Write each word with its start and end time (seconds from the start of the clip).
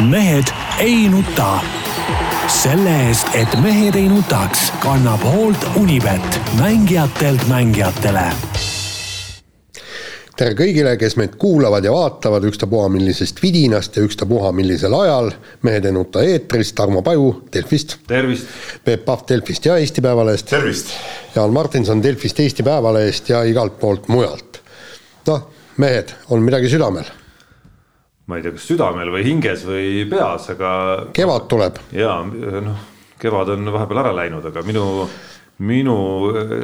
mehed 0.00 0.44
ei 0.78 1.08
nuta. 1.08 1.60
selle 2.48 2.92
eest, 3.08 3.28
et 3.34 3.52
mehed 3.62 3.94
ei 3.94 4.08
nutaks, 4.08 4.72
kannab 4.80 5.22
hoolt 5.24 5.66
Unibet, 5.76 6.40
mängijatelt 6.58 7.46
mängijatele 7.48 8.24
tere 10.40 10.54
kõigile, 10.56 10.94
kes 10.96 11.18
meid 11.20 11.34
kuulavad 11.36 11.84
ja 11.84 11.92
vaatavad 11.92 12.46
ükstapuha 12.48 12.88
millisest 12.88 13.42
vidinast 13.42 13.96
ja 13.96 14.02
ükstapuha 14.06 14.54
millisel 14.56 14.94
ajal. 14.96 15.30
mehed 15.62 15.84
ei 15.84 15.92
nuta 15.92 16.22
eetris, 16.24 16.72
Tarmo 16.72 17.02
Paju 17.02 17.44
Delfist. 17.52 17.98
tervist. 18.08 18.48
Peep 18.84 19.04
Pahv 19.04 19.28
Delfist 19.28 19.66
ja 19.66 19.76
Eesti 19.76 20.00
Päevalehest. 20.00 20.46
tervist. 20.46 20.86
Jaan 21.34 21.52
Martinson 21.52 22.02
Delfist, 22.02 22.40
Eesti 22.40 22.62
Päevalehest 22.62 23.28
ja 23.28 23.42
igalt 23.42 23.80
poolt 23.80 24.08
mujalt. 24.08 24.62
noh, 25.26 25.50
mehed, 25.76 26.08
on 26.30 26.42
midagi 26.42 26.68
südamel? 26.68 27.19
Ma 28.30 28.38
ei 28.38 28.46
tea, 28.46 28.54
kas 28.54 28.68
südamel 28.70 29.10
või 29.10 29.26
hinges 29.26 29.66
või 29.66 30.06
peas, 30.10 30.46
aga. 30.54 30.70
kevad 31.16 31.50
tuleb. 31.50 31.82
jaa, 31.96 32.22
noh, 32.70 32.86
kevad 33.20 33.56
on 33.56 33.74
vahepeal 33.74 34.04
ära 34.04 34.14
läinud, 34.22 34.46
aga 34.52 34.64
minu 34.66 34.86
minu 35.60 35.96
äh, 36.32 36.54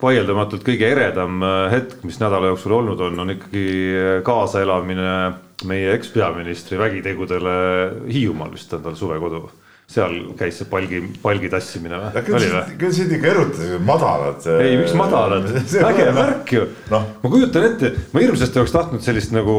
vaieldamatult 0.00 0.64
kõige 0.66 0.88
eredam 0.88 1.42
äh, 1.44 1.66
hetk, 1.74 2.00
mis 2.08 2.18
nädala 2.22 2.52
jooksul 2.52 2.78
olnud 2.78 3.02
on, 3.04 3.20
on 3.24 3.34
ikkagi 3.36 3.66
äh, 3.92 4.08
kaasaelamine 4.26 5.12
meie 5.68 5.92
ekspeaministri 5.96 6.78
vägitegudele 6.80 7.54
Hiiumaal 8.08 8.52
vist 8.52 8.72
on 8.76 8.84
tal 8.84 8.96
suvekodu. 8.96 9.46
seal 9.86 10.16
käis 10.34 10.56
see 10.58 10.66
palgi, 10.66 10.98
palgi 11.22 11.48
tassimine 11.52 12.00
või? 12.00 12.24
küll, 12.80 12.92
sind 12.92 13.12
ikka 13.14 13.28
erutasid 13.34 13.84
madalad. 13.86 14.48
ei, 14.56 14.80
miks 14.80 14.96
madalad, 14.98 15.52
äge 15.92 16.08
värk 16.16 16.52
ju 16.56 16.66
no.. 16.90 17.02
ma 17.22 17.30
kujutan 17.30 17.68
ette, 17.70 17.92
ma 18.12 18.24
hirmsasti 18.24 18.62
oleks 18.62 18.74
tahtnud 18.74 19.04
sellist 19.04 19.36
nagu 19.36 19.58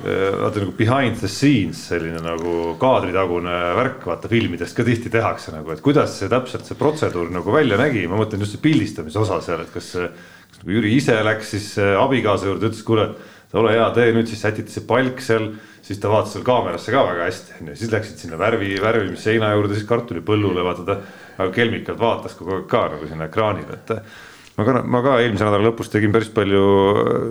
vaata 0.00 0.62
nagu 0.62 0.72
behind 0.76 1.18
the 1.20 1.28
scenes 1.28 1.82
selline 1.90 2.20
nagu 2.24 2.74
kaadritagune 2.80 3.56
värk, 3.76 4.06
vaata 4.08 4.30
filmidest 4.30 4.76
ka 4.76 4.86
tihti 4.86 5.12
tehakse 5.12 5.52
nagu, 5.54 5.68
et 5.74 5.82
kuidas 5.84 6.16
see 6.18 6.30
täpselt 6.32 6.64
see 6.66 6.78
protseduur 6.80 7.28
nagu 7.34 7.52
välja 7.52 7.76
nägi, 7.80 8.06
ma 8.08 8.16
mõtlen 8.20 8.42
just 8.42 8.56
see 8.56 8.64
pildistamise 8.64 9.20
osa 9.20 9.42
seal, 9.44 9.62
et 9.62 9.74
kas, 9.74 9.92
kas 9.92 10.62
nagu 10.62 10.74
Jüri 10.78 10.96
ise 10.96 11.18
läks 11.26 11.52
siis 11.54 11.68
äh, 11.82 11.92
abikaasa 12.00 12.48
juurde, 12.48 12.72
ütles 12.72 12.82
kuule, 12.88 13.06
ole 13.52 13.76
hea, 13.76 13.90
tee 13.92 14.16
nüüd 14.16 14.30
siis 14.30 14.40
sätiti 14.40 14.72
see 14.72 14.86
palk 14.88 15.20
seal, 15.20 15.50
siis 15.84 16.00
ta 16.00 16.10
vaatas 16.10 16.32
seal 16.36 16.46
kaamerasse 16.46 16.94
ka 16.94 17.04
väga 17.10 17.28
hästi, 17.28 17.58
onju, 17.60 17.78
siis 17.78 17.92
läksid 17.92 18.24
sinna 18.24 18.40
värvi, 18.40 18.72
värvimisseina 18.80 19.52
juurde, 19.52 19.76
siis 19.76 19.88
kartulipõllule 19.90 20.64
vaata 20.64 20.88
ta 20.88 20.98
väga 21.36 21.52
kelmikalt 21.58 22.00
vaatas 22.00 22.36
kogu 22.38 22.56
aeg 22.56 22.68
ka 22.70 22.86
nagu 22.94 23.10
sinna 23.10 23.28
ekraanile, 23.28 23.76
et 23.76 24.31
ma 24.62 24.66
ka, 24.66 24.82
ma 24.86 25.02
ka 25.04 25.18
eelmise 25.22 25.46
nädala 25.46 25.68
lõpus 25.68 25.90
tegin 25.92 26.14
päris 26.14 26.30
palju 26.34 26.62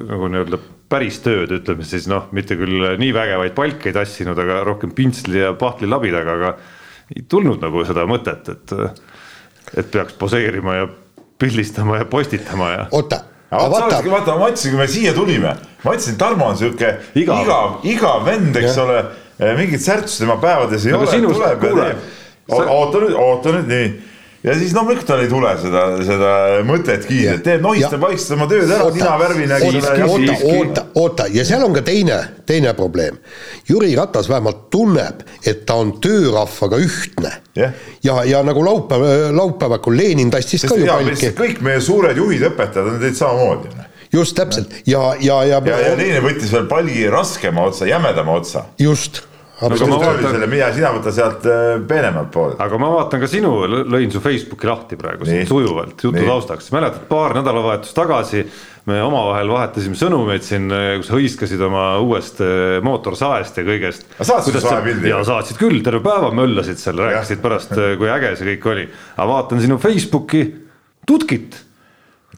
nagu 0.09 0.29
nii-öelda 0.31 0.59
päris 0.91 1.21
tööd, 1.23 1.53
ütleme 1.61 1.87
siis 1.87 2.07
noh, 2.11 2.27
mitte 2.35 2.57
küll 2.59 2.93
nii 2.99 3.13
vägevaid 3.15 3.55
palke 3.57 3.91
ei 3.91 3.95
tassinud, 3.95 4.39
aga 4.43 4.61
rohkem 4.67 4.91
pintsli 4.97 5.39
ja 5.39 5.53
pahtlilabidaga, 5.57 6.37
aga 6.37 6.53
ei 7.15 7.25
tulnud 7.31 7.63
nagu 7.63 7.85
seda 7.87 8.05
mõtet, 8.09 8.51
et, 8.51 8.75
et 9.79 9.91
peaks 9.91 10.17
poseerima 10.19 10.77
ja 10.81 10.87
pildistama 11.41 12.01
ja 12.01 12.09
postitama 12.09 12.71
ja. 12.75 12.87
oota 12.91 13.23
aga 13.51 13.67
vaata, 13.71 14.03
vaata, 14.07 14.37
ma 14.39 14.51
ütlesin, 14.51 14.75
kui 14.75 14.79
me 14.79 14.87
siia 14.91 15.15
tulime, 15.15 15.55
ma 15.83 15.95
ütlesin, 15.95 16.15
Tarmo 16.19 16.51
on 16.51 16.59
sihuke 16.59 16.93
igav, 17.19 17.41
igav, 17.43 17.73
igav 17.87 18.23
vend, 18.27 18.55
eks 18.61 18.77
ja. 18.77 18.85
ole, 18.85 19.01
mingit 19.59 19.83
särtsu 19.83 20.23
tema 20.23 20.37
päevades 20.39 20.85
ei 20.87 20.95
no, 20.95 21.01
ole, 21.03 21.19
tuleb 21.25 21.65
ja 21.67 21.75
teeb. 21.81 22.07
oota 22.61 23.03
nüüd, 23.03 23.17
oota 23.17 23.55
nüüd, 23.57 23.67
nii 23.71 24.10
ja 24.43 24.55
siis 24.57 24.73
loomulikult 24.73 25.07
tal 25.07 25.21
ei 25.21 25.29
tule 25.29 25.51
seda, 25.61 25.83
seda 26.05 26.31
mõtet 26.67 27.05
kiirelt, 27.05 27.41
et 27.41 27.45
teeb, 27.45 27.61
nohistab 27.65 28.01
vaikselt 28.01 28.35
oma 28.37 28.47
tööd 28.49 28.71
ära, 28.73 28.87
nina 28.95 29.13
värvina. 29.21 29.59
oota, 29.67 30.37
oota, 30.55 30.85
oota 31.03 31.27
ja 31.33 31.45
seal 31.47 31.65
on 31.65 31.75
ka 31.77 31.83
teine, 31.85 32.17
teine 32.49 32.73
probleem. 32.77 33.19
Jüri 33.69 33.93
Ratas 33.97 34.29
vähemalt 34.31 34.67
tunneb, 34.73 35.21
et 35.45 35.63
ta 35.69 35.77
on 35.81 35.93
töörahvaga 36.01 36.81
ühtne 36.81 37.35
yeah.. 37.57 37.77
ja, 38.03 38.21
ja 38.25 38.41
nagu 38.45 38.65
laupäev, 38.65 39.05
laupäevakul 39.37 39.97
Lenin 39.97 40.33
tassis 40.33 40.65
ka 40.65 40.77
ju 40.79 40.89
palki. 40.89 41.33
kõik 41.37 41.63
meie 41.65 41.81
suured 41.83 42.17
juhid, 42.17 42.49
õpetajad 42.51 42.95
on 42.95 43.01
teid 43.03 43.17
samamoodi 43.19 43.89
just 44.11 44.35
täpselt 44.35 44.73
ja, 44.85 45.13
ja, 45.19 45.43
ja. 45.47 45.61
ja, 45.65 45.81
ja 45.85 45.97
teine 45.99 46.21
võttis 46.23 46.51
veel 46.51 46.65
palgi 46.71 47.05
raskema 47.11 47.69
otsa, 47.69 47.87
jämedama 47.87 48.39
otsa. 48.41 48.65
just 48.79 49.23
selle, 49.61 50.47
mida 50.49 50.71
sina 50.73 50.91
võta 50.95 51.13
sealt 51.13 51.45
äh, 51.49 51.77
peenemalt 51.87 52.31
poolt. 52.33 52.59
aga 52.63 52.79
ma 52.81 52.89
vaatan 52.95 53.21
ka 53.23 53.29
sinu, 53.29 53.53
lõin 53.67 54.11
su 54.13 54.21
Facebooki 54.23 54.69
lahti 54.69 54.99
praegu 54.99 55.27
sujuvalt 55.49 56.03
jutu 56.03 56.25
taustaks, 56.25 56.71
mäletad 56.75 57.07
paar 57.09 57.35
nädalavahetust 57.37 57.97
tagasi 57.97 58.45
me 58.89 58.97
omavahel 59.05 59.51
vahetasime 59.53 59.97
sõnumeid 59.97 60.45
siin, 60.45 60.67
äh, 60.73 60.93
kus 61.01 61.11
hõiskasid 61.13 61.61
oma 61.65 61.85
uuest 62.01 62.41
äh, 62.41 62.79
mootorsaest 62.85 63.61
ja 63.61 63.65
kõigest. 63.67 64.07
saatsid 64.17 64.57
sa 64.63 64.79
pildi? 64.85 65.11
ja 65.13 65.21
saatsid 65.27 65.61
küll, 65.61 65.83
terve 65.85 66.01
päeva 66.05 66.33
möllasid 66.35 66.81
seal, 66.81 67.01
rääkisid 67.05 67.43
pärast, 67.43 67.75
kui 67.99 68.09
äge 68.09 68.35
see 68.39 68.55
kõik 68.55 68.71
oli. 68.73 68.87
aga 69.17 69.29
vaatan 69.35 69.61
sinu 69.61 69.77
Facebooki, 69.81 70.47
tutkit 71.07 71.59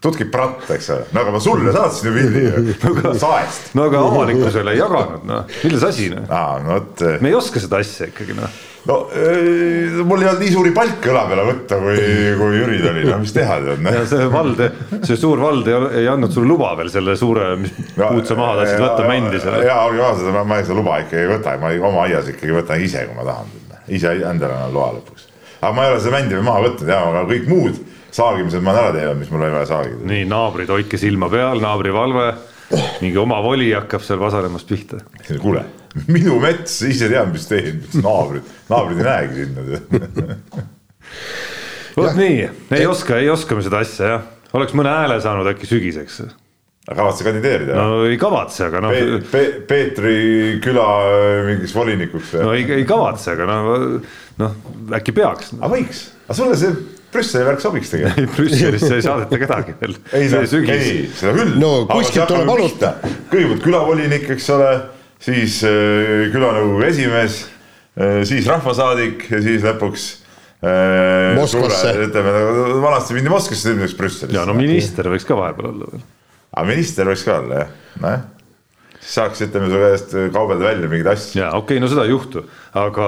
tutkib 0.03 0.33
pratt, 0.33 0.67
eks 0.75 0.91
ole, 0.91 1.07
no 1.15 1.23
aga 1.23 1.31
ma 1.31 1.39
sulle 1.43 1.71
saatsin 1.71 2.09
ju 2.09 2.13
pildi 2.17 3.15
saest. 3.21 3.71
no 3.77 3.87
aga 3.87 4.03
avalikkusele 4.03 4.75
ei 4.75 4.81
jaganud, 4.81 5.23
noh, 5.29 5.57
milles 5.63 5.87
asi, 5.87 6.09
noh. 6.11 6.27
aa, 6.27 6.59
no 6.63 6.75
vot. 6.75 7.03
me 7.23 7.31
ei 7.31 7.37
oska 7.37 7.61
seda 7.63 7.79
asja 7.79 8.09
ikkagi, 8.09 8.35
noh. 8.35 8.57
no 8.89 8.97
äh, 9.15 10.01
mul 10.03 10.25
ei 10.25 10.27
olnud 10.27 10.43
nii 10.43 10.51
suuri 10.57 10.73
palke 10.75 11.13
õla 11.13 11.23
peale 11.29 11.47
võtta, 11.47 11.79
kui, 11.85 12.03
kui 12.41 12.59
Jüril 12.59 12.87
oli, 12.91 13.05
no 13.07 13.21
mis 13.23 13.35
teha 13.37 13.61
tead, 13.63 13.83
noh. 13.85 13.95
ja 13.95 14.03
see 14.11 14.27
vald, 14.33 14.65
see 15.07 15.19
suur 15.23 15.43
vald 15.45 15.71
ei, 15.71 15.79
ei 16.03 16.11
andnud 16.11 16.35
sulle 16.35 16.51
luba 16.51 16.73
veel 16.81 16.91
selle 16.91 17.15
suure, 17.19 17.53
mis 17.63 17.71
no, 17.95 18.09
puud 18.09 18.27
sa 18.27 18.39
maha 18.39 18.59
tahtsid 18.59 18.83
võtta 18.83 19.07
mändi 19.07 19.39
seal. 19.39 19.59
jaa, 19.69 19.79
olgem 19.87 20.07
ausad, 20.09 20.43
ma 20.43 20.61
seda 20.65 20.79
luba 20.81 20.99
ikkagi 21.05 21.23
ei 21.23 21.31
võta, 21.31 21.55
ma 21.63 21.71
oma 21.93 22.07
aias 22.09 22.27
ikkagi 22.35 22.59
võtan 22.59 22.83
ise, 22.83 23.07
kui 23.07 23.21
ma 23.21 23.29
tahan, 23.31 23.57
ise 23.87 24.17
endale 24.19 24.59
annan 24.59 24.75
loa 24.75 24.91
lõpuks. 24.99 25.31
aga 25.61 25.75
ma 25.79 25.87
ei 25.87 25.95
ole 25.95 26.03
seda 26.03 26.17
mändi 26.19 26.43
maha 26.43 26.67
võtnud 26.67 26.91
ja, 26.91 27.03
aga 27.07 27.27
kõik 27.31 27.51
muud 27.55 27.83
saagimised 28.13 28.63
ma 28.63 28.75
ära 28.77 28.91
teinud, 28.95 29.19
mis 29.21 29.31
mul 29.33 29.45
oli 29.45 29.55
vaja 29.55 29.69
saagida. 29.71 30.01
nii, 30.09 30.25
naabrid, 30.29 30.69
hoidke 30.73 30.99
silma 31.01 31.29
peal, 31.33 31.61
naabrivalve, 31.63 32.27
mingi 33.03 33.17
omavoli 33.21 33.71
hakkab 33.73 34.05
seal 34.05 34.21
vasalemast 34.21 34.69
pihta. 34.69 35.01
kuule, 35.41 35.65
minu 36.07 36.37
mets, 36.43 36.79
ise 36.89 37.09
tean, 37.11 37.33
mis 37.33 37.47
teen, 37.49 37.81
naabrid, 38.01 38.53
naabrid 38.69 39.01
ei 39.01 39.09
näegi 39.09 39.33
sinna 39.41 39.59
vot 41.97 42.15
nii, 42.17 42.37
ei 42.73 42.87
oska, 42.89 43.19
ei 43.21 43.29
oska 43.33 43.57
me 43.57 43.65
seda 43.65 43.83
asja 43.83 44.15
jah, 44.15 44.31
oleks 44.57 44.73
mõne 44.77 44.93
hääle 44.93 45.19
saanud 45.21 45.49
äkki 45.53 45.69
sügiseks 45.69 46.23
kavatse 46.83 47.23
kandideerida? 47.23 47.75
no 47.77 48.03
ei 48.09 48.17
kavatse, 48.19 48.65
aga 48.67 48.81
noh 48.83 48.91
Pe. 48.91 49.19
Pe 49.31 49.43
Peetri 49.67 50.15
küla 50.63 50.87
mingiks 51.47 51.75
volinikuks. 51.75 52.33
no 52.43 52.51
ei, 52.55 52.65
ei 52.79 52.83
kavatse, 52.87 53.37
aga 53.37 53.47
noh, 53.47 54.09
noh 54.41 54.57
äkki 54.97 55.15
peaks. 55.15 55.53
aga 55.59 55.71
võiks, 55.71 56.03
aga 56.27 56.37
sulle 56.41 56.59
see 56.59 56.73
Brüsseli 57.13 57.45
värk 57.47 57.61
sobiks 57.63 57.91
tegelikult. 57.93 58.33
Brüsselisse 58.37 58.97
ei 58.97 59.05
saadeta 59.05 59.39
kedagi 59.41 59.75
veel. 59.79 59.95
ei, 60.13 60.25
ei, 60.25 60.97
seda 61.17 61.35
küll. 61.37 61.53
no 61.61 61.71
kuskilt 61.89 62.27
tuleb 62.31 62.51
alustada. 62.55 63.13
kõigepealt 63.31 63.63
külavolinik, 63.65 64.27
eks 64.35 64.49
ole, 64.55 64.71
siis 65.23 65.61
äh, 65.67 66.27
külanõukogu 66.33 66.83
esimees 66.89 67.39
äh,, 67.45 68.21
siis 68.27 68.49
rahvasaadik 68.49 69.27
ja 69.31 69.41
siis 69.45 69.65
lõpuks 69.65 70.09
äh,. 70.65 71.33
Moskvasse. 71.37 71.95
ütleme, 72.07 72.35
vanasti 72.83 73.17
mindi 73.17 73.33
Moskvasse, 73.33 73.73
nüüd 73.73 73.87
läks 73.87 73.97
Brüsselisse. 73.99 74.37
ja 74.37 74.45
no 74.49 74.57
minister 74.57 75.11
võiks 75.13 75.27
ka 75.29 75.37
vahepeal 75.39 75.71
olla 75.73 75.91
veel. 75.93 76.05
aga 76.53 76.69
minister 76.69 77.09
võiks 77.09 77.25
ka 77.27 77.41
olla 77.43 77.63
jah, 77.63 77.75
nojah 78.01 78.29
saaks, 79.03 79.43
ütleme 79.45 79.67
su 79.71 79.81
käest 79.81 80.15
kaubelda 80.33 80.69
välja 80.69 80.89
mingeid 80.89 81.11
asju. 81.13 81.41
ja 81.41 81.51
okei 81.57 81.77
okay,, 81.77 81.83
no 81.83 81.91
seda 81.91 82.07
ei 82.07 82.13
juhtu, 82.13 82.45
aga 82.79 83.07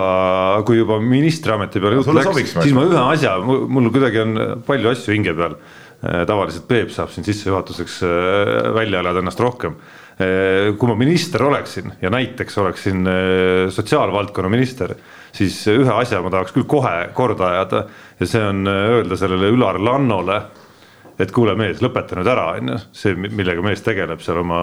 kui 0.68 0.82
juba 0.82 1.00
ministriameti 1.04 1.82
peale 1.84 2.02
jutt 2.02 2.14
läks, 2.20 2.54
siis 2.58 2.76
ma 2.76 2.86
ühe 2.90 3.02
asja, 3.16 3.38
mul 3.42 3.92
kuidagi 3.94 4.24
on 4.26 4.38
palju 4.68 4.94
asju 4.94 5.16
hinge 5.16 5.36
peal. 5.38 5.60
Äh, 6.06 6.26
tavaliselt 6.28 6.68
Peep 6.70 6.92
saab 6.94 7.10
siin 7.14 7.26
sissejuhatuseks 7.26 8.02
äh, 8.06 8.74
välja 8.76 9.00
elada 9.02 9.22
ennast 9.24 9.40
rohkem. 9.42 9.78
Äh, 10.20 10.74
kui 10.78 10.90
ma 10.92 10.98
minister 11.00 11.42
oleksin 11.48 11.94
ja 12.02 12.12
näiteks 12.14 12.58
oleksin 12.62 13.08
sotsiaalvaldkonna 13.74 14.52
minister, 14.52 14.94
siis 15.36 15.58
ühe 15.72 15.92
asja 15.96 16.22
ma 16.22 16.32
tahaks 16.34 16.54
küll 16.56 16.68
kohe 16.70 17.10
korda 17.16 17.50
ajada 17.54 17.86
ja 18.20 18.28
see 18.30 18.44
on 18.44 18.68
öelda 18.70 19.18
sellele 19.20 19.50
Ülar 19.56 19.80
Lannole 19.82 20.42
et 21.20 21.32
kuule 21.32 21.56
mees, 21.60 21.80
lõpeta 21.84 22.18
nüüd 22.20 22.30
ära, 22.32 22.50
on 22.58 22.74
ju, 22.74 22.82
see, 22.96 23.16
millega 23.16 23.64
mees 23.66 23.84
tegeleb 23.86 24.24
seal 24.24 24.42
oma 24.42 24.62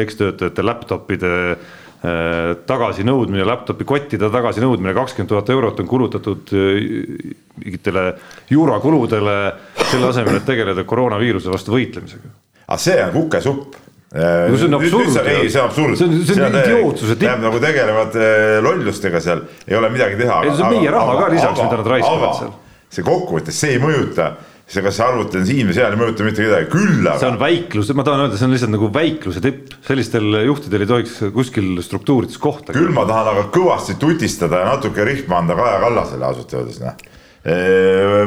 ekstöötajate 0.00 0.64
laptop'ide 0.64 1.32
äh, 1.52 2.50
tagasinõudmine, 2.68 3.46
laptop'i 3.48 3.86
kottide 3.88 4.28
tagasinõudmine, 4.32 4.94
kakskümmend 4.96 5.32
tuhat 5.32 5.54
eurot 5.54 5.80
on 5.80 5.88
kulutatud 5.88 6.52
äh, 6.56 7.32
mingitele 7.62 8.10
juurakuludele, 8.52 9.38
selle 9.84 10.12
asemel, 10.12 10.40
et 10.40 10.48
tegeleda 10.48 10.84
koroonaviiruse 10.88 11.52
vastu 11.52 11.76
võitlemisega. 11.76 12.34
aga 12.66 12.80
see 12.80 13.00
on 13.04 13.16
kukesupp 13.16 13.80
no 14.14 14.56
see 14.56 14.66
on 14.66 14.74
absurd. 14.74 15.26
ei, 15.26 15.50
see 15.50 15.60
on 15.60 15.68
absurd. 15.68 15.96
see 15.96 16.06
on, 16.06 16.24
see 16.24 16.44
on 16.44 16.58
idiootsuse 16.60 17.16
tipp. 17.18 17.40
nagu 17.42 17.58
tegelevad 17.60 18.14
äh, 18.14 18.58
lollustega 18.62 19.20
seal, 19.20 19.42
ei 19.66 19.76
ole 19.76 19.90
midagi 19.90 20.20
teha. 20.20 20.42
ei, 20.44 20.52
see 20.54 20.66
on 20.68 20.76
meie 20.76 20.92
raha 20.94 21.16
ka 21.18 21.30
lisaks, 21.32 21.62
mida 21.64 21.80
nad 21.80 21.90
raiskavad 21.96 22.36
seal. 22.38 22.52
see 22.94 23.06
kokkuvõttes, 23.06 23.58
see 23.58 23.74
ei 23.74 23.80
mõjuta 23.82 24.28
see, 24.66 24.82
kas 24.84 24.98
see 24.98 25.06
arvuti 25.06 25.40
on 25.40 25.48
siin 25.48 25.68
või 25.68 25.76
seal, 25.76 25.94
ei 25.94 26.00
mõjuta 26.00 26.26
mitte 26.26 26.44
kedagi, 26.44 26.68
küll 26.72 27.02
aga. 27.04 27.18
see 27.20 27.30
on 27.30 27.40
väiklus, 27.40 27.90
ma 27.96 28.06
tahan 28.06 28.24
öelda, 28.24 28.38
see 28.40 28.48
on 28.48 28.54
lihtsalt 28.54 28.72
nagu 28.74 28.90
väikluse 28.94 29.42
tipp, 29.44 29.74
sellistel 29.86 30.38
juhtidel 30.44 30.86
ei 30.86 30.90
tohiks 30.92 31.18
kuskil 31.34 31.82
struktuurides 31.84 32.40
kohta. 32.42 32.76
küll 32.76 32.94
ma 32.94 33.04
tahan 33.08 33.32
aga 33.34 33.48
kõvasti 33.54 33.98
tutistada 34.00 34.62
ja 34.62 34.70
natuke 34.72 35.04
rihma 35.08 35.42
anda 35.42 35.58
Kaja 35.58 35.82
Kallasele 35.84 36.30
ausalt 36.30 36.56
öeldes, 36.56 36.80
noh. 36.84 36.96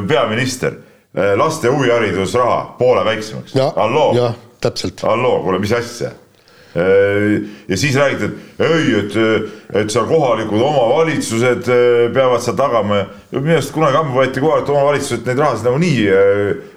peaminister, 0.08 0.78
laste 1.38 1.74
huviharidusraha 1.74 2.62
poole 2.78 3.04
väiksemaks. 3.08 3.58
halloo, 3.76 4.32
täpselt. 4.62 5.02
halloo, 5.06 5.42
kuule, 5.42 5.62
mis 5.62 5.74
asja 5.74 6.14
ja 6.74 7.76
siis 7.76 7.96
räägiti, 7.96 8.28
et 8.28 8.60
ei, 8.66 8.90
et, 8.98 9.14
et 9.80 9.90
seal 9.90 10.04
kohalikud 10.06 10.60
omavalitsused 10.60 11.70
peavad 12.14 12.44
seal 12.44 12.56
tagama. 12.58 13.00
minu 13.32 13.56
arust 13.56 13.72
kunagi 13.72 13.98
ammu 14.00 14.18
võeti 14.18 14.42
kohalikud 14.44 14.74
omavalitsused 14.74 15.26
neid 15.26 15.40
rahasid 15.40 15.68
nagunii 15.68 16.06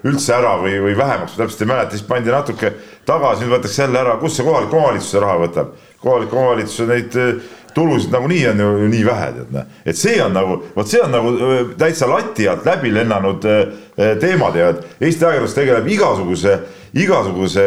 üldse 0.08 0.34
ära 0.38 0.56
või, 0.64 0.80
või 0.88 0.98
vähemaks, 0.98 1.36
ma 1.36 1.44
täpselt 1.44 1.66
ei 1.66 1.72
mäleta, 1.74 1.98
siis 1.98 2.08
pandi 2.08 2.32
natuke 2.32 2.74
tagasi, 3.06 3.44
nüüd 3.44 3.56
võetakse 3.58 3.84
jälle 3.84 4.00
ära, 4.00 4.18
kust 4.22 4.40
see 4.40 4.48
kohalik 4.48 4.74
omavalitsuse 4.74 5.24
raha 5.24 5.40
võtab? 5.46 5.80
kohalik 6.02 6.32
omavalitsus 6.34 6.88
neid 6.90 7.14
tulusid 7.76 8.12
nagunii 8.12 8.48
on 8.52 8.60
ju 8.60 8.90
nii 8.92 9.06
vähe, 9.06 9.32
tead 9.38 9.56
noh. 9.56 9.72
et 9.86 9.98
see 9.98 10.18
on 10.24 10.34
nagu, 10.36 10.60
vot 10.76 10.90
see 10.90 11.02
on 11.04 11.14
nagu 11.14 11.32
täitsa 11.80 12.10
lati 12.10 12.48
alt 12.52 12.66
läbi 12.68 12.92
lennanud 12.94 13.48
teemad 14.22 14.56
ja 14.56 14.70
Eesti 15.02 15.26
ajakirjandus 15.26 15.56
tegeleb 15.56 15.88
igasuguse, 15.92 16.54
igasuguse 16.98 17.66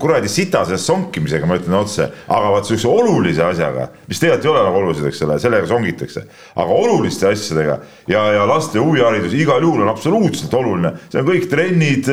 kuradi 0.00 0.28
sitase 0.30 0.78
sonkimisega, 0.80 1.46
ma 1.46 1.58
ütlen 1.58 1.78
otse. 1.78 2.08
aga 2.28 2.50
vot 2.52 2.66
sihukese 2.66 2.90
olulise 2.90 3.44
asjaga, 3.46 3.88
mis 4.08 4.20
tegelikult 4.20 4.46
ei 4.46 4.52
ole 4.52 4.64
nagu 4.66 4.80
olulised, 4.82 5.06
eks 5.10 5.22
ole, 5.26 5.38
sellega 5.42 5.70
songitakse. 5.70 6.26
aga 6.54 6.80
oluliste 6.82 7.28
asjadega 7.30 7.78
ja, 8.10 8.24
ja 8.38 8.44
laste 8.50 8.78
huviharidus 8.78 9.34
igal 9.38 9.62
juhul 9.62 9.86
on 9.86 9.94
absoluutselt 9.94 10.54
oluline. 10.54 10.94
see 11.08 11.22
on 11.22 11.30
kõik 11.30 11.48
trennid, 11.50 12.12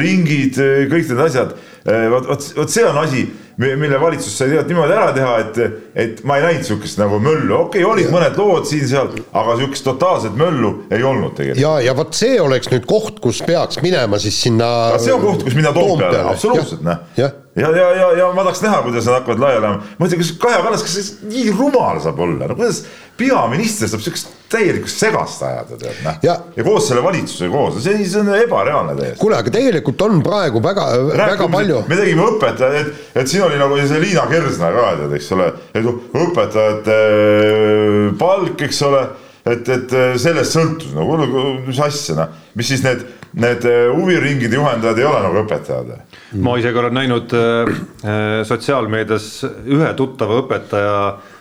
ringid, 0.00 0.58
kõik 0.90 1.12
need 1.12 1.24
asjad. 1.26 1.54
vot, 1.84 2.26
vot, 2.34 2.50
vot 2.56 2.78
see 2.78 2.86
on 2.86 3.04
asi 3.04 3.28
mille 3.60 4.00
valitsus 4.00 4.38
sai 4.38 4.48
tead 4.54 4.70
niimoodi 4.70 4.94
ära 4.96 5.10
teha, 5.16 5.32
et, 5.42 5.58
et 5.94 6.22
ma 6.24 6.38
ei 6.38 6.46
näinud 6.46 6.64
sihukest 6.64 7.00
nagu 7.00 7.18
möllu, 7.22 7.56
okei 7.66 7.82
okay,, 7.84 7.92
olid 7.92 8.08
ja. 8.08 8.12
mõned 8.14 8.38
lood 8.40 8.68
siin-seal, 8.70 9.10
aga 9.36 9.56
sihukest 9.60 9.84
totaalset 9.84 10.38
möllu 10.38 10.72
ei 10.88 11.04
olnud 11.04 11.36
tegelikult. 11.36 11.62
ja, 11.62 11.74
ja 11.84 11.96
vot 11.98 12.16
see 12.16 12.40
oleks 12.40 12.70
nüüd 12.72 12.88
koht, 12.88 13.20
kus 13.24 13.42
peaks 13.46 13.82
minema 13.84 14.20
siis 14.22 14.40
sinna. 14.46 14.70
see 15.02 15.12
on 15.14 15.24
koht, 15.26 15.44
kus 15.44 15.58
minna 15.58 15.74
Toompeale, 15.76 16.24
absoluutselt 16.32 16.84
noh. 16.86 17.04
Ja, 17.56 17.70
ja, 17.76 17.86
ja, 17.94 18.08
ja, 18.18 18.32
ma 18.34 18.44
tahaks 18.46 18.62
näha, 18.62 18.82
kuidas 18.86 19.06
nad 19.08 19.20
hakkavad 19.20 19.40
laiali 19.42 19.66
ajama. 19.66 19.86
ma 19.98 20.04
mõtlen, 20.04 20.20
kas 20.22 20.34
Kaja 20.42 20.60
Kallas, 20.64 20.84
kas 20.86 20.98
see 20.98 21.30
nii 21.30 21.54
rumal 21.56 21.98
saab 22.02 22.20
olla, 22.22 22.50
no 22.50 22.56
kuidas 22.58 22.84
peaminister 23.18 23.90
saab 23.90 24.04
sihukest 24.04 24.36
täielikku 24.50 24.90
segast 24.90 25.42
ajada, 25.46 25.78
tead 25.78 25.98
noh. 26.04 26.18
ja 26.56 26.64
koos 26.66 26.88
selle 26.90 27.02
valitsusega 27.04 27.50
koos, 27.54 27.80
see, 27.84 28.04
see 28.04 28.20
on 28.22 28.30
ebareaalne 28.34 28.94
täiesti. 28.98 29.20
kuule, 29.22 29.38
aga 29.38 29.54
tegelikult 29.54 30.04
on 30.06 30.22
praegu 30.26 30.62
väga, 30.62 30.86
väga 31.10 31.48
palju. 31.52 31.82
me 31.90 31.98
tegime 31.98 32.28
õpetajad, 32.32 32.78
et, 32.80 33.08
et 33.22 33.30
siin 33.30 33.46
oli 33.46 33.58
nagu 33.60 33.78
see 33.82 34.02
Liina 34.02 34.26
Kersna 34.30 34.70
ka 34.74 34.86
tead, 35.02 35.16
eks 35.18 35.32
ole, 35.36 35.50
et 35.74 35.90
õpetajate 36.24 37.00
palk, 38.20 38.66
eks 38.68 38.82
ole, 38.88 39.04
et, 39.44 39.68
et 39.68 39.96
äh, 39.96 40.12
sellest 40.20 40.56
sõltus 40.56 40.94
nagu, 40.96 41.18
mis 41.66 41.80
asja 41.80 42.18
noh, 42.18 42.38
mis 42.58 42.70
siis 42.72 42.84
need, 42.86 43.04
need 43.40 43.66
äh, 43.68 43.88
huviringide 43.94 44.58
juhendajad 44.58 44.98
ei 45.00 45.08
ole 45.08 45.24
nagu 45.26 45.42
õpetajad 45.44 45.92
ma 46.44 46.56
isegi 46.60 46.78
olen 46.78 46.94
näinud 46.94 47.34
äh, 47.34 47.74
sotsiaalmeedias 48.46 49.32
ühe 49.66 49.92
tuttava 49.98 50.40
õpetaja 50.44 50.96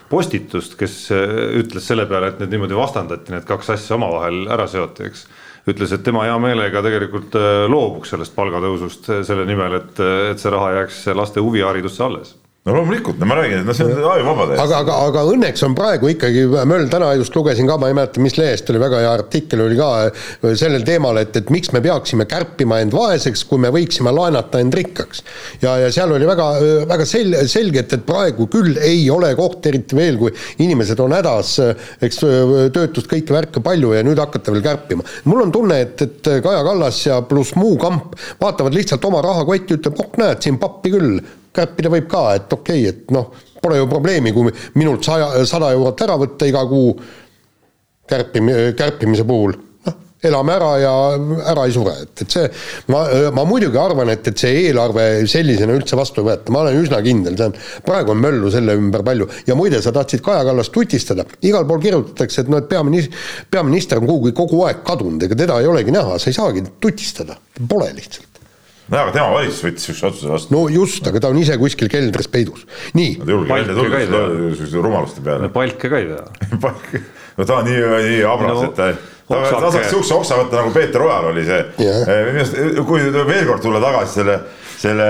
postitust, 0.09 0.75
kes 0.79 0.95
äh, 1.13 1.35
ütles 1.61 1.85
selle 1.85 2.07
peale, 2.09 2.31
et 2.31 2.41
need 2.41 2.55
niimoodi 2.55 2.77
vastandati, 2.77 3.33
need 3.35 3.45
kaks 3.49 3.75
asja 3.75 3.97
omavahel 3.99 4.47
ära 4.51 4.65
seoti, 4.69 5.09
eks. 5.09 5.27
ütles, 5.69 5.93
et 5.93 6.03
tema 6.05 6.25
hea 6.25 6.37
meelega 6.41 6.81
tegelikult 6.85 7.37
äh, 7.37 7.65
loobuks 7.69 8.15
sellest 8.15 8.35
palgatõusust 8.37 9.11
äh, 9.13 9.23
selle 9.27 9.45
nimel, 9.49 9.79
et, 9.81 10.05
et 10.33 10.41
see 10.41 10.53
raha 10.53 10.79
jääks 10.79 11.03
laste 11.17 11.43
huviharidusse 11.45 12.05
alles 12.05 12.38
no 12.67 12.73
loomulikult, 12.75 13.15
no 13.19 13.27
ma 13.29 13.37
räägin, 13.39 13.61
et 13.61 13.67
noh, 13.67 13.75
see 13.75 13.85
on 13.87 14.01
ajuvaba 14.11 14.45
täiesti. 14.49 14.63
aga, 14.65 14.79
aga, 14.83 14.95
aga 15.07 15.21
õnneks 15.31 15.61
on 15.63 15.75
praegu 15.77 16.09
ikkagi 16.11 16.41
möll, 16.67 16.89
täna 16.91 17.13
just 17.15 17.35
lugesin 17.37 17.69
ka, 17.69 17.77
ma 17.79 17.87
ei 17.87 17.95
mäleta, 17.95 18.19
mis 18.23 18.35
lehest 18.35 18.67
oli 18.73 18.81
väga 18.81 18.99
hea 18.99 19.13
artikkel 19.15 19.63
oli 19.63 19.77
ka 19.79 19.87
äh, 20.09 20.49
sellel 20.59 20.83
teemal, 20.87 21.21
et, 21.21 21.31
et 21.39 21.53
miks 21.55 21.71
me 21.71 21.79
peaksime 21.85 22.27
kärpima 22.29 22.81
end 22.83 22.91
vaeseks, 22.95 23.45
kui 23.47 23.63
me 23.63 23.71
võiksime 23.71 24.11
laenata 24.11 24.59
end 24.59 24.75
rikkaks. 24.75 25.23
ja, 25.63 25.77
ja 25.85 25.93
seal 25.95 26.11
oli 26.17 26.27
väga, 26.27 26.49
äh, 26.59 26.83
väga 26.91 27.07
sel-, 27.07 27.37
selge, 27.47 27.85
et, 27.85 27.95
et 27.95 28.05
praegu 28.05 28.49
küll 28.51 28.75
ei 28.83 29.07
ole 29.13 29.31
koht, 29.39 29.63
eriti 29.71 29.95
veel, 29.95 30.19
kui 30.19 30.35
inimesed 30.59 30.99
on 30.99 31.15
hädas, 31.15 31.55
äh, 31.63 31.89
eks 32.09 32.23
töötust 32.75 33.07
kõike 33.07 33.39
värke 33.39 33.63
palju 33.63 33.95
ja 33.95 34.03
nüüd 34.03 34.19
hakata 34.19 34.51
veel 34.51 34.67
kärpima. 34.67 35.07
mul 35.31 35.47
on 35.47 35.55
tunne, 35.55 35.79
et, 35.87 36.03
et 36.03 36.33
Kaja 36.43 36.59
Kallas 36.67 37.05
ja 37.07 37.23
pluss 37.23 37.55
muu 37.55 37.79
kamp 37.79 38.19
vaatavad 38.41 38.75
lihtsalt 38.75 39.05
oma 39.07 39.23
rahakotti, 39.23 39.79
ütleb, 39.79 40.03
oh 40.03 40.17
näed, 40.19 40.43
siin 40.43 40.59
pappi 40.59 40.91
küll 40.91 41.21
kärpida 41.55 41.91
võib 41.93 42.09
ka, 42.09 42.25
et 42.37 42.53
okei 42.53 42.83
okay,, 42.83 42.91
et 42.93 43.15
noh, 43.15 43.31
pole 43.61 43.79
ju 43.79 43.87
probleemi, 43.91 44.33
kui 44.35 44.51
minult 44.79 45.05
saja, 45.05 45.31
sada 45.49 45.73
eurot 45.75 46.05
ära 46.05 46.19
võtta 46.19 46.47
iga 46.49 46.61
kuu 46.69 46.93
kärpimi-, 48.09 48.75
kärpimise 48.77 49.25
puhul, 49.27 49.55
noh, 49.87 49.97
elame 50.25 50.53
ära 50.55 50.69
ja 50.81 50.93
ära 51.51 51.65
ei 51.67 51.73
sure, 51.75 51.95
et, 52.05 52.23
et 52.23 52.37
see, 52.37 52.45
ma, 52.93 53.03
ma 53.35 53.45
muidugi 53.49 53.79
arvan, 53.81 54.11
et, 54.13 54.31
et 54.31 54.45
see 54.45 54.63
eelarve 54.67 55.07
sellisena 55.29 55.75
üldse 55.77 55.99
vastu 55.99 56.23
ei 56.23 56.29
võeta, 56.29 56.53
ma 56.55 56.63
olen 56.63 56.79
üsna 56.83 57.01
kindel, 57.05 57.37
see 57.39 57.51
on, 57.51 57.59
praegu 57.85 58.15
on 58.15 58.23
möllu 58.23 58.53
selle 58.53 58.77
ümber 58.79 59.05
palju. 59.07 59.29
Ja 59.49 59.57
muide, 59.59 59.81
sa 59.83 59.93
tahtsid 59.95 60.23
Kaja 60.25 60.45
Kallast 60.47 60.73
tutistada, 60.75 61.27
igal 61.45 61.67
pool 61.69 61.83
kirjutatakse, 61.83 62.45
et 62.45 62.53
noh, 62.53 62.63
et 62.63 62.71
peaminister, 62.71 63.29
peaminister 63.51 64.01
on 64.01 64.09
kuhugi 64.09 64.35
kogu 64.37 64.63
aeg 64.69 64.83
kadunud, 64.87 65.27
ega 65.27 65.39
teda 65.45 65.61
ei 65.63 65.71
olegi 65.71 65.95
näha, 65.95 66.19
sa 66.21 66.31
ei 66.31 66.39
saagi 66.39 66.67
tutistada, 66.79 67.39
pole 67.67 67.93
lihtsalt 67.97 68.28
nojah, 68.89 69.05
aga 69.05 69.13
tema 69.15 69.29
valitsus 69.35 69.65
võttis 69.67 69.87
siukse 69.89 70.09
otsuse 70.09 70.31
vastu. 70.33 70.55
no 70.55 70.65
just, 70.73 71.05
aga 71.09 71.21
ta 71.23 71.31
on 71.33 71.39
ise 71.41 71.57
kuskil 71.61 71.91
keldris 71.91 72.29
peidus, 72.31 72.65
nii. 72.97 73.15
Nad 73.21 73.33
julge 73.35 73.53
välja 73.53 73.77
tulla 73.77 74.03
siukeste 74.57 74.83
rumaluste 74.83 75.23
peale. 75.25 75.51
palke 75.53 75.91
ka 75.91 76.01
ei 76.01 76.11
tea. 76.11 77.05
No 77.39 77.45
ta 77.47 77.61
on 77.61 77.69
nii, 77.69 77.77
nii 78.03 78.23
habras 78.27 78.57
no,, 78.57 78.63
et 78.67 78.73
ta, 78.75 78.89
ta, 79.29 79.37
ta 79.47 79.69
saaks 79.71 79.93
siukse 79.93 80.11
oksa 80.11 80.41
võtta 80.41 80.57
nagu 80.59 80.73
Peeter 80.75 81.05
Ojal 81.05 81.29
oli 81.29 81.45
see. 81.47 81.59
Yeah.. 81.79 82.09
arust, 82.33 82.57
kui 82.89 83.05
veel 83.15 83.45
kord 83.47 83.63
tulla 83.63 83.79
tagasi 83.79 84.19
selle, 84.19 84.35
selle 84.79 85.07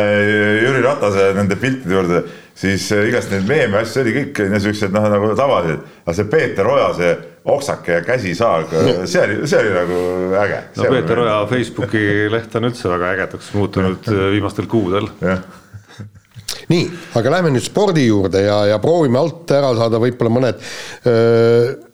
Jüri 0.63 0.81
Ratase 0.83 1.29
nende 1.37 1.57
piltide 1.59 1.93
juurde, 1.93 2.21
siis 2.57 2.87
igast 2.95 3.31
neid 3.33 3.45
meeme 3.49 3.81
asju 3.83 4.01
oli 4.03 4.15
kõik 4.15 4.41
niisugused 4.53 4.95
noh, 4.95 5.05
nagu 5.13 5.31
tavalised, 5.37 5.83
aga 6.05 6.15
see 6.17 6.29
Peeter 6.31 6.69
Oja, 6.69 6.89
see 6.97 7.11
oksake 7.49 7.99
ja 7.99 8.01
käsisaag, 8.05 8.73
see 9.11 9.23
oli, 9.23 9.39
see 9.49 9.61
oli 9.61 9.73
nagu 9.75 10.01
äge. 10.41 10.59
no 10.79 10.91
Peeter 10.95 11.23
Oja 11.25 11.39
Facebooki 11.51 12.03
leht 12.33 12.59
on 12.59 12.69
üldse 12.71 12.91
väga 12.91 13.15
ägedaks 13.15 13.53
muutunud 13.57 14.13
viimastel 14.35 14.69
kuudel. 14.71 15.09
nii, 16.73 16.87
aga 17.19 17.35
lähme 17.37 17.53
nüüd 17.53 17.65
spordi 17.65 18.07
juurde 18.07 18.41
ja, 18.45 18.63
ja 18.73 18.81
proovime 18.81 19.21
alt 19.21 19.53
ära 19.53 19.69
saada 19.77 20.01
võib-olla 20.01 20.33
mõned 20.33 20.65
öö, 21.09 21.88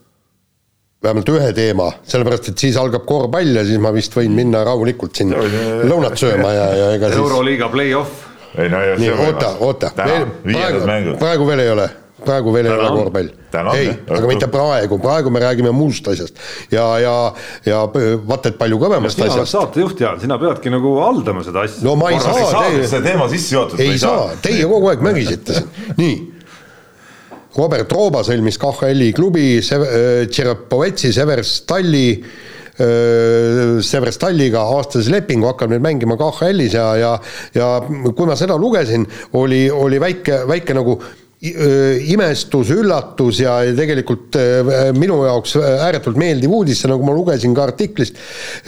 vähemalt 1.05 1.33
ühe 1.35 1.51
teema, 1.57 1.89
sellepärast 2.09 2.51
et 2.51 2.65
siis 2.65 2.77
algab 2.81 3.05
korvpall 3.09 3.59
ja 3.61 3.65
siis 3.67 3.81
ma 3.81 3.93
vist 3.95 4.15
võin 4.17 4.35
minna 4.35 4.63
rahulikult 4.67 5.17
siin 5.17 5.35
lõunat 5.35 6.17
sööma 6.19 6.53
ja, 6.55 6.71
ja 6.81 6.87
ega 6.99 7.11
siis. 7.11 7.21
euroliiga 7.23 7.69
play-off. 7.73 8.25
ei 8.57 8.71
no 8.71 8.81
ja 8.83 8.97
see 8.97 9.11
nii, 9.11 9.27
oota, 9.27 9.53
oota, 9.67 9.93
praegu, 9.99 11.19
praegu 11.21 11.51
veel 11.51 11.63
ei 11.65 11.71
ole 11.75 11.91
praegu 12.25 12.53
veel 12.53 12.69
ei 12.69 12.73
ole 12.73 12.91
korvpall. 12.95 13.29
ei, 13.75 13.89
aga 14.17 14.29
mitte 14.29 14.47
praegu, 14.51 14.99
praegu 15.01 15.31
me 15.33 15.41
räägime 15.43 15.71
muust 15.75 16.07
asjast 16.11 16.39
ja, 16.71 16.85
ja, 16.99 17.15
ja 17.67 17.81
vaata, 18.27 18.51
et 18.51 18.59
palju 18.59 18.79
kõvemast 18.81 19.19
asjast. 19.19 19.31
sina 19.31 19.41
oled 19.43 19.51
saatejuht, 19.51 20.05
Jaan, 20.05 20.21
sina 20.23 20.39
peadki 20.41 20.73
nagu 20.73 20.95
haldama 21.01 21.43
seda 21.45 21.65
asja. 21.67 21.83
no 21.85 21.95
ma 21.99 22.11
ei 22.13 22.21
Korra 22.21 22.47
saa. 22.51 22.71
see 22.93 23.03
teema 23.05 23.27
sisse 23.31 23.55
juhatud. 23.55 23.83
ei 23.83 23.99
saa, 24.01 24.29
teie 24.43 24.65
kogu 24.69 24.91
aeg 24.91 25.05
mögisite 25.05 25.59
siin, 25.59 25.69
nii. 25.99 26.15
Robert 27.55 27.91
Rooba 27.95 28.23
sõlmis 28.27 28.59
KHL-i 28.59 29.13
klubi 29.15 29.55
äh, 29.59 30.25
Tšerepovetsi 30.27 31.13
Severstalli 31.15 32.07
äh, 32.15 33.77
Severstalliga 33.79 34.65
aastase 34.75 35.13
lepingu, 35.13 35.47
hakkab 35.51 35.71
nüüd 35.71 35.85
mängima 35.85 36.17
KHL-is 36.19 36.75
ja, 36.75 36.89
ja 36.99 37.13
ja 37.55 37.69
kui 37.87 38.27
ma 38.27 38.35
seda 38.39 38.57
lugesin, 38.59 39.07
oli, 39.39 39.65
oli 39.71 40.01
väike, 40.03 40.43
väike 40.49 40.75
nagu 40.75 40.99
imestus, 41.43 42.71
üllatus 42.73 43.41
ja 43.43 43.57
tegelikult 43.75 44.37
minu 44.97 45.17
jaoks 45.27 45.57
ääretult 45.59 46.17
meeldiv 46.17 46.53
uudis, 46.55 46.81
nagu 46.89 47.05
ma 47.05 47.13
lugesin 47.13 47.53
ka 47.55 47.65
artiklist, 47.67 48.17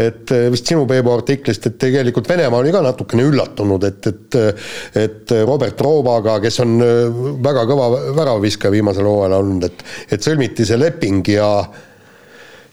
et 0.03 0.33
vist 0.51 0.67
sinu, 0.67 0.83
Peebu, 0.89 1.13
artiklist, 1.15 1.65
et 1.69 1.77
tegelikult 1.79 2.29
Venemaa 2.29 2.59
oli 2.61 2.73
ka 2.75 2.83
natukene 2.85 3.25
üllatunud, 3.29 3.87
et, 3.87 4.11
et 4.11 4.39
et 5.07 5.33
Robert 5.47 5.79
Roobaga, 5.81 6.37
kes 6.43 6.59
on 6.63 6.77
väga 7.43 7.65
kõva 7.69 7.89
väravaviskaja 8.17 8.73
viimasel 8.73 9.07
hooajal 9.09 9.39
olnud, 9.39 9.67
et 9.67 10.17
et 10.17 10.23
sõlmiti 10.23 10.67
see 10.67 10.77
leping 10.79 11.25
ja 11.31 11.49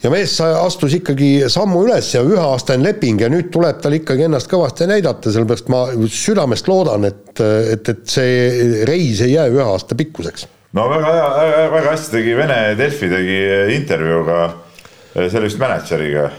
ja 0.05 0.13
mees 0.13 0.35
astus 0.41 0.99
ikkagi 0.99 1.49
sammu 1.53 1.85
üles 1.87 2.11
ja 2.15 2.23
üheaastane 2.27 2.85
leping 2.85 3.23
ja 3.25 3.31
nüüd 3.33 3.49
tuleb 3.55 3.81
tal 3.83 3.97
ikkagi 3.97 4.27
ennast 4.27 4.51
kõvasti 4.53 4.89
näidata, 4.91 5.33
sellepärast 5.33 5.71
ma 5.73 5.87
südamest 6.13 6.69
loodan, 6.69 7.09
et, 7.09 7.33
et, 7.41 7.89
et 7.95 8.05
see 8.11 8.85
reis 8.89 9.25
ei 9.25 9.35
jää 9.35 9.49
ühe 9.53 9.65
aasta 9.65 9.97
pikkuseks. 9.99 10.47
no 10.77 10.89
väga 10.93 11.15
hea, 11.17 11.69
väga 11.73 11.95
hästi 11.95 12.19
tegi 12.19 12.37
Vene 12.37 12.61
Delfi 12.79 13.11
tegi 13.13 13.39
intervjuu 13.79 14.25
ka 14.29 14.41
selle 15.15 15.47
vist 15.49 15.63
mänedžeriga 15.63 16.31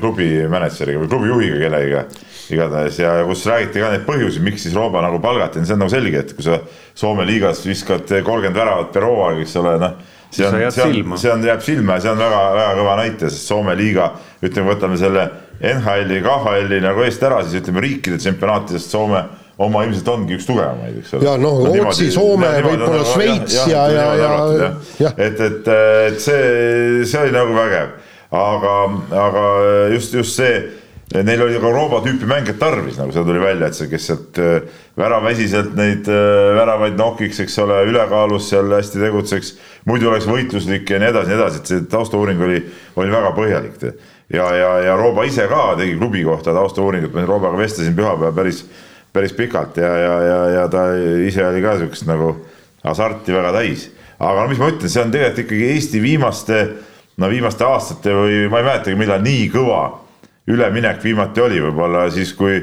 klubi 0.00 0.28
mänedžeriga 0.52 1.00
või 1.02 1.10
klubi 1.12 1.32
juhiga 1.32 1.60
kellegiga 1.66 2.06
igatahes 2.52 2.98
ja 3.00 3.12
kus 3.26 3.44
räägiti 3.48 3.80
ka 3.80 3.92
neid 3.92 4.02
põhjusi, 4.06 4.42
miks 4.44 4.66
siis 4.66 4.74
Rooba 4.76 5.00
nagu 5.04 5.20
palgati, 5.22 5.62
see 5.64 5.76
on 5.76 5.84
nagu 5.84 5.92
selge, 5.92 6.24
et 6.24 6.34
kui 6.36 6.44
sa 6.44 6.58
Soome 6.98 7.24
liigas 7.28 7.62
viskad 7.64 8.04
kolmkümmend 8.08 8.58
väravat 8.58 8.90
per 8.92 9.06
hooaeg, 9.08 9.40
eks 9.44 9.56
ole, 9.60 9.76
noh. 9.80 9.94
See 10.32 10.46
on, 10.46 10.58
see 10.72 10.82
on, 10.82 11.18
see 11.20 11.32
on, 11.32 11.44
jääb 11.46 11.62
silma 11.64 11.98
ja 11.98 12.06
see 12.06 12.12
on 12.12 12.20
väga-väga 12.22 12.74
kõva 12.80 12.96
näite, 13.02 13.30
sest 13.30 13.50
Soome 13.52 13.76
liiga, 13.78 14.08
ütleme, 14.42 14.72
võtame 14.72 14.98
selle 15.00 15.28
NHL-i, 15.60 16.20
KHL-i 16.24 16.82
nagu 16.82 17.04
eest 17.06 17.22
ära, 17.26 17.42
siis 17.44 17.62
ütleme 17.62 17.84
riikide 17.84 18.18
tsempionaatidest 18.22 18.92
Soome 18.96 19.22
oma 19.62 19.84
ilmselt 19.86 20.08
ongi 20.08 20.38
üks 20.38 20.46
tugevamaid, 20.48 21.00
eks 21.02 21.16
ole. 21.16 21.26
ja 21.28 21.36
noh, 21.40 21.60
Rootsi, 21.68 22.08
Soome, 22.14 22.50
võib-olla 22.64 23.02
nagu, 23.02 23.10
Šveits 23.12 23.58
ja, 23.60 23.66
ja, 23.70 23.88
ja, 23.92 24.06
ja, 24.18 24.30
ja, 24.58 24.70
ja. 25.04 25.16
et, 25.16 25.42
et, 25.48 25.72
et 26.08 26.22
see, 26.22 27.02
see 27.08 27.26
oli 27.26 27.34
nagu 27.36 27.56
vägev, 27.56 27.92
aga, 28.42 28.76
aga 29.26 29.48
just, 29.92 30.16
just 30.16 30.40
see 30.40 30.62
neil 31.20 31.42
oli 31.44 31.58
ka 31.60 31.68
Euroopa 31.68 32.00
tüüpi 32.06 32.26
mängijat 32.28 32.58
tarvis, 32.60 32.96
nagu 32.96 33.12
seal 33.12 33.26
tuli 33.28 33.40
välja, 33.42 33.68
et 33.68 33.76
see, 33.76 33.88
kes 33.90 34.06
sealt 34.08 34.38
äh, 34.40 34.78
väraväsiselt 34.98 35.74
neid 35.76 36.08
äh, 36.08 36.52
väravaid 36.56 36.96
nokiks, 36.96 37.42
eks 37.44 37.58
ole, 37.64 37.82
ülekaalus 37.90 38.48
seal 38.52 38.72
hästi 38.72 39.02
tegutseks, 39.02 39.52
muidu 39.88 40.10
oleks 40.10 40.26
võitluslik 40.30 40.90
ja 40.90 41.00
nii 41.02 41.10
edasi, 41.10 41.30
nii 41.30 41.38
edasi, 41.38 41.60
et 41.60 41.70
see 41.70 41.84
taustauuring 41.90 42.42
oli, 42.42 42.60
oli 42.96 43.12
väga 43.12 43.32
põhjalik. 43.36 43.82
ja, 44.32 44.46
ja, 44.56 44.70
ja 44.86 44.96
Rooba 44.96 45.24
ise 45.28 45.46
ka 45.50 45.72
tegi 45.78 45.96
klubi 45.98 46.24
kohta 46.24 46.54
taustauuringut, 46.54 47.14
ma 47.14 47.26
Roobaga 47.26 47.58
vestlesin 47.58 47.96
pühapäeval 47.96 48.36
päris, 48.36 48.64
päris 49.12 49.32
pikalt 49.32 49.76
ja, 49.76 49.90
ja, 49.98 50.14
ja, 50.20 50.38
ja 50.58 50.68
ta 50.68 50.86
ise 51.26 51.46
oli 51.46 51.62
ka 51.62 51.76
siukest 51.80 52.06
nagu 52.10 52.36
hasarti 52.84 53.34
väga 53.34 53.52
täis. 53.58 53.90
aga 54.18 54.44
no 54.44 54.48
mis 54.48 54.60
ma 54.62 54.70
ütlen, 54.70 54.90
see 54.90 55.02
on 55.02 55.10
tegelikult 55.10 55.44
ikkagi 55.46 55.72
Eesti 55.74 56.02
viimaste, 56.02 56.62
no 57.18 57.28
viimaste 57.30 57.66
aastate 57.66 58.14
või 58.14 58.46
ma 58.50 58.62
ei 58.62 58.70
mäletagi, 58.70 58.98
millal 58.98 59.22
nii 59.24 59.50
kõva 59.50 59.82
üleminek 60.50 61.02
viimati 61.02 61.40
oli, 61.42 61.60
võib-olla 61.62 62.08
siis, 62.10 62.32
kui 62.34 62.60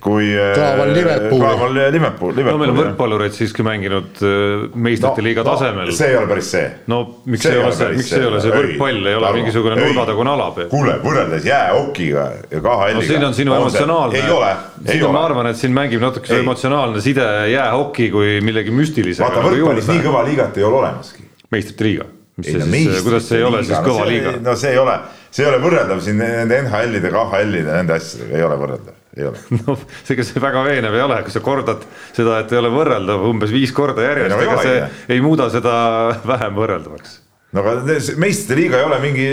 kui 0.00 0.30
Klaavan 0.54 0.92
Liverpool. 0.94 1.40
Klaavan 1.40 1.74
Liverpool, 1.74 2.32
Liverpool. 2.34 2.56
no 2.56 2.60
meil 2.62 2.72
on 2.72 2.78
võrkpallureid 2.78 3.36
siiski 3.36 3.64
mänginud 3.66 4.20
äh, 4.24 4.66
meistrite 4.74 5.20
no, 5.20 5.26
liiga 5.26 5.44
no, 5.44 5.54
tasemel. 5.54 5.92
see 5.96 6.10
ei 6.12 6.18
ole 6.18 6.30
päris 6.30 6.50
see. 6.54 6.68
no 6.90 7.00
miks 7.24 7.44
see 7.44 7.54
ei 7.54 7.62
ole 7.62 7.72
see, 7.76 7.88
miks 7.98 8.12
see 8.12 8.20
ei 8.20 8.28
ole 8.28 8.42
see 8.44 8.54
võrkpall, 8.54 9.00
ei 9.10 9.18
ole 9.18 9.32
mingisugune 9.38 9.80
nurgatagune 9.80 10.32
ala. 10.34 10.46
kuule, 10.72 10.94
võrreldes 11.04 11.48
jäähokiga 11.48 12.28
ja 12.50 12.62
KHL-iga. 12.62 12.94
no 12.96 13.04
siin 13.10 13.26
on 13.28 13.36
sinu 13.36 13.56
on 13.56 13.64
emotsionaalne. 13.64 14.22
ei 14.22 14.36
ole, 14.36 14.54
ei 14.86 15.02
ole. 15.02 15.12
ma 15.18 15.26
arvan, 15.28 15.50
et 15.52 15.60
siin 15.60 15.76
mängib 15.76 16.04
natuke 16.04 16.32
see 16.32 16.40
emotsionaalne 16.44 17.04
side 17.04 17.26
jäähoki 17.52 18.08
kui 18.14 18.38
millegi 18.44 18.72
müstilisega. 18.74 19.28
vaata 19.28 19.44
võrkpallis 19.50 19.92
nii 19.92 20.06
kõva 20.08 20.24
liigat 20.30 20.56
ei 20.56 20.66
ole 20.70 20.82
olemaski. 20.84 21.28
meistrite 21.52 21.88
liiga 21.88 22.08
mis 22.40 22.52
see 22.54 22.70
siis, 22.70 23.02
kuidas 23.04 23.28
see 23.28 23.40
ei 23.40 23.44
ole 23.44 23.62
siis 23.64 23.78
kõva 23.84 24.04
no, 24.04 24.08
liiga? 24.08 24.32
no 24.44 24.56
see 24.58 24.72
ei 24.74 24.80
ole, 24.80 24.96
see 25.30 25.44
ei 25.44 25.50
ole 25.50 25.60
võrreldav 25.62 26.02
siin 26.04 26.20
nende 26.20 26.60
NHL-ide, 26.64 27.12
KHL-ide, 27.12 27.68
nende 27.68 27.96
asjadega, 27.96 28.38
ei 28.38 28.46
ole 28.46 28.58
võrreldav, 28.60 28.99
ei 29.20 29.28
ole. 29.30 29.40
no 29.62 29.78
ega 30.10 30.26
see 30.26 30.42
väga 30.42 30.66
veenev 30.66 30.98
ei 30.98 31.06
ole, 31.06 31.22
kui 31.26 31.34
sa 31.34 31.44
kordad 31.44 31.86
seda, 32.10 32.42
et 32.42 32.52
ei 32.52 32.60
ole 32.60 32.74
võrreldav 32.74 33.26
umbes 33.30 33.54
viis 33.54 33.72
korda 33.76 34.06
järjest, 34.08 34.36
ega 34.36 34.60
see 34.64 35.16
ei 35.16 35.24
muuda 35.24 35.50
seda 35.52 35.74
vähem 36.26 36.56
võrreldavaks 36.58 37.20
no 37.50 37.62
aga 37.64 37.96
meistrite 38.22 38.54
liiga 38.54 38.78
ei 38.78 38.86
ole 38.86 38.98
mingi, 39.02 39.26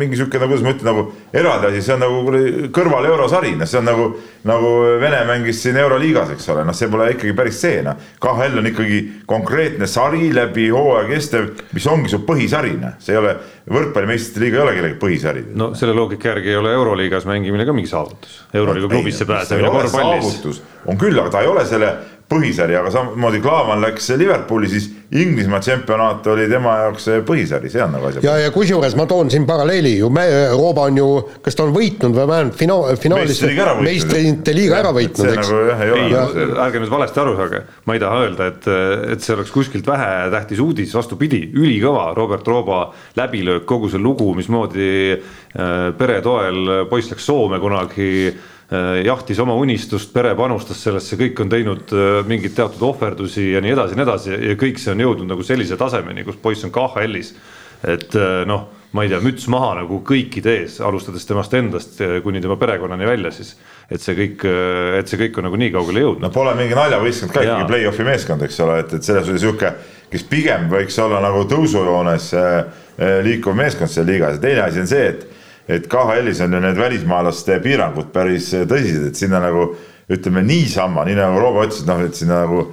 mingi 0.00 0.16
sihuke 0.16 0.40
nagu, 0.40 0.54
kuidas 0.54 0.64
ma 0.64 0.72
ütlen, 0.72 0.88
nagu 0.88 1.02
eraldi 1.36 1.68
asi, 1.68 1.82
see 1.84 1.96
on 1.96 2.00
nagu 2.00 2.68
kõrval 2.72 3.08
eurosari, 3.10 3.52
noh, 3.60 3.68
see 3.68 3.80
on 3.82 3.88
nagu, 3.90 4.06
nagu 4.48 4.70
Vene 5.00 5.18
mängis 5.28 5.60
siin 5.60 5.76
euroliigas, 5.80 6.32
eks 6.34 6.48
ole, 6.54 6.64
noh, 6.64 6.76
see 6.76 6.88
pole 6.92 7.10
ikkagi 7.12 7.34
päris 7.36 7.60
see, 7.60 7.82
noh. 7.84 7.98
KHL 8.22 8.62
on 8.62 8.70
ikkagi 8.70 9.00
konkreetne 9.28 9.88
sari 9.90 10.30
läbi 10.36 10.70
hooaja 10.72 11.10
kestev, 11.10 11.50
mis 11.76 11.88
ongi 11.90 12.12
su 12.12 12.22
põhisari, 12.24 12.72
noh, 12.80 12.96
see 13.02 13.12
ei 13.16 13.20
ole, 13.20 13.34
võrkpalli 13.68 14.08
meistrite 14.08 14.46
liiga 14.46 14.60
ei 14.60 14.64
ole 14.64 14.76
kellegi 14.78 14.96
põhisari. 15.02 15.44
no 15.60 15.72
selle 15.76 15.92
loogika 15.96 16.32
järgi 16.32 16.54
ei 16.54 16.60
ole 16.62 16.72
euroliigas 16.78 17.28
mängimine 17.28 17.68
ka 17.68 17.76
mingi 17.76 17.92
saavutus, 17.92 18.40
euroliiga 18.56 18.88
klubisse 18.88 19.28
pääsemine 19.28 19.68
korvpallis. 19.76 20.62
on 20.88 20.96
küll, 20.96 21.20
aga 21.20 21.36
ta 21.36 21.44
ei 21.44 21.52
ole 21.52 21.66
selle 21.68 21.92
põhisari, 22.30 22.76
aga 22.78 22.90
samamoodi 22.94 23.40
Klaavan 23.42 23.80
läks 23.82 24.10
Liverpooli, 24.18 24.68
siis 24.70 24.88
Inglismaa 25.18 25.58
tšempionaat 25.58 26.26
oli 26.30 26.44
tema 26.50 26.76
jaoks 26.84 27.08
põhisari, 27.26 27.66
see 27.72 27.82
on 27.82 27.96
nagu 27.96 28.06
asja. 28.06 28.22
ja, 28.22 28.36
ja 28.44 28.52
kusjuures 28.54 28.94
ma 28.98 29.06
toon 29.10 29.32
siin 29.32 29.46
paralleeli 29.48 29.96
ju, 29.96 30.10
Rooba 30.54 30.84
on 30.86 31.00
ju, 31.00 31.06
kas 31.42 31.58
ta 31.58 31.64
on 31.66 31.72
võitnud 31.74 32.14
või 32.14 32.28
vähemalt 32.30 32.58
fina-, 32.58 32.76
finaalis 33.02 33.40
meistrite 33.82 34.54
liiga 34.54 34.78
ära 34.78 34.92
võitnud, 34.94 35.32
eks. 35.32 35.50
Nagu, 35.50 35.90
ja, 36.12 36.22
ärge 36.68 36.84
nüüd 36.84 36.92
valesti 36.94 37.22
aru 37.24 37.34
saage, 37.40 37.64
ma 37.90 37.98
ei 37.98 38.04
taha 38.04 38.22
öelda, 38.22 38.48
et, 38.52 38.70
et 39.16 39.26
see 39.26 39.34
oleks 39.34 39.50
kuskilt 39.54 39.90
vähetähtis 39.90 40.62
uudis, 40.62 40.94
vastupidi, 40.94 41.42
ülikõva 41.58 42.12
Robert 42.14 42.46
Rooba 42.46 42.84
läbilöök, 43.18 43.66
kogu 43.66 43.90
see 43.90 43.98
lugu, 43.98 44.30
mismoodi 44.38 44.92
äh, 45.16 45.90
pere 45.98 46.22
toel 46.22 46.86
poiss 46.92 47.10
läks 47.10 47.26
Soome 47.26 47.58
kunagi 47.62 48.30
jahtis 49.04 49.38
oma 49.42 49.54
unistust, 49.58 50.12
pere 50.14 50.34
panustas 50.38 50.78
sellesse, 50.84 51.18
kõik 51.18 51.40
on 51.42 51.48
teinud 51.50 51.94
äh, 51.94 52.10
mingeid 52.26 52.54
teatud 52.54 52.82
ohverdusi 52.86 53.48
ja 53.56 53.62
nii 53.64 53.72
edasi 53.74 53.96
ja 53.96 53.98
nii 53.98 54.06
edasi 54.06 54.36
ja 54.36 54.58
kõik 54.58 54.78
see 54.78 54.92
on 54.94 55.02
jõudnud 55.02 55.32
nagu 55.32 55.46
sellise 55.46 55.78
tasemeni, 55.80 56.22
kus 56.26 56.38
poiss 56.38 56.66
on 56.68 56.74
KHL-is. 56.74 57.32
et 57.90 58.14
äh, 58.14 58.44
noh, 58.46 58.68
ma 58.94 59.02
ei 59.02 59.10
tea, 59.10 59.18
müts 59.24 59.48
maha 59.50 59.72
nagu 59.80 59.98
kõikide 60.06 60.54
ees, 60.60 60.78
alustades 60.86 61.26
temast 61.26 61.54
endast 61.54 61.98
kuni 62.22 62.42
tema 62.42 62.56
perekonnani 62.60 63.06
välja 63.06 63.34
siis. 63.34 63.56
et 63.90 64.02
see 64.02 64.14
kõik, 64.18 64.46
et 64.98 65.10
see 65.10 65.18
kõik 65.18 65.38
on 65.38 65.48
nagu 65.48 65.58
nii 65.58 65.72
kaugele 65.74 66.04
jõudnud. 66.04 66.22
no 66.28 66.30
pole 66.34 66.54
mingi 66.58 66.78
naljavõistkond 66.78 67.34
ka 67.34 67.42
ikkagi 67.46 67.68
play-off'i 67.72 68.06
meeskond, 68.06 68.46
eks 68.46 68.60
ole, 68.66 68.78
et, 68.84 68.94
et 68.98 69.06
selles 69.06 69.26
suhtes 69.26 69.42
sihuke, 69.42 69.74
kes 70.14 70.26
pigem 70.30 70.70
võiks 70.70 70.98
olla 71.02 71.18
nagu 71.22 71.42
tõusujoones 71.50 72.30
liikuv 73.26 73.58
meeskond 73.58 73.90
seal 73.90 74.06
liigas 74.06 74.38
ja 74.38 74.46
teine 74.46 74.66
asi 74.66 74.82
on 74.82 74.90
see, 74.90 75.10
et 75.10 75.29
et 75.70 75.86
KHL-is 75.90 76.42
on 76.44 76.56
ju 76.56 76.60
need 76.64 76.78
välismaalaste 76.78 77.60
piirangud 77.62 78.10
päris 78.14 78.50
tõsised, 78.52 79.06
et 79.10 79.18
sinna 79.18 79.40
nagu 79.42 79.70
ütleme 80.10 80.42
niisama, 80.42 81.04
nii 81.06 81.18
nagu 81.18 81.38
Roobo 81.38 81.64
ütles, 81.68 81.84
et 81.84 81.90
noh, 81.90 82.00
et 82.02 82.18
sinna 82.18 82.42
nagu 82.44 82.64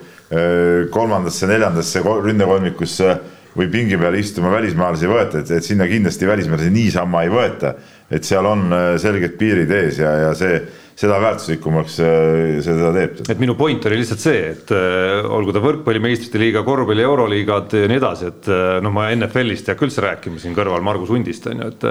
kolmandasse, 0.92 1.48
neljandasse 1.48 2.02
ründekolmikusse 2.04 3.14
või 3.58 3.70
pingi 3.74 3.98
peale 3.98 4.20
istuma 4.22 4.52
välismaalasi 4.54 5.08
ei 5.08 5.14
võeta, 5.14 5.44
et, 5.44 5.54
et 5.60 5.66
sinna 5.66 5.88
kindlasti 5.90 6.30
välismaalasi 6.30 6.74
niisama 6.74 7.24
ei 7.26 7.32
võeta. 7.34 7.76
et 8.12 8.24
seal 8.24 8.46
on 8.46 8.70
selged 9.02 9.34
piirid 9.40 9.72
ees 9.72 9.98
ja, 10.00 10.12
ja 10.28 10.36
see 10.38 10.62
seda 10.98 11.20
väärtuslikumaks 11.22 12.00
äh, 12.02 12.58
see 12.58 12.74
seda 12.74 12.90
teeb. 12.96 13.20
et 13.30 13.42
minu 13.42 13.54
point 13.58 13.84
oli 13.86 14.00
lihtsalt 14.00 14.24
see, 14.24 14.40
et 14.56 14.74
äh, 14.74 15.22
olgu 15.38 15.54
ta 15.54 15.62
võrkpalli 15.62 16.02
meistrite 16.02 16.42
liiga, 16.42 16.64
korvpalli 16.66 17.06
euroliigad 17.06 17.76
ja 17.78 17.90
nii 17.92 18.00
edasi, 18.02 18.32
et 18.32 18.50
äh, 18.50 18.66
noh, 18.84 18.94
ma 18.96 19.12
NFL-ist 19.14 19.70
ei 19.70 19.76
hakka 19.76 19.86
üldse 19.86 20.06
rääkima 20.08 20.42
siin 20.42 20.58
kõrval 20.58 20.86
Margus 20.86 21.14
Hundist 21.14 21.46
on 21.52 21.62
ju, 21.62 21.72
et. 21.74 21.88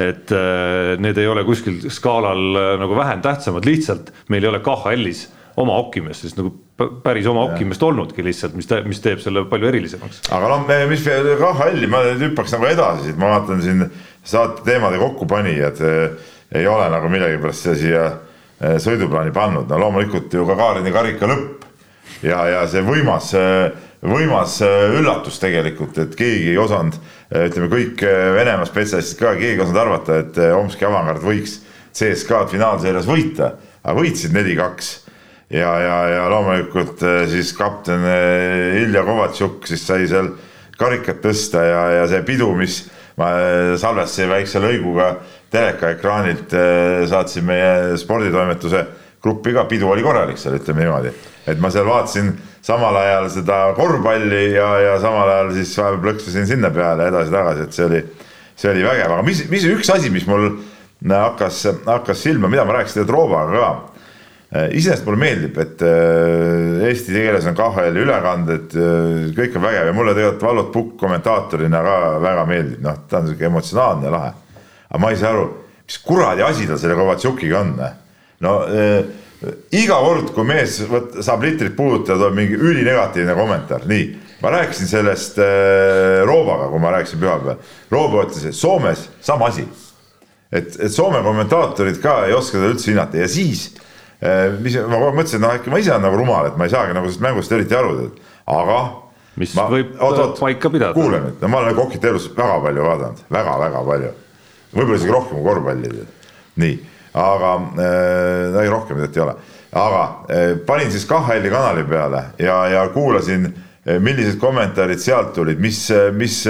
et 0.00 0.32
need 1.00 1.18
ei 1.20 1.26
ole 1.28 1.42
kuskil 1.44 1.82
skaalal 1.92 2.56
nagu 2.80 2.94
vähem 2.96 3.20
tähtsamad, 3.24 3.66
lihtsalt 3.68 4.12
meil 4.32 4.44
ei 4.44 4.48
ole 4.48 4.60
KHL-is 4.64 5.26
oma 5.58 5.76
okimeest, 5.82 6.26
siis 6.26 6.36
nagu 6.38 6.52
päris 7.04 7.26
oma 7.28 7.42
okimeest 7.50 7.82
olnudki 7.82 8.24
lihtsalt, 8.24 8.54
mis, 8.56 8.68
mis 8.86 9.02
teeb 9.04 9.20
selle 9.20 9.44
palju 9.50 9.68
erilisemaks. 9.72 10.22
aga 10.30 10.54
noh, 10.54 10.64
mis 10.90 11.04
KHL-i, 11.04 11.90
ma 11.90 12.04
nüüd 12.06 12.26
hüppaks 12.28 12.54
nagu 12.56 12.70
edasi, 12.70 13.10
siit 13.10 13.20
ma 13.20 13.34
vaatan 13.34 13.62
siin 13.64 13.86
saate 14.24 14.64
teemade 14.64 15.00
kokkupanijad 15.02 15.84
ei 16.50 16.66
ole 16.66 16.88
nagu 16.90 17.08
millegipärast 17.12 17.72
siia 17.78 18.08
Eh, 18.60 18.76
sõiduplaani 18.76 19.32
pannud, 19.32 19.70
no 19.70 19.78
loomulikult 19.80 20.34
ju 20.36 20.42
Gagarini 20.44 20.90
karika 20.92 21.24
lõpp 21.30 21.62
ja, 22.20 22.42
ja 22.44 22.58
see 22.68 22.82
võimas, 22.84 23.30
eh, 23.32 23.70
võimas 24.04 24.58
eh, 24.66 24.98
üllatus 24.98 25.38
tegelikult, 25.40 25.96
et 26.02 26.12
keegi 26.18 26.50
ei 26.52 26.58
osanud, 26.60 26.98
ütleme 27.40 27.70
kõik 27.72 28.04
Venemaa 28.36 28.68
spetsialistid 28.68 29.16
ka, 29.22 29.32
keegi 29.38 29.54
ei 29.54 29.62
osanud 29.64 29.80
arvata, 29.80 30.18
et 30.20 30.40
Omski 30.58 30.84
avangard 30.84 31.24
võiks 31.24 31.56
CSKA-d 31.96 32.52
finaalseerias 32.52 33.08
võita, 33.08 33.54
aga 33.80 33.96
võitsid 33.96 34.36
neli-kaks 34.36 34.92
ja, 35.50 35.72
ja, 35.82 35.96
ja 36.14 36.28
loomulikult 36.30 37.02
siis 37.30 37.52
kapten 37.58 38.06
Ilja 38.82 39.02
Kovatšuk 39.06 39.66
siis 39.66 39.82
sai 39.86 40.06
seal 40.10 40.32
karikat 40.80 41.20
tõsta 41.24 41.64
ja, 41.66 41.82
ja 41.98 42.08
see 42.08 42.22
pidu, 42.24 42.52
mis 42.56 42.84
ma 43.20 43.32
salvestasin 43.80 44.30
väikse 44.30 44.62
lõiguga 44.62 45.14
telekaekraanilt 45.50 46.54
äh, 46.54 47.02
saatsin 47.10 47.44
meie 47.46 47.98
sporditoimetuse 48.00 48.84
gruppi 49.22 49.52
ka, 49.52 49.66
pidu 49.68 49.90
oli 49.90 50.04
korralik 50.04 50.38
seal, 50.40 50.56
ütleme 50.56 50.86
niimoodi. 50.86 51.12
et 51.50 51.60
ma 51.60 51.70
seal 51.72 51.88
vaatasin 51.88 52.32
samal 52.64 52.96
ajal 52.96 53.28
seda 53.32 53.60
korvpalli 53.76 54.44
ja, 54.54 54.70
ja 54.80 54.96
samal 55.02 55.28
ajal 55.28 55.54
siis 55.58 55.74
vahepeal 55.78 56.02
plõksusin 56.06 56.48
sinna 56.48 56.70
peale 56.72 57.08
edasi-tagasi, 57.10 57.66
et 57.66 57.76
see 57.76 57.86
oli, 57.88 58.02
see 58.56 58.72
oli 58.72 58.84
vägev, 58.86 59.14
aga 59.16 59.26
mis, 59.26 59.44
mis 59.50 59.66
üks 59.68 59.92
asi, 59.92 60.12
mis 60.12 60.28
mul 60.28 60.52
hakkas, 61.10 61.64
hakkas 61.88 62.24
silma, 62.24 62.48
mida 62.52 62.64
ma 62.68 62.78
rääkisin 62.78 63.02
tegelikult 63.02 63.16
Roobaga 63.16 63.64
ka. 63.64 63.89
Äh, 64.50 64.68
iseenesest 64.74 65.06
mulle 65.06 65.20
meeldib, 65.22 65.58
et 65.62 65.82
äh, 65.86 66.86
eesti 66.88 67.14
keeles 67.14 67.46
on 67.46 67.54
KHL-i 67.54 68.02
ülekanded, 68.02 68.76
kõik 69.36 69.56
on 69.56 69.66
vägev 69.68 69.90
ja 69.90 69.94
mulle 69.94 70.14
tegelikult 70.16 70.46
Vallot 70.48 70.70
Pukk 70.74 70.96
kommentaatorina 71.04 71.82
ka 71.86 71.98
väga 72.22 72.46
meeldib, 72.50 72.80
noh, 72.82 73.02
ta 73.06 73.20
on 73.20 73.30
sihuke 73.30 73.46
emotsionaalne 73.46 74.08
ja 74.10 74.14
lahe 74.16 74.32
aga 74.90 74.98
ma 74.98 75.10
ei 75.10 75.18
saa 75.18 75.34
aru, 75.34 75.48
mis 75.86 75.98
kuradi 76.02 76.42
asi 76.42 76.66
tal 76.66 76.78
selle 76.78 76.96
Kovatšukiga 76.98 77.60
on. 77.60 77.76
no 78.44 78.54
äh, 78.66 79.04
iga 79.78 79.98
kord, 80.02 80.32
kui 80.34 80.46
mees 80.48 80.80
võt, 80.90 81.20
saab 81.24 81.44
litrit 81.46 81.76
puudutada, 81.76 82.18
tuleb 82.18 82.40
mingi 82.40 82.58
ülinegatiivne 82.58 83.36
kommentaar, 83.38 83.86
nii. 83.88 84.08
ma 84.42 84.54
rääkisin 84.56 84.90
sellest 84.90 85.38
äh, 85.38 86.24
Roobaga, 86.26 86.68
kui 86.72 86.82
ma 86.82 86.96
rääkisin 86.96 87.22
pühapäeval. 87.22 87.62
Rooba 87.92 88.26
ütles, 88.26 88.48
et 88.50 88.56
Soomes 88.56 89.06
sama 89.22 89.50
asi. 89.52 89.66
et, 90.50 90.74
et 90.74 90.90
Soome 90.92 91.22
kommentaatorid 91.22 92.02
ka 92.02 92.24
ei 92.26 92.34
oska 92.34 92.58
seda 92.58 92.72
üldse 92.72 92.90
hinnata 92.90 93.22
ja 93.22 93.28
siis 93.30 93.68
mis 94.60 94.74
ma 94.76 94.98
kogu 94.98 95.06
aeg 95.08 95.16
mõtlesin, 95.16 95.38
et 95.38 95.44
noh, 95.44 95.54
äkki 95.56 95.72
ma 95.72 95.78
ise 95.80 95.94
olen 95.94 96.04
nagu 96.04 96.18
rumal, 96.20 96.50
et 96.50 96.58
ma 96.60 96.66
ei 96.66 96.72
saagi 96.72 96.96
nagu 96.96 97.08
sellest 97.08 97.24
mängust 97.24 97.54
eriti 97.56 97.76
aru, 97.76 97.94
aga. 98.52 98.80
mis 99.40 99.54
ma, 99.56 99.64
võib 99.72 99.94
oot, 99.96 100.18
oot, 100.18 100.34
paika 100.42 100.72
pidada. 100.72 100.92
kuule 100.96 101.22
nüüd, 101.24 101.38
no 101.40 101.48
ma 101.52 101.62
olen 101.62 101.78
Kokit 101.78 102.04
elus 102.10 102.28
väga 102.36 102.58
palju 102.66 102.84
vaadanud 102.84 103.22
väga,, 103.28 103.54
väga-väga 103.62 103.84
palju. 103.86 104.10
võib-olla 104.74 104.98
isegi 105.00 105.14
rohkem 105.14 105.38
kui 105.38 105.46
korvpalli. 105.48 106.04
nii, 106.64 106.76
aga 107.22 107.54
äh, 107.86 108.60
ei 108.64 108.74
rohkem 108.74 109.00
tegelikult 109.00 109.16
ei 109.16 109.24
ole, 109.24 109.34
aga 109.86 110.04
äh, 110.36 110.52
panin 110.68 110.92
siis 110.92 111.08
KHL-i 111.08 111.56
kanali 111.56 111.88
peale 111.88 112.24
ja, 112.38 112.60
ja 112.68 112.84
kuulasin, 112.92 113.48
millised 114.04 114.36
kommentaarid 114.38 115.00
sealt 115.00 115.32
tulid, 115.32 115.58
mis, 115.58 115.86
mis 116.12 116.42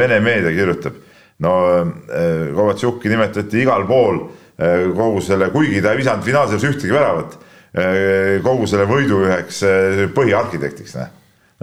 Vene 0.00 0.16
meedia 0.24 0.48
kirjutab 0.56 0.96
no 1.40 1.54
äh, 1.78 2.52
Kovatšuki 2.56 3.08
nimetati 3.08 3.62
igal 3.64 3.86
pool 3.88 4.20
äh, 4.20 4.39
kogu 4.96 5.22
selle, 5.24 5.50
kuigi 5.54 5.80
ta 5.82 5.94
ei 5.94 6.00
visanud 6.02 6.26
finaalseisus 6.26 6.68
ühtegi 6.74 6.92
väravat, 6.94 7.38
äh, 7.72 8.40
kogu 8.44 8.68
selle 8.70 8.86
võidu 8.90 9.22
üheks 9.26 9.62
põhiarhitektiks, 10.16 10.96
noh. 10.98 11.12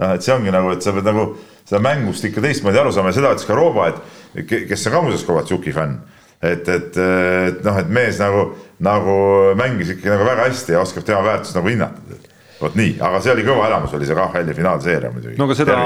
noh, 0.02 0.14
et 0.16 0.26
see 0.26 0.34
ongi 0.34 0.54
nagu, 0.54 0.72
et 0.74 0.84
sa 0.84 0.94
pead 0.96 1.06
nagu 1.06 1.30
seda 1.68 1.82
mängust 1.84 2.24
ikka 2.24 2.42
teistmoodi 2.44 2.80
aru 2.80 2.94
saama 2.94 3.12
ja 3.12 3.18
seda 3.18 3.34
ütles 3.36 3.48
ka 3.48 3.56
Rooba, 3.58 3.90
et 3.92 4.48
kes 4.48 4.86
on 4.88 4.94
ka 4.94 5.04
muuseas 5.04 5.26
Kovatšuki 5.28 5.74
fänn. 5.76 6.00
et, 6.38 6.68
et, 6.70 6.96
et 6.96 7.64
noh, 7.66 7.78
et 7.80 7.88
mees 7.90 8.20
nagu, 8.22 8.44
nagu 8.78 9.14
mängis 9.58 9.90
ikkagi 9.90 10.12
nagu 10.12 10.26
väga 10.28 10.44
hästi 10.46 10.76
ja 10.76 10.82
oskab 10.84 11.06
tema 11.06 11.24
väärtust 11.26 11.58
nagu 11.58 11.68
hinnata 11.68 12.18
vot 12.60 12.74
nii, 12.78 12.96
aga 13.04 13.20
see 13.22 13.32
oli 13.34 13.44
kõva 13.46 13.68
elamus, 13.68 13.94
oli 13.94 14.08
see 14.08 14.16
KHL-i 14.18 14.56
finaalseeria 14.56 15.12
muidugi. 15.14 15.36
no 15.38 15.46
aga 15.46 15.56
seda, 15.58 15.76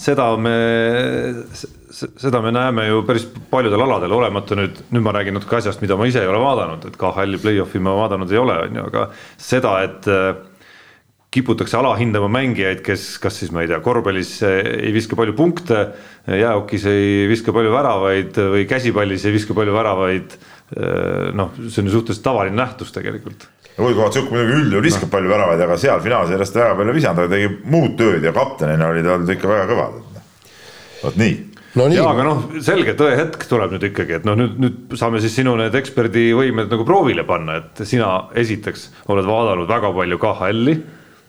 seda 0.00 0.26
me, 0.40 0.56
seda 1.90 2.42
me 2.44 2.52
näeme 2.54 2.86
ju 2.88 3.02
päris 3.08 3.26
paljudel 3.52 3.86
aladel, 3.86 4.14
olemata 4.18 4.58
nüüd, 4.58 4.82
nüüd 4.92 5.06
ma 5.06 5.14
räägin 5.16 5.38
natuke 5.38 5.60
asjast, 5.60 5.82
mida 5.84 5.96
ma 5.96 6.08
ise 6.10 6.22
ei 6.22 6.30
ole 6.30 6.42
vaadanud, 6.42 6.86
et 6.90 7.00
KHL-i 7.00 7.40
play-off'i 7.42 7.82
ma 7.82 7.96
vaadanud 8.02 8.32
ei 8.32 8.40
ole, 8.40 8.58
on 8.66 8.80
ju, 8.80 8.86
aga 8.92 9.06
seda, 9.40 9.74
et 9.86 10.08
äh, 10.12 10.30
kiputakse 11.32 11.78
alahindama 11.78 12.28
mängijaid, 12.34 12.82
kes 12.84 13.14
kas 13.22 13.40
siis 13.40 13.54
ma 13.54 13.64
ei 13.64 13.70
tea, 13.70 13.80
korvpallis 13.84 14.34
äh, 14.44 14.58
ei 14.88 14.92
viska 14.96 15.16
palju 15.18 15.36
punkte, 15.38 15.86
jäähokis 16.28 16.84
ei 16.90 17.24
viska 17.30 17.54
palju 17.56 17.72
väravaid 17.72 18.42
või 18.56 18.66
käsipallis 18.68 19.24
ei 19.24 19.38
viska 19.38 19.56
palju 19.56 19.72
väravaid. 19.78 20.36
Äh, 20.76 21.30
noh, 21.38 21.56
see 21.64 21.80
on 21.80 21.88
ju 21.88 21.96
suhteliselt 21.96 22.26
tavaline 22.28 22.60
nähtus 22.60 22.92
tegelikult 22.94 23.48
Rui 23.78 23.94
Kovatsuk 23.94 24.32
muidugi 24.32 24.56
üldjuhul 24.64 24.84
viskab 24.84 25.08
no. 25.08 25.12
palju 25.14 25.30
väravaid, 25.30 25.62
aga 25.66 25.76
seal 25.80 26.02
finaalseeriast 26.04 26.58
väga 26.58 26.74
palju 26.80 26.94
ei 26.94 26.98
visanud, 26.98 27.22
aga 27.22 27.36
tegi 27.36 27.52
muud 27.70 27.94
tööd 28.00 28.26
ja 28.26 28.34
kaptenina 28.36 28.90
oli 28.90 29.04
ta 29.06 29.14
olnud 29.16 29.36
ikka 29.36 29.52
väga 29.54 29.70
kõva. 29.70 29.86
vot 31.04 31.16
nii 31.20 31.38
no 31.78 31.86
jaa, 31.92 32.06
aga 32.12 32.26
noh, 32.26 32.46
selge 32.64 32.94
tõehetk 32.98 33.44
tuleb 33.50 33.74
nüüd 33.74 33.90
ikkagi, 33.90 34.18
et 34.18 34.24
noh, 34.26 34.38
nüüd, 34.38 34.56
nüüd 34.62 34.94
saame 34.98 35.20
siis 35.22 35.36
sinu 35.38 35.54
need 35.60 35.76
eksperdivõimed 35.78 36.72
nagu 36.72 36.86
proovile 36.86 37.24
panna, 37.28 37.60
et 37.60 37.84
sina 37.88 38.26
esiteks 38.38 38.88
oled 39.12 39.28
vaadanud 39.28 39.70
väga 39.70 39.92
palju 39.94 40.18
KHL-i. 40.24 40.74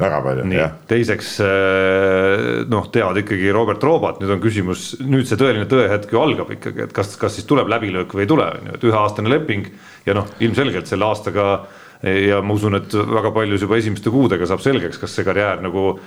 väga 0.02 0.22
palju, 0.26 0.48
jah. 0.58 0.74
teiseks 0.90 1.34
eh, 1.46 2.46
noh, 2.72 2.90
tead 2.94 3.22
ikkagi 3.22 3.54
Robert 3.54 3.86
Roobat, 3.86 4.22
nüüd 4.24 4.34
on 4.34 4.42
küsimus, 4.42 4.96
nüüd 5.06 5.30
see 5.30 5.38
tõeline 5.40 5.70
tõehetk 5.70 6.14
ju 6.14 6.24
algab 6.24 6.50
ikkagi, 6.58 6.88
et 6.88 6.96
kas, 6.96 7.14
kas 7.22 7.38
siis 7.38 7.46
tuleb 7.50 7.70
läbilöök 7.70 8.18
või 8.18 8.26
ei 8.26 8.32
tule, 8.34 8.50
on 8.58 8.72
ju, 8.72 8.80
et 8.80 8.90
üheaastane 8.90 9.30
leping 9.30 9.70
ja 10.08 10.18
noh, 10.18 10.34
ilmselgelt 10.42 10.90
selle 10.90 11.06
aastaga 11.06 11.52
ja 12.04 12.42
ma 12.42 12.56
usun, 12.58 12.76
et 12.80 12.94
väga 12.94 13.32
paljus 13.36 13.62
juba 13.62 13.78
esimeste 13.78 14.10
kuudega 14.14 14.48
saab 14.50 14.64
selgeks, 14.64 15.00
kas 15.02 15.16
see 15.16 15.26
karjäär 15.28 15.62
nagu 15.62 16.00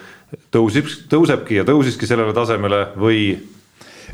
tõusib, 0.54 0.88
tõusebki 1.10 1.60
ja 1.60 1.66
tõusiski 1.68 2.08
sellele 2.10 2.34
tasemele 2.36 2.88
või 2.98 3.36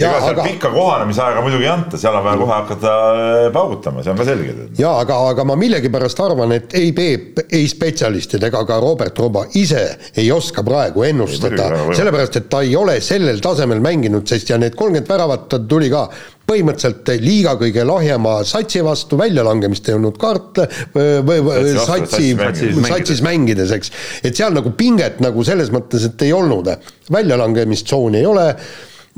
ega 0.00 0.20
seal 0.22 0.34
aga... 0.34 0.46
pikka 0.48 0.70
kohanemisaega 0.74 1.44
muidugi 1.44 1.66
ei 1.66 1.72
anta, 1.72 2.00
seal 2.00 2.16
on 2.18 2.24
vaja 2.24 2.40
kohe 2.40 2.54
hakata 2.54 2.94
äh, 3.10 3.44
paugutama, 3.54 4.04
see 4.04 4.12
on 4.14 4.20
ka 4.20 4.26
selge. 4.28 4.56
ja 4.78 4.94
aga, 5.02 5.20
aga 5.34 5.46
ma 5.48 5.56
millegipärast 5.60 6.24
arvan, 6.24 6.56
et 6.56 6.74
ei 6.78 6.92
Peep, 6.96 7.44
ei 7.48 7.68
spetsialistid 7.70 8.44
ega 8.50 8.64
ka 8.66 8.80
Robert 8.82 9.18
Roba 9.20 9.44
ise 9.60 9.84
ei 10.18 10.30
oska 10.34 10.64
praegu 10.66 11.04
ennustada, 11.06 11.70
sellepärast 11.92 12.40
et 12.42 12.50
ta 12.52 12.64
ei 12.66 12.76
ole 12.78 12.98
sellel 13.04 13.40
tasemel 13.44 13.82
mänginud, 13.84 14.26
sest 14.28 14.52
ja 14.52 14.60
need 14.60 14.76
kolmkümmend 14.78 15.10
väravat 15.10 15.48
ta 15.50 15.62
tuli 15.70 15.90
ka 15.92 16.06
põhimõtteliselt 16.50 17.10
liiga 17.22 17.54
kõige 17.60 17.84
lahjema 17.86 18.40
satsi 18.48 18.82
vastu, 18.82 19.18
väljalangemist 19.20 19.88
ei 19.88 19.96
olnud 19.96 20.18
kaart 20.20 20.62
või, 20.96 21.38
või 21.46 21.74
satsi, 21.78 22.32
satsis 22.88 23.22
mängides, 23.22 23.74
eks. 23.76 23.92
et 24.24 24.36
seal 24.36 24.54
nagu 24.56 24.72
pinget 24.76 25.22
nagu 25.22 25.44
selles 25.46 25.70
mõttes, 25.74 26.08
et 26.10 26.26
ei 26.26 26.34
olnud, 26.34 26.72
väljalangemistsooni 27.12 28.22
ei 28.22 28.26
ole 28.26 28.48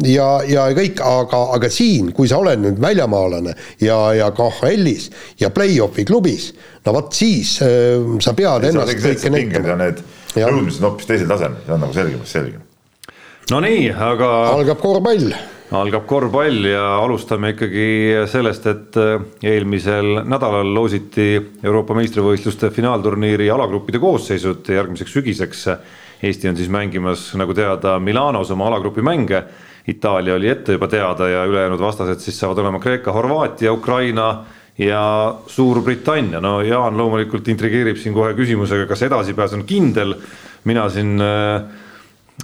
ja, 0.06 0.28
ja 0.48 0.66
kõik, 0.76 1.00
aga, 1.04 1.42
aga 1.56 1.70
siin, 1.72 2.12
kui 2.16 2.30
sa 2.30 2.40
oled 2.42 2.62
nüüd 2.62 2.80
väljamaalane 2.82 3.54
ja, 3.84 3.98
ja 4.16 4.30
KHL-is 4.34 5.10
ja 5.42 5.52
play-off'i 5.54 6.06
klubis, 6.08 6.50
no 6.86 6.96
vot 6.96 7.12
siis 7.16 7.58
äh, 7.64 8.00
sa 8.24 8.36
pead 8.38 8.68
ja 8.68 8.72
ennast 8.72 9.00
kõike 9.04 9.32
näitama. 9.34 9.78
Need 9.82 10.04
nõudmised 10.36 10.80
on 10.80 10.90
hoopis 10.90 11.08
teisel 11.08 11.28
tasemel, 11.28 11.64
see 11.66 11.74
on 11.76 11.82
nagu 11.84 11.96
selge, 11.96 12.20
selge. 12.28 12.62
no 13.52 13.60
nii, 13.64 13.90
aga. 13.92 14.30
algab 14.56 14.80
korvpall 14.80 15.34
algab 15.72 16.04
korvpall 16.04 16.66
ja 16.68 16.82
alustame 17.00 17.54
ikkagi 17.54 17.86
sellest, 18.28 18.66
et 18.68 18.98
äh, 19.00 19.24
eelmisel 19.54 20.22
nädalal 20.28 20.68
loositi 20.74 21.34
Euroopa 21.64 21.96
meistrivõistluste 21.96 22.68
finaalturniiri 22.74 23.48
alagruppide 23.52 24.00
koosseisud 24.02 24.68
järgmiseks 24.68 25.16
sügiseks. 25.16 25.66
Eesti 26.22 26.50
on 26.50 26.56
siis 26.58 26.68
mängimas, 26.70 27.24
nagu 27.34 27.54
teada, 27.56 27.96
Milanos 27.98 28.52
oma 28.54 28.68
alagrupi 28.68 29.02
mänge. 29.02 29.42
Itaalia 29.88 30.34
oli 30.34 30.48
ette 30.48 30.72
juba 30.72 30.86
teada 30.88 31.28
ja 31.28 31.44
ülejäänud 31.44 31.80
vastased 31.80 32.20
siis 32.22 32.38
saavad 32.38 32.58
olema 32.62 32.78
Kreeka, 32.78 33.12
Horvaatia, 33.12 33.72
Ukraina 33.72 34.44
ja 34.78 35.34
Suurbritannia. 35.46 36.40
no 36.40 36.60
Jaan 36.60 36.96
loomulikult 36.96 37.48
intrigeerib 37.48 37.96
siin 37.96 38.14
kohe 38.14 38.34
küsimusega, 38.34 38.86
kas 38.86 39.02
edasipääs 39.02 39.52
on 39.58 39.64
kindel. 39.64 40.14
mina 40.64 40.88
siin 40.88 41.20
äh, 41.20 41.62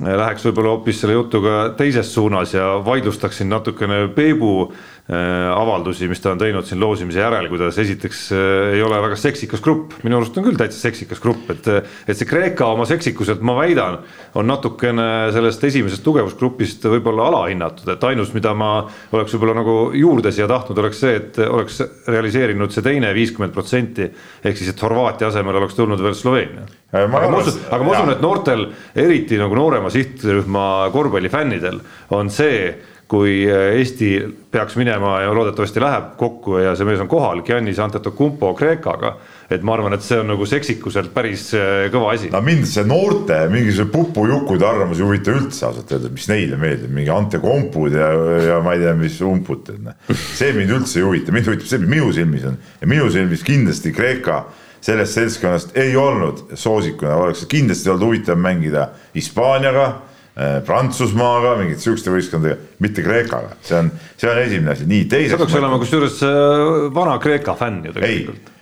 läheks 0.04 0.44
võib-olla 0.46 0.76
hoopis 0.76 1.00
selle 1.02 1.16
jutuga 1.16 1.72
teises 1.78 2.10
suunas 2.14 2.54
ja 2.54 2.76
vaidlustaksin 2.84 3.48
natukene 3.50 4.04
Peebu 4.14 4.52
äh, 4.68 5.48
avaldusi, 5.50 6.08
mis 6.10 6.22
ta 6.22 6.32
on 6.34 6.40
teinud 6.40 6.66
siin 6.68 6.80
loosimise 6.80 7.22
järel, 7.22 7.48
kuidas 7.50 7.78
esiteks 7.82 8.22
äh, 8.36 8.76
ei 8.76 8.82
ole 8.84 9.00
väga 9.02 9.18
seksikas 9.18 9.62
grupp, 9.64 9.96
minu 10.06 10.20
arust 10.20 10.38
on 10.38 10.46
küll 10.46 10.58
täitsa 10.60 10.80
seksikas 10.86 11.22
grupp, 11.22 11.50
et 11.54 11.66
et 11.68 12.16
see 12.16 12.28
Kreeka 12.28 12.70
oma 12.74 12.86
seksikuselt, 12.88 13.42
ma 13.42 13.56
väidan, 13.58 14.00
on 14.38 14.46
natukene 14.48 15.08
sellest 15.34 15.64
esimesest 15.68 16.04
tugevusgrupist 16.06 16.86
võib-olla 16.88 17.28
alahinnatud, 17.32 17.88
et 17.92 18.08
ainus, 18.10 18.32
mida 18.36 18.54
ma 18.54 18.72
oleks 19.12 19.34
võib-olla 19.34 19.58
nagu 19.60 19.78
juurde 19.98 20.32
siia 20.34 20.48
tahtnud, 20.50 20.78
oleks 20.84 21.02
see, 21.02 21.16
et 21.18 21.42
oleks 21.48 21.82
realiseerinud 22.06 22.74
see 22.74 22.86
teine 22.86 23.10
viiskümmend 23.16 23.56
protsenti, 23.56 24.08
ehk 24.44 24.60
siis, 24.60 24.70
et 24.72 24.82
Horvaatia 24.86 25.32
asemel 25.32 25.58
oleks 25.58 25.74
tulnud 25.76 26.00
veel 26.02 26.14
Sloveenia. 26.16 26.64
Äh, 26.64 26.87
aga 26.92 27.08
ma 27.08 27.40
usun, 27.42 27.64
aga 27.68 27.84
ma 27.84 27.96
usun, 27.96 28.12
et 28.14 28.22
noortel, 28.24 28.68
eriti 28.96 29.40
nagu 29.40 29.56
noorema 29.58 29.90
sihtrühma 29.92 30.68
korvpallifännidel 30.94 31.82
on 32.16 32.30
see, 32.32 32.70
kui 33.08 33.46
Eesti 33.48 34.08
peaks 34.52 34.74
minema 34.76 35.14
ja 35.22 35.32
loodetavasti 35.32 35.80
läheb 35.80 36.10
kokku 36.20 36.58
ja 36.60 36.74
see 36.76 36.84
mees 36.84 37.00
on 37.00 37.08
kohal, 37.08 37.40
Giannis 37.44 37.80
Antetokounmpo 37.80 38.52
Kreekaga. 38.56 39.14
et 39.50 39.62
ma 39.64 39.72
arvan, 39.72 39.94
et 39.96 40.04
see 40.04 40.18
on 40.20 40.28
nagu 40.28 40.44
seksikuselt 40.44 41.14
päris 41.14 41.46
äh, 41.56 41.86
kõva 41.92 42.12
asi. 42.12 42.28
no 42.32 42.42
mind 42.44 42.68
see 42.68 42.84
noorte 42.84 43.38
mingisuguse 43.48 43.88
pupujukude 43.92 44.66
arvamus 44.68 45.00
ei 45.00 45.06
huvita 45.08 45.32
üldse 45.32 45.64
ausalt 45.70 45.92
öelda, 45.92 46.12
mis 46.12 46.28
neile 46.28 46.60
meeldib, 46.60 46.92
mingi 46.92 47.12
Antetokounmpud 47.12 47.96
ja, 47.96 48.10
ja 48.44 48.60
ma 48.64 48.76
ei 48.76 48.84
tea, 48.84 48.92
mis 48.96 49.16
umpud, 49.24 49.72
noh. 49.84 49.96
see 50.12 50.52
mind 50.56 50.76
üldse 50.76 51.00
ei 51.00 51.08
huvita, 51.08 51.32
mind 51.32 51.48
huvitab 51.48 51.68
see, 51.68 51.80
mis 51.84 51.94
minu 51.96 52.12
silmis 52.16 52.48
on 52.48 52.60
ja 52.80 52.92
minu 52.92 53.08
silmis 53.12 53.44
kindlasti 53.44 53.92
Kreeka 53.96 54.42
sellest 54.80 55.16
seltskonnast 55.18 55.76
ei 55.78 55.96
olnud 55.96 56.44
soosikuna, 56.54 57.16
oleks 57.16 57.46
kindlasti 57.50 57.90
olnud 57.90 58.06
huvitav 58.06 58.38
mängida 58.40 58.88
Hispaaniaga 59.14 59.86
äh, 59.86 60.58
Prantsusmaaga, 60.66 61.56
mingite 61.60 61.82
sihukeste 61.84 62.12
võistkondadega, 62.14 62.70
mitte 62.84 63.04
Kreekaga, 63.06 63.56
see 63.62 63.80
on, 63.80 63.90
see 64.16 64.30
on 64.30 64.42
esimene 64.44 64.74
asi, 64.76 64.86
nii 64.90 65.08
teiseks. 65.10 65.34
sa 65.34 65.42
peaks 65.42 65.58
olema 65.60 65.80
kusjuures 65.82 66.22
äh, 66.26 66.86
vana 66.94 67.18
Kreeka 67.22 67.56
fänn 67.58 67.82
ju 67.88 67.96
tegelikult. 67.96 68.54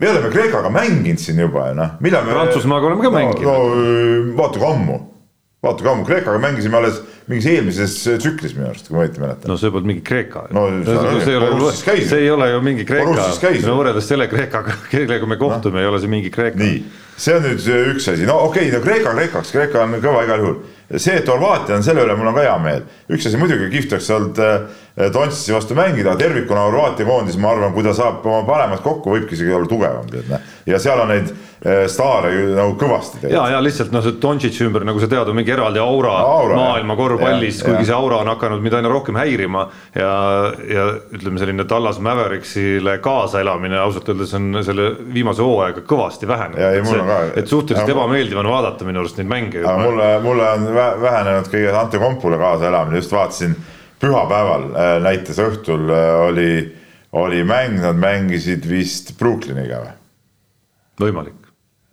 me 0.00 0.10
oleme 0.14 0.32
Kreekaga 0.32 0.72
mänginud 0.74 1.20
siin 1.20 1.40
juba 1.44 1.68
ju 1.70 1.78
noh, 1.82 1.96
millal 2.00 2.26
me. 2.26 2.36
Prantsusmaaga 2.38 2.92
oleme 2.92 3.08
ka 3.08 3.14
mänginud 3.18 3.44
no,. 3.44 3.56
no 3.68 4.36
vaata 4.40 4.62
kui 4.62 4.70
ammu, 4.72 5.00
vaata 5.62 5.84
kui 5.84 5.90
ammu, 5.92 6.04
Kreekaga 6.08 6.38
mängisime 6.40 6.78
alles 6.78 7.02
mingis 7.28 7.46
eelmises 7.50 7.96
tsüklis 8.22 8.54
minu 8.56 8.70
arust, 8.70 8.88
kui 8.88 8.96
ma 8.96 9.04
õieti 9.04 9.20
mäletan. 9.20 9.50
no 9.50 9.58
see 9.60 9.72
polnud 9.72 9.90
mingi 9.90 10.02
Kreeka. 10.06 10.46
no 10.56 10.64
see 10.86 11.34
ei 11.34 11.36
ole, 11.36 11.72
see 11.76 12.22
ei 12.24 12.30
ole 12.32 12.48
ju 12.50 12.62
mingi 12.64 12.86
Kreeka, 12.88 13.12
no 13.66 13.76
võrreldes 13.76 14.08
selle 14.08 14.26
Kreekaga, 14.30 14.78
kellega 14.90 15.28
me 15.28 15.38
kohtume 15.40 15.78
no., 15.78 15.84
ei 15.84 15.90
ole 15.90 16.00
see 16.00 16.12
mingi 16.12 16.32
Kreeka. 16.32 16.58
nii, 16.60 16.80
see 17.20 17.36
on 17.36 17.44
nüüd 17.44 17.68
üks 17.92 18.08
asi, 18.08 18.24
no 18.28 18.38
okei 18.48 18.70
okay,, 18.70 18.78
no 18.78 18.82
Kreeka 18.86 19.12
Kreekaks, 19.18 19.52
Kreeka 19.54 19.84
on 19.84 19.98
kõva 20.00 20.24
igal 20.24 20.46
juhul. 20.46 20.56
see, 20.96 21.18
et 21.20 21.28
Horvaatia 21.28 21.76
on 21.76 21.84
selle 21.86 22.06
üle, 22.06 22.16
mul 22.18 22.32
on 22.32 22.38
ka 22.40 22.46
hea 22.46 22.56
meel. 22.64 22.86
üks 23.12 23.28
asi 23.28 23.40
muidugi 23.40 23.68
kihvt 23.76 23.98
oleks 23.98 24.10
olnud 24.16 24.40
äh, 24.46 24.86
Dončitsi 25.12 25.54
vastu 25.54 25.76
mängida, 25.76 26.16
tervikuna 26.18 26.64
Horvaatia 26.66 27.06
koondis, 27.06 27.36
ma 27.40 27.52
arvan, 27.52 27.76
kui 27.76 27.84
ta 27.86 27.92
saab 27.96 28.24
oma 28.26 28.42
paremat 28.48 28.82
kokku, 28.84 29.12
võibki 29.14 29.36
isegi 29.36 29.52
olla 29.54 29.68
tugevam, 29.70 30.08
tead 30.10 30.32
näe. 30.32 30.40
Ja 30.70 30.78
seal 30.82 31.00
on 31.02 31.10
neid 31.12 31.30
eh, 31.30 31.84
staare 31.90 32.32
ju 32.34 32.50
nagu 32.56 32.74
kõvasti. 32.80 33.24
ja, 33.30 33.46
ja 33.54 33.60
lihtsalt 33.62 33.92
noh, 33.94 34.04
see 34.04 34.18
Dončitsi 34.22 34.66
ümber, 34.66 34.84
nagu 34.88 35.02
sa 35.02 35.08
tead, 35.10 35.28
on 35.30 35.38
mingi 35.38 35.54
eraldi 35.54 35.82
aura, 35.82 36.14
aura 36.36 36.58
maailma 36.58 36.96
korvpallis, 36.98 37.62
kuigi 37.66 37.88
see 37.88 37.96
aura 37.96 38.20
on 38.24 38.30
hakanud 38.32 38.62
mind 38.64 38.78
aina 38.80 38.92
rohkem 38.92 39.18
häirima 39.20 39.66
ja, 39.96 40.12
ja 40.68 40.86
ütleme, 41.16 41.40
selline 41.42 41.66
Tallas 41.70 42.00
Mavericksile 42.04 42.98
kaasaelamine 43.04 43.80
ausalt 43.80 44.08
öeldes 44.12 44.34
on 44.38 44.62
selle 44.66 44.92
viimase 45.14 45.44
hooaega 45.44 45.84
kõvasti 45.88 46.28
vähenenud. 46.30 47.34
et 47.36 47.50
suhteliselt 47.50 47.92
ebameeldiv 47.96 48.40
on 48.40 48.50
vaadata 48.50 48.88
minu 48.88 49.04
arust 49.04 49.20
neid 49.20 49.30
mänge. 49.30 49.66
mulle, 49.84 50.12
mulle 50.24 50.48
on 50.54 50.70
vähenenud 51.02 51.50
kõige 51.52 51.76
Ante 51.80 51.98
Kompule 51.98 52.38
kaasaelamine, 52.40 53.00
just 53.02 53.12
vaatasin 53.12 53.56
pühapäeval 54.00 54.68
äh, 54.72 54.98
näiteks 55.04 55.40
õhtul 55.44 55.90
äh, 55.92 56.10
oli, 56.28 56.52
oli 57.12 57.44
mäng, 57.44 57.80
nad 57.82 57.98
mängisid 58.00 58.68
vist 58.68 59.16
Brooklyniga 59.18 59.82
või? 59.84 59.96
Võimalik. 61.02 61.38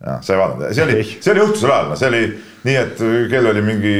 jah, 0.04 0.20
sa 0.22 0.34
ei 0.34 0.40
vaadanud, 0.40 0.74
see 0.76 0.84
oli, 0.86 1.06
see 1.18 1.34
oli 1.34 1.44
õhtusel 1.44 1.74
ajal, 1.74 1.92
no 1.92 2.00
see 2.00 2.10
oli 2.10 2.24
nii, 2.68 2.76
et 2.82 3.04
kell 3.32 3.52
oli 3.52 3.64
mingi 3.66 3.94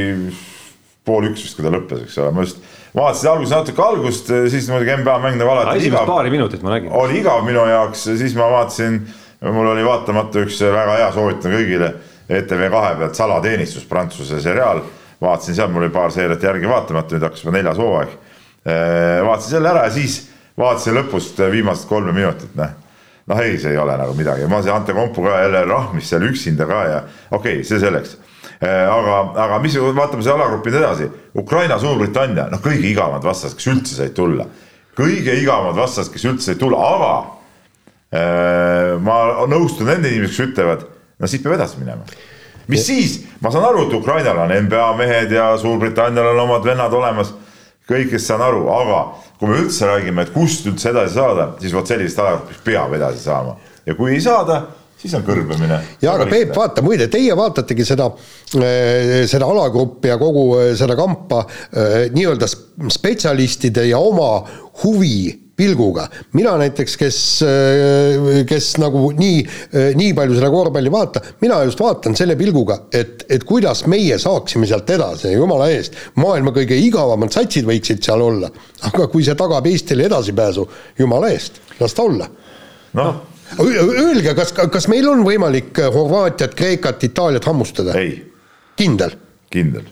pool 1.09 1.31
üks 1.31 1.47
vist, 1.47 1.57
kui 1.57 1.65
ta 1.67 1.73
lõppes, 1.73 2.05
eks 2.05 2.19
ole, 2.23 2.35
ma 2.37 2.45
just 2.45 2.61
vaatasin 2.97 3.31
alguses 3.33 3.55
natuke 3.57 3.83
algust, 3.85 4.31
siis 4.53 4.69
muidugi 4.73 4.99
NBA 5.01 5.17
mäng 5.25 5.41
nagu 5.41 5.55
alati. 5.55 5.81
esimest 5.83 6.09
paari 6.09 6.31
minutit 6.35 6.63
ma 6.63 6.77
nägin. 6.77 6.93
oli 6.93 7.19
igav 7.23 7.43
minu 7.47 7.65
jaoks, 7.69 8.05
siis 8.21 8.37
ma 8.39 8.51
vaatasin, 8.53 9.01
mul 9.49 9.73
oli 9.73 9.87
vaatamata 9.87 10.45
üks 10.45 10.61
väga 10.67 11.01
hea, 11.01 11.11
soovitan 11.17 11.57
kõigile 11.57 11.93
ETV 12.29 12.69
kahe 12.71 12.95
pealt 13.01 13.17
Salateenistus, 13.17 13.87
Prantsuse 13.89 14.41
seriaal 14.45 14.83
vaatasin 15.21 15.55
seal, 15.55 15.71
mul 15.73 15.87
oli 15.87 15.93
paar 15.95 16.13
seeriat 16.15 16.43
järgi 16.43 16.69
vaatamata, 16.69 17.15
nüüd 17.15 17.27
hakkas 17.27 17.45
juba 17.45 17.57
neljas 17.57 17.79
hooaeg. 17.81 18.13
Äh, 18.69 19.23
vaatasin 19.27 19.57
selle 19.57 19.71
ära 19.73 19.87
ja 19.89 19.95
siis 19.95 20.21
vaatasin 20.59 20.99
lõpust 20.99 21.41
viimased 21.53 21.89
kolme 21.91 22.15
minutit, 22.15 22.55
noh. 22.59 22.77
Noh, 23.29 23.43
ei, 23.43 23.59
see 23.61 23.75
ei 23.75 23.79
ole 23.81 23.97
nagu 24.01 24.15
midagi, 24.17 24.47
ma 24.51 24.63
see 24.65 24.73
Ante 24.73 24.95
Kompu 24.97 25.23
ka 25.27 25.43
jälle 25.43 25.65
rahmis 25.69 26.09
seal 26.11 26.25
üksinda 26.29 26.67
ka 26.69 26.81
ja 26.89 26.99
okei 27.31 27.61
okay,, 27.61 27.65
see 27.67 27.81
selleks. 27.83 28.17
Äh, 28.59 28.85
aga, 28.91 29.19
aga 29.45 29.59
mis, 29.63 29.77
vaatame 29.79 30.25
see 30.25 30.35
alagrupi 30.35 30.73
nüüd 30.73 30.81
edasi, 30.81 31.09
Ukraina, 31.39 31.79
Suurbritannia, 31.79 32.49
noh, 32.51 32.63
kõige 32.65 32.89
igavamad 32.91 33.27
vastased, 33.27 33.59
kes 33.59 33.69
üldse 33.71 33.99
said 33.99 34.17
tulla. 34.17 34.49
kõige 34.99 35.37
igavamad 35.39 35.77
vastased, 35.79 36.11
kes 36.13 36.25
üldse 36.27 36.51
said 36.51 36.59
tulla, 36.59 36.81
aga 36.97 37.13
äh, 38.11 38.97
ma 39.05 39.47
nõustun 39.51 39.87
nende 39.87 40.11
inimestega, 40.11 40.49
kes 40.49 40.49
ütlevad, 40.49 40.89
no 41.19 41.31
siit 41.31 41.45
peab 41.45 41.55
edasi 41.59 41.79
minema. 41.79 42.09
Mis 42.69 42.83
siis, 42.85 43.21
ma 43.41 43.53
saan 43.53 43.65
aru, 43.65 43.87
et 43.87 43.95
Ukrainal 43.97 44.43
on 44.43 44.53
NBA 44.67 44.89
mehed 44.99 45.31
ja 45.33 45.53
Suurbritannial 45.61 46.35
on 46.35 46.43
omad 46.43 46.67
vennad 46.67 46.93
olemas, 46.93 47.31
kõigest 47.89 48.29
saan 48.29 48.45
aru, 48.45 48.67
aga 48.73 49.01
kui 49.39 49.49
me 49.49 49.63
üldse 49.63 49.87
räägime, 49.89 50.27
et 50.27 50.35
kust 50.35 50.67
üldse 50.69 50.91
edasi 50.93 51.15
saada, 51.15 51.53
siis 51.63 51.73
vot 51.75 51.89
sellisest 51.89 52.21
alagrupist 52.25 52.65
peab 52.67 52.95
edasi 52.99 53.25
saama 53.25 53.57
ja 53.87 53.97
kui 53.97 54.13
ei 54.15 54.21
saada, 54.21 54.61
siis 54.99 55.15
on 55.17 55.25
kõrbemine. 55.27 55.81
ja 56.03 56.15
aga 56.15 56.27
Peep, 56.29 56.55
vaata 56.57 56.85
muide, 56.85 57.09
teie 57.13 57.37
vaatategi 57.39 57.87
seda, 57.87 58.11
eh, 58.61 59.25
seda 59.31 59.49
alagruppi 59.49 60.13
ja 60.13 60.19
kogu 60.21 60.47
eh, 60.61 60.73
seda 60.79 60.97
kampa 60.99 61.45
eh, 61.49 62.09
nii-öelda 62.15 62.49
spetsialistide 62.93 63.89
ja 63.89 64.01
oma 64.03 64.33
huvi 64.85 65.48
pilguga. 65.59 66.07
mina 66.33 66.55
näiteks, 66.61 66.97
kes, 66.97 67.19
kes 68.49 68.69
nagu 68.79 69.09
nii, 69.19 69.41
nii 69.99 70.13
palju 70.17 70.39
seda 70.39 70.51
korvpalli 70.53 70.93
vaata, 70.93 71.23
mina 71.43 71.61
just 71.67 71.81
vaatan 71.83 72.17
selle 72.19 72.37
pilguga, 72.39 72.81
et, 72.95 73.25
et 73.29 73.45
kuidas 73.49 73.85
meie 73.91 74.19
saaksime 74.23 74.69
sealt 74.71 74.91
edasi, 74.95 75.33
jumala 75.35 75.71
eest. 75.75 75.99
maailma 76.23 76.55
kõige 76.55 76.79
igavamad 76.79 77.35
satsid 77.35 77.67
võiksid 77.69 78.05
seal 78.07 78.23
olla, 78.23 78.53
aga 78.91 79.09
kui 79.11 79.27
see 79.27 79.37
tagab 79.39 79.67
Eestile 79.69 80.07
edasipääsu, 80.07 80.69
jumala 80.99 81.33
eest, 81.35 81.61
las 81.81 81.97
ta 81.97 82.07
olla. 82.07 82.31
noh 82.99 83.27
Öelge, 83.49 84.35
kas, 84.37 84.51
kas 84.53 84.91
meil 84.93 85.07
on 85.09 85.23
võimalik 85.25 85.79
Horvaatiat, 85.81 86.53
Kreekat, 86.55 87.07
Itaaliat 87.09 87.49
hammustada? 87.49 87.97
kindel? 88.77 89.17
kindel 89.49 89.87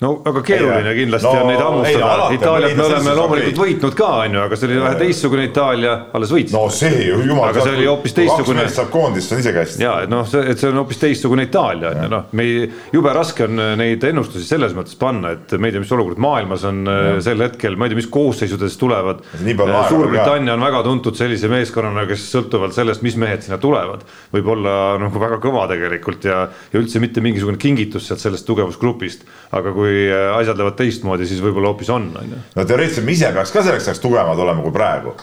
no 0.00 0.10
väga 0.20 0.42
keeruline 0.44 0.90
ei, 0.92 0.98
kindlasti 0.98 1.30
no, 1.30 1.40
on 1.40 1.46
neid 1.48 1.60
hammustada, 1.62 2.26
Itaaliat 2.36 2.74
me 2.76 2.84
oleme 2.84 3.12
loomulikult 3.16 3.60
võitnud 3.62 3.94
ka, 3.96 4.08
on 4.26 4.34
ju, 4.36 4.40
aga 4.44 4.58
see 4.58 4.68
oli 4.68 4.80
vähe 4.82 4.98
teistsugune 5.00 5.46
Itaalia, 5.48 5.94
alles 6.18 6.32
võitsid. 6.34 6.52
no 6.52 6.64
see 6.68 7.06
ju 7.06 7.20
jumal. 7.24 7.48
aga 7.48 7.64
see 7.64 7.76
oli 7.78 7.86
hoopis 7.88 8.16
teistsugune. 8.18 8.66
saab 8.74 8.90
koondist, 8.92 9.30
see 9.30 9.38
on 9.38 9.40
isegi 9.44 9.60
hästi. 9.62 9.84
ja, 9.86 9.94
et 10.04 10.12
noh, 10.12 10.26
see, 10.28 10.42
et 10.52 10.60
see 10.60 10.68
on 10.68 10.80
hoopis 10.82 11.00
teistsugune 11.00 11.46
Itaalia 11.48 11.94
on 11.94 12.02
ju 12.02 12.10
noh, 12.12 12.26
me 12.36 12.44
ei, 12.44 12.66
jube 12.92 13.14
raske 13.16 13.46
on 13.46 13.62
neid 13.80 14.04
ennustusi 14.10 14.44
selles 14.44 14.76
mõttes 14.76 14.98
panna, 15.00 15.32
et 15.38 15.56
me 15.56 15.70
ei 15.70 15.76
tea, 15.76 15.84
mis 15.86 15.94
olukord 15.96 16.20
maailmas 16.26 16.68
on 16.68 16.84
ja. 16.84 16.98
Äh, 17.14 17.20
sel 17.24 17.40
hetkel, 17.46 17.80
ma 17.80 17.88
ei 17.88 17.94
tea, 17.94 18.00
mis 18.02 18.10
koosseisudes 18.12 18.76
tulevad. 18.80 19.24
Suurbritannia 19.40 20.58
on 20.58 20.66
väga 20.66 20.84
tuntud 20.84 21.16
sellise 21.16 21.48
meeskonnana, 21.52 22.04
kes 22.10 22.28
sõltuvalt 22.34 22.76
sellest, 22.76 23.04
mis 23.06 23.16
mehed 23.20 23.46
sinna 23.46 23.56
tulevad, 23.62 24.04
võib 24.34 24.52
olla 24.52 24.76
nagu 25.00 25.24
väga 25.24 25.40
kõva 25.40 25.64
tegelikult 25.72 26.28
ja, 26.28 26.44
ja 26.72 26.80
üldse 26.80 27.00
mitte 27.00 27.24
mingisugune 27.24 27.60
kingitus 27.60 28.10
sealt 28.10 28.20
sellest 28.20 28.46
tugevusgrupist, 28.48 29.24
aga 29.56 29.72
kui 29.72 29.85
kui 29.86 30.02
äh, 30.10 30.34
asjad 30.40 30.58
lähevad 30.58 30.76
teistmoodi, 30.80 31.30
siis 31.30 31.40
võib-olla 31.44 31.72
hoopis 31.72 31.94
on, 31.94 32.10
on 32.18 32.34
ju. 32.34 32.42
no 32.58 32.66
teoreetiliselt 32.66 33.06
me 33.06 33.16
ise 33.16 33.32
peaks 33.36 33.54
ka 33.54 33.62
selleks 33.62 33.90
ajaks 33.90 34.02
tugevamad 34.02 34.42
olema 34.42 34.64
kui 34.66 34.74
praegu 34.74 35.14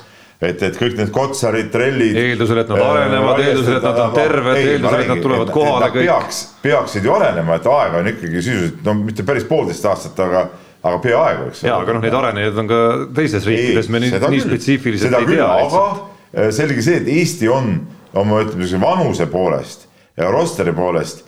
et, 0.43 0.63
et 0.67 0.78
kõik 0.80 0.97
need 0.99 1.12
Kotsarid, 1.13 1.69
trellid. 1.73 2.17
eeldusel, 2.19 2.63
et 2.63 2.71
nad 2.71 2.82
äh, 2.82 2.89
arenevad, 2.91 3.41
eeldusel, 3.43 3.78
et 3.78 3.88
nad 3.88 4.02
on 4.06 4.15
terved, 4.15 4.60
eeldusel, 4.60 5.04
et 5.06 5.12
nad 5.13 5.23
tulevad 5.23 5.47
et, 5.47 5.56
kohale 5.56 5.88
et 5.88 5.95
kõik. 5.95 6.10
peaks, 6.10 6.41
peaksid 6.63 7.08
ju 7.08 7.15
arenema, 7.15 7.58
et 7.60 7.69
aega 7.73 8.02
on 8.02 8.12
ikkagi 8.13 8.41
sisuliselt 8.41 8.88
no 8.88 8.95
mitte 8.99 9.26
päris 9.28 9.47
poolteist 9.49 9.88
aastat, 9.89 10.19
aga, 10.26 10.43
aga 10.82 11.02
peaaegu, 11.06 11.49
eks. 11.52 11.63
ja, 11.67 11.78
aga 11.80 11.97
noh, 11.97 12.04
neid 12.04 12.17
arenejaid 12.19 12.63
on 12.63 12.71
ka 12.71 12.82
teistes 13.21 13.47
riikides, 13.49 13.91
me 13.93 14.04
nii, 14.04 14.19
nii 14.36 14.45
spetsiifiliselt 14.47 15.19
ei 15.21 15.30
tea. 15.32 15.49
aga 15.67 16.49
selge 16.56 16.86
see, 16.86 16.99
et 17.04 17.12
Eesti 17.13 17.52
on 17.52 17.76
oma 18.19 18.43
ütleme 18.43 18.82
vanuse 18.82 19.30
poolest 19.32 19.88
ja 20.19 20.32
rosteri 20.34 20.73
poolest 20.76 21.23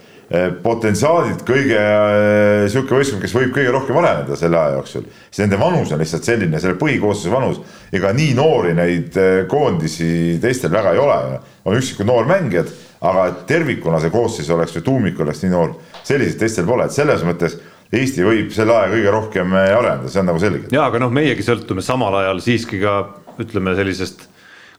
potentsiaalilt 0.63 1.43
kõige 1.45 1.77
eh, 1.77 2.63
sihuke 2.71 2.97
võistkond, 2.97 3.21
kes 3.21 3.35
võib 3.35 3.51
kõige 3.53 3.73
rohkem 3.75 3.99
areneda 4.01 4.37
selle 4.39 4.57
aja 4.57 4.79
jooksul, 4.79 5.05
siis 5.29 5.43
nende 5.43 5.59
vanus 5.61 5.91
on 5.93 6.01
lihtsalt 6.01 6.25
selline, 6.25 6.61
selle 6.61 6.79
põhikoosseisu 6.81 7.33
vanus. 7.33 7.59
ega 7.93 8.09
nii 8.15 8.33
noori 8.37 8.73
neid 8.73 9.17
eh, 9.21 9.43
koondisi 9.49 10.39
teistel 10.41 10.73
väga 10.73 10.95
ei 10.95 11.03
ole, 11.03 11.19
on 11.65 11.77
üksikud 11.77 12.09
noormängijad, 12.09 12.73
aga 13.05 13.29
tervikuna 13.45 14.01
see 14.01 14.13
koosseis 14.13 14.49
oleks 14.49 14.73
või 14.79 14.87
tuumik 14.89 15.21
oleks 15.21 15.45
nii 15.45 15.53
noor, 15.53 15.77
selliseid 16.03 16.41
teistel 16.41 16.65
pole, 16.65 16.89
et 16.89 16.95
selles 16.95 17.25
mõttes 17.27 17.59
Eesti 17.95 18.23
võib 18.25 18.49
selle 18.51 18.73
aja 18.73 18.89
kõige 18.89 19.11
rohkem 19.13 19.53
areneda, 19.53 20.09
see 20.09 20.19
on 20.19 20.25
nagu 20.31 20.39
selge. 20.41 20.71
ja 20.73 20.87
aga 20.89 20.99
noh, 20.99 21.13
meiegi 21.13 21.45
sõltume 21.45 21.85
samal 21.85 22.17
ajal 22.23 22.41
siiski 22.41 22.81
ka 22.81 22.95
ütleme 23.39 23.75
sellisest 23.77 24.25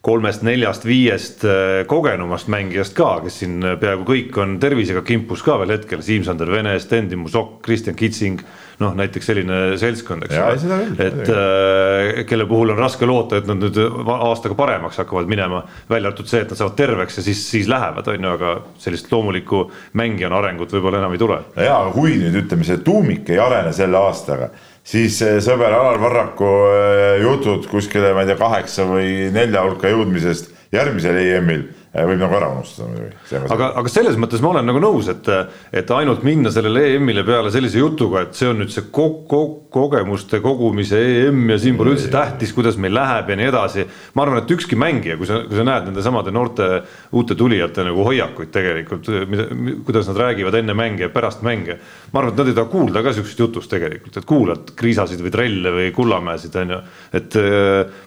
kolmest-neljast-viiest 0.07 1.45
äh, 1.45 1.87
kogenumast 1.91 2.51
mängijast 2.53 2.95
ka, 2.97 3.09
kes 3.25 3.41
siin 3.43 3.59
äh, 3.65 3.75
peaaegu 3.81 4.07
kõik 4.07 4.37
on 4.43 4.55
tervisega 4.63 5.03
kimpus 5.07 5.43
ka 5.43 5.57
veel 5.63 5.75
hetkel, 5.75 6.05
Siim-Sander 6.05 6.51
Vene, 6.53 6.77
Sten 6.83 7.11
Musok, 7.19 7.57
Kristjan 7.67 7.99
Kitsing, 7.99 8.43
noh 8.83 8.95
näiteks 8.95 9.31
selline 9.31 9.59
seltskond, 9.81 10.27
eks 10.29 10.37
ole, 10.39 10.79
et 11.03 11.33
äh, 11.33 12.23
kelle 12.29 12.47
puhul 12.47 12.75
on 12.77 12.79
raske 12.79 13.09
loota, 13.09 13.41
et 13.41 13.51
nad 13.51 13.59
nüüd 13.63 13.81
aastaga 14.05 14.59
paremaks 14.59 15.01
hakkavad 15.03 15.31
minema, 15.31 15.65
välja 15.91 16.13
arvatud 16.13 16.31
see, 16.31 16.45
et 16.45 16.55
nad 16.55 16.61
saavad 16.61 16.79
terveks 16.79 17.19
ja 17.19 17.27
siis, 17.27 17.43
siis 17.51 17.71
lähevad, 17.73 18.07
on 18.13 18.31
ju, 18.31 18.37
aga 18.39 18.55
sellist 18.83 19.11
loomulikku 19.11 19.65
mängijana 19.99 20.39
arengut 20.39 20.77
võib-olla 20.77 21.03
enam 21.03 21.19
ei 21.19 21.25
tule. 21.25 21.43
jaa, 21.57 21.83
aga 21.83 21.93
kui 21.97 22.15
nüüd 22.23 22.45
ütleme, 22.45 22.69
see 22.69 22.79
tuumik 22.87 23.35
ei 23.35 23.43
arene 23.43 23.75
selle 23.75 23.99
aastaga 24.07 24.53
siis 24.87 25.19
eh, 25.25 25.39
sõber 25.45 25.75
Alar 25.75 26.01
Varraku 26.03 26.51
eh, 26.71 27.23
jutud 27.25 27.67
kuskile, 27.71 28.13
ma 28.15 28.25
ei 28.25 28.31
tea, 28.31 28.39
kaheksa 28.41 28.87
või 28.89 29.31
nelja 29.35 29.65
hulka 29.67 29.91
jõudmisest 29.93 30.53
järgmisel 30.75 31.19
EM-il 31.23 31.67
võib 32.05 32.21
nagu 32.21 32.37
ära 32.37 32.49
unustada 32.53 32.91
muidugi. 32.91 33.53
aga, 33.55 33.71
aga 33.81 33.93
selles 33.93 34.19
mõttes 34.21 34.43
ma 34.45 34.51
olen 34.53 34.67
nagu 34.69 34.81
nõus, 34.83 35.09
et, 35.09 35.29
et 35.73 35.91
ainult 35.97 36.25
minna 36.27 36.51
sellele 36.53 36.83
EM-ile 36.93 37.25
peale 37.25 37.53
sellise 37.55 37.81
jutuga, 37.81 38.27
et 38.27 38.37
see 38.37 38.51
on 38.51 38.61
nüüd 38.61 38.73
see 38.75 38.89
ko 38.93 39.07
ko 39.29 39.41
kogemuste 39.73 40.41
kogumise 40.45 40.99
EM 40.99 41.51
ja 41.53 41.59
siin 41.61 41.77
pole 41.79 41.95
üldse 41.95 42.11
tähtis, 42.13 42.53
kuidas 42.57 42.79
meil 42.81 42.95
läheb 42.97 43.33
ja 43.33 43.39
nii 43.41 43.49
edasi. 43.49 43.87
ma 44.15 44.25
arvan, 44.25 44.43
et 44.43 44.53
ükski 44.57 44.77
mängija, 44.79 45.17
kui 45.17 45.29
sa, 45.29 45.41
kui 45.49 45.57
sa 45.57 45.65
näed 45.67 45.89
nende 45.89 46.05
samade 46.05 46.33
noorte 46.35 46.69
uute 47.17 47.37
tulijate 47.39 47.85
nagu 47.87 48.05
hoiakuid 48.07 48.53
tegelikult, 48.53 49.11
mida, 49.31 49.49
kuidas 49.87 50.09
nad 50.11 50.21
räägivad 50.21 50.61
enne 50.61 50.77
mänge 50.77 51.07
ja 51.07 51.11
pärast 51.13 51.43
mänge. 51.47 51.79
ma 52.13 52.21
arvan, 52.21 52.35
et 52.35 52.43
nad 52.43 52.53
ei 52.53 52.57
taha 52.57 52.71
kuulda 52.73 53.03
ka 53.03 53.13
sihukesest 53.17 53.45
jutust 53.45 53.73
tegelikult, 53.73 54.17
et 54.17 54.29
kuulad 54.29 54.73
kriisasid 54.77 55.25
või 55.25 55.33
trelle 55.35 55.75
või 55.75 55.91
Kullamäesid 55.97 56.57
on 56.61 56.77
ju. 56.77 56.81
et 57.17 57.41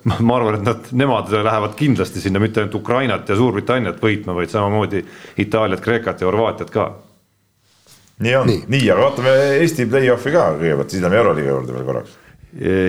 ma 0.05 0.37
arvan, 0.37 0.59
et 0.59 0.65
nad, 0.65 0.89
nemad 0.91 1.33
lähevad 1.33 1.75
kindlasti 1.79 2.21
sinna 2.21 2.41
mitte 2.41 2.61
ainult 2.61 2.79
Ukrainat 2.81 3.29
ja 3.29 3.37
Suurbritanniat 3.37 3.78
Hispaaniat 3.79 4.01
võitma, 4.03 4.35
vaid 4.35 4.51
samamoodi 4.51 5.03
Itaaliat, 5.39 5.81
Kreekat 5.81 6.21
ja 6.21 6.27
Horvaatiat 6.27 6.69
ka. 6.73 6.89
nii 8.19 8.35
on, 8.35 8.47
nii, 8.47 8.63
nii, 8.67 8.89
aga 8.91 9.01
vaatame 9.05 9.33
Eesti 9.61 9.85
play-off'i 9.87 10.31
ka 10.33 10.49
kõigepealt, 10.59 10.91
siis 10.91 11.03
lähme 11.03 11.19
Euroliiga 11.21 11.53
juurde 11.53 11.73
veel 11.73 11.85
korraks. 11.87 12.17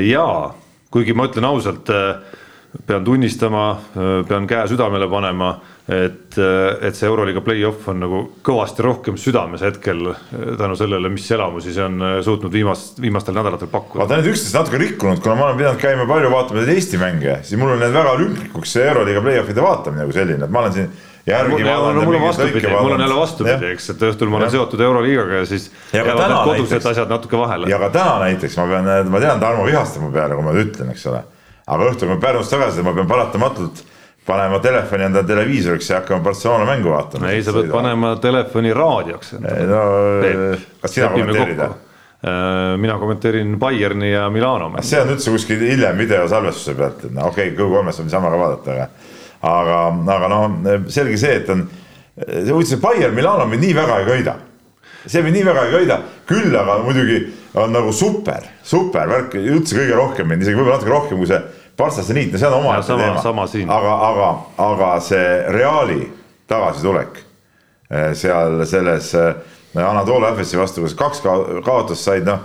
jaa, 0.09 0.55
kuigi 0.91 1.15
ma 1.15 1.29
ütlen 1.29 1.47
ausalt, 1.47 1.91
pean 2.87 3.05
tunnistama, 3.05 3.81
pean 4.29 4.47
käe 4.47 4.67
südamele 4.69 5.09
panema 5.09 5.53
et, 5.91 6.39
et 6.87 6.95
see 6.95 7.09
Euroliiga 7.09 7.43
play-off 7.43 7.89
on 7.91 7.99
nagu 8.05 8.21
kõvasti 8.47 8.85
rohkem 8.87 9.17
südames 9.19 9.65
hetkel 9.67 10.13
tänu 10.31 10.79
sellele, 10.79 11.11
mis 11.11 11.27
elamusi 11.35 11.75
see 11.75 11.83
on 11.83 12.05
suutnud 12.25 12.53
viimast, 12.55 13.01
viimastel 13.03 13.35
nädalatel 13.35 13.71
pakkuda. 13.73 14.05
vaata 14.05 14.21
need 14.21 14.31
üksteist 14.31 14.55
natuke 14.55 14.79
rikkunud, 14.85 15.23
kuna 15.25 15.35
ma 15.41 15.49
olen 15.49 15.59
pidanud 15.59 15.83
käima 15.83 16.07
palju 16.11 16.31
vaatamas 16.31 16.71
Eesti 16.77 17.01
mänge, 17.01 17.41
siis 17.43 17.59
mul 17.59 17.75
on 17.75 17.83
need 17.83 17.95
väga 17.97 18.15
lümplikuks 18.23 18.77
see 18.77 18.87
Euroliiga 18.87 19.25
play-off'ide 19.27 19.67
vaatamine 19.67 20.07
kui 20.07 20.19
selline, 20.21 20.47
et 20.47 20.55
ma 20.55 20.63
olen 20.63 20.77
siin 20.79 20.91
järgi 21.27 21.65
vaadanud. 21.65 22.05
mul 22.05 22.15
on 22.15 22.27
vastupidi, 22.29 22.67
mul 22.69 22.93
on 22.93 23.01
jälle 23.01 23.21
vastupidi, 23.21 23.71
eks, 23.75 23.91
et 23.91 24.09
õhtul 24.13 24.31
ma 24.31 24.41
olen 24.41 24.51
seotud 24.51 24.81
Euroliigaga 24.81 25.43
ja 25.43 25.47
siis 25.47 25.71
ja 25.93 26.05
jäävad 26.05 26.23
need 26.23 26.43
kodused 26.45 26.77
näiteks, 26.77 26.91
asjad 26.95 27.11
natuke 27.11 27.39
vahele. 27.39 27.71
ja 27.71 27.79
ka 27.83 27.91
täna 27.99 28.19
näiteks 28.25 28.57
ma 28.63 28.67
pean, 28.71 28.91
ma 29.11 29.27
tean, 29.27 29.41
Tarmo 29.41 29.67
vihastab 29.67 30.07
mu 30.07 30.13
peale, 30.15 30.39
kui 30.39 30.47
ma 30.47 30.55
ütlen, 30.55 30.95
eks 30.95 31.07
ole. 31.11 31.23
aga 31.67 31.91
õhtul, 31.91 32.07
kui 32.07 32.15
ma 32.15 32.21
Pärnust 32.23 32.55
tagasi, 32.55 32.87
ma 32.87 32.95
pean 32.95 33.11
paratamatult 33.11 33.85
panema 34.27 34.59
telefoni 34.63 35.05
enda 35.05 35.23
televiisoriks 35.27 35.91
ja 35.91 36.01
hakkama 36.01 36.25
Barcelona 36.25 36.65
mängu 36.69 36.91
vaatama. 36.91 37.31
ei, 37.31 37.43
sa 37.43 37.53
pead 37.53 37.71
panema 37.73 38.17
telefoni 38.21 38.75
raadioks. 38.75 39.33
no 39.41 39.79
kas 40.83 40.95
sina 40.95 41.09
kommenteerid? 41.15 41.63
Äh, 42.21 42.77
mina 42.77 42.99
kommenteerin 43.01 43.59
Bayerni 43.59 44.13
ja 44.13 44.31
Milano 44.31 44.69
mängu. 44.69 44.85
see 44.87 45.01
on 45.01 45.15
üldse 45.15 45.33
kuskil 45.33 45.65
hiljem 45.65 45.99
videosalvestuse 45.99 46.77
pealt, 46.77 47.05
et 47.05 47.17
no 47.17 47.31
okei 47.33 47.49
okay,, 47.53 47.57
Go3-s 47.57 48.03
on 48.03 48.11
niisama 48.11 48.31
ka 48.31 48.41
vaadata, 48.43 48.77
aga 48.77 48.89
aga, 49.41 49.81
aga 50.17 50.29
noh, 50.29 50.59
selge 50.93 51.17
see, 51.21 51.41
et 51.41 51.49
on, 51.49 51.65
see 52.21 52.53
uudis, 52.53 52.75
et 52.77 52.83
Bayern 52.83 53.17
Milano 53.17 53.47
mind 53.49 53.65
nii 53.65 53.77
väga 53.77 54.01
ei 54.03 54.09
köida. 54.11 54.37
see 55.07 55.23
mind 55.25 55.39
nii 55.39 55.47
väga 55.49 55.65
ei 55.65 55.77
köida, 55.79 56.01
küll 56.29 56.57
aga 56.61 56.77
muidugi 56.85 57.23
on 57.59 57.73
nagu 57.73 57.93
super, 57.93 58.45
super 58.63 59.09
värk, 59.09 59.35
üldse 59.41 59.79
kõige 59.79 59.97
rohkem 59.97 60.29
mind, 60.29 60.45
isegi 60.45 60.61
võib-olla 60.61 60.77
natuke 60.77 60.93
rohkem 60.93 61.19
kui 61.19 61.31
see 61.31 61.41
Partsasse 61.81 62.17
niit, 62.17 62.33
no 62.33 62.41
see 62.41 62.49
on 62.49 62.59
omaette 62.61 62.97
teema. 62.97 63.77
aga, 63.77 63.95
aga, 64.11 64.31
aga 64.67 64.91
see 65.05 65.29
Reali 65.57 66.01
tagasitulek 66.51 67.21
eh, 67.91 68.11
seal 68.19 68.61
selles 68.69 69.15
eh, 69.19 69.33
Anatolia 69.79 70.33
Efesi 70.35 70.59
vastu, 70.59 70.83
kus 70.83 70.97
kaks 70.99 71.23
kaotust 71.23 72.03
said, 72.03 72.27
noh, 72.27 72.43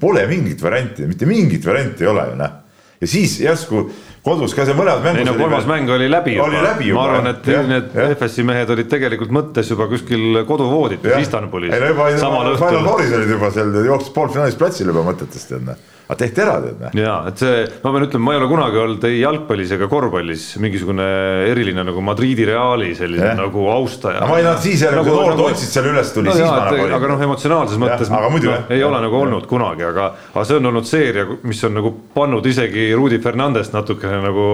pole 0.00 0.24
mingit 0.26 0.62
varianti, 0.62 1.06
mitte 1.06 1.28
mingit 1.30 1.66
varianti 1.66 2.02
ei 2.02 2.10
ole 2.10 2.26
ju 2.32 2.40
noh. 2.40 2.56
ja 3.00 3.10
siis 3.10 3.36
järsku 3.42 3.84
kodus 4.24 4.54
ka 4.56 4.64
see 4.66 4.74
mõlemad 4.74 5.04
mängud. 5.04 5.22
ei 5.22 5.28
no 5.28 5.34
kolmas 5.38 5.66
mäng 5.68 5.90
oli 5.92 6.08
läbi 6.10 6.34
juba. 6.34 6.48
ma 6.96 7.04
arvan, 7.04 7.30
et 7.30 7.48
ja, 7.52 7.62
need 7.68 7.94
FS-i 8.16 8.46
mehed 8.46 8.70
olid 8.74 8.90
tegelikult 8.90 9.34
mõttes 9.34 9.70
juba 9.70 9.86
kuskil 9.90 10.42
koduvoodites 10.48 11.18
Istanbulis. 11.22 11.74
ei 11.74 11.82
no 11.82 11.92
juba, 11.92 12.10
juba 12.16 12.54
Final 12.58 12.88
Fouris 12.88 13.16
olid 13.20 13.34
juba 13.36 13.50
seal, 13.54 13.74
jooksis 13.86 14.14
poolfinaalis 14.16 14.58
platsile 14.58 14.94
juba 14.94 15.06
mõtetest 15.12 15.52
tead 15.52 15.68
noh 15.68 15.90
aga 16.04 16.16
tehti 16.20 16.42
ära 16.44 16.54
tead 16.60 16.80
noh. 16.82 16.96
ja 17.00 17.12
et 17.30 17.40
see, 17.40 17.60
ma 17.80 17.92
pean 17.94 18.04
ütlema, 18.04 18.24
ma 18.26 18.34
ei 18.34 18.40
ole 18.40 18.48
kunagi 18.50 18.80
olnud 18.82 19.06
ei 19.08 19.20
jalgpallis 19.22 19.70
ega 19.76 19.86
korvpallis 19.88 20.42
mingisugune 20.60 21.06
eriline 21.48 21.84
nagu 21.88 22.02
Madridi 22.04 22.44
Reali 22.48 22.90
sellise 22.98 23.30
ja. 23.30 23.36
nagu 23.38 23.64
austaja. 23.72 24.26
ma 24.28 24.36
ei 24.40 24.44
noh, 24.44 24.58
siis 24.60 24.84
jälle 24.84 25.00
nagu, 25.00 25.08
kui 25.08 25.22
Noor 25.24 25.38
Tootsit 25.38 25.72
seal 25.72 25.88
üles 25.88 26.12
tuli 26.12 26.28
no,, 26.28 26.34
siis 26.36 26.44
ma 26.44 26.58
nagu 26.66 26.82
olin. 26.82 26.96
aga 26.98 27.10
noh, 27.14 27.24
emotsionaalses 27.28 27.80
mõttes 27.80 28.12
ja, 28.12 28.20
muidu, 28.34 28.52
no, 28.52 28.58
ei 28.76 28.84
ole 28.84 29.00
nagu 29.06 29.18
olnud 29.22 29.48
kunagi, 29.48 29.86
aga, 29.88 30.10
aga 30.34 30.44
see 30.50 30.60
on 30.60 30.70
olnud 30.72 30.90
seeria, 30.90 31.24
mis 31.48 31.64
on 31.64 31.76
nagu 31.80 31.94
pannud 32.18 32.50
isegi 32.52 32.90
Rudi 32.92 33.22
Fernandest 33.24 33.72
natukene 33.72 34.20
nagu 34.26 34.44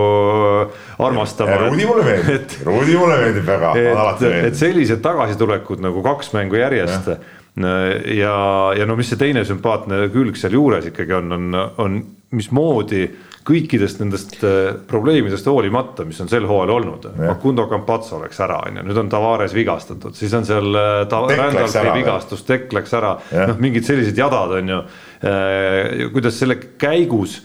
armastama. 1.02 1.58
Rudi 1.66 1.88
mulle 1.88 2.06
meeldib, 2.06 2.56
Rudi 2.68 2.94
mulle 2.94 3.18
meeldib 3.24 3.50
väga. 3.50 3.74
et, 3.80 4.24
et 4.52 4.58
sellised 4.58 5.02
tagasitulekud 5.02 5.82
nagu 5.82 6.06
kaks 6.06 6.30
mängu 6.38 6.62
järjest 6.62 7.10
ja 7.10 7.18
ja, 7.58 8.36
ja 8.78 8.86
no 8.86 8.94
mis 8.96 9.10
see 9.10 9.18
teine 9.20 9.42
sümpaatne 9.44 10.04
külg 10.14 10.38
sealjuures 10.38 10.86
ikkagi 10.92 11.16
on, 11.18 11.34
on, 11.34 11.58
on 11.82 11.98
mismoodi 12.36 13.08
kõikidest 13.46 14.02
nendest 14.02 14.36
äh, 14.44 14.74
probleemidest 14.88 15.48
hoolimata, 15.48 16.04
mis 16.06 16.20
on 16.22 16.28
sel 16.30 16.46
hooajal 16.48 16.72
olnud, 16.74 17.06
Facundo 17.18 17.66
Campazzo 17.70 18.20
läks 18.20 18.40
ära, 18.44 18.60
on 18.68 18.80
ju, 18.80 18.86
nüüd 18.86 19.00
on 19.00 19.10
Tavares 19.12 19.54
vigastatud, 19.56 20.14
siis 20.16 20.34
on 20.36 20.46
seal 20.48 20.76
äh, 20.76 21.04
Randolfi 21.10 21.86
vigastus, 21.96 22.44
Tekk 22.48 22.74
läks 22.76 22.92
ära, 22.96 23.14
noh, 23.50 23.56
mingid 23.62 23.88
sellised 23.88 24.18
jadad 24.18 24.58
on 24.60 24.74
ju. 24.74 24.82
Äh, 25.26 26.10
kuidas 26.14 26.36
selle 26.40 26.58
käigus 26.80 27.40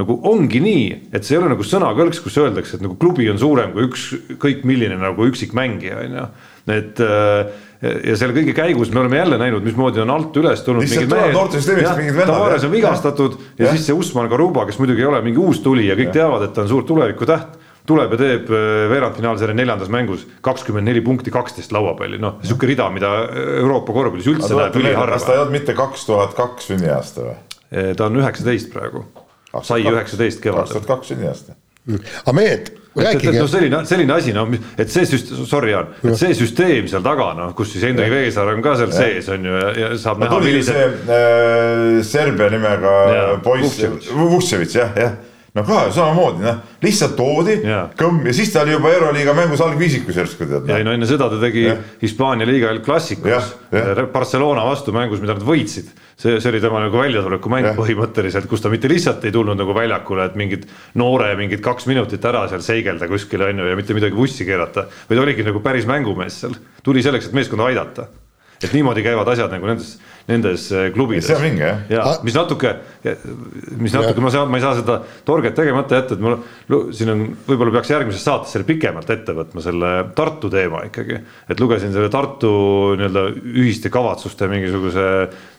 nagu 0.00 0.16
ongi 0.30 0.62
nii, 0.62 0.84
et 1.12 1.26
see 1.26 1.34
ei 1.34 1.40
ole 1.42 1.50
nagu 1.52 1.66
sõnakõlks, 1.66 2.22
kus 2.24 2.38
öeldakse, 2.40 2.78
et 2.78 2.84
nagu 2.84 2.94
klubi 3.00 3.26
on 3.30 3.40
suurem 3.40 3.74
kui 3.74 3.88
ükskõik 3.88 4.62
milline 4.68 4.96
nagu 5.00 5.26
üksikmängija 5.28 5.98
on 6.04 6.16
ju, 6.16 6.28
et 6.76 7.02
äh, 7.04 7.66
ja 7.80 8.16
selle 8.20 8.34
kõige 8.36 8.52
käigus 8.56 8.90
me 8.92 9.00
oleme 9.00 9.16
jälle 9.16 9.38
näinud, 9.40 9.64
mismoodi 9.64 10.02
on 10.02 10.10
alt 10.12 10.36
üles 10.36 10.60
tulnud. 10.66 10.84
Tavares 12.26 12.66
on 12.68 12.74
vigastatud 12.74 13.38
ja, 13.40 13.64
ja 13.64 13.72
siis 13.72 13.88
see 13.88 13.96
Usman 13.96 14.28
Garuba, 14.28 14.66
kes 14.68 14.78
muidugi 14.82 15.00
ei 15.00 15.08
ole 15.08 15.22
mingi 15.24 15.40
uus 15.40 15.62
tuli 15.64 15.86
ja 15.88 15.96
kõik 15.98 16.12
ja. 16.12 16.20
teavad, 16.20 16.44
et 16.48 16.54
ta 16.56 16.66
on 16.66 16.72
suur 16.74 16.84
tulevikutäht 16.88 17.56
tuleb 17.88 18.12
ja 18.14 18.18
teeb 18.20 18.50
äh, 18.52 18.66
veerandfinaalsarja 18.92 19.56
neljandas 19.56 19.90
mängus 19.92 20.26
kakskümmend 20.44 20.88
neli 20.90 21.02
punkti, 21.04 21.32
kaksteist 21.34 21.72
lauapalli, 21.74 22.20
noh, 22.22 22.36
sihuke 22.44 22.68
rida, 22.70 22.90
mida 22.92 23.12
Euroopa 23.62 23.94
korvpallis 23.96 24.28
üldse 24.30 24.52
näeb 24.58 24.76
üliharva. 24.80 25.16
kas 25.16 25.26
ta 25.26 25.34
ei 25.36 25.42
olnud 25.42 25.56
mitte 25.56 25.76
kaks 25.78 26.04
tuhat 26.08 26.36
kaks 26.38 26.70
sünniaasta 26.74 27.26
või? 27.26 27.40
ta 27.96 28.06
on 28.10 28.20
üheksateist 28.20 28.72
praegu, 28.74 29.06
sai 29.62 29.82
üheksateist 29.86 30.42
kevadel. 30.44 30.68
kaks 30.68 30.76
tuhat 30.76 30.90
kaks 30.92 31.14
sünniaasta. 31.14 31.56
Aga 31.88 32.36
mehed 32.36 32.70
rääkige. 32.96 33.38
no 33.38 33.46
selline, 33.48 33.84
selline 33.86 34.12
asi, 34.12 34.34
no 34.34 34.46
et 34.78 34.90
see 34.90 35.06
süst-, 35.08 35.32
sorry 35.48 35.72
Jaan, 35.72 35.94
et 36.02 36.18
see 36.18 36.34
süsteem 36.36 36.88
seal 36.90 37.04
taga, 37.06 37.30
noh, 37.38 37.54
kus 37.56 37.72
siis 37.74 37.86
Hendrik 37.86 38.10
Veesaar 38.12 38.52
on 38.54 38.62
ka 38.64 38.76
seal 38.80 38.92
ja. 38.92 38.98
sees, 38.98 39.30
on 39.32 39.46
ju, 39.46 39.56
ja, 39.56 39.72
ja 39.84 39.90
saab 40.00 40.20
no, 40.20 40.26
näha, 40.26 40.40
millised. 40.44 40.74
see 40.74 41.16
äh, 41.16 42.04
Serbia 42.06 42.50
nimega 42.52 42.94
poiss, 43.44 43.80
Vuševitš 44.10 44.80
jah, 44.82 44.96
jah 44.98 45.18
no 45.54 45.64
ka 45.66 45.80
samamoodi 45.94 46.44
noh, 46.44 46.58
lihtsalt 46.84 47.16
toodi, 47.18 47.56
kõmm 47.98 48.28
ja 48.28 48.34
siis 48.36 48.52
ta 48.54 48.62
oli 48.62 48.76
juba 48.76 48.92
Euroliiga 48.94 49.34
mängus 49.36 49.62
algviisikus 49.64 50.20
järsku 50.20 50.46
tead. 50.46 50.68
ja 50.70 50.78
ei 50.78 50.86
no 50.86 50.94
enne 50.94 51.08
seda 51.10 51.26
ta 51.32 51.40
tegi 51.42 51.64
ja. 51.66 51.74
Hispaania 52.02 52.46
liiga 52.48 52.70
El 52.70 52.82
Classicus 52.86 53.50
Barcelona 54.12 54.64
vastu 54.68 54.94
mängus, 54.94 55.22
mida 55.22 55.34
nad 55.34 55.46
võitsid. 55.46 55.90
see, 56.14 56.38
see 56.38 56.52
oli 56.52 56.62
tema 56.62 56.84
nagu 56.84 57.02
väljatulekumäng 57.02 57.72
põhimõtteliselt, 57.78 58.46
kus 58.50 58.62
ta 58.62 58.70
mitte 58.72 58.90
lihtsalt 58.90 59.24
ei 59.26 59.34
tulnud 59.34 59.58
nagu 59.58 59.74
väljakule, 59.74 60.30
et 60.30 60.38
mingid 60.38 60.68
noore 61.00 61.32
mingid 61.40 61.64
kaks 61.64 61.88
minutit 61.90 62.24
ära 62.30 62.46
seal 62.50 62.62
seigelda 62.64 63.10
kuskil 63.10 63.42
on 63.48 63.64
ju 63.64 63.70
ja 63.72 63.78
mitte 63.78 63.96
midagi 63.96 64.16
vussi 64.16 64.46
keerata, 64.46 64.86
vaid 65.10 65.22
oligi 65.26 65.46
nagu 65.46 65.62
päris 65.64 65.88
mängumees 65.90 66.42
seal, 66.44 66.58
tuli 66.86 67.02
selleks, 67.02 67.30
et 67.30 67.38
meeskonda 67.38 67.70
aidata 67.70 68.10
et 68.60 68.72
niimoodi 68.76 69.02
käivad 69.04 69.28
asjad 69.32 69.52
nagu 69.54 69.68
nendes, 69.70 69.94
nendes 70.28 70.66
äh, 70.76 70.90
klubides. 70.92 71.26
see 71.26 71.36
on 71.36 71.44
vinge 71.46 71.64
jah. 71.64 71.78
ja 71.88 72.04
mis 72.26 72.36
natuke, 72.36 72.74
mis 73.80 73.94
natuke, 73.96 74.20
ma 74.20 74.32
saan, 74.32 74.50
ma 74.52 74.60
ei 74.60 74.64
saa 74.64 74.74
seda 74.76 74.98
torget 75.26 75.56
tegemata 75.56 75.96
jätta, 75.96 76.18
et 76.18 76.24
mul 76.24 76.90
siin 76.96 77.12
on, 77.14 77.24
võib-olla 77.46 77.78
peaks 77.78 77.92
järgmises 77.94 78.24
saates 78.26 78.52
selle 78.54 78.68
pikemalt 78.68 79.10
ette 79.16 79.34
võtma, 79.36 79.64
selle 79.64 79.92
Tartu 80.16 80.50
teema 80.52 80.82
ikkagi. 80.90 81.16
et 81.48 81.62
lugesin 81.62 81.94
selle 81.96 82.12
Tartu 82.12 82.52
nii-öelda 83.00 83.24
ühiste 83.48 83.92
kavatsuste 83.92 84.48
mingisuguse 84.50 85.08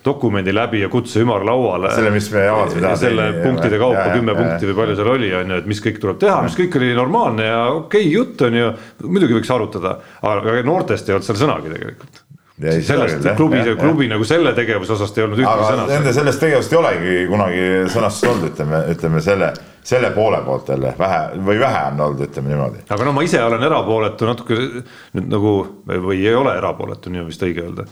dokumendi 0.06 0.54
läbi 0.54 0.84
ja 0.86 0.90
kutse 0.94 1.26
ümarlauale. 1.26 1.94
selle, 1.96 2.14
mis 2.14 2.30
me 2.34 2.46
avaldasime 2.54 2.86
täna. 2.86 2.96
selle 3.02 3.30
punktide 3.42 3.82
kaupa, 3.82 4.08
kümme 4.14 4.38
punkti 4.38 4.70
või 4.70 4.82
palju 4.84 5.00
seal 5.02 5.14
oli, 5.18 5.34
on 5.42 5.56
ju, 5.56 5.62
et 5.64 5.72
mis 5.74 5.82
kõik 5.82 6.02
tuleb 6.04 6.22
teha, 6.22 6.42
mis 6.46 6.58
kõik 6.58 6.78
oli 6.78 6.94
normaalne 6.98 7.50
ja 7.50 7.62
okei 7.72 8.06
okay, 8.06 8.14
jutt 8.14 8.46
on 8.46 8.62
ju, 8.62 8.74
muidugi 9.08 9.42
võiks 9.42 9.56
arutada, 9.58 9.98
aga 10.22 10.62
noortest 10.66 11.10
ei 11.10 11.18
olnud 11.18 11.32
seal 11.32 11.42
sõnagi 11.48 11.74
tegelikult 11.74 12.28
sellest 12.62 13.28
klubi, 13.38 13.62
klubi 13.80 14.08
nagu 14.12 14.26
selle 14.28 14.54
tegevuse 14.58 14.94
osast 14.94 15.18
ei 15.18 15.26
olnud 15.26 15.42
ühtegi 15.42 15.68
sõna. 15.72 15.88
Nende 15.90 16.14
sellest 16.16 16.42
tegevusest 16.44 16.76
ei 16.76 16.80
olegi 16.80 17.18
kunagi 17.32 17.66
sõnastust 17.94 18.30
olnud, 18.30 18.48
ütleme, 18.52 18.82
ütleme 18.94 19.24
selle, 19.26 19.50
selle 19.88 20.12
poole 20.16 20.42
poolt 20.46 20.70
jälle 20.74 20.94
vähe 21.00 21.20
või 21.48 21.60
vähe 21.62 21.82
on 21.90 22.06
olnud, 22.06 22.24
ütleme 22.28 22.54
niimoodi. 22.54 22.86
aga 22.90 23.08
no 23.08 23.16
ma 23.18 23.26
ise 23.26 23.42
olen 23.44 23.66
erapooletu 23.66 24.30
natuke 24.30 24.58
nüüd 24.60 25.30
nagu 25.32 25.54
või 25.90 26.22
ei 26.22 26.36
ole 26.38 26.56
erapooletu, 26.60 27.14
nii 27.14 27.24
on 27.24 27.30
vist 27.32 27.46
õige 27.48 27.66
öelda. 27.66 27.88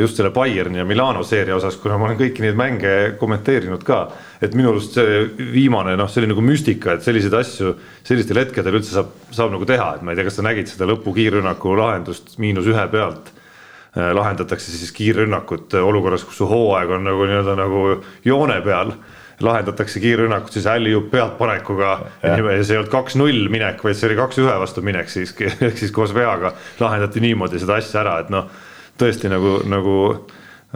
just 0.00 0.20
selle 0.20 0.30
Bayerni 0.30 0.78
ja 0.78 0.84
Milano 0.84 1.24
seeria 1.24 1.56
osas, 1.56 1.78
kuna 1.80 1.96
ma 1.98 2.06
olen 2.06 2.18
kõiki 2.20 2.44
neid 2.44 2.58
mänge 2.58 2.92
kommenteerinud 3.18 3.82
ka, 3.82 4.02
et 4.44 4.54
minu 4.54 4.74
arust 4.74 4.98
see 4.98 5.24
viimane 5.54 5.96
noh, 5.96 6.10
see 6.12 6.20
oli 6.22 6.30
nagu 6.34 6.44
müstika, 6.44 6.94
et 6.94 7.06
selliseid 7.06 7.34
asju 7.34 7.72
sellistel 8.04 8.44
hetkedel 8.44 8.76
üldse 8.78 8.92
saab, 8.98 9.16
saab 9.32 9.56
nagu 9.56 9.66
teha, 9.66 9.94
et 9.96 10.04
ma 10.04 10.12
ei 10.12 10.20
tea, 10.20 10.28
kas 10.28 10.38
sa 10.38 10.44
nägid 10.46 10.70
seda 10.70 10.86
lõpu 10.86 11.16
kiirrünnaku 11.16 11.74
lahendust 11.80 12.36
miinus 12.38 12.68
ühe 12.70 12.86
pealt 12.92 13.32
lahendatakse 13.96 14.72
siis 14.72 14.92
kiirrünnakut 14.92 15.74
olukorras, 15.80 16.24
kus 16.28 16.36
su 16.42 16.48
hooaeg 16.50 16.90
on 16.98 17.06
nagu 17.08 17.28
nii-öelda 17.28 17.54
nagu 17.56 17.84
joone 18.24 18.58
peal. 18.64 18.92
Lahendatakse 19.40 20.00
kiirrünnakut 20.00 20.52
siis 20.52 20.66
alley-up 20.68 21.10
pealtpanekuga. 21.12 21.90
Ja 22.24 22.36
see 22.38 22.76
ei 22.76 22.80
olnud 22.80 22.92
kaks-null 22.92 23.50
minek, 23.52 23.82
vaid 23.84 23.98
see 23.98 24.10
oli 24.10 24.16
kaks-ühe 24.20 24.54
vastu 24.60 24.84
minek 24.84 25.12
siiski, 25.12 25.50
ehk 25.68 25.80
siis 25.80 25.92
koos 25.96 26.14
veaga 26.16 26.54
lahendati 26.80 27.24
niimoodi 27.24 27.60
seda 27.60 27.76
asja 27.80 28.00
ära, 28.04 28.18
et 28.24 28.32
noh, 28.32 28.48
tõesti 29.00 29.32
nagu, 29.32 29.58
nagu 29.68 29.96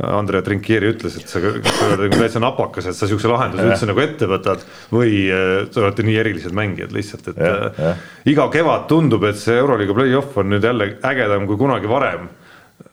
Andrea 0.00 0.42
Trinkieri 0.44 0.92
ütles, 0.94 1.16
et 1.18 1.28
sa, 1.28 1.40
sa 1.40 1.86
oled 1.88 2.04
nagu 2.06 2.20
täitsa 2.20 2.40
napakas, 2.40 2.86
et 2.88 2.96
sa 2.96 3.08
sihukese 3.08 3.28
lahenduse 3.28 3.66
üldse 3.66 3.88
nagu 3.90 4.02
ette 4.04 4.28
võtad 4.30 4.62
või 4.94 5.24
äh, 5.28 5.54
te 5.72 5.82
olete 5.82 6.04
nii 6.06 6.18
erilised 6.22 6.54
mängijad 6.56 6.94
lihtsalt, 6.94 7.32
et 7.32 7.40
ja, 7.42 7.54
äh, 7.56 7.80
ja. 7.84 7.94
iga 8.32 8.46
kevad 8.54 8.86
tundub, 8.92 9.26
et 9.28 9.40
see 9.40 9.58
Euroliiga 9.60 9.96
play-off 9.96 10.38
on 10.40 10.52
nüüd 10.54 10.64
jälle 10.64 10.92
ägedam 11.10 11.48
kui 11.50 11.58
kunagi 11.60 11.90
varem 11.90 12.28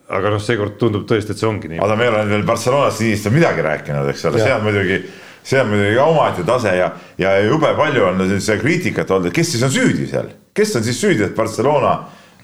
aga 0.08 0.34
noh, 0.34 0.42
seekord 0.44 0.78
tundub 0.80 1.08
tõesti, 1.10 1.34
et 1.34 1.42
see 1.42 1.48
ongi 1.50 1.72
nii. 1.72 1.80
aga 1.84 1.96
me 2.00 2.06
ei 2.06 2.12
ole 2.12 2.26
veel 2.30 2.46
Barcelonast 2.48 3.04
niist 3.04 3.28
midagi 3.34 3.66
rääkinud, 3.66 4.12
eks 4.14 4.28
ole, 4.30 4.44
see 4.44 4.54
on 4.54 4.64
muidugi, 4.64 5.02
see 5.48 5.60
on 5.62 5.72
muidugi 5.72 6.00
omaette 6.04 6.46
tase 6.48 6.76
ja, 6.78 6.92
ja 7.20 7.34
jube 7.44 7.74
palju 7.78 8.06
on 8.12 8.24
seda 8.38 8.60
kriitikat 8.62 9.12
olnud, 9.12 9.32
et 9.32 9.36
kes 9.36 9.52
siis 9.56 9.66
on 9.68 9.74
süüdi 9.74 10.08
seal, 10.12 10.32
kes 10.56 10.78
on 10.80 10.88
siis 10.88 11.02
süüdi, 11.04 11.28
et 11.28 11.36
Barcelona 11.36 11.98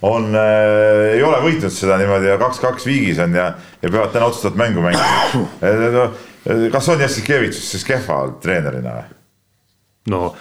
on 0.04 0.36
äh,, 0.36 1.14
ei 1.16 1.24
ole 1.24 1.40
võitnud 1.46 1.72
seda 1.72 1.96
niimoodi 2.02 2.28
ja 2.28 2.38
kaks-kaks 2.42 2.88
viigis 2.90 3.22
on 3.24 3.38
ja, 3.40 3.54
ja 3.80 3.90
peavad 3.90 4.12
täna 4.12 4.28
otsustavat 4.28 4.60
mängu 4.60 4.84
mängima. 4.84 6.08
kas 6.76 6.90
on 6.92 7.04
Jassikevitš 7.06 7.62
siis 7.70 7.88
kehva 7.88 8.26
treenerina 8.44 8.98
või? 8.98 9.14
no 10.12 10.34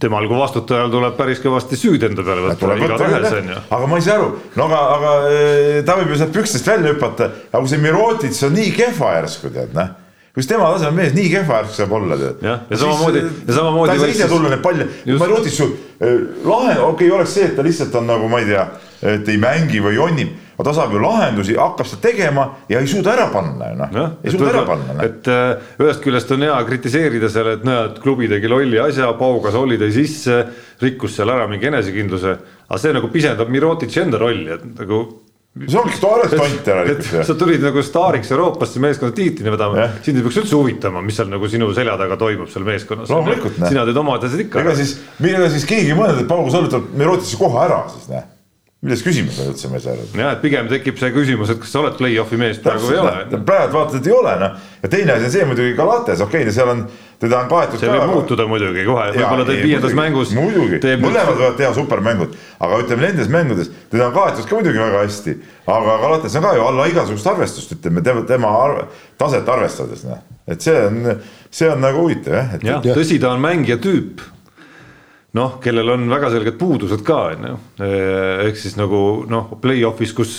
temal 0.00 0.26
kui 0.28 0.38
vastutajal 0.38 0.90
tuleb 0.92 1.16
päris 1.18 1.40
kõvasti 1.42 1.78
süüd 1.78 2.04
enda 2.08 2.24
peale 2.26 2.44
võtta 2.44 2.76
igaühes 2.76 3.34
on 3.38 3.50
ju. 3.52 3.62
aga 3.76 3.88
ma 3.90 3.98
ei 3.98 4.04
saa 4.06 4.18
aru, 4.18 4.28
no 4.58 4.66
aga, 4.66 4.80
aga 4.96 5.14
eh, 5.30 5.80
ta 5.86 5.96
võib 6.00 6.12
ju 6.12 6.20
sealt 6.20 6.34
pükstest 6.34 6.70
välja 6.70 6.94
hüpata, 6.94 7.30
aga 7.50 7.62
kui 7.62 7.72
see 7.72 7.82
Mirotits 7.82 8.46
on 8.48 8.54
nii 8.56 8.72
kehva 8.76 9.16
järsku 9.18 9.52
tead 9.54 9.74
noh 9.76 9.96
kus 10.34 10.46
tema 10.46 10.68
tasemel 10.74 10.94
mees 10.94 11.14
nii 11.16 11.30
kehva 11.32 11.60
järsku 11.60 11.80
saab 11.80 11.96
olla 11.98 12.18
tead. 12.18 12.44
jah, 12.46 12.60
ja 12.70 12.80
samamoodi, 12.82 13.24
ja 13.46 13.56
samamoodi. 13.56 13.90
ta 13.90 13.96
ei 13.96 14.04
saa 14.04 14.14
ise 14.16 14.28
tulla 14.30 14.52
neid 14.52 14.62
palle, 14.64 14.86
Mirotits 15.06 15.58
ju 15.60 15.70
eh, 15.70 16.14
lahe, 16.46 16.76
okei 16.78 16.84
okay,, 16.90 17.10
oleks 17.18 17.34
see, 17.38 17.48
et 17.50 17.56
ta 17.58 17.66
lihtsalt 17.66 17.98
on 18.00 18.10
nagu 18.10 18.30
ma 18.30 18.42
ei 18.42 18.50
tea, 18.50 18.66
et 19.14 19.34
ei 19.34 19.40
mängi 19.42 19.82
või 19.84 19.98
jonnib 19.98 20.38
aga 20.60 20.68
ta 20.68 20.74
saab 20.76 20.92
ju 20.92 21.00
lahendusi, 21.00 21.54
hakkab 21.56 21.88
seda 21.88 22.02
tegema 22.04 22.44
ja 22.68 22.82
ei 22.82 22.88
suuda 22.90 23.14
ära 23.14 23.28
panna 23.32 23.70
ju 23.70 23.78
noh, 23.80 24.10
ei 24.20 24.34
suuda 24.34 24.50
ära 24.52 24.64
panna 24.68 24.96
no.. 24.98 25.06
et 25.06 25.30
äh, 25.32 25.70
ühest 25.80 26.02
küljest 26.04 26.34
on 26.36 26.44
hea 26.44 26.58
kritiseerida 26.68 27.30
seal, 27.32 27.54
et 27.54 27.64
näed, 27.64 27.96
klubi 28.04 28.28
tegi 28.28 28.50
lolli 28.50 28.80
asja, 28.82 29.08
Paugas 29.16 29.56
oli 29.56 29.80
tõi 29.80 29.88
sisse, 29.94 30.42
rikkus 30.84 31.16
seal 31.16 31.32
ära 31.32 31.48
mingi 31.48 31.70
enesekindluse, 31.70 32.36
aga 32.68 32.80
see 32.82 32.92
nagu 32.96 33.08
pisendab 33.12 33.48
Mirotitši 33.52 34.02
enda 34.04 34.20
rolli, 34.20 34.50
et 34.52 34.66
nagu 34.82 35.00
see 35.64 35.80
ongi 35.80 36.02
tore 36.02 36.26
stunt 36.30 36.68
järelikult. 36.72 37.08
sa 37.28 37.36
tulid 37.40 37.64
nagu 37.64 37.84
staariks 37.84 38.34
Euroopasse 38.34 38.82
meeskonna 38.84 39.16
tiitlini 39.16 39.54
vedama, 39.54 39.86
sind 40.04 40.20
ei 40.20 40.26
peaks 40.26 40.42
üldse 40.42 40.58
huvitama, 40.58 41.00
mis 41.04 41.16
seal 41.16 41.32
nagu 41.32 41.48
sinu 41.50 41.70
selja 41.76 41.96
taga 42.00 42.20
toimub 42.20 42.52
seal 42.52 42.68
meeskonnas. 42.68 43.08
loomulikult. 43.10 43.56
sina 43.64 43.86
teed 43.88 44.02
oma 44.04 44.18
asjad 44.20 44.44
ikka. 44.44 44.60
ega 44.60 44.76
siis, 44.78 44.98
ega 45.24 45.48
siis 45.56 45.64
keegi 45.72 45.94
ei 45.94 45.98
mõelnud, 45.98 46.20
et 46.26 46.30
Paul 46.30 46.52
Sõõr 46.52 46.68
võtab 46.68 46.92
Mirotitši 47.00 47.40
koha 47.40 47.64
ära 47.64 47.80
siis 47.94 48.12
näe 48.12 48.28
milles 48.80 49.02
küsimus 49.04 49.36
on 49.42 49.50
üldse, 49.52 49.68
ma 49.68 49.76
ei 49.76 49.82
saa 49.84 49.92
aru. 49.92 50.06
jah, 50.16 50.30
et 50.32 50.40
pigem 50.40 50.68
tekib 50.70 50.96
see 50.96 51.12
küsimus, 51.12 51.50
et 51.52 51.58
kas 51.60 51.72
sa 51.74 51.82
oled 51.82 51.98
play-off'i 51.98 52.38
mees 52.40 52.60
praegu 52.64 52.86
või 52.88 52.94
ei 52.94 53.02
ole. 53.02 53.40
praegu 53.44 53.76
vaatad, 53.76 53.98
et 53.98 54.08
ei 54.08 54.14
ole 54.16 54.32
noh, 54.40 54.54
ja 54.80 54.90
teine 54.94 55.12
asi 55.16 55.28
on 55.28 55.34
see 55.34 55.48
muidugi 55.50 55.74
Galates, 55.76 56.22
okei 56.24 56.46
okay,, 56.46 56.54
seal 56.56 56.72
on, 56.72 56.80
teda 57.20 57.42
on 57.42 57.50
kaetud. 57.50 57.76
see 57.82 57.90
võib 57.90 58.06
aga... 58.06 58.14
muutuda 58.14 58.46
muidugi 58.48 58.86
kohe, 58.88 59.04
võib-olla 59.18 59.46
teeb 59.50 59.62
viiendas 59.66 59.98
mängus. 60.00 60.32
muidugi, 60.38 60.80
mõlemad 61.04 61.36
võivad 61.42 61.60
teha 61.60 61.74
supermängud, 61.76 62.40
aga 62.64 62.80
ütleme 62.86 63.04
nendes 63.10 63.28
mängudes, 63.36 63.70
teda 63.92 64.08
on 64.08 64.16
kaetud 64.16 64.48
ka 64.48 64.62
muidugi 64.62 64.84
väga 64.86 65.04
hästi, 65.04 65.38
aga 65.76 66.00
Galates 66.06 66.40
on 66.40 66.48
ka 66.48 66.56
ju 66.56 66.66
alla 66.72 66.90
igasugust 66.94 67.32
arvestust, 67.36 67.76
ütleme 67.76 68.06
tema, 68.06 68.24
tema 68.32 68.56
arve, 68.64 68.88
taset 69.20 69.56
arvestades 69.58 70.08
noh, 70.08 70.24
et 70.48 70.64
see 70.64 70.80
on, 70.88 71.16
see 71.52 71.68
on 71.68 71.84
nagu 71.84 72.06
huvitav 72.08 72.40
jah 72.40 72.60
jah, 72.64 72.92
tõsi, 72.94 73.20
ta 73.20 73.36
on 73.36 73.44
mängija 73.44 73.76
tüüp 73.84 74.24
noh, 75.36 75.58
kellel 75.62 75.92
on 75.94 76.08
väga 76.10 76.30
selged 76.32 76.56
puudused 76.58 77.02
ka, 77.06 77.18
on 77.30 77.44
ju. 77.46 77.58
ehk 78.48 78.56
siis 78.58 78.74
nagu 78.78 79.00
noh, 79.30 79.52
play-off'is, 79.62 80.14
kus 80.16 80.32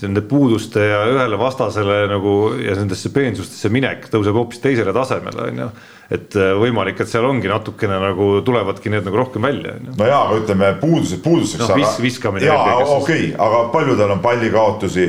nende 0.00 0.22
puuduste 0.28 0.86
ja 0.88 1.02
ühele 1.10 1.36
vastasele 1.40 2.04
nagu 2.08 2.36
ja 2.56 2.76
nendesse 2.78 3.12
peensustesse 3.12 3.68
minek 3.72 4.08
tõuseb 4.12 4.36
hoopis 4.38 4.62
teisele 4.64 4.94
tasemele, 4.96 5.50
on 5.50 5.60
ju. 5.64 5.68
et 6.16 6.38
võimalik, 6.60 7.02
et 7.04 7.10
seal 7.10 7.28
ongi 7.28 7.52
natukene 7.52 7.98
nagu 8.00 8.30
tulevadki 8.46 8.92
need 8.94 9.04
nagu 9.04 9.20
rohkem 9.20 9.44
välja, 9.44 9.76
on 9.76 9.90
ju. 9.90 9.98
no 10.00 10.08
jaa, 10.08 10.22
aga 10.30 10.40
ütleme 10.40 10.72
puudused 10.80 11.20
puuduseks 11.24 11.66
no,. 11.66 11.76
Vis, 11.82 12.00
viskamine. 12.06 12.48
jaa, 12.48 12.80
okei 12.80 12.96
okay,, 12.96 13.28
aga 13.36 13.60
palju 13.76 13.98
tal 14.00 14.16
on 14.16 14.24
pallikaotusi, 14.24 15.06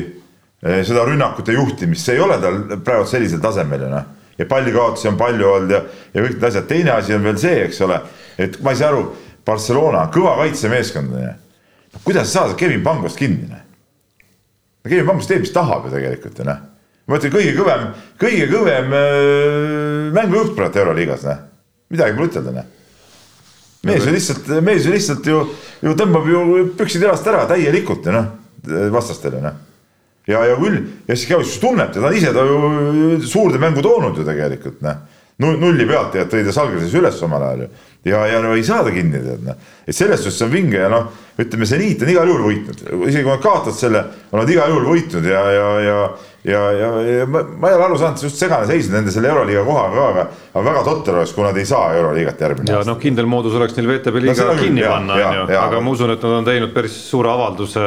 seda 0.59 1.07
rünnakute 1.07 1.55
juhtimist, 1.55 2.03
see 2.03 2.19
ei 2.19 2.25
ole 2.25 2.35
tal 2.43 2.61
praegu 2.83 3.07
sellisel 3.07 3.39
tasemel 3.39 3.87
ju 3.87 3.95
noh. 3.95 4.11
ja 4.35 4.51
pallikaotusi 4.51 5.07
on 5.07 5.23
palju 5.23 5.49
olnud 5.53 5.71
ja, 5.71 5.83
ja 6.11 6.19
kõik 6.19 6.35
need 6.35 6.47
asjad, 6.51 6.67
teine 6.67 6.97
asi 6.99 7.15
on 7.15 7.23
veel 7.23 7.39
see, 7.39 7.63
eks 7.69 7.79
ole 7.87 8.03
et 8.37 8.59
ma 8.63 8.73
ei 8.73 8.79
saa 8.79 8.91
aru, 8.93 9.03
Barcelona, 9.45 10.05
kõva 10.13 10.35
kaitsemeeskond 10.41 11.13
on 11.13 11.25
ju. 11.27 11.33
kuidas 12.03 12.31
saada 12.33 12.57
Kevin 12.59 12.83
Pangost 12.83 13.19
kinni, 13.19 13.49
noh. 13.49 13.61
Kevin 14.85 15.09
Pangost 15.09 15.31
teeb, 15.31 15.43
mis 15.45 15.53
tahab 15.53 15.85
ju 15.87 15.93
tegelikult 15.95 16.39
ju 16.39 16.47
noh. 16.47 16.63
ma 17.05 17.19
ütlen, 17.19 17.35
kõige 17.35 17.53
kõvem, 17.57 17.85
kõige 18.21 18.47
kõvem 18.51 18.97
äh, 19.01 20.09
mängujuht 20.15 20.55
praegu 20.57 20.81
Euroliigas, 20.83 21.27
noh. 21.29 21.45
midagi 21.93 22.17
pole 22.17 22.31
ütelda, 22.31 22.55
noh. 22.55 22.73
mees 23.85 24.07
ju 24.07 24.15
lihtsalt, 24.17 24.49
mees 24.65 24.87
ju 24.87 24.95
lihtsalt 24.95 25.29
ju, 25.29 25.45
ju 25.85 25.95
tõmbab 25.99 26.27
ju 26.31 26.65
püksid 26.77 27.05
jalast 27.05 27.27
ära 27.29 27.45
täielikult 27.49 28.09
ju 28.09 28.17
noh, 28.17 28.33
vastastele 28.93 29.43
noh 29.43 29.63
ja, 30.27 30.41
ja 30.49 30.55
küll, 30.59 30.79
Jassikevitš 31.09 31.59
tunneb 31.61 31.93
teda 31.93 32.11
ise, 32.15 32.33
ta 32.33 32.45
ju 32.45 33.19
suurde 33.25 33.61
mängu 33.61 33.83
toonud 33.85 34.17
ju 34.17 34.25
tegelikult 34.27 34.81
noh. 34.85 35.03
Nulli 35.43 35.85
pealt 35.87 36.15
ja 36.15 36.25
tõi 36.31 36.45
ta 36.45 36.53
Salgrises 36.55 36.93
üles 36.95 37.17
omal 37.25 37.43
ajal 37.43 37.65
ju 37.65 37.69
ja, 38.05 38.21
ja 38.29 38.41
no 38.43 38.53
ei 38.55 38.63
saa 38.63 38.83
ta 38.85 38.93
kinni 38.93 39.19
tead 39.23 39.43
noh. 39.47 39.57
et 39.85 39.95
selles 39.95 40.21
suhtes 40.23 40.45
on 40.45 40.53
vinge 40.53 40.79
ja 40.79 40.87
noh, 40.91 41.09
ütleme, 41.41 41.67
seniit 41.67 42.03
on 42.05 42.11
igal 42.13 42.29
juhul 42.29 42.45
võitnud, 42.49 42.85
isegi 43.09 43.25
kui 43.25 43.33
nad 43.33 43.43
kaotavad 43.43 43.77
selle, 43.79 44.05
on 44.31 44.41
nad 44.41 44.53
igal 44.53 44.71
juhul 44.71 44.87
võitnud 44.93 45.27
ja, 45.27 45.41
ja, 45.51 45.67
ja 45.83 45.97
ja, 46.45 46.71
ja, 46.71 46.89
ja 47.01 47.25
ma, 47.25 47.41
ma 47.57 47.69
ei 47.69 47.75
ole 47.77 47.87
aru 47.87 47.97
saanud, 47.99 48.21
just 48.27 48.39
segane 48.39 48.67
seis 48.69 48.87
nende 48.93 49.13
selle 49.13 49.29
Euroliiga 49.31 49.63
kohaga 49.65 49.95
ka, 49.95 50.05
aga, 50.11 50.25
aga 50.53 50.63
väga 50.67 50.83
totter 50.85 51.17
oleks, 51.17 51.33
kui 51.35 51.45
nad 51.45 51.57
ei 51.57 51.65
saa 51.69 51.87
Euroliigat 51.97 52.43
järgmine 52.45 52.71
ja 52.71 52.79
aasta. 52.79 52.91
noh, 52.91 52.99
kindel 53.01 53.29
moodus 53.29 53.55
oleks 53.57 53.77
neil 53.77 53.89
VTB 53.89 54.21
liiga 54.23 54.47
no, 54.49 54.57
kinni 54.59 54.85
panna, 54.85 55.17
on 55.17 55.39
ju, 55.39 55.45
aga 55.61 55.81
ma 55.81 55.95
usun, 55.95 56.13
et 56.13 56.27
nad 56.27 56.37
on 56.39 56.49
teinud 56.49 56.73
päris 56.75 56.97
suure 57.09 57.31
avalduse 57.31 57.85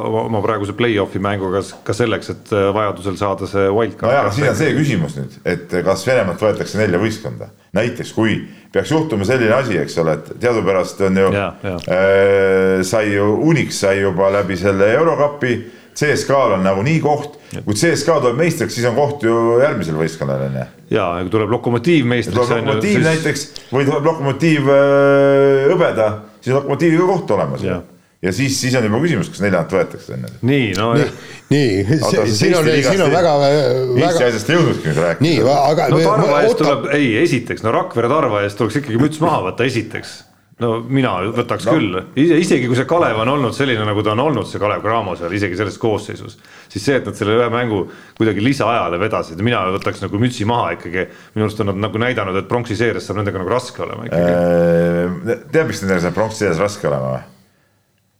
oma, 0.00 0.24
oma 0.24 0.42
praeguse 0.44 0.74
play-off'i 0.78 1.22
mänguga 1.22 1.62
ka 1.86 1.96
selleks, 1.96 2.32
et 2.34 2.54
äh, 2.56 2.66
vajadusel 2.74 3.20
saada 3.20 3.48
see 3.50 3.68
wildcard. 3.70 4.10
nojah, 4.10 4.32
siin 4.34 4.50
on 4.50 4.58
see 4.58 4.74
küsimus 4.78 5.18
nüüd, 5.20 5.38
et 5.54 5.78
kas 5.86 6.04
Venemaalt 6.08 6.42
võetakse 6.42 6.80
nelja 6.82 7.00
võistkonda, 7.02 7.52
näiteks 7.78 8.12
kui 8.16 8.40
peaks 8.74 8.90
juhtuma 8.90 9.26
selline 9.28 9.54
asi, 9.54 9.78
eks 9.78 10.00
ole, 10.02 10.18
et 10.18 10.34
teadupärast 10.42 11.06
on 11.06 11.22
ju, 11.22 11.30
äh, 11.38 12.82
sai 12.82 13.14
ju, 13.14 13.30
Unix 13.46 13.78
sai 13.84 14.00
juba 14.00 14.32
läbi 14.34 14.58
selle 14.58 14.90
Eurokapi 14.96 15.54
CSKA-l 15.94 16.56
on 16.56 16.64
nagunii 16.66 16.98
koht, 17.02 17.38
kui 17.54 17.76
CSKA 17.78 18.18
tuleb 18.18 18.38
meistriks, 18.40 18.74
siis 18.76 18.86
on 18.88 18.96
koht 18.98 19.22
ju 19.26 19.34
järgmisel 19.62 19.98
võistkonnal 19.98 20.46
on 20.48 20.60
ju. 20.60 20.66
ja, 20.96 21.08
kui 21.22 21.34
tuleb 21.36 21.54
Lokomotiiv 21.54 22.08
meistriks. 22.10 22.36
tuleb 22.36 22.64
Lokomotiiv 22.64 22.98
siis... 22.98 23.08
näiteks 23.08 23.48
või 23.70 23.88
tuleb 23.88 24.08
Lokomotiiv 24.10 24.70
äh, 24.74 25.66
hõbeda, 25.70 26.08
siis 26.40 26.54
on 26.54 26.62
Lokomotiiviga 26.62 27.10
koht 27.14 27.36
olemas 27.38 27.66
ju 27.66 27.80
ja 28.24 28.32
siis, 28.32 28.60
siis 28.60 28.74
on 28.78 28.86
juba 28.88 29.00
küsimus, 29.02 29.28
kas 29.30 29.42
neljandat 29.44 29.72
võetakse 29.76 30.14
enne. 30.16 30.30
nii, 30.48 30.68
no 30.78 30.90
nii, 30.96 31.08
nii, 31.52 31.98
siin 32.32 32.56
on, 32.56 32.68
siin 32.88 33.02
on 33.04 33.12
väga, 33.12 33.34
väga. 33.42 33.64
Eesti 34.00 34.28
asjast 34.28 34.50
ei 34.50 34.56
jõudnudki 34.58 34.88
nüüd 34.90 35.00
rääkida. 35.04 35.26
nii, 35.28 35.42
aga. 35.54 35.88
no 35.92 36.04
Tarva 36.06 36.38
eest 36.44 36.60
tuleb, 36.62 36.86
ei, 36.96 37.10
esiteks, 37.20 37.64
no 37.66 37.74
Rakvere 37.74 38.10
Tarva 38.12 38.44
eest 38.46 38.58
tuleks 38.60 38.80
ikkagi 38.80 39.00
müts 39.02 39.20
maha 39.22 39.42
võtta, 39.50 39.68
esiteks 39.68 40.14
no 40.62 40.70
mina 40.86 41.14
võtaks 41.34 41.66
no. 41.66 41.74
küll, 41.74 41.96
isegi 42.20 42.68
kui 42.68 42.78
see 42.78 42.86
Kalev 42.88 43.18
on 43.24 43.32
olnud 43.32 43.56
selline, 43.56 43.82
nagu 43.88 44.04
ta 44.06 44.12
on 44.14 44.22
olnud, 44.22 44.46
see 44.46 44.60
Kalev 44.62 44.84
Cramo 44.84 45.16
seal 45.18 45.34
isegi 45.34 45.58
selles 45.58 45.78
koosseisus. 45.82 46.36
siis 46.70 46.84
see, 46.84 46.98
et 47.00 47.08
nad 47.08 47.18
selle 47.18 47.34
ühe 47.40 47.48
mängu 47.52 47.80
kuidagi 48.18 48.44
lisaajale 48.44 49.00
vedasid, 49.02 49.42
mina 49.46 49.64
võtaks 49.74 50.04
nagu 50.04 50.20
mütsi 50.22 50.46
maha 50.46 50.74
ikkagi. 50.76 51.08
minu 51.34 51.48
arust 51.48 51.62
on 51.64 51.72
nad 51.72 51.80
nagu 51.88 52.02
näidanud, 52.02 52.38
et 52.38 52.50
pronksi 52.50 52.78
seerias 52.78 53.08
saab 53.08 53.18
nendega 53.20 53.42
nagu 53.42 53.50
raske 53.50 53.82
olema 53.82 54.06
ikkagi. 54.06 54.34
Äh, 54.34 55.40
tead, 55.50 55.64
miks 55.70 55.82
nendega 55.82 56.04
saab 56.06 56.18
pronksi 56.20 56.44
seerias 56.44 56.62
raske 56.62 56.90
olema 56.90 57.14
või? 57.16 57.30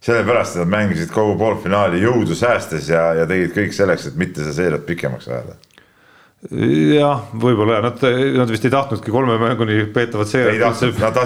sellepärast, 0.05 0.59
et 0.59 0.61
nad 0.61 0.69
mängisid 0.75 1.09
kogu 1.15 1.39
poolfinaali 1.41 2.03
jõudu 2.03 2.35
säästes 2.37 2.91
ja, 2.91 3.07
ja 3.17 3.23
tegid 3.29 3.55
kõik 3.55 3.73
selleks, 3.73 4.11
et 4.11 4.19
mitte 4.21 4.43
seda 4.43 4.53
seeriat 4.59 4.85
pikemaks 4.85 5.31
ajada 5.31 5.55
jah, 6.51 7.23
võib-olla 7.41 7.79
nad, 7.85 8.03
nad 8.37 8.51
vist 8.53 8.67
ei 8.67 8.73
tahtnudki 8.73 9.13
kolme 9.15 9.37
mänguni 9.41 9.87
peetavat 9.95 10.29
seeriat. 10.29 10.83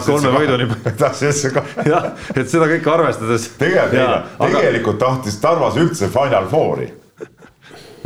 kolme 0.06 0.34
võiduni. 0.36 0.68
tahtsid 1.02 1.56
ka. 1.56 1.64
jah, 1.92 2.12
et 2.34 2.46
seda 2.50 2.68
kõike 2.70 2.92
arvestades. 2.92 3.48
tegelikult, 3.58 4.36
tegelikult 4.44 5.02
aga... 5.02 5.06
tahtis 5.06 5.40
Tarvas 5.42 5.80
üldse 5.80 6.10
Final 6.14 6.46
Fouri. 6.52 6.92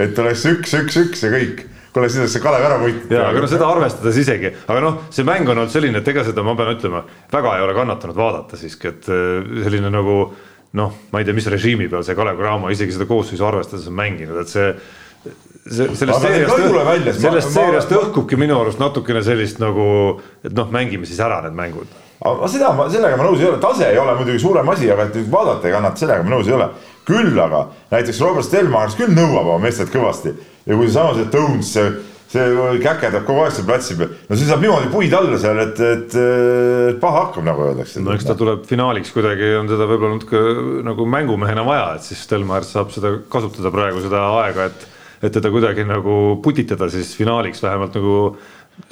et 0.01 0.19
oleks 0.19 0.47
üks, 0.49 0.79
üks, 0.81 0.99
üks 1.05 1.27
ja 1.27 1.35
kõik 1.35 1.69
kuule, 1.93 2.09
siis 2.09 2.23
oleks 2.23 2.37
see 2.39 2.43
Kalev 2.45 2.65
ära 2.65 2.79
võitnud. 2.81 3.13
ja, 3.13 3.27
aga 3.29 3.43
no 3.45 3.51
seda 3.51 3.69
arvestades 3.69 4.17
isegi, 4.23 4.55
aga 4.65 4.81
noh, 4.81 5.03
see 5.13 5.27
mäng 5.29 5.45
on 5.45 5.59
olnud 5.59 5.75
selline, 5.75 6.01
et 6.01 6.09
ega 6.09 6.25
seda 6.25 6.45
ma 6.47 6.55
pean 6.57 6.73
ütlema, 6.73 7.05
väga 7.33 7.59
ei 7.59 7.67
ole 7.67 7.77
kannatanud 7.77 8.17
vaadata 8.17 8.57
siiski, 8.57 8.95
et 8.95 9.11
äh, 9.13 9.53
selline 9.67 9.93
nagu 9.93 10.17
noh, 10.81 10.97
ma 11.13 11.21
ei 11.21 11.29
tea, 11.29 11.37
mis 11.37 11.49
režiimi 11.53 11.91
peal 11.93 12.05
see 12.07 12.17
Kalev 12.17 12.41
Cramo 12.41 12.73
isegi 12.73 12.97
seda 12.97 13.05
koosseisu 13.11 13.45
arvestades 13.45 13.91
on 13.93 13.99
mänginud, 13.99 14.41
et 14.41 14.53
see, 14.53 14.73
sellest 15.63 16.25
seeriast, 16.25 17.21
sellest 17.21 17.55
seeriast 17.55 17.93
õhkubki 17.95 18.39
minu 18.41 18.59
arust 18.59 18.81
natukene 18.83 19.23
sellist 19.25 19.61
nagu, 19.63 20.21
et 20.43 20.55
noh, 20.57 20.71
mängime 20.75 21.07
siis 21.07 21.21
ära 21.23 21.41
need 21.45 21.55
mängud. 21.59 21.91
aga 22.23 22.49
seda 22.51 22.73
ma, 22.79 22.89
sellega 22.91 23.19
ma 23.19 23.27
nõus 23.27 23.43
ei 23.43 23.51
ole, 23.51 23.61
tase 23.63 23.89
ei 23.91 23.99
ole 23.99 24.15
muidugi 24.19 24.43
suurem 24.43 24.69
asi, 24.75 24.91
aga 24.91 25.09
et 25.09 25.19
vaadata 25.31 25.69
ei 25.69 25.75
kannata, 25.75 26.03
sellega 26.03 26.27
ma 26.27 26.35
nõus 26.35 26.51
ei 26.51 26.57
ole. 26.59 26.71
küll 27.07 27.39
aga 27.39 27.67
näiteks 27.91 28.23
Robert 28.23 28.47
Stelmachers 28.47 28.99
küll 28.99 29.15
nõuab 29.15 29.45
oma 29.47 29.61
meestelt 29.63 29.93
kõvasti 29.95 30.35
ja 30.67 30.75
kui 30.75 30.89
seesama 30.89 31.15
see 31.15 31.31
Tones, 31.31 31.73
see, 31.75 31.89
see 32.35 32.77
käkerdab 32.83 33.27
kogu 33.27 33.45
aeg 33.45 33.55
seal 33.55 33.67
platsi 33.71 33.99
peal, 33.99 34.15
no 34.29 34.39
see 34.39 34.51
saab 34.51 34.63
niimoodi 34.63 34.91
puid 34.91 35.15
alla 35.19 35.39
seal, 35.43 35.63
et, 35.63 35.83
et, 35.83 36.17
et 36.91 37.03
paha 37.03 37.29
hakkab, 37.29 37.47
nagu 37.47 37.69
öeldakse. 37.69 38.03
no 38.03 38.15
eks 38.15 38.27
ta 38.27 38.39
tuleb 38.39 38.67
finaaliks 38.71 39.15
kuidagi, 39.15 39.55
on 39.59 39.71
teda 39.71 39.87
võib-olla 39.91 40.19
natuke 40.19 40.43
nagu 40.91 41.07
mängumehena 41.19 41.67
vaja, 41.67 41.93
et 41.99 42.07
siis 42.11 42.23
Stelmachers 42.27 42.75
saab 42.75 42.95
seda 42.95 43.15
kasutada 43.31 43.75
praegu 43.75 44.03
seda 44.03 44.27
aega, 44.43 44.71
et 44.71 44.89
et 45.23 45.33
teda 45.33 45.51
kuidagi 45.55 45.87
nagu 45.87 46.17
putitada 46.43 46.89
siis 46.91 47.15
finaaliks 47.17 47.63
vähemalt 47.63 47.95
nagu 47.99 48.17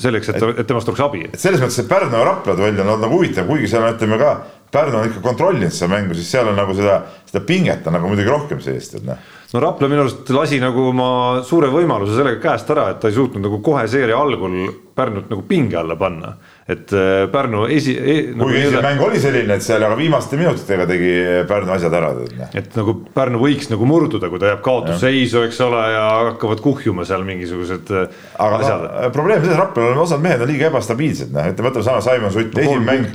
selleks, 0.01 0.31
et, 0.31 0.43
et 0.61 0.67
temast 0.69 0.89
oleks 0.91 1.03
abi. 1.03 1.25
et 1.33 1.41
selles 1.41 1.61
mõttes, 1.63 1.81
et 1.83 1.89
Pärnu 1.91 2.17
ja 2.17 2.25
Rapla 2.27 2.57
duell 2.59 2.81
on 2.85 2.91
nagu 3.01 3.17
huvitav, 3.17 3.49
kuigi 3.49 3.69
seal 3.71 3.87
on, 3.87 3.97
ütleme 3.97 4.21
ka 4.21 4.33
Pärnu 4.71 5.01
on 5.01 5.09
ikka 5.09 5.23
kontrollinud 5.25 5.75
seda 5.75 5.91
mängu, 5.97 6.15
siis 6.15 6.31
seal 6.31 6.49
on 6.53 6.59
nagu 6.59 6.77
seda, 6.77 7.01
seda 7.27 7.43
pinget 7.47 7.87
on 7.89 7.97
nagu 7.99 8.11
muidugi 8.11 8.31
rohkem 8.31 8.63
seest, 8.63 9.01
et 9.01 9.07
noh 9.09 9.19
no 9.53 9.65
Rapla 9.65 9.89
minu 9.91 10.05
arust 10.05 10.31
lasi 10.35 10.61
nagu 10.63 10.91
oma 10.93 11.11
suure 11.47 11.71
võimaluse 11.73 12.15
sellega 12.19 12.39
käest 12.45 12.71
ära, 12.71 12.91
et 12.93 13.01
ta 13.03 13.11
ei 13.11 13.17
suutnud 13.17 13.43
nagu 13.43 13.59
kohe 13.65 13.87
seeria 13.91 14.21
algul 14.21 14.57
Pärnut 14.95 15.31
nagu 15.33 15.43
pinge 15.49 15.79
alla 15.81 15.97
panna 15.99 16.35
et 16.71 16.93
äh, 16.95 17.25
Pärnu 17.33 17.65
esi 17.73 17.95
e,. 17.97 18.15
Nagu 18.31 18.47
kuigi 18.47 18.61
esimene 18.63 18.83
mäng 18.85 19.03
oli 19.03 19.21
selline, 19.23 19.57
et 19.57 19.65
seal 19.65 19.83
aga 19.83 19.97
viimaste 19.99 20.39
minutitega 20.39 20.87
tegi 20.87 21.11
Pärnu 21.49 21.75
asjad 21.75 21.97
ära. 21.99 22.11
et 22.55 22.77
nagu 22.79 22.95
Pärnu 23.15 23.41
võiks 23.43 23.71
nagu 23.73 23.89
murduda, 23.89 24.31
kui 24.31 24.39
ta 24.43 24.53
jääb 24.53 24.63
kaotusseisu, 24.65 25.43
eks 25.49 25.61
ole, 25.67 25.83
ja 25.95 26.05
hakkavad 26.31 26.63
kuhjuma 26.65 27.07
seal 27.09 27.25
mingisugused 27.27 27.91
äh, 27.97 28.21
aga 28.39 28.61
asjad 28.61 28.85
no,. 28.87 29.11
probleem 29.17 29.43
selles, 29.43 29.59
Raplal 29.59 29.91
on 29.95 30.03
osad 30.05 30.23
mehed 30.23 30.45
on 30.45 30.51
liiga 30.53 30.69
ebastabiilsed, 30.71 31.33
noh, 31.35 31.49
ütleme, 31.51 31.71
võtame 31.71 31.87
sama 31.89 32.05
Simon 32.07 32.35
Sutt 32.37 32.55
no,, 32.55 32.65
esimene 32.67 32.87
mäng, 32.87 33.09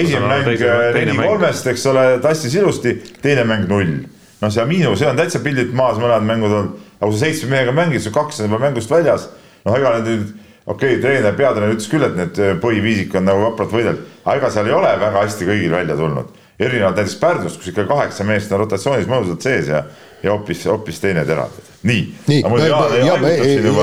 esimene 0.00 0.30
mäng 0.30 0.48
neli 0.96 1.18
kolmest, 1.18 1.68
eks 1.74 1.88
ole, 1.92 2.06
tassis 2.24 2.56
ilusti, 2.56 2.96
teine 3.24 3.44
mäng 3.48 3.68
null. 3.70 3.98
noh, 4.40 4.52
see 4.52 4.64
miinus, 4.68 4.98
see 5.00 5.10
on 5.10 5.18
täitsa 5.20 5.42
pildilt 5.44 5.76
maas, 5.76 6.00
mõned 6.00 6.24
mängud 6.28 6.56
on, 6.56 6.72
aga 7.00 7.10
kui 7.10 7.18
sa 7.18 7.26
seitsme 7.26 7.52
mehega 7.52 7.76
mängid, 7.76 8.02
su 8.04 8.12
kaks 8.14 8.40
on 8.40 8.48
juba 8.48 8.62
mängust 8.64 8.92
väljas, 8.92 9.28
noh, 9.64 9.76
ega 9.76 9.98
need 9.98 10.10
nüüd 10.10 10.32
okei 10.66 10.96
okay,, 10.96 11.02
treener, 11.02 11.36
peatreener 11.36 11.74
ütles 11.74 11.90
küll, 11.92 12.06
et 12.06 12.16
need 12.18 12.40
äh, 12.40 12.54
põhiviisik 12.60 13.14
on 13.18 13.28
nagu 13.28 13.44
vapralt 13.48 13.74
võidelnud, 13.74 14.08
aga 14.24 14.38
ega 14.40 14.50
seal 14.54 14.70
ei 14.70 14.76
ole 14.76 14.94
väga 15.02 15.22
hästi 15.26 15.50
kõigil 15.50 15.76
välja 15.76 15.98
tulnud. 15.98 16.40
erinevalt 16.58 16.96
näiteks 16.96 17.20
Pärnust, 17.20 17.60
kus 17.60 17.72
ikka 17.72 17.86
kaheksa 17.90 18.24
meest 18.24 18.52
on 18.52 18.62
rotatsioonis 18.62 19.08
mõnusalt 19.10 19.42
sees 19.44 19.68
ja, 19.68 19.84
ja 20.24 20.34
hoopis, 20.34 20.64
hoopis 20.70 21.00
teine 21.04 21.24
terav 21.28 21.52
nii, 21.84 22.14
nii, 22.26 22.42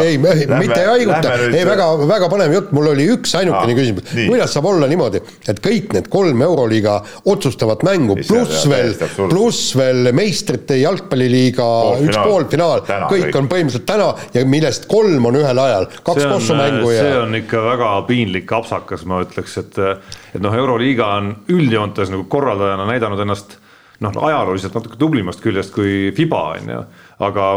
ei, 0.02 0.10
ei, 0.10 0.48
mitte 0.58 0.80
ei 0.80 0.88
haiguta, 0.88 1.34
ei 1.54 1.66
väga, 1.68 1.86
väga 2.10 2.30
põnev 2.32 2.56
jutt, 2.56 2.72
mul 2.74 2.90
oli 2.96 3.06
üks 3.14 3.36
ainukene 3.38 3.76
küsimus, 3.78 4.08
kuidas 4.16 4.56
saab 4.56 4.70
olla 4.72 4.90
niimoodi, 4.90 5.22
et 5.52 5.62
kõik 5.62 5.94
need 5.94 6.10
kolm 6.14 6.42
Euroliiga 6.42 6.96
otsustavat 7.30 7.86
mängu, 7.86 8.18
pluss 8.26 8.66
veel, 8.72 8.96
pluss 9.20 9.76
veel 9.78 10.10
meistrite 10.18 10.80
jalgpalliliiga 10.82 11.70
üks 12.08 12.18
poolfinaal, 12.18 12.86
kõik 13.06 13.38
on 13.38 13.52
põhimõtteliselt 13.52 13.88
täna 13.94 14.10
ja 14.34 14.46
millest 14.50 14.90
kolm 14.90 15.30
on 15.30 15.38
ühel 15.44 15.66
ajal, 15.68 15.90
kaks 16.02 16.26
kossumängu 16.26 16.96
ja 16.96 17.06
see 17.06 17.18
on 17.22 17.42
ikka 17.44 17.66
väga 17.70 17.96
piinlik 18.10 18.58
apsakas, 18.58 19.06
ma 19.06 19.22
ütleks, 19.28 19.60
et 19.62 19.78
et 19.82 20.42
noh, 20.42 20.58
Euroliiga 20.58 21.18
on 21.20 21.36
üldjoontes 21.54 22.10
nagu 22.10 22.26
korraldajana 22.32 22.90
näidanud 22.90 23.22
ennast 23.22 23.61
noh, 24.02 24.22
ajalooliselt 24.28 24.76
natuke 24.78 24.98
tublimast 25.00 25.42
küljest 25.44 25.74
kui 25.76 26.12
Fiba 26.18 26.42
on 26.56 26.72
ju 26.74 26.84
aga 27.22 27.48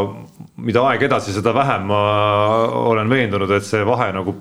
mida 0.61 0.83
aeg 0.89 1.07
edasi, 1.07 1.33
seda 1.33 1.53
vähem 1.55 1.87
ma 1.89 2.01
olen 2.91 3.09
veendunud, 3.09 3.51
et 3.51 3.65
see 3.65 3.85
vahe 3.87 4.11
nagu 4.15 4.35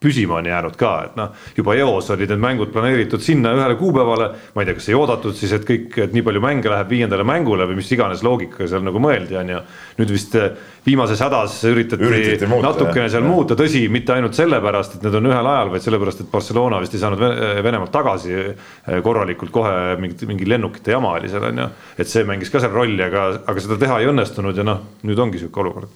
püsima 0.00 0.38
on 0.38 0.46
jäänud 0.48 0.76
ka, 0.80 0.90
et 1.04 1.16
noh, 1.18 1.34
juba 1.56 1.74
eos 1.76 2.08
olid 2.14 2.30
need 2.32 2.40
mängud 2.40 2.70
planeeritud 2.72 3.20
sinna 3.20 3.52
ühele 3.56 3.76
kuupäevale. 3.76 4.30
ma 4.54 4.62
ei 4.62 4.70
tea, 4.70 4.78
kas 4.78 4.88
ei 4.88 4.96
oodatud 4.96 5.36
siis, 5.36 5.52
et 5.52 5.66
kõik, 5.68 5.92
et 6.06 6.14
nii 6.16 6.24
palju 6.24 6.40
mänge 6.40 6.72
läheb 6.72 6.88
viiendale 6.88 7.26
mängule 7.28 7.66
või 7.68 7.80
mis 7.82 7.92
iganes 7.92 8.24
loogika 8.24 8.68
seal 8.68 8.84
nagu 8.86 9.02
mõeldi, 9.02 9.36
on 9.36 9.52
ju. 9.52 9.60
nüüd 10.00 10.14
vist 10.14 10.34
eh, 10.40 10.50
viimases 10.86 11.20
hädas 11.20 11.58
üritati, 11.68 12.08
üritati 12.08 12.48
muuta, 12.48 12.70
natukene 12.70 13.08
seal 13.12 13.26
jah. 13.26 13.28
muuta, 13.28 13.58
tõsi, 13.60 13.84
mitte 13.92 14.16
ainult 14.16 14.38
sellepärast, 14.38 14.96
et 14.96 15.04
need 15.04 15.20
on 15.20 15.32
ühel 15.34 15.52
ajal, 15.52 15.72
vaid 15.76 15.84
sellepärast, 15.84 16.24
et 16.24 16.32
Barcelona 16.32 16.80
vist 16.80 16.96
ei 16.96 17.04
saanud 17.04 17.24
Venemaalt 17.60 17.92
tagasi 17.92 18.36
eh, 18.40 19.00
korralikult 19.04 19.52
kohe 19.52 19.96
mingit, 20.00 20.24
mingi 20.30 20.48
lennukite 20.48 20.96
jama 20.96 21.12
oli 21.18 21.28
seal 21.28 21.50
on 21.52 21.66
ju. 21.66 21.72
et 22.00 22.08
see 22.08 22.24
mängis 22.24 22.52
ka 22.52 22.64
seal 22.64 22.72
rolli, 22.72 23.02
aga, 23.04 23.32
aga 23.44 23.66
seda 23.68 23.76
teha 23.84 24.00
ei 24.00 24.08
õnnestunud 24.08 24.56
ja 24.56 24.64
noh, 24.64 24.86
nüüd 25.04 25.20
ongi 25.20 25.42
sihuke 25.42 25.60
olukord. 25.60 25.92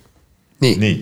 Nii, 0.61 0.77
nii 0.79 0.97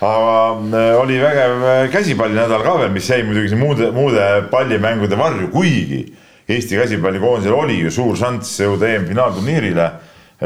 aga 0.00 0.60
äh, 0.78 1.00
oli 1.00 1.18
vägev 1.22 1.64
äh, 1.64 1.90
käsipallinädal 1.90 2.62
ka 2.62 2.76
veel, 2.78 2.92
mis 2.94 3.08
jäi 3.10 3.22
muidugi 3.26 3.56
muude, 3.58 3.90
muude 3.94 4.26
pallimängude 4.50 5.18
varju, 5.18 5.50
kuigi 5.52 6.04
Eesti 6.48 6.78
käsipallikoondisel 6.78 7.52
oli 7.52 7.74
ju 7.82 7.90
suur 7.92 8.16
šanss 8.16 8.62
jõuda 8.62 8.88
EM-finaalturniirile. 8.88 9.90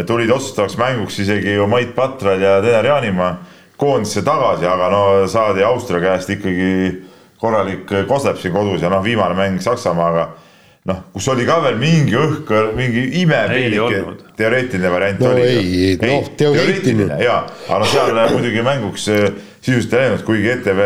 tulid 0.06 0.30
otsustavaks 0.34 0.74
mänguks 0.76 1.18
isegi 1.22 1.52
ju 1.54 1.66
Mait 1.66 1.94
Patral 1.94 2.40
ja 2.40 2.56
Tener 2.62 2.84
Jaanimaa 2.84 3.36
koondisse 3.76 4.22
tagasi, 4.22 4.66
aga 4.66 4.88
no 4.90 5.02
saadi 5.28 5.62
Austria 5.62 6.00
käest 6.00 6.30
ikkagi 6.30 7.04
korralik 7.38 7.86
koslep 8.08 8.38
siin 8.38 8.54
kodus 8.54 8.82
ja 8.82 8.90
noh, 8.90 9.04
viimane 9.04 9.34
mäng 9.34 9.60
Saksamaaga 9.60 10.28
noh, 10.91 10.99
kus 11.14 11.28
oli 11.30 11.47
ka 11.47 11.61
veel 11.62 11.78
mingi 11.78 12.16
õhk, 12.18 12.51
mingi 12.74 13.05
imepiinlik 13.22 14.22
teoreetiline 14.39 14.91
variant 14.91 15.22
no 15.22 15.30
oli. 15.37 15.47
ei, 15.47 15.97
noh, 16.01 16.30
teoreetiline. 16.39 17.18
jaa, 17.22 17.41
aga 17.70 17.91
seal 17.91 18.18
muidugi 18.33 18.64
mänguks 18.66 19.09
äh, 19.12 19.28
sisuliselt 19.62 19.95
ei 19.95 20.07
läinud, 20.07 20.24
kuigi 20.26 20.51
ETV 20.57 20.83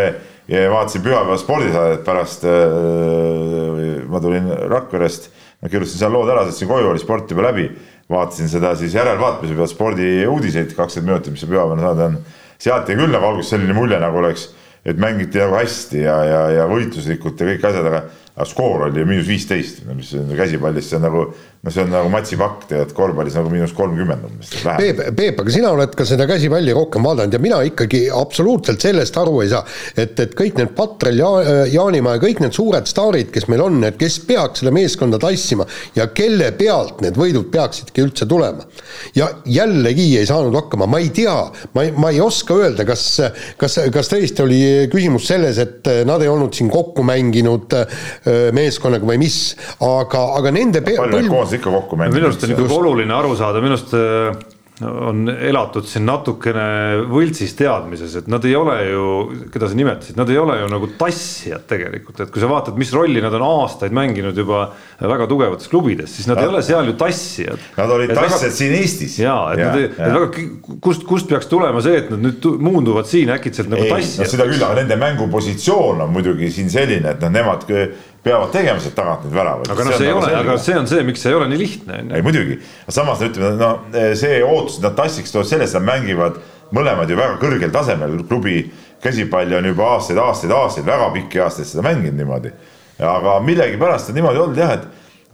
ja 0.52 0.66
vaatasin 0.70 1.04
pühapäeva 1.06 1.38
spordisaadet 1.40 2.04
pärast 2.06 2.44
äh,. 2.44 4.04
ma 4.06 4.20
tulin 4.20 4.52
Rakverest, 4.70 5.30
kirjutasin 5.64 6.04
seal 6.04 6.12
lood 6.14 6.30
ära, 6.30 6.44
sõitsin 6.46 6.70
koju, 6.70 6.92
oli 6.92 7.02
sport 7.02 7.32
juba 7.32 7.48
läbi. 7.48 7.70
vaatasin 8.12 8.46
seda 8.52 8.70
siis 8.78 8.94
järelvaatamise 8.94 9.56
pealt 9.58 9.72
spordiuudiseid, 9.72 10.76
kakskümmend 10.76 11.10
minutit, 11.10 11.32
mis 11.34 11.42
see 11.42 11.50
pühapäevane 11.50 11.82
saade 11.82 12.04
on. 12.04 12.20
sealt 12.58 12.88
jäi 12.88 13.00
küll 13.00 13.10
nagu 13.10 13.26
alguses 13.26 13.50
selline 13.56 13.74
mulje, 13.74 13.98
nagu 13.98 14.20
oleks, 14.20 14.50
et 14.86 15.00
mängiti 15.00 15.40
nagu 15.40 15.56
hästi 15.56 16.04
ja, 16.04 16.20
ja, 16.24 16.44
ja 16.60 16.68
võitluslikult 16.70 17.40
ja 17.40 17.48
kõik 17.50 17.66
asjad, 17.66 17.88
aga 17.90 18.04
aga 18.36 18.48
skoor 18.48 18.86
oli 18.90 19.04
miinus 19.08 19.28
viisteist, 19.30 19.80
mis 19.88 20.12
käsipallis, 20.36 20.90
see 20.92 21.00
nagu, 21.00 21.30
no 21.66 21.72
see 21.74 21.82
on 21.82 21.90
nagu 21.90 22.10
matsipakk 22.12 22.68
tead, 22.70 22.92
korvpallis 22.94 23.34
nagu 23.34 23.50
miinus 23.50 23.72
kolmkümmend 23.74 24.26
umbes. 24.28 24.52
Peep, 24.62 25.00
Peep, 25.18 25.40
aga 25.42 25.50
sina 25.50 25.72
oled 25.74 25.96
ka 25.98 26.04
seda 26.06 26.28
käsipalli 26.30 26.74
rohkem 26.76 27.02
vaadanud 27.06 27.34
ja 27.34 27.40
mina 27.42 27.58
ikkagi 27.66 28.04
absoluutselt 28.14 28.84
sellest 28.84 29.18
aru 29.18 29.40
ei 29.42 29.50
saa, 29.50 29.64
et, 29.98 30.14
et 30.22 30.36
kõik 30.38 30.60
need 30.60 30.70
Patrel 30.78 31.18
ja,, 31.18 31.30
Jaanimaa 31.72 32.16
ja 32.16 32.22
kõik 32.22 32.42
need 32.44 32.54
suured 32.54 32.86
staarid, 32.86 33.32
kes 33.34 33.48
meil 33.50 33.64
on, 33.64 33.80
et 33.88 33.98
kes 33.98 34.20
peaks 34.28 34.62
seda 34.62 34.70
meeskonda 34.76 35.18
tassima 35.22 35.66
ja 35.98 36.06
kelle 36.14 36.52
pealt 36.54 37.02
need 37.02 37.18
võidud 37.18 37.50
peaksidki 37.50 38.04
üldse 38.04 38.30
tulema. 38.30 38.62
ja 39.18 39.32
jällegi 39.50 40.06
ei 40.20 40.28
saanud 40.28 40.54
hakkama, 40.60 40.86
ma 40.86 41.02
ei 41.02 41.10
tea, 41.10 41.34
ma 41.74 41.86
ei, 41.88 41.90
ma 41.98 42.14
ei 42.14 42.22
oska 42.22 42.60
öelda, 42.62 42.86
kas, 42.86 43.08
kas, 43.58 43.80
kas 43.90 44.12
tõesti 44.12 44.46
oli 44.46 44.60
küsimus 44.92 45.26
selles, 45.32 45.58
et 45.58 45.90
nad 46.06 46.22
ei 46.22 46.30
olnud 46.30 46.54
siin 46.54 46.70
kokku 46.70 47.02
mänginud 47.06 47.74
meeskonnaga 48.54 49.10
või 49.10 49.18
mis, 49.26 49.40
aga, 49.82 50.22
aga 50.38 50.54
nende 50.54 50.84
koondised 50.86 51.55
ikka 51.58 51.72
kokku 51.78 51.98
mänginud? 52.00 52.20
minu 52.20 52.30
arust 52.30 52.44
on 52.46 52.54
ikkagi 52.54 52.78
oluline 52.80 53.16
aru 53.16 53.34
saada, 53.38 53.64
minu 53.64 53.78
arust 53.78 53.96
on 54.84 55.24
elatud 55.30 55.86
siin 55.88 56.04
natukene 56.04 56.64
võltsis 57.08 57.54
teadmises, 57.56 58.12
et 58.20 58.26
nad 58.28 58.44
ei 58.44 58.52
ole 58.58 58.74
ju, 58.90 59.04
keda 59.52 59.70
sa 59.70 59.78
nimetasid, 59.78 60.18
nad 60.18 60.28
ei 60.32 60.36
ole 60.40 60.58
ju 60.60 60.66
nagu 60.68 60.88
tassijad 61.00 61.64
tegelikult, 61.70 62.20
et 62.20 62.32
kui 62.32 62.42
sa 62.42 62.50
vaatad, 62.50 62.76
mis 62.76 62.92
rolli 62.92 63.22
nad 63.24 63.32
on 63.38 63.44
aastaid 63.46 63.94
mänginud 63.96 64.36
juba 64.36 64.66
väga 65.00 65.28
tugevates 65.30 65.70
klubides, 65.72 66.12
siis 66.18 66.28
nad 66.28 66.36
ja. 66.36 66.44
ei 66.44 66.52
ole 66.52 66.60
seal 66.66 66.90
ju 66.90 66.96
tassijad. 67.00 67.62
Nad 67.78 67.94
olid 67.96 68.12
tassijad 68.18 68.56
siin 68.58 68.76
Eestis. 68.76 69.16
ja, 69.22 69.36
et 69.54 69.62
ja, 69.62 69.70
nad 69.70 69.80
ei, 69.80 69.88
et 69.94 70.16
väga, 70.18 70.76
kust, 70.84 71.06
kust 71.08 71.30
peaks 71.30 71.48
tulema 71.48 71.80
see, 71.84 72.02
et 72.02 72.12
nad 72.12 72.26
nüüd 72.26 72.50
muunduvad 72.68 73.08
siin 73.08 73.32
äkitselt 73.32 73.72
nagu 73.72 73.88
tassijad. 73.88 74.26
no 74.26 74.34
seda 74.34 74.48
küll, 74.50 74.60
aga 74.60 74.82
nende 74.82 75.00
mängupositsioon 75.00 76.04
on 76.04 76.12
muidugi 76.12 76.52
siin 76.52 76.68
selline, 76.72 77.16
et 77.16 77.24
noh, 77.24 77.32
nemad 77.32 77.64
peavad 78.26 78.50
tegema 78.50 78.82
sealt 78.82 78.96
tagant 78.98 79.22
neid 79.26 79.36
väravaid. 79.36 79.70
aga 79.70 79.86
noh, 79.86 79.94
see 79.94 80.08
ei 80.08 80.12
nagu 80.12 80.24
ole, 80.24 80.34
aga 80.40 80.58
see 80.58 80.76
on 80.80 80.90
see, 80.90 81.06
miks 81.06 81.22
see 81.22 81.30
ei 81.30 81.38
ole 81.38 81.46
nii 81.52 81.60
lihtne. 81.60 82.02
ei 82.18 82.24
muidugi, 82.26 82.58
samas 82.90 83.22
ütleme, 83.22 83.54
no 83.60 83.70
see 84.18 84.40
ootus, 84.42 84.80
et 84.80 84.86
nad 84.88 84.96
tassiks 84.98 85.34
tuleb 85.34 85.46
sellest, 85.46 85.78
nad 85.78 85.86
mängivad 85.86 86.40
mõlemad 86.74 87.10
ju 87.10 87.18
väga 87.18 87.36
kõrgel 87.42 87.70
tasemel, 87.74 88.16
klubi 88.26 88.64
käsipalli 89.04 89.54
on 89.58 89.68
juba 89.70 89.92
aastaid, 89.94 90.18
aastaid, 90.18 90.54
aastaid, 90.56 90.86
väga 90.88 91.10
pikki 91.14 91.42
aastaid 91.44 91.68
seda 91.70 91.84
mänginud 91.86 92.18
niimoodi. 92.18 92.50
aga 92.98 93.36
millegipärast 93.44 94.10
on 94.10 94.18
niimoodi 94.18 94.42
olnud 94.42 94.58
jah, 94.58 94.72
et, 94.78 94.86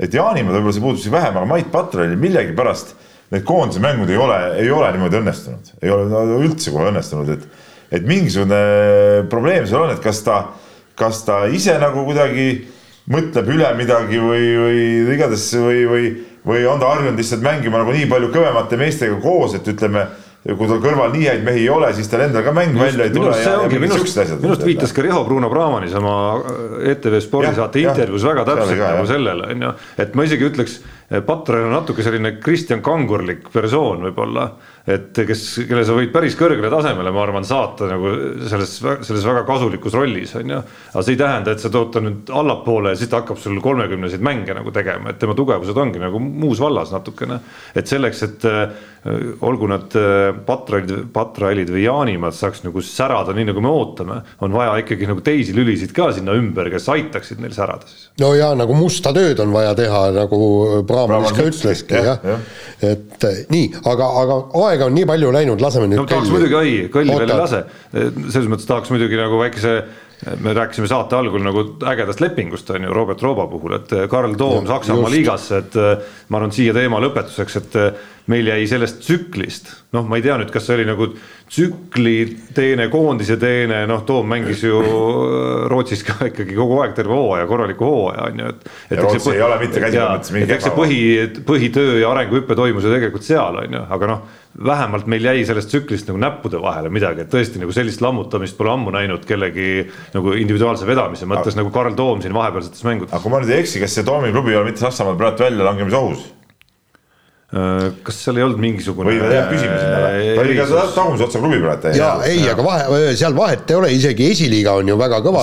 et 0.08 0.14
Jaanimäe 0.14 0.56
võib-olla 0.56 0.74
see 0.76 0.84
puudus 0.84 1.08
vähem, 1.10 1.36
aga 1.38 1.48
Mait 1.48 1.70
Patrolil 1.72 2.18
millegipärast 2.20 2.96
need 3.32 3.46
koondise 3.48 3.80
mängud 3.80 4.10
ei 4.10 4.18
ole, 4.20 4.38
ei 4.60 4.70
ole 4.70 4.90
niimoodi 4.92 5.20
õnnestunud, 5.22 5.72
ei 5.80 5.92
ole 5.94 6.10
no, 6.10 6.24
üldse 6.42 6.74
kohe 6.74 6.90
õnnestunud, 6.90 7.30
et, 7.32 7.46
et 7.96 8.04
mingisugune 8.04 8.60
probleem 9.32 9.64
seal 9.70 9.86
on, 9.86 9.94
et 9.94 10.02
kas 10.04 10.20
ta, 10.26 10.42
kas 10.98 11.22
ta 11.24 11.44
ise 11.48 11.78
nagu 11.80 12.04
kuidagi 12.08 12.48
mõtleb 13.10 13.48
üle 13.50 13.70
midagi 13.78 14.20
või, 14.22 14.50
või 14.62 14.82
igatahes 15.16 15.48
või, 15.58 15.86
või, 15.90 16.10
või 16.46 16.66
on 16.70 16.82
ta 16.82 16.92
harjunud 16.92 17.18
lihtsalt 17.18 17.42
mängima 17.44 17.82
nagu 17.82 17.94
nii 17.94 18.10
palju 18.10 18.30
kõvemate 18.34 18.78
meestega 18.78 19.18
koos, 19.22 19.56
et 19.58 19.72
ütleme 19.72 20.06
kui 20.42 20.66
tal 20.66 20.80
kõrval 20.82 21.12
nii 21.14 21.26
häid 21.30 21.44
mehi 21.46 21.60
ei 21.62 21.68
ole, 21.70 21.92
siis 21.94 22.08
tal 22.10 22.24
endal 22.24 22.42
ka 22.42 22.50
mäng 22.56 22.72
just, 22.74 22.82
välja 22.82 23.06
ei 23.06 23.12
tule. 23.14 23.34
minust, 23.78 24.18
minust 24.42 24.64
viitas 24.66 24.94
ka 24.94 25.04
Riho 25.06 25.20
Bruno 25.26 25.50
Brahmanis 25.50 25.94
oma 25.98 26.14
ETV 26.90 27.20
spordisaate 27.22 27.84
intervjuus 27.84 28.26
väga 28.26 28.44
täpselt 28.48 28.82
nagu 28.82 29.06
sellele 29.06 29.52
on 29.54 29.62
ju, 29.68 29.72
et 30.02 30.18
ma 30.18 30.26
isegi 30.26 30.48
ütleks, 30.50 30.80
Patrel 31.28 31.68
on 31.68 31.76
natuke 31.76 32.02
selline 32.02 32.34
Kristjan 32.42 32.82
Kangurlik 32.82 33.46
persoon 33.54 34.02
võib-olla 34.08 34.48
et 34.86 35.14
kes, 35.14 35.42
kelle 35.68 35.84
sa 35.86 35.94
võid 35.94 36.10
päris 36.14 36.34
kõrgele 36.38 36.70
tasemele, 36.72 37.12
ma 37.14 37.22
arvan, 37.22 37.44
saata 37.46 37.86
nagu 37.90 38.12
selles, 38.50 38.74
selles 39.06 39.26
väga 39.26 39.44
kasulikus 39.46 39.94
rollis 39.94 40.34
on 40.40 40.54
ju. 40.56 40.62
aga 40.92 41.04
see 41.06 41.14
ei 41.14 41.20
tähenda, 41.20 41.54
et 41.54 41.62
sa 41.62 41.70
tood 41.70 41.92
ta 41.94 42.02
nüüd 42.02 42.32
allapoole 42.34 42.94
ja 42.94 42.98
siis 42.98 43.10
ta 43.12 43.20
hakkab 43.20 43.38
sul 43.38 43.60
kolmekümneseid 43.62 44.24
mänge 44.24 44.56
nagu 44.58 44.74
tegema, 44.74 45.12
et 45.12 45.20
tema 45.22 45.36
tugevused 45.38 45.78
ongi 45.78 46.02
nagu 46.02 46.18
muus 46.22 46.62
vallas 46.62 46.90
natukene. 46.94 47.38
et 47.78 47.86
selleks, 47.86 48.22
et 48.26 48.48
äh, 48.50 48.74
olgu 49.40 49.66
nad 49.70 49.94
äh, 49.98 50.32
patrailid, 50.46 51.06
patrailid 51.14 51.70
või 51.70 51.86
jaanimad 51.86 52.34
saaks 52.34 52.64
nagu 52.66 52.82
särada 52.82 53.34
nii 53.34 53.48
nagu 53.52 53.62
me 53.62 53.70
ootame, 53.70 54.18
on 54.42 54.54
vaja 54.54 54.76
ikkagi 54.82 55.06
nagu 55.10 55.22
teisi 55.22 55.54
lülisid 55.54 55.94
ka 55.94 56.10
sinna 56.16 56.34
ümber, 56.38 56.70
kes 56.74 56.90
aitaksid 56.90 57.42
neil 57.42 57.54
särada 57.54 57.86
siis. 57.86 58.10
no 58.22 58.34
ja 58.34 58.50
nagu 58.58 58.74
musta 58.78 59.14
tööd 59.14 59.38
on 59.42 59.54
vaja 59.54 59.76
teha, 59.78 60.04
nagu 60.18 60.42
Brahmanis 60.86 61.38
ka 61.38 61.48
ütleski 61.50 62.02
jah 62.02 62.18
ja. 62.18 62.38
ja., 62.82 62.92
et 62.92 63.26
nii, 63.50 63.68
aga, 63.86 64.10
aga 64.22 64.38
aega 64.72 64.88
on 64.88 64.96
nii 64.96 65.08
palju 65.08 65.32
läinud, 65.34 65.64
laseme 65.64 65.90
nüüd 65.90 66.02
no, 66.02 66.06
tahaks 66.10 66.32
muidugi, 66.32 66.56
oi, 66.58 66.78
kõlli 66.92 67.18
veel 67.18 67.34
ei 67.34 67.42
lase, 67.44 67.64
selles 67.92 68.48
mõttes 68.50 68.68
tahaks 68.68 68.92
muidugi 68.94 69.20
nagu 69.20 69.40
väikese 69.40 69.76
me 70.40 70.54
rääkisime 70.54 70.86
saate 70.86 71.16
algul 71.18 71.42
nagu 71.42 71.64
ägedast 71.90 72.20
lepingust 72.22 72.70
on 72.70 72.84
ju 72.86 72.94
Robert 72.94 73.22
Rooba 73.22 73.46
puhul, 73.50 73.74
et 73.74 73.90
Karl 74.10 74.36
Toom 74.38 74.66
Saksamaa 74.66 75.10
liigasse, 75.10 75.58
et 75.64 75.78
ma 76.30 76.38
arvan, 76.38 76.52
siia 76.54 76.74
teema 76.76 77.00
lõpetuseks, 77.02 77.56
et 77.58 77.78
meil 78.30 78.46
jäi 78.46 78.66
sellest 78.70 79.00
tsüklist, 79.02 79.72
noh, 79.96 80.06
ma 80.06 80.18
ei 80.18 80.22
tea 80.22 80.36
nüüd, 80.38 80.52
kas 80.54 80.68
see 80.68 80.76
oli 80.76 80.86
nagu 80.86 81.08
tsükli 81.50 82.14
teene, 82.54 82.86
koondise 82.92 83.34
teene, 83.40 83.80
noh, 83.90 84.04
Toom 84.06 84.30
mängis 84.30 84.62
ju 84.62 84.78
Rootsis 85.72 86.04
ka 86.06 86.30
ikkagi 86.30 86.54
kogu 86.54 86.78
aeg 86.84 86.94
terve 86.94 87.18
hooaja, 87.18 87.48
korraliku 87.50 87.88
hooaja 87.88 88.28
on 88.30 88.44
ju, 88.44 88.52
et. 88.54 88.70
ja 88.92 89.00
Rootsi 89.02 89.24
põhi, 89.26 89.40
ei 89.40 89.46
ole 89.48 89.58
mitte 89.64 89.82
käsile 89.82 90.06
mõttes 90.06 90.36
mingi. 90.36 90.54
eks 90.54 90.68
see 90.68 90.76
põhi, 90.76 91.00
põhitöö 91.50 91.98
ja 92.04 92.14
arenguhüpe 92.14 92.58
toimus 92.58 92.86
ju 92.86 92.94
tegelikult 92.94 93.26
seal 93.26 93.58
on 93.64 93.78
ju, 93.78 93.82
aga 93.98 94.12
noh, 94.14 94.22
vähemalt 94.58 95.06
meil 95.08 95.24
jäi 95.24 95.46
sellest 95.48 95.70
tsüklist 95.72 96.10
nagu 96.10 96.20
näppude 96.20 96.60
vahele 96.60 96.90
midagi, 96.92 97.24
et 97.24 97.32
tõesti 97.32 97.62
nagu 97.62 97.72
sellist 97.72 98.02
lammutamist 98.04 98.58
pole 98.58 98.74
ammu 98.74 98.92
näinud 98.92 99.24
kellegi 99.28 99.86
nagu 100.12 100.36
individuaalse 100.36 100.88
vedamise 100.88 101.28
mõttes 101.28 101.54
aga, 101.54 101.62
nagu 101.62 101.72
Karl 101.72 101.96
Toom 101.96 102.20
siin 102.24 102.36
vahepealsetes 102.36 102.84
mängudes. 102.84 103.14
aga 103.14 103.22
kui 103.24 103.32
ma 103.32 103.40
nüüd 103.40 103.54
ei 103.54 103.64
eksi, 103.64 103.80
kas 103.80 103.96
see 103.96 104.06
Toomi 104.06 104.32
klubi 104.34 104.52
ei 104.52 104.60
ole 104.60 104.68
mitte 104.68 104.84
Saksamaal 104.84 105.16
praegu 105.20 105.46
väljalangemisohus? 105.46 106.30
Äh, 107.52 107.90
kas 108.00 108.16
seal 108.24 108.38
ei 108.40 108.44
olnud 108.46 108.60
mingisugune 108.64 109.10
või 109.12 109.18
jääb 109.28 109.50
püsima 109.52 109.74
sinna 109.76 109.96
ta 110.00 110.40
oli 110.40 110.54
ka 110.56 110.84
tagumise 110.94 111.24
otsa 111.26 111.40
klubi 111.42 111.58
praegu 111.60 111.82
täiesti. 111.82 112.00
jaa, 112.00 112.14
ei, 112.24 112.46
aga 112.48 112.64
vahe, 112.64 113.10
seal 113.20 113.34
vahet 113.36 113.68
ei 113.68 113.76
ole, 113.76 113.90
isegi 113.92 114.30
esiliiga 114.32 114.72
on 114.80 114.88
ju 114.88 114.96
väga 114.96 115.18
kõva. 115.20 115.42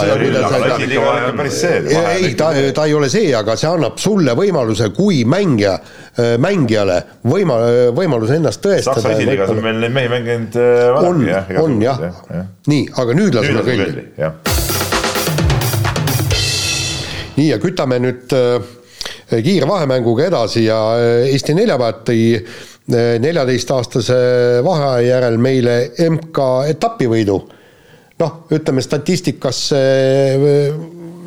ei, 2.16 2.32
ta, 2.34 2.48
ta 2.74 2.88
ei 2.90 2.96
ole 2.98 3.12
see, 3.14 3.30
aga 3.38 3.54
see 3.54 3.70
annab 3.70 4.02
sulle 4.02 4.34
võimaluse, 4.40 4.90
kui 4.98 5.22
mängija, 5.30 5.76
äh, 5.78 6.09
mängijale 6.42 6.98
võima-, 7.28 7.60
võimaluse 7.96 8.40
ennast 8.40 8.62
tõestada. 8.64 9.02
Saksa 9.02 9.14
esiliigas 9.16 9.54
on 9.54 9.62
meil 9.64 9.80
neid 9.84 9.96
mehi 9.96 10.10
mänginud 10.12 10.58
äh, 10.60 10.98
on, 11.10 11.22
on 11.64 11.78
jah, 11.84 12.02
nii, 12.70 12.88
aga 13.02 13.16
nüüd 13.18 13.38
laseme 13.38 13.64
kõlli. 13.68 14.06
nii, 17.38 17.48
ja 17.50 17.60
kütame 17.62 18.02
nüüd 18.04 18.36
äh, 18.36 19.44
kiire 19.44 19.70
vahemänguga 19.70 20.28
edasi 20.30 20.66
ja 20.66 20.80
äh, 20.98 21.30
Eesti 21.34 21.56
neljapäevad 21.58 22.02
tõi 22.10 22.24
äh, 22.40 23.16
neljateistaastase 23.22 24.20
vaheaja 24.66 25.08
järel 25.08 25.40
meile 25.42 25.78
MK 26.10 26.50
etapivõidu. 26.74 27.40
noh, 28.20 28.32
ütleme 28.52 28.82
statistikas 28.84 29.70
äh, 29.78 30.76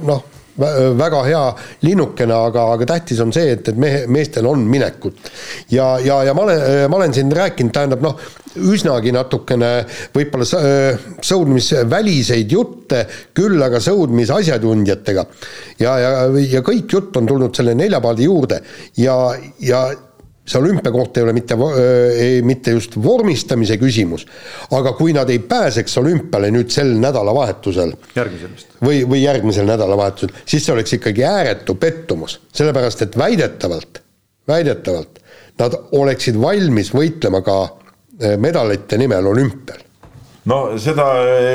noh 0.06 0.31
väga 0.56 1.22
hea 1.24 1.42
linnukene, 1.86 2.34
aga, 2.48 2.66
aga 2.74 2.86
tähtis 2.92 3.20
on 3.24 3.32
see, 3.32 3.54
et, 3.54 3.68
et 3.72 3.78
mehe, 3.80 4.04
meestel 4.12 4.46
on 4.50 4.66
minekut. 4.68 5.30
ja, 5.72 5.96
ja, 6.04 6.22
ja 6.28 6.34
ma 6.36 6.44
olen, 6.44 6.90
ma 6.90 6.98
olen 7.00 7.14
siin 7.16 7.32
rääkinud, 7.32 7.72
tähendab 7.72 8.04
noh, 8.04 8.20
üsnagi 8.60 9.14
natukene 9.16 9.70
võib-olla 10.12 10.44
sõudmisväliseid 11.24 12.52
jutte, 12.52 13.06
küll 13.34 13.62
aga 13.64 13.80
sõudmisasjatundjatega. 13.80 15.26
ja, 15.80 15.98
ja, 15.98 16.14
ja 16.58 16.64
kõik 16.64 16.92
jutt 16.92 17.16
on 17.16 17.28
tulnud 17.28 17.56
selle 17.56 17.74
neljapaadi 17.78 18.28
juurde 18.28 18.60
ja, 19.00 19.16
ja 19.60 19.86
see 20.44 20.58
olümpiakoht 20.58 21.16
ei 21.16 21.22
ole 21.22 21.32
mitte, 21.36 21.56
mitte 22.42 22.74
just 22.74 22.96
vormistamise 23.02 23.76
küsimus, 23.78 24.24
aga 24.74 24.94
kui 24.98 25.14
nad 25.14 25.30
ei 25.30 25.38
pääseks 25.38 25.94
olümpiale 26.02 26.50
nüüd 26.54 26.72
sel 26.74 26.90
nädalavahetusel. 27.02 27.94
või, 28.82 29.04
või 29.06 29.22
järgmisel 29.22 29.68
nädalavahetusel, 29.70 30.34
siis 30.44 30.66
see 30.66 30.74
oleks 30.74 30.98
ikkagi 30.98 31.24
ääretu 31.24 31.76
pettumus, 31.78 32.40
sellepärast 32.52 33.06
et 33.06 33.18
väidetavalt, 33.18 34.02
väidetavalt 34.48 35.22
nad 35.62 35.78
oleksid 35.92 36.38
valmis 36.40 36.90
võitlema 36.94 37.42
ka 37.46 37.58
medalite 38.38 38.98
nimel 38.98 39.26
olümpial. 39.26 39.78
no 40.50 40.78
seda, 40.78 41.06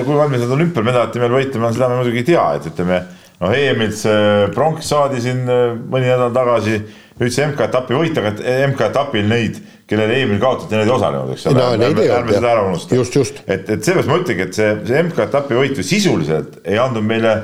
kui 0.06 0.16
valmis 0.16 0.46
nad 0.46 0.54
olümpial 0.56 0.86
medalite 0.88 1.20
nimel 1.20 1.36
võitlema, 1.42 1.74
seda 1.76 1.90
me 1.92 2.00
muidugi 2.00 2.24
ei 2.24 2.30
tea, 2.32 2.46
et 2.56 2.70
ütleme 2.72 3.02
noh, 3.42 3.52
EM-ilt 3.52 4.00
see 4.00 4.48
pronks 4.56 4.88
saadi 4.94 5.20
siin 5.22 5.44
mõni 5.44 6.08
nädal 6.08 6.32
tagasi 6.36 6.80
nüüd 7.18 7.34
see 7.34 7.48
MK-etapi 7.50 7.98
võit, 7.98 8.18
aga 8.22 8.34
MK-etapil 8.72 9.30
neid, 9.30 9.60
kellele 9.90 10.20
eelmine 10.20 10.42
kaotati, 10.42 10.76
need 10.76 10.86
ei 10.90 10.94
osalenud, 10.94 11.34
eks 11.34 11.46
ole 11.50 11.62
no,. 11.62 11.70
ärme, 11.88 12.08
ärme 12.14 12.36
seda 12.36 12.52
ära 12.54 12.66
unusta. 12.68 12.98
just, 12.98 13.16
just. 13.18 13.40
et, 13.46 13.70
et 13.74 13.86
seepärast 13.86 14.12
ma 14.12 14.20
ütlengi, 14.22 14.46
et 14.46 14.58
see, 14.58 14.74
see 14.90 15.04
MK-etapi 15.08 15.58
võit 15.58 15.80
ju 15.80 15.86
sisuliselt 15.88 16.60
ei 16.64 16.80
andnud 16.82 17.08
meile 17.08 17.36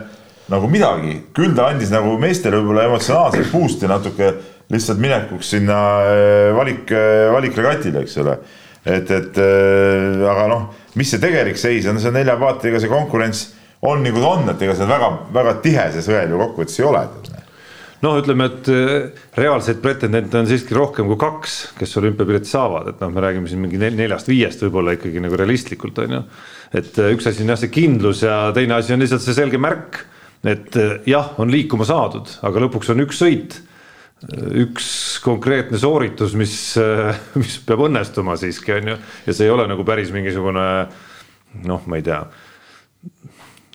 nagu 0.52 0.70
midagi, 0.70 1.18
küll 1.36 1.56
ta 1.58 1.72
andis 1.72 1.94
nagu 1.94 2.18
meestele 2.22 2.60
võib-olla 2.60 2.90
emotsionaalselt 2.90 3.50
boost'i 3.54 3.90
natuke 3.90 4.34
lihtsalt 4.74 5.02
minekuks 5.02 5.54
sinna 5.56 5.80
äh, 6.06 6.52
valik, 6.56 6.86
äh, 6.94 7.32
valikregatile, 7.34 8.04
eks 8.04 8.18
ole. 8.24 8.38
et, 8.86 9.10
et 9.10 9.38
äh, 9.40 10.24
aga 10.30 10.48
noh, 10.52 10.66
mis 11.00 11.10
see 11.10 11.22
tegelik 11.24 11.58
seis 11.60 11.88
on, 11.90 12.02
see 12.04 12.14
nelja 12.14 12.38
paatiga 12.42 12.82
see 12.84 12.92
konkurents 12.92 13.48
on 13.84 14.04
nagu 14.06 14.22
ta 14.22 14.34
on, 14.38 14.50
et 14.54 14.68
ega 14.68 14.76
see 14.78 14.88
väga, 14.88 15.14
väga 15.34 15.56
tihe 15.64 15.88
see 15.96 16.06
sõel 16.06 16.36
ju 16.36 16.44
kokkuvõttes 16.44 16.80
ei 16.80 16.92
ole 16.92 17.08
noh, 18.04 18.18
ütleme, 18.20 18.48
et 18.52 18.70
äh, 18.72 19.26
reaalseid 19.40 19.80
pretendente 19.84 20.40
on 20.40 20.48
siiski 20.50 20.76
rohkem 20.76 21.08
kui 21.10 21.20
kaks, 21.20 21.58
kes 21.80 21.98
olümpiapileti 22.02 22.52
saavad, 22.52 22.92
et 22.92 23.04
noh, 23.04 23.12
me 23.14 23.24
räägime 23.24 23.50
siin 23.50 23.64
mingi 23.64 23.80
neljast-viiest 23.82 24.66
võib-olla 24.66 24.98
ikkagi 24.98 25.24
nagu 25.24 25.40
realistlikult 25.40 26.04
on 26.04 26.18
ju. 26.18 26.24
et 26.82 27.00
äh, 27.00 27.14
üks 27.16 27.30
asi 27.30 27.46
on 27.46 27.54
jah, 27.54 27.62
see 27.62 27.74
kindlus 27.74 28.26
ja 28.26 28.38
teine 28.56 28.78
asi 28.80 28.96
on 28.96 29.04
lihtsalt 29.04 29.24
see 29.26 29.38
selge 29.38 29.62
märk, 29.62 30.04
et 30.44 30.80
äh, 30.80 30.98
jah, 31.10 31.32
on 31.42 31.54
liikuma 31.54 31.88
saadud, 31.88 32.36
aga 32.44 32.66
lõpuks 32.68 32.92
on 32.94 33.08
üks 33.08 33.24
sõit. 33.24 33.62
Üks 34.24 34.86
konkreetne 35.20 35.76
sooritus, 35.76 36.32
mis, 36.40 36.54
mis 37.36 37.58
peab 37.68 37.82
õnnestuma 37.90 38.38
siiski 38.40 38.72
on 38.72 38.94
ju, 38.94 38.96
ja 39.28 39.36
see 39.36 39.50
ei 39.50 39.52
ole 39.52 39.66
nagu 39.68 39.84
päris 39.84 40.14
mingisugune 40.16 40.64
noh, 41.68 41.84
ma 41.92 42.00
ei 42.00 42.06
tea 42.06 42.22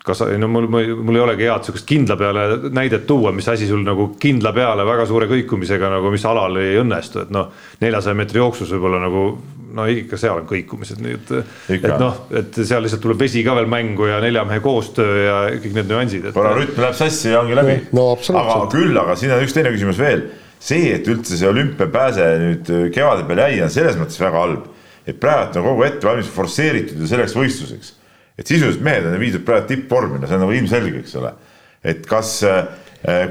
kas, 0.08 0.24
no 0.40 0.48
mul, 0.50 0.68
mul 0.70 1.18
ei 1.18 1.22
olegi 1.24 1.48
head 1.48 1.66
sihukest 1.66 1.88
kindla 1.88 2.16
peale 2.20 2.46
näidet 2.74 3.06
tuua, 3.08 3.32
mis 3.36 3.48
asi 3.50 3.68
sul 3.68 3.84
nagu 3.86 4.10
kindla 4.20 4.54
peale 4.56 4.86
väga 4.88 5.06
suure 5.10 5.28
kõikumisega 5.30 5.92
nagu, 5.92 6.12
mis 6.14 6.24
alal 6.28 6.56
ei 6.62 6.80
õnnestu, 6.80 7.26
et 7.26 7.32
noh, 7.34 7.52
neljasaja 7.84 8.16
meetri 8.18 8.42
jooksus 8.42 8.72
võib-olla 8.74 9.02
nagu 9.04 9.24
no 9.78 9.84
ikka 9.92 10.18
seal 10.20 10.40
on 10.40 10.46
kõikumised, 10.48 11.00
nii 11.04 11.16
et, 11.18 11.32
et 11.76 11.86
noh, 12.00 12.22
et 12.40 12.60
seal 12.62 12.82
lihtsalt 12.84 13.02
tuleb 13.04 13.20
vesi 13.20 13.42
ka 13.46 13.54
veel 13.58 13.68
mängu 13.70 14.08
ja 14.08 14.20
nelja 14.24 14.44
mehe 14.48 14.62
koostöö 14.64 15.18
ja 15.26 15.36
kõik 15.58 15.76
need 15.76 15.92
nüansid 15.92 16.28
et.... 16.30 16.36
korra 16.36 16.54
rütm 16.56 16.80
läheb 16.82 16.96
sassi 16.96 17.34
ja 17.34 17.42
ongi 17.42 17.58
läbi 17.58 17.76
no,. 17.96 18.10
aga 18.16 18.58
küll, 18.72 18.96
aga 18.96 19.16
siin 19.18 19.34
on 19.36 19.44
üks 19.44 19.56
teine 19.56 19.72
küsimus 19.74 20.00
veel. 20.00 20.24
see, 20.58 20.88
et 20.96 21.06
üldse 21.10 21.36
see 21.38 21.50
olümpiapääse 21.50 22.30
nüüd 22.42 22.72
kevade 22.94 23.28
peale 23.28 23.50
jäi, 23.50 23.60
on 23.66 23.76
selles 23.76 24.00
mõttes 24.00 24.18
väga 24.20 24.40
halb, 24.46 24.66
et 25.08 25.20
praegu 25.20 25.60
on 25.60 25.68
kogu 25.68 25.86
ette 25.86 26.08
valmis 26.08 26.32
forsseeritud 26.32 27.04
ju 27.04 27.12
selleks 27.12 27.36
võistluseks 27.36 27.97
et 28.38 28.46
sisuliselt 28.46 28.84
mehed 28.86 29.06
on 29.08 29.18
viidud 29.20 29.44
praegu 29.46 29.68
tippvormi, 29.72 30.20
no 30.20 30.28
see 30.28 30.38
on 30.38 30.44
nagu 30.46 30.54
ilmselge, 30.54 31.02
eks 31.02 31.16
ole. 31.18 31.32
et 31.82 32.06
kas 32.06 32.38
äh,, 32.46 32.62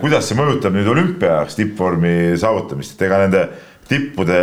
kuidas 0.02 0.28
see 0.28 0.38
mõjutab 0.40 0.76
nüüd 0.76 0.88
olümpiaks 0.92 1.58
tippvormi 1.60 2.36
saavutamist, 2.40 2.96
et 2.96 3.08
ega 3.08 3.24
nende 3.24 3.48
tippude, 3.88 4.38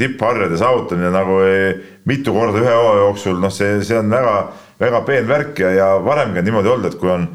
tippharjade 0.00 0.58
saavutamine 0.60 1.10
nagu 1.12 1.40
ei, 1.44 1.72
mitu 2.08 2.34
korda 2.36 2.60
ühe 2.60 2.72
hooaja 2.72 3.06
jooksul, 3.06 3.40
noh, 3.40 3.52
see, 3.52 3.78
see 3.86 3.96
on 3.96 4.12
väga, 4.12 4.34
väga 4.80 5.02
peen 5.08 5.28
värk 5.28 5.64
ja, 5.64 5.72
ja 5.72 5.90
varemgi 6.04 6.40
on 6.42 6.48
niimoodi 6.50 6.72
olnud, 6.74 6.92
et 6.92 7.00
kui 7.00 7.12
on 7.12 7.28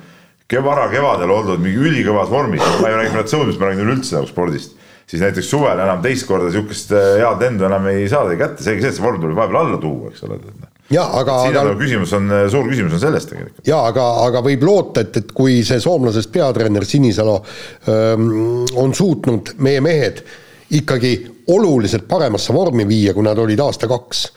vara 0.66 0.88
kevadel 0.90 1.34
oldud 1.34 1.62
mingi 1.62 1.82
ülikõvas 1.90 2.30
vormis, 2.30 2.66
ma 2.82 2.90
ei 2.90 3.00
räägi 3.02 3.26
sõudmisest, 3.34 3.62
ma 3.62 3.70
räägin 3.70 3.86
üleüldse 3.86 4.18
nagu 4.18 4.30
spordist, 4.30 4.78
siis 5.10 5.22
näiteks 5.26 5.50
suvel 5.50 5.82
enam 5.82 6.02
teist 6.06 6.26
korda 6.30 6.50
sihukest 6.54 6.94
äh, 6.98 7.16
head 7.22 7.46
lendu 7.46 7.66
enam 7.70 7.86
ei 7.90 8.10
saada 8.10 8.38
kätte, 8.38 8.66
seegi 8.66 8.86
see, 8.86 8.94
et 8.94 8.98
see 8.98 9.06
vorm 9.06 9.22
tuleb 9.22 9.38
vahepeal 9.38 9.66
alla 9.66 9.82
tuua, 9.82 10.14
eks 10.14 10.26
ole 10.30 10.42
ja 10.94 11.06
aga. 11.20 11.38
siin 11.46 11.58
on 11.58 11.72
aga, 11.72 11.78
küsimus 11.80 12.14
on, 12.18 12.36
suur 12.52 12.70
küsimus 12.72 12.98
on 12.98 13.04
selles 13.04 13.30
tegelikult. 13.30 13.64
ja 13.68 13.80
aga, 13.90 14.06
aga 14.26 14.44
võib 14.46 14.66
loota, 14.68 15.06
et, 15.06 15.22
et 15.22 15.34
kui 15.36 15.62
see 15.68 15.82
soomlasest 15.84 16.32
peatreener 16.34 16.86
Sinisalu 16.88 17.40
ähm, 17.40 18.30
on 18.80 18.96
suutnud 18.98 19.56
meie 19.66 19.82
mehed 19.86 20.24
ikkagi 20.80 21.14
oluliselt 21.50 22.06
paremasse 22.10 22.54
vormi 22.54 22.86
viia, 22.88 23.14
kui 23.18 23.26
nad 23.26 23.38
olid 23.42 23.60
aasta-kaks 23.64 24.28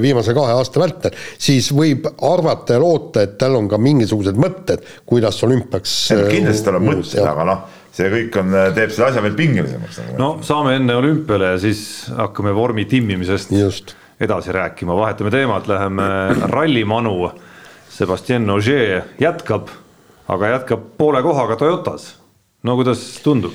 viimase 0.00 0.34
kahe 0.34 0.52
aasta 0.54 0.80
vältel, 0.80 1.16
siis 1.38 1.70
võib 1.74 2.06
arvata 2.22 2.76
ja 2.76 2.82
loota, 2.82 3.24
et 3.24 3.34
tal 3.40 3.56
on 3.58 3.66
ka 3.70 3.78
mingisugused 3.82 4.38
mõtted, 4.38 4.84
kuidas 5.06 5.40
olümpiaks. 5.46 5.96
kindlasti 6.30 6.68
tal 6.68 6.78
on 6.78 6.86
mõtted, 6.92 7.24
aga 7.26 7.48
noh, 7.48 7.64
see 7.94 8.06
kõik 8.12 8.38
on, 8.40 8.54
teeb 8.76 8.94
selle 8.94 9.10
asja 9.10 9.24
veel 9.24 9.34
pingelisemaks. 9.38 10.00
no 10.20 10.30
saame 10.46 10.76
enne 10.78 10.96
olümpiale 11.00 11.54
ja 11.56 11.60
siis 11.62 11.84
hakkame 12.14 12.54
vormi 12.54 12.86
timmimisest 12.90 13.52
Just 13.54 13.96
edasi 14.20 14.52
rääkima, 14.52 14.96
vahetame 14.96 15.30
teemat, 15.30 15.68
läheme 15.68 16.08
rallimanu. 16.50 17.30
Sebastian 17.94 18.50
Ogier 18.50 19.02
jätkab, 19.20 19.68
aga 20.28 20.48
jätkab 20.56 20.80
poole 20.98 21.22
kohaga 21.22 21.56
Toyotas. 21.56 22.14
no 22.62 22.76
kuidas 22.76 23.20
tundub? 23.22 23.52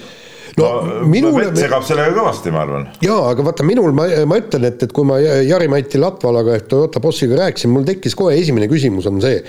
no, 0.58 0.68
no 0.82 1.08
minule 1.10 1.50
Vett 1.50 1.60
segab 1.60 1.84
sellega 1.86 2.14
kõvasti, 2.16 2.52
ma 2.54 2.62
arvan. 2.64 2.86
jaa, 3.04 3.20
aga 3.32 3.44
vaata 3.46 3.66
minul, 3.68 3.92
ma, 3.96 4.06
ma 4.30 4.38
ütlen, 4.40 4.68
et, 4.70 4.84
et 4.86 4.94
kui 4.96 5.08
ma 5.08 5.20
Jari-Mati 5.20 6.00
Latvalaga 6.02 6.56
ehk 6.58 6.70
Toyota 6.72 7.02
bossiga 7.04 7.40
rääkisin, 7.42 7.74
mul 7.74 7.88
tekkis 7.88 8.16
kohe 8.18 8.38
esimene 8.40 8.70
küsimus 8.72 9.10
on 9.10 9.20
see, 9.24 9.42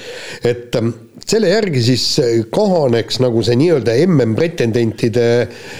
et 0.47 0.77
ähm, 0.81 0.93
selle 1.25 1.53
järgi 1.53 1.85
siis 1.93 2.07
kahaneks 2.55 3.21
nagu 3.23 3.45
see 3.47 3.59
nii-öelda 3.61 3.97
MM-pretendentide 4.09 5.29
äh, 5.45 5.71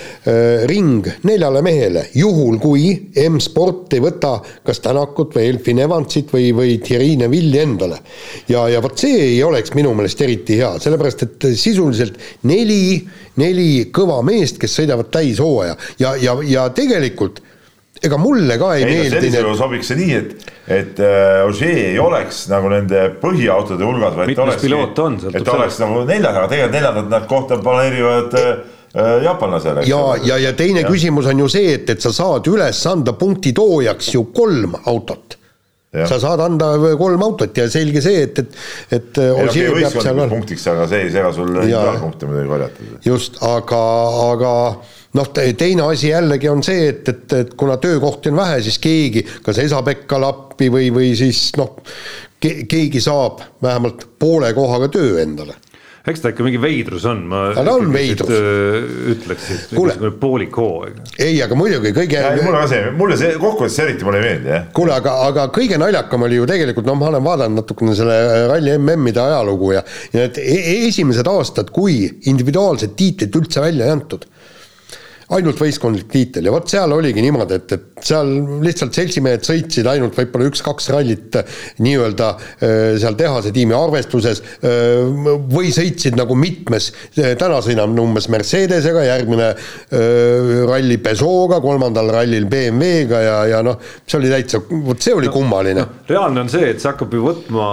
ring 0.69 1.07
neljale 1.25 1.63
mehele, 1.65 2.03
juhul 2.13 2.59
kui 2.61 2.91
M-sport 3.23 3.95
ei 3.97 4.03
võta 4.05 4.35
kas 4.67 4.83
Tänakut 4.85 5.33
või 5.37 5.47
Elfin 5.49 5.81
Evansit 5.81 6.33
või, 6.35 6.51
või 6.57 6.75
Thierry 6.85 7.15
Neville'i 7.17 7.63
endale. 7.63 8.01
ja, 8.49 8.67
ja 8.69 8.83
vot 8.85 8.99
see 9.01 9.17
ei 9.31 9.43
oleks 9.43 9.73
minu 9.75 9.95
meelest 9.97 10.21
eriti 10.21 10.59
hea, 10.61 10.75
sellepärast 10.83 11.25
et 11.25 11.47
sisuliselt 11.57 12.21
neli, 12.51 13.01
neli 13.41 13.87
kõva 13.95 14.21
meest, 14.27 14.61
kes 14.61 14.77
sõidavad 14.81 15.09
täishooaja 15.15 15.79
ja, 16.03 16.17
ja, 16.21 16.37
ja 16.45 16.67
tegelikult 16.77 17.41
ega 18.05 18.17
mulle 18.21 18.57
ka 18.61 18.75
ei, 18.77 18.85
ei 18.85 18.91
meeldi. 18.91 19.17
sellisel 19.17 19.47
juhul 19.47 19.57
sobiks 19.59 19.91
see 19.91 19.99
nii, 19.99 20.19
et, 20.21 20.51
et 20.73 21.01
äh, 21.05 21.45
Ogier 21.47 21.81
ei 21.91 21.99
oleks 22.01 22.43
nagu 22.53 22.71
nende 22.73 23.07
põhiautode 23.23 23.85
hulgas, 23.85 24.17
vaid 24.17 24.61
piloot 24.63 25.01
on, 25.05 25.17
et 25.33 25.45
ta 25.45 25.57
oleks 25.57 25.81
nagu 25.83 26.05
neljas, 26.09 26.37
aga 26.37 26.47
tegelikult 26.53 26.77
neljandat 26.79 27.11
nad 27.13 27.27
kohta 27.31 27.61
planeerivad 27.65 28.37
äh, 28.41 28.53
äh 28.53 28.79
jaapanlasele. 28.95 29.83
ja, 29.87 30.17
ja, 30.25 30.39
ja 30.39 30.53
teine 30.53 30.85
ja. 30.85 30.89
küsimus 30.89 31.29
on 31.31 31.45
ju 31.45 31.49
see, 31.49 31.75
et, 31.79 31.91
et 31.91 32.01
sa 32.03 32.13
saad 32.15 32.49
üles 32.51 32.81
anda 32.91 33.15
punktitoojaks 33.19 34.15
ju 34.15 34.25
kolm 34.35 34.75
autot. 34.85 35.37
sa 35.91 36.21
saad 36.23 36.41
anda 36.45 36.73
kolm 36.99 37.23
autot 37.27 37.57
ja 37.57 37.67
selge 37.71 38.03
see, 38.03 38.23
et, 38.23 38.39
et, 38.39 38.57
et 38.95 39.19
ei, 39.19 39.31
Ogier 39.35 39.73
okay, 39.73 39.83
peab 39.83 40.05
seal. 40.05 40.23
punktiks, 40.31 40.67
aga 40.71 40.87
see 40.91 41.05
ei 41.07 41.13
sega 41.15 41.33
sul 41.35 41.51
individuaalpunkte 41.51 42.31
muidugi 42.31 42.51
korjata. 42.51 42.89
just, 43.05 43.41
aga, 43.47 43.83
aga 44.31 44.53
noh, 45.19 45.33
teine 45.35 45.87
asi 45.87 46.13
jällegi 46.13 46.51
on 46.51 46.63
see, 46.67 46.91
et, 46.93 47.09
et, 47.11 47.39
et 47.41 47.55
kuna 47.59 47.79
töökohti 47.83 48.31
on 48.31 48.39
vähe, 48.43 48.61
siis 48.67 48.79
keegi, 48.83 49.27
kas 49.47 49.59
Esa-Pekka 49.63 50.21
Lappi 50.23 50.71
või, 50.71 50.93
või 50.95 51.15
siis 51.19 51.49
noh, 51.59 51.75
keegi 52.41 53.03
saab 53.03 53.43
vähemalt 53.63 54.07
poole 54.19 54.55
kohaga 54.57 54.89
töö 54.91 55.19
endale 55.23 55.59
eks 56.09 56.23
ta 56.23 56.31
ikka 56.33 56.45
mingi 56.47 56.61
veidrus 56.61 57.05
on, 57.11 57.23
ma 57.29 57.41
ta 57.57 57.65
on 57.75 57.91
veidrus. 57.93 58.31
ütleks, 59.15 59.49
et 59.53 59.75
mingisugune 59.77 60.13
poolik 60.23 60.57
hooaeg. 60.57 61.01
ei, 61.21 61.37
aga 61.45 61.59
muidugi 61.59 61.93
kõige. 61.97 62.23
mulle 62.41 62.63
ka 62.63 62.71
see, 62.73 62.91
mulle 62.97 63.19
see 63.21 63.35
kokkuvõttes 63.41 63.79
eriti 63.85 64.09
mulle 64.09 64.23
ei 64.23 64.27
meeldi, 64.29 64.53
jah. 64.55 64.67
kuule, 64.77 64.95
aga, 64.97 65.17
aga 65.29 65.47
kõige 65.55 65.81
naljakam 65.81 66.25
oli 66.29 66.41
ju 66.41 66.49
tegelikult, 66.49 66.89
noh, 66.89 66.99
ma 67.01 67.11
olen 67.13 67.27
vaadanud 67.27 67.61
natukene 67.61 67.97
selle 67.99 68.19
ralli 68.51 68.77
MM-ide 68.79 69.23
ajalugu 69.27 69.75
ja, 69.77 69.85
ja 70.15 70.25
need 70.25 70.41
e-, 70.41 70.61
esimesed 70.89 71.29
aastad, 71.31 71.73
kui 71.75 72.03
individuaalset 72.33 72.97
tiitlit 72.97 73.37
üldse 73.43 73.65
välja 73.65 73.91
ei 73.91 73.99
antud 73.99 74.30
ainult 75.37 75.61
võistkondlik 75.61 76.09
tiitel 76.11 76.49
ja 76.49 76.55
vot 76.55 76.69
seal 76.71 76.93
oligi 76.95 77.23
niimoodi, 77.23 77.59
et, 77.61 77.75
et 77.77 78.07
seal 78.11 78.31
lihtsalt 78.65 78.97
seltsimehed 78.97 79.45
sõitsid 79.47 79.87
ainult 79.91 80.17
võib-olla 80.19 80.51
üks-kaks 80.51 80.91
rallit 80.95 81.39
äh, 81.39 81.59
nii-öelda 81.85 82.31
äh, 82.35 82.75
seal 83.01 83.19
tehase 83.19 83.53
tiimi 83.55 83.77
arvestuses 83.77 84.43
äh, 84.43 85.07
või 85.51 85.71
sõitsid 85.75 86.19
nagu 86.19 86.35
mitmes, 86.39 86.91
täna 87.15 87.61
sõidame 87.65 88.01
umbes 88.03 88.29
Mercedesega, 88.33 89.03
järgmine 89.07 89.49
ralli 90.69 90.97
Peugeot'ga, 91.03 91.61
kolmandal 91.63 92.11
rallil 92.15 92.47
BMW-ga 92.51 93.21
ja, 93.25 93.37
ja 93.55 93.61
noh, 93.67 93.79
see 94.05 94.19
oli 94.21 94.31
täitsa, 94.33 94.63
vot 94.87 95.03
see 95.03 95.15
oli 95.17 95.31
kummaline 95.33 95.85
no,. 95.85 96.01
reaalne 96.11 96.45
on 96.45 96.53
see, 96.53 96.73
et 96.73 96.83
see 96.83 96.91
hakkab 96.91 97.15
ju 97.15 97.27
võtma 97.27 97.69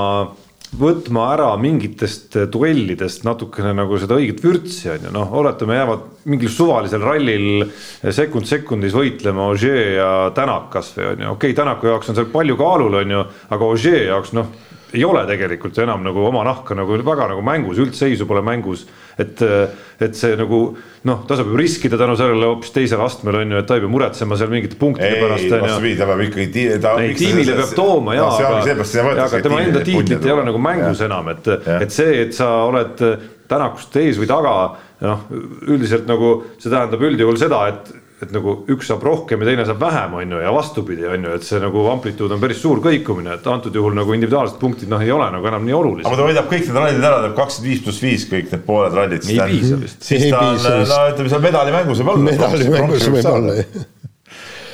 võtma 0.75 1.29
ära 1.33 1.47
mingitest 1.61 2.35
duellidest 2.51 3.23
natukene 3.23 3.71
nagu 3.77 3.97
seda 4.01 4.17
õiget 4.19 4.41
vürtsi 4.43 4.89
on 4.91 5.07
ju, 5.07 5.11
noh, 5.15 5.31
oletame, 5.39 5.77
jäävad 5.79 6.03
mingil 6.27 6.51
suvalisel 6.51 7.03
rallil 7.03 7.63
sekund 8.11 8.49
sekundis 8.49 8.95
võitlema 8.97 9.47
Ogier 9.53 9.93
ja 9.95 10.09
Tänak 10.35 10.67
kasvõi 10.73 11.13
on 11.13 11.23
ju, 11.23 11.35
okei 11.37 11.53
okay,, 11.53 11.57
Tänaku 11.57 11.91
jaoks 11.91 12.11
on 12.11 12.19
seal 12.19 12.31
palju 12.33 12.57
kaalul, 12.59 12.99
on 12.99 13.15
ju, 13.15 13.23
aga 13.55 13.69
Ogier 13.71 14.09
jaoks 14.09 14.35
noh, 14.35 14.51
ei 14.93 15.03
ole 15.03 15.25
tegelikult 15.27 15.77
enam 15.83 16.05
nagu 16.05 16.23
oma 16.29 16.45
nahka 16.47 16.75
nagu 16.77 16.95
väga 17.03 17.31
nagu 17.33 17.43
mängus, 17.43 17.81
üldseisu 17.83 18.27
pole 18.29 18.43
mängus 18.45 18.85
et, 19.17 19.41
et 20.03 20.17
see 20.17 20.35
nagu 20.37 20.59
noh, 21.07 21.21
ta 21.27 21.37
saab 21.37 21.49
ju 21.51 21.59
riskida 21.59 21.97
tänu 21.99 22.17
sellele 22.19 22.49
hoopis 22.51 22.73
teisel 22.75 23.01
astmel 23.03 23.39
on 23.41 23.55
ju, 23.55 23.61
et 23.61 23.69
ta 23.69 23.77
ei 23.77 23.83
pea 23.83 23.91
muretsema 23.91 24.37
seal 24.39 24.51
mingite 24.53 24.77
punktide 24.79 25.21
pärast. 25.21 25.47
ei, 25.47 25.61
vastupidi, 25.63 25.95
ta 25.99 26.09
peab 26.09 26.23
ikkagi. 26.27 26.65
ei, 27.05 27.15
tiimile 27.17 27.55
peab 27.61 27.73
tooma 27.77 28.17
ja, 28.17 28.27
aga, 28.29 28.75
aga 29.27 29.41
tema 29.45 29.63
enda 29.65 29.81
tiitlit 29.85 30.25
ei 30.25 30.35
ole 30.35 30.45
nagu 30.47 30.61
mängus 30.61 31.01
ja. 31.01 31.09
enam, 31.09 31.31
et, 31.33 31.49
et 31.79 31.93
see, 31.93 32.21
et 32.27 32.37
sa 32.37 32.53
oled 32.67 33.07
Tänakust 33.47 33.93
ees 33.95 34.17
või 34.19 34.27
taga, 34.27 34.53
noh, 35.07 35.21
üldiselt 35.71 36.03
nagu 36.09 36.33
see 36.59 36.67
tähendab 36.67 37.05
üldjuhul 37.07 37.37
seda, 37.39 37.61
et 37.71 37.93
et 38.17 38.31
nagu 38.33 38.53
üks 38.73 38.87
saab 38.89 39.03
rohkem 39.05 39.43
ja 39.43 39.47
teine 39.51 39.63
saab 39.67 39.77
vähem, 39.83 40.15
on 40.17 40.31
ju, 40.33 40.37
ja 40.41 40.51
vastupidi, 40.53 41.03
on 41.05 41.25
ju, 41.27 41.33
et 41.37 41.43
see 41.45 41.59
nagu 41.61 41.83
amplituud 41.91 42.31
on 42.33 42.39
päris 42.41 42.63
suur 42.63 42.79
kõikumine, 42.81 43.35
et 43.37 43.49
antud 43.51 43.75
juhul 43.77 43.93
nagu 43.93 44.15
individuaalsed 44.15 44.57
punktid 44.61 44.89
noh, 44.89 45.03
ei 45.05 45.11
ole 45.13 45.27
nagu 45.35 45.45
enam 45.45 45.67
nii 45.67 45.75
olulised. 45.77 46.07
aga 46.09 46.17
ta 46.17 46.25
võidab 46.25 46.47
kõik 46.49 46.63
need 46.65 46.79
rallid 46.79 47.05
ära, 47.05 47.19
teeb 47.27 47.35
kakskümmend 47.37 47.69
viis 47.69 47.83
pluss 47.85 48.01
viis 48.01 48.25
kõik 48.31 48.49
need 48.55 48.63
pooled 48.65 48.97
rallid. 48.97 49.27
ei 49.29 49.37
piisa 49.51 49.77
vist. 49.83 49.99
siis 50.07 50.25
ta 50.33 50.39
on, 50.47 50.57
no 50.57 51.03
ütleme 51.11 51.33
seal 51.33 51.43
medalimängus 51.43 52.01
võib 52.01 52.09
olla. 52.15 52.25
medalimängus 52.31 53.05
võib 53.13 53.29
olla, 53.33 53.53
jah. 53.59 53.85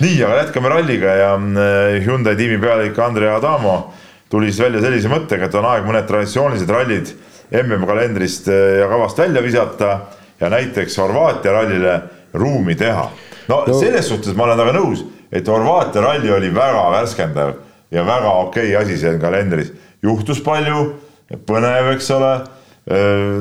nii, 0.06 0.16
aga 0.30 0.40
jätkame 0.40 0.72
ralliga 0.72 1.18
ja 1.20 1.36
äh, 1.36 1.98
Hyundai 2.08 2.38
tiimi 2.40 2.62
pealik 2.64 3.04
Andrea 3.04 3.36
Adamo 3.42 3.76
tuli 4.32 4.54
siis 4.54 4.64
välja 4.64 4.86
sellise 4.88 5.12
mõttega, 5.12 5.52
et 5.52 5.60
on 5.60 5.68
aeg 5.68 5.84
mõned 5.90 6.08
traditsioonilised 6.08 6.72
rallid 6.72 7.12
MM 7.60 7.84
kalendrist 7.92 8.48
äh, 8.48 8.80
ja 8.80 8.88
kavast 8.88 9.20
välja 9.20 9.44
visata 9.44 9.92
ja 10.40 10.56
näiteks 10.56 10.96
Horvaatia 11.04 11.60
rallile 11.60 12.00
ruumi 12.40 12.80
teha 12.80 13.04
no, 13.48 13.64
no. 13.68 13.80
selles 13.80 14.08
suhtes 14.10 14.36
ma 14.38 14.48
olen 14.48 14.60
temaga 14.60 14.78
nõus, 14.80 15.04
et 15.34 15.48
Horvaatia 15.48 16.04
ralli 16.06 16.32
oli 16.32 16.52
väga 16.54 16.84
värskendav 16.94 17.54
ja 17.94 18.04
väga 18.08 18.34
okei 18.48 18.74
okay 18.74 18.82
asi 18.82 18.98
seal 19.02 19.20
kalendris. 19.22 19.72
juhtus 20.04 20.42
palju, 20.44 20.94
põnev, 21.48 21.94
eks 21.94 22.10
ole. 22.12 22.34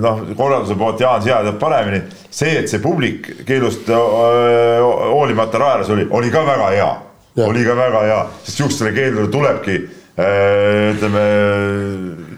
Noh, 0.02 0.20
korralduse 0.38 0.76
poolt 0.78 1.00
Jaan 1.02 1.22
Sea 1.24 1.40
teab 1.42 1.56
paremini, 1.58 1.98
see, 2.30 2.52
et 2.60 2.70
see 2.70 2.78
publik 2.78 3.26
keelust 3.48 3.88
hoolimata 3.90 5.58
raeras 5.58 5.90
oli, 5.90 6.06
oli 6.14 6.30
ka 6.30 6.44
väga 6.46 6.68
hea, 6.76 6.90
oli 7.48 7.64
ka 7.66 7.74
väga 7.74 8.04
hea, 8.06 8.20
sest 8.44 8.60
sihukestele 8.60 8.92
keeldudele 8.94 9.32
tulebki 9.34 9.80
ütleme 10.92 11.24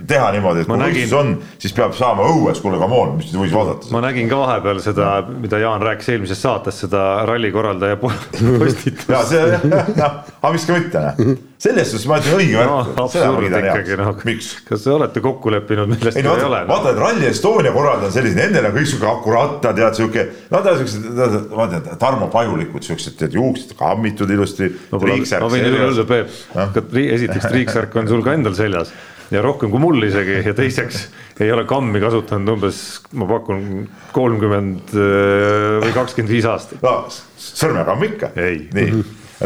teha 0.09 0.31
niimoodi, 0.35 0.65
et 0.65 0.69
kui 0.69 0.79
nägin... 0.79 1.05
võistlus 1.05 1.17
on, 1.19 1.31
siis 1.63 1.75
peab 1.77 1.95
saama 1.97 2.27
õues, 2.29 2.61
kuule, 2.63 2.79
come 2.81 2.97
on, 2.99 3.15
mis 3.19 3.31
te 3.33 3.39
võis 3.41 3.55
vaadata. 3.55 3.89
ma 3.95 4.03
nägin 4.05 4.29
ka 4.31 4.41
vahepeal 4.41 4.81
seda, 4.85 5.09
mida 5.29 5.61
Jaan 5.63 5.85
rääkis 5.85 6.11
eelmises 6.13 6.43
saates, 6.45 6.81
seda 6.85 7.03
ralli 7.29 7.51
korraldaja 7.55 7.99
postitust. 8.03 9.09
ja 9.13 9.23
see 9.29 9.45
jah, 9.55 10.19
aga 10.41 10.53
miks 10.55 10.67
ka 10.69 10.77
mitte, 10.77 11.05
noh. 11.05 11.39
selles 11.65 11.93
suhtes 11.93 12.09
ma 12.11 12.19
ütlen 12.21 12.37
õige 12.41 12.59
värk 12.61 12.73
no,. 12.73 13.07
absurd 13.07 13.49
ikkagi, 13.49 13.99
noh. 14.03 14.13
kas 14.69 14.85
te 14.85 14.93
olete 14.95 15.25
kokku 15.25 15.55
leppinud, 15.55 15.95
millest 15.95 16.21
ei, 16.21 16.27
no, 16.27 16.37
ei 16.37 16.47
ole? 16.51 16.61
vaata, 16.69 16.93
et 16.93 17.01
Rally 17.01 17.31
Estonia 17.31 17.73
korraldajad 17.77 18.11
on 18.11 18.17
sellised, 18.19 18.41
nendel 18.43 18.69
on 18.69 18.77
kõik 18.77 18.93
sihuke 18.93 19.11
akuraatne, 19.15 19.75
tead 19.81 19.99
sihuke, 20.01 20.27
nad 20.53 20.71
on 20.73 20.79
siuksed, 20.83 21.09
vaata, 21.55 21.83
Tarmo 22.03 22.29
Pajulikud 22.35 22.85
siuksed, 22.85 23.17
tead 23.21 23.39
juuksed 23.39 23.73
kammitud 23.79 24.31
ilusti 24.37 24.69
no,. 24.93 25.01
ma 25.01 25.49
võin 25.49 25.73
üle 25.73 25.89
öelda, 25.89 26.09
Peep, 26.09 26.95
esiteks 27.05 27.49
triiksärk 27.49 28.01
on 28.03 28.11
sul 28.11 28.25
ka 28.27 28.37
endal 28.37 28.57
seljas 28.59 28.93
ja 29.33 29.43
rohkem 29.45 29.73
kui 29.73 29.81
mul 29.83 30.07
isegi 30.07 30.41
ja 30.45 30.55
teiseks 30.57 31.09
ei 31.41 31.51
ole 31.53 31.65
kammi 31.69 32.01
kasutanud 32.03 32.55
umbes, 32.55 32.81
ma 33.17 33.27
pakun 33.31 33.89
kolmkümmend 34.15 34.95
äh, 34.95 35.81
või 35.85 35.93
kakskümmend 35.97 36.35
viis 36.35 36.49
aastat. 36.49 36.83
no 36.85 36.97
sõrmekamm 37.41 38.09
ikka. 38.11 38.33
nii, 38.37 38.89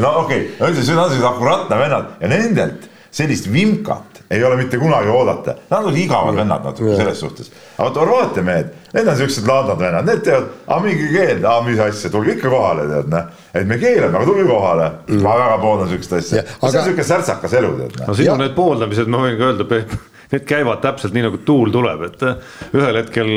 no 0.02 0.14
okei 0.24 0.44
okay., 0.44 0.54
no 0.58 0.70
üldse, 0.72 0.84
see 0.84 0.96
on 0.96 1.04
sellised 1.06 1.28
akuraatne 1.30 1.80
vennad 1.80 2.14
ja 2.22 2.32
nendelt 2.32 2.88
sellist 3.14 3.48
vimkat 3.52 4.07
ei 4.30 4.44
ole 4.44 4.56
mitte 4.56 4.78
kunagi 4.78 5.08
oodata. 5.08 5.54
Nad 5.70 5.84
on 5.84 5.96
igavad 5.96 6.36
vennad 6.36 6.64
natuke 6.64 6.96
selles 6.96 7.20
suhtes. 7.20 7.50
aga 7.78 7.88
vot 7.88 8.00
Horvaatia 8.02 8.42
mehed, 8.42 8.72
need 8.92 9.08
on 9.08 9.16
siuksed 9.16 9.48
laadad 9.48 9.80
vennad, 9.80 10.06
need 10.06 10.20
teevad, 10.26 10.50
aa 10.66 10.80
mingi 10.84 11.08
keel, 11.12 11.40
aa 11.48 11.62
mis 11.64 11.80
asja, 11.80 12.10
tulge 12.12 12.34
ikka 12.36 12.50
kohale, 12.52 12.84
tead 12.90 13.08
noh. 13.12 13.30
et 13.54 13.68
me 13.68 13.78
keelame, 13.80 14.16
aga 14.16 14.26
tulge 14.28 14.44
kohale 14.48 14.90
mm.. 15.06 15.22
ma 15.24 15.36
väga 15.40 15.58
pooldan 15.62 15.92
siukest 15.92 16.12
asja. 16.20 16.44
Aga... 16.58 16.72
see 16.72 16.82
on 16.82 16.88
siuke 16.90 17.06
särtsakas 17.12 17.56
elu, 17.60 17.72
tead 17.80 17.96
noh. 18.00 18.10
no 18.10 18.18
sinu 18.20 18.36
need 18.42 18.56
pooldamised, 18.58 19.12
ma 19.12 19.22
võin 19.24 19.38
ka 19.40 19.48
öelda, 19.52 19.68
Peep, 19.72 19.96
need 20.34 20.44
käivad 20.50 20.84
täpselt 20.84 21.16
nii 21.16 21.24
nagu 21.28 21.40
tuul 21.48 21.72
tuleb, 21.72 22.04
et 22.10 22.28
ühel 22.76 23.00
hetkel 23.02 23.32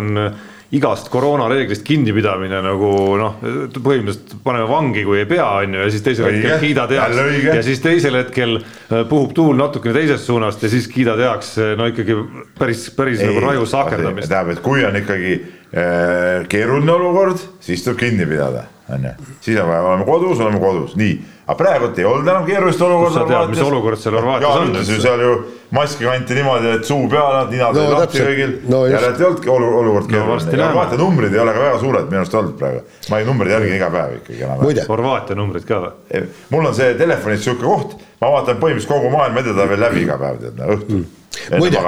on 0.00 0.26
igast 0.74 1.08
koroonareeglist 1.12 1.84
kinnipidamine 1.86 2.60
nagu 2.64 2.90
noh, 3.20 3.38
põhimõtteliselt 3.74 4.36
paneme 4.44 4.68
vangi, 4.70 5.04
kui 5.06 5.20
ei 5.22 5.28
pea, 5.30 5.46
on 5.62 5.76
ju, 5.76 5.82
ja 5.84 5.92
siis 5.94 6.04
teisel 6.06 6.28
õige, 6.28 6.42
hetkel 6.42 6.64
kiidad 6.64 6.94
heaks. 6.96 7.20
ja 7.48 7.64
siis 7.66 7.82
teisel 7.84 8.18
hetkel 8.20 8.56
äh, 8.58 9.04
puhub 9.10 9.34
tuul 9.36 9.58
natukene 9.60 9.96
teisest 10.00 10.30
suunast 10.30 10.64
ja 10.64 10.72
siis 10.72 10.88
kiidad 10.90 11.22
heaks 11.22 11.56
no 11.78 11.88
ikkagi 11.92 12.18
päris, 12.58 12.88
päris 12.96 13.22
ei, 13.22 13.30
nagu 13.30 13.44
raju 13.46 13.68
sakerdamist. 13.70 14.30
tähendab, 14.30 14.56
et 14.56 14.64
kui 14.64 14.84
on 14.86 15.00
ikkagi 15.02 15.34
äh, 15.38 16.48
keeruline 16.50 16.96
olukord, 16.98 17.42
siis 17.64 17.84
tuleb 17.86 18.02
kinni 18.06 18.28
pidada 18.28 18.68
on 18.92 19.06
ju, 19.08 19.14
siis 19.40 19.60
on 19.60 19.68
vaja, 19.68 19.82
oleme 19.82 20.04
kodus, 20.08 20.40
oleme 20.40 20.60
kodus, 20.60 20.98
nii 21.00 21.14
aga 21.44 21.56
praegult 21.58 21.98
ei 22.00 22.06
olnud 22.08 22.28
enam 22.28 22.46
keerulist 22.46 22.82
olukorda. 22.82 23.18
sa 23.18 23.26
tead, 23.28 23.50
mis 23.52 23.62
olukord 23.64 24.00
seal 24.00 24.16
Horvaatias 24.16 24.60
on? 24.60 24.70
ütles 24.72 24.92
ju 24.94 25.00
seal 25.02 25.24
ju 25.24 25.32
maski 25.76 26.06
kanti 26.08 26.38
niimoodi, 26.38 26.70
et 26.78 26.88
suu 26.88 27.08
peale, 27.10 27.42
ninad 27.50 27.76
olid 27.76 27.90
no, 27.90 27.98
lahti 27.98 28.22
kõigil 28.24 28.54
no,. 28.70 28.84
järelikult 28.88 29.20
ei 29.20 29.26
olnudki 29.26 29.52
olukord 29.54 30.08
keeruline 30.12 30.56
no,. 30.60 30.68
Horvaatia 30.68 31.00
numbrid 31.00 31.36
ei 31.36 31.42
ole 31.42 31.56
ka 31.56 31.64
väga 31.66 31.82
suured 31.82 32.08
minu 32.12 32.22
arust 32.22 32.38
olnud 32.40 32.54
praegu. 32.60 32.84
ma 33.10 33.20
neid 33.20 33.32
numbreid 33.32 33.56
jälgin 33.56 33.76
iga 33.80 33.90
päev 33.96 34.14
ikkagi 34.20 34.46
enam-vähem. 34.48 34.88
Horvaatia 34.94 35.40
numbrid 35.40 35.68
ka 35.68 35.82
või? 35.84 36.22
mul 36.54 36.70
on 36.70 36.78
see 36.78 36.94
telefonis 37.00 37.44
sihuke 37.44 37.66
koht, 37.66 37.98
ma 38.24 38.32
vaatan 38.38 38.62
põhimõtteliselt 38.62 38.94
kogu 38.94 39.12
maailm 39.12 39.44
edetab 39.44 39.74
veel 39.74 39.84
läbi 39.88 40.06
iga 40.06 40.18
päev, 40.20 40.40
tead, 40.46 40.64
õhtul 40.64 41.02
mm 41.02 41.20
muide, 41.58 41.80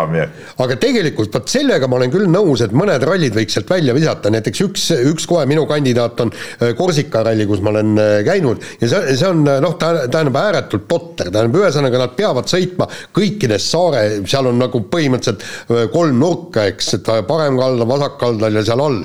aga 0.63 0.77
tegelikult 0.81 1.35
vot 1.37 1.51
sellega 1.51 1.89
ma 1.91 1.99
olen 2.01 2.13
küll 2.13 2.29
nõus, 2.31 2.63
et 2.65 2.75
mõned 2.77 3.03
rallid 3.07 3.35
võiks 3.37 3.57
sealt 3.57 3.71
välja 3.71 3.95
visata, 3.97 4.31
näiteks 4.33 4.63
üks, 4.67 4.87
üks 5.13 5.27
kohe 5.29 5.47
minu 5.49 5.67
kandidaat 5.69 6.21
on 6.25 6.33
äh, 6.33 6.73
Korsika 6.79 7.23
ralli, 7.27 7.47
kus 7.49 7.63
ma 7.65 7.73
olen 7.75 7.95
äh, 8.01 8.13
käinud. 8.27 8.63
Ja 8.83 8.91
see, 8.91 9.17
see 9.19 9.31
on 9.31 9.45
äh, 9.49 9.61
noh, 9.65 9.77
ta 9.81 9.93
tähendab 10.05 10.39
ääretult 10.41 10.87
totter, 10.91 11.31
tähendab 11.31 11.61
ühesõnaga 11.63 12.03
nad 12.03 12.15
peavad 12.19 12.51
sõitma 12.51 12.89
kõikides 13.17 13.71
saare, 13.73 14.05
seal 14.29 14.51
on 14.51 14.61
nagu 14.61 14.83
põhimõtteliselt 14.91 15.91
kolm 15.93 16.21
nurka, 16.21 16.67
eks, 16.73 16.95
et 16.99 17.11
parem 17.29 17.59
kaldal, 17.61 17.89
vasak 17.89 18.17
kaldal 18.21 18.61
ja 18.61 18.65
seal 18.67 18.83
all. 18.83 19.03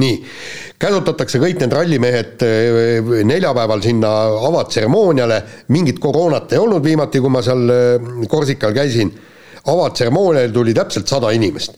nii, 0.00 0.20
käsutatakse 0.80 1.40
kõik 1.42 1.60
need 1.60 1.74
rallimehed 1.76 2.44
neljapäeval 3.28 3.82
sinna 3.84 4.12
avatseremooniale, 4.48 5.40
mingit 5.74 6.00
koroonat 6.02 6.54
ei 6.54 6.62
olnud 6.62 6.84
viimati, 6.84 7.20
kui 7.20 7.32
ma 7.32 7.42
seal 7.44 7.66
Korsikal 8.30 8.74
käisin 8.76 9.12
avatseremoonial 9.66 10.52
tuli 10.52 10.74
täpselt 10.74 11.08
sada 11.08 11.30
inimest. 11.30 11.76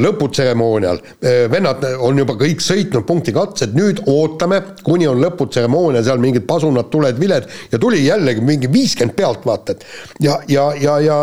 lõputseremoonial, 0.00 1.00
vennad 1.52 1.84
on 2.00 2.18
juba 2.18 2.34
kõik 2.40 2.62
sõitnud 2.64 3.04
punkti 3.06 3.32
katsed, 3.36 3.74
nüüd 3.76 4.00
ootame, 4.08 4.60
kuni 4.86 5.08
on 5.10 5.20
lõputseremoonia, 5.20 6.02
seal 6.06 6.20
mingid 6.22 6.46
pasunad, 6.48 6.88
tuled, 6.92 7.18
viled 7.20 7.48
ja 7.72 7.78
tuli 7.78 8.00
jällegi 8.06 8.44
mingi 8.44 8.70
viiskümmend 8.72 9.16
pealtvaatajat. 9.18 9.84
ja, 10.20 10.38
ja, 10.48 10.70
ja, 10.80 10.98
ja 11.04 11.18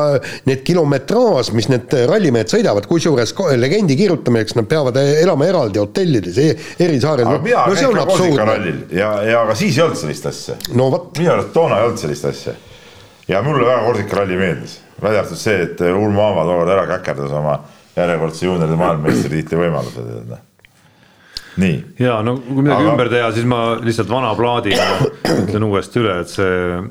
need 0.46 0.64
kilometraaž, 0.68 1.52
mis 1.58 1.70
need 1.72 1.94
rallimehed 2.10 2.52
sõidavad, 2.52 2.88
kusjuures 2.90 3.34
legendi 3.58 3.98
kirjutamiseks 3.98 4.58
nad 4.60 4.70
peavad 4.70 4.98
elama 5.02 5.48
eraldi 5.50 5.82
hotellides 5.82 6.38
e, 6.42 6.50
eri 6.80 7.00
saarel. 7.02 7.28
aga 7.28 7.44
mina 7.44 7.66
no, 7.66 7.76
käin 7.76 7.96
ka 7.98 8.08
Korsika-rallil 8.12 8.82
ja, 8.96 9.12
ja 9.28 9.46
ka 9.50 9.56
siis 9.58 9.78
ei 9.78 9.86
olnud 9.86 10.02
sellist 10.02 10.26
asja. 10.30 10.58
no 10.78 10.92
vot. 10.94 11.14
minu 11.18 11.34
arust 11.34 11.54
toona 11.56 11.80
ei 11.82 11.88
olnud 11.90 12.02
sellist 12.02 12.28
asja. 12.30 12.58
ja 13.28 13.42
mulle 13.46 13.66
väga 13.66 13.86
Korsika 13.88 14.22
ralli 14.22 14.38
meeldis 14.40 14.84
välja 15.02 15.24
arvatud 15.24 15.40
see, 15.40 15.62
et 15.68 15.82
Ulmo 15.92 16.26
Aava 16.26 16.46
tookord 16.50 16.76
ära 16.76 16.86
käkerdas 16.96 17.34
oma 17.38 17.60
järjekordse 17.98 18.46
juunioride 18.46 18.78
maailmameistritiitli 18.78 19.64
võimaluse, 19.66 20.04
tead 20.04 20.30
noh 20.34 20.46
nii. 21.58 21.86
ja 22.00 22.22
no 22.26 22.38
kui 22.38 22.62
midagi 22.62 22.86
Aga... 22.86 22.94
ümber 22.94 23.10
teha, 23.12 23.32
siis 23.36 23.48
ma 23.50 23.62
lihtsalt 23.82 24.10
vana 24.12 24.34
plaadina 24.38 24.88
ütlen 25.34 25.68
uuesti 25.68 26.02
üle, 26.04 26.20
et 26.22 26.32
see 26.32 26.82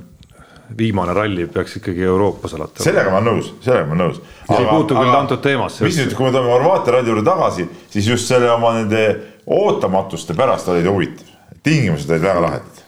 viimane 0.76 1.14
ralli 1.14 1.46
peaks 1.50 1.78
ikkagi 1.78 2.02
Euroopas 2.06 2.56
alati. 2.58 2.82
sellega 2.82 3.12
ma 3.12 3.20
olen 3.20 3.36
nõus, 3.36 3.52
sellega 3.62 3.86
ma 3.86 3.94
olen 3.94 4.02
nõus. 4.02 4.22
see 4.48 4.58
ei 4.58 4.70
puutu 4.70 4.98
küll 4.98 5.18
antud 5.20 5.42
teemasse. 5.44 5.84
mis 5.86 6.00
nüüd, 6.02 6.16
kui 6.18 6.26
me 6.26 6.32
tuleme 6.34 6.52
Horvaatia 6.54 6.96
ralli 6.96 7.12
juurde 7.12 7.26
tagasi, 7.28 7.68
siis 7.92 8.10
just 8.14 8.32
selle 8.32 8.50
oma 8.54 8.74
nende 8.80 9.04
ootamatuste 9.46 10.34
pärast 10.34 10.68
oli 10.72 10.82
ta 10.84 10.94
huvitav. 10.94 11.30
tingimused 11.62 12.10
olid 12.10 12.26
väga 12.26 12.42
lahedad 12.48 12.82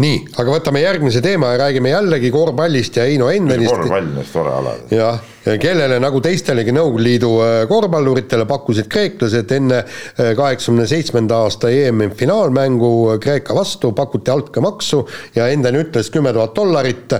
nii, 0.00 0.22
aga 0.40 0.54
võtame 0.54 0.80
järgmise 0.80 1.20
teema 1.24 1.52
ja 1.52 1.58
räägime 1.66 1.92
jällegi 1.92 2.30
korvpallist 2.32 2.96
ja 2.96 3.04
Heino 3.04 3.28
Envenist. 3.28 3.74
korvpall 3.74 4.22
tore 4.32 4.54
ala. 4.56 4.72
jah, 4.90 5.18
kellele 5.60 5.98
nagu 6.00 6.22
teistelegi 6.24 6.72
Nõukogude 6.72 7.04
Liidu 7.04 7.32
äh, 7.44 7.56
korvpalluritele 7.68 8.46
pakkusid 8.48 8.88
kreeklased 8.92 9.52
enne 9.52 9.82
äh, 9.82 10.32
kaheksakümne 10.38 10.86
seitsmenda 10.88 11.42
aasta 11.44 11.68
EM-i 11.70 12.08
finaalmängu 12.16 12.92
äh, 13.12 13.20
Kreeka 13.20 13.56
vastu, 13.58 13.92
pakuti 13.92 14.32
altkäemaksu 14.32 15.02
ja 15.36 15.50
Enden 15.52 15.76
ütles 15.82 16.08
kümme 16.14 16.32
tuhat 16.32 16.56
dollarit 16.56 17.18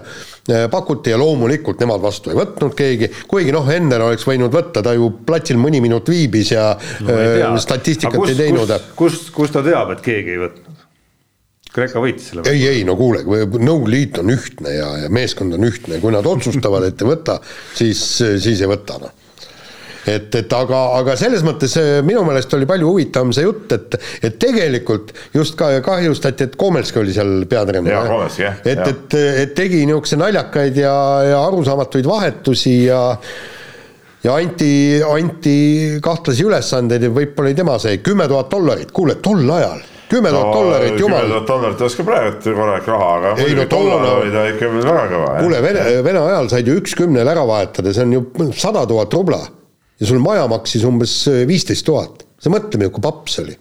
pakuti 0.70 1.12
ja 1.12 1.18
loomulikult 1.20 1.78
nemad 1.78 2.00
vastu 2.02 2.32
ei 2.32 2.38
võtnud 2.40 2.72
keegi, 2.74 3.12
kuigi 3.30 3.52
noh, 3.54 3.68
Enden 3.70 4.02
oleks 4.08 4.24
võinud 4.26 4.50
võtta, 4.54 4.82
ta 4.82 4.96
ju 4.96 5.12
platsil 5.28 5.60
mõni 5.60 5.78
minut 5.84 6.08
viibis 6.10 6.50
ja 6.56 6.72
no, 7.04 7.54
statistikat 7.62 8.18
kus, 8.18 8.32
ei 8.32 8.40
teinud. 8.48 8.72
kust, 8.98 9.30
kust 9.36 9.54
ta 9.54 9.62
teab, 9.62 9.92
et 9.94 10.02
keegi 10.02 10.34
ei 10.34 10.42
võtnud? 10.46 10.71
Kreeka 11.72 12.02
võitis 12.04 12.28
selle. 12.30 12.44
ei, 12.52 12.66
ei 12.68 12.84
no 12.84 12.98
kuule, 13.00 13.22
Nõukogude 13.24 13.94
Liit 13.94 14.20
on 14.20 14.32
ühtne 14.34 14.76
ja, 14.76 14.90
ja 15.04 15.10
meeskond 15.12 15.56
on 15.56 15.64
ühtne, 15.68 15.98
kui 16.02 16.12
nad 16.12 16.26
otsustavad, 16.28 16.84
et 16.88 17.00
ei 17.00 17.08
võta, 17.08 17.38
siis, 17.78 18.04
siis 18.44 18.60
ei 18.60 18.70
võta 18.70 19.00
noh 19.00 19.18
et, 20.06 20.34
et 20.34 20.54
aga, 20.56 20.80
aga 20.98 21.14
selles 21.18 21.44
mõttes 21.46 21.74
eh, 21.80 21.92
minu 22.06 22.24
meelest 22.26 22.52
oli 22.56 22.66
palju 22.68 22.90
huvitavam 22.90 23.32
see 23.34 23.46
jutt, 23.46 23.72
et, 23.76 23.96
et 24.26 24.38
tegelikult 24.40 25.12
just 25.34 25.56
ka 25.58 25.70
kahjustati, 25.84 26.48
et 26.48 26.58
Komelski 26.58 27.02
oli 27.02 27.14
seal 27.14 27.46
peatreener. 27.50 27.94
jaa, 27.94 28.04
Komelski 28.10 28.46
jah. 28.46 28.60
et, 28.64 28.82
et, 28.82 29.18
et 29.44 29.56
tegi 29.58 29.84
niisuguseid 29.86 30.22
naljakaid 30.24 30.82
ja, 30.82 30.94
ja 31.30 31.40
arusaamatuid 31.46 32.08
vahetusi 32.08 32.76
ja 32.88 33.02
ja 34.22 34.36
anti, 34.38 35.02
anti 35.02 35.56
kahtlasi 36.02 36.44
ülesandeid 36.46 37.08
ja 37.08 37.10
võib-olla 37.10 37.50
oli 37.50 37.58
tema 37.58 37.78
see 37.82 37.98
kümme 38.06 38.28
tuhat 38.30 38.50
dollarit, 38.52 38.92
kuule 38.94 39.18
tol 39.22 39.42
ajal 39.50 39.82
kümme 40.12 40.30
tuhat 40.32 40.54
dollarit, 40.54 41.00
jumal. 41.00 41.24
kümme 41.24 41.32
tuhat 41.32 41.48
dollarit 41.48 41.96
ka 41.96 42.06
praegu 42.06 42.54
korralik 42.58 42.88
raha, 42.92 43.08
aga 43.16 43.32
ei, 43.40 43.56
no, 43.56 43.66
tollal 43.70 44.06
oli 44.18 44.32
ta 44.34 44.44
ikka 44.50 44.70
väga 44.76 45.04
kõva. 45.12 45.34
kuule, 45.40 45.62
Vene, 45.64 45.84
Vene 46.06 46.22
ajal 46.28 46.50
said 46.52 46.70
ju 46.70 46.76
üks 46.80 46.96
kümnele 46.98 47.32
ära 47.32 47.44
vahetada, 47.48 47.94
see 47.96 48.06
on 48.06 48.16
ju 48.16 48.48
sada 48.58 48.84
tuhat 48.88 49.14
rubla. 49.16 49.40
ja 50.00 50.08
sul 50.08 50.22
maja 50.22 50.46
maksis 50.50 50.84
umbes 50.88 51.16
viisteist 51.48 51.86
tuhat. 51.88 52.26
sa 52.42 52.52
mõtle, 52.52 52.78
milline 52.78 53.04
paps 53.08 53.38
oli. 53.44 53.56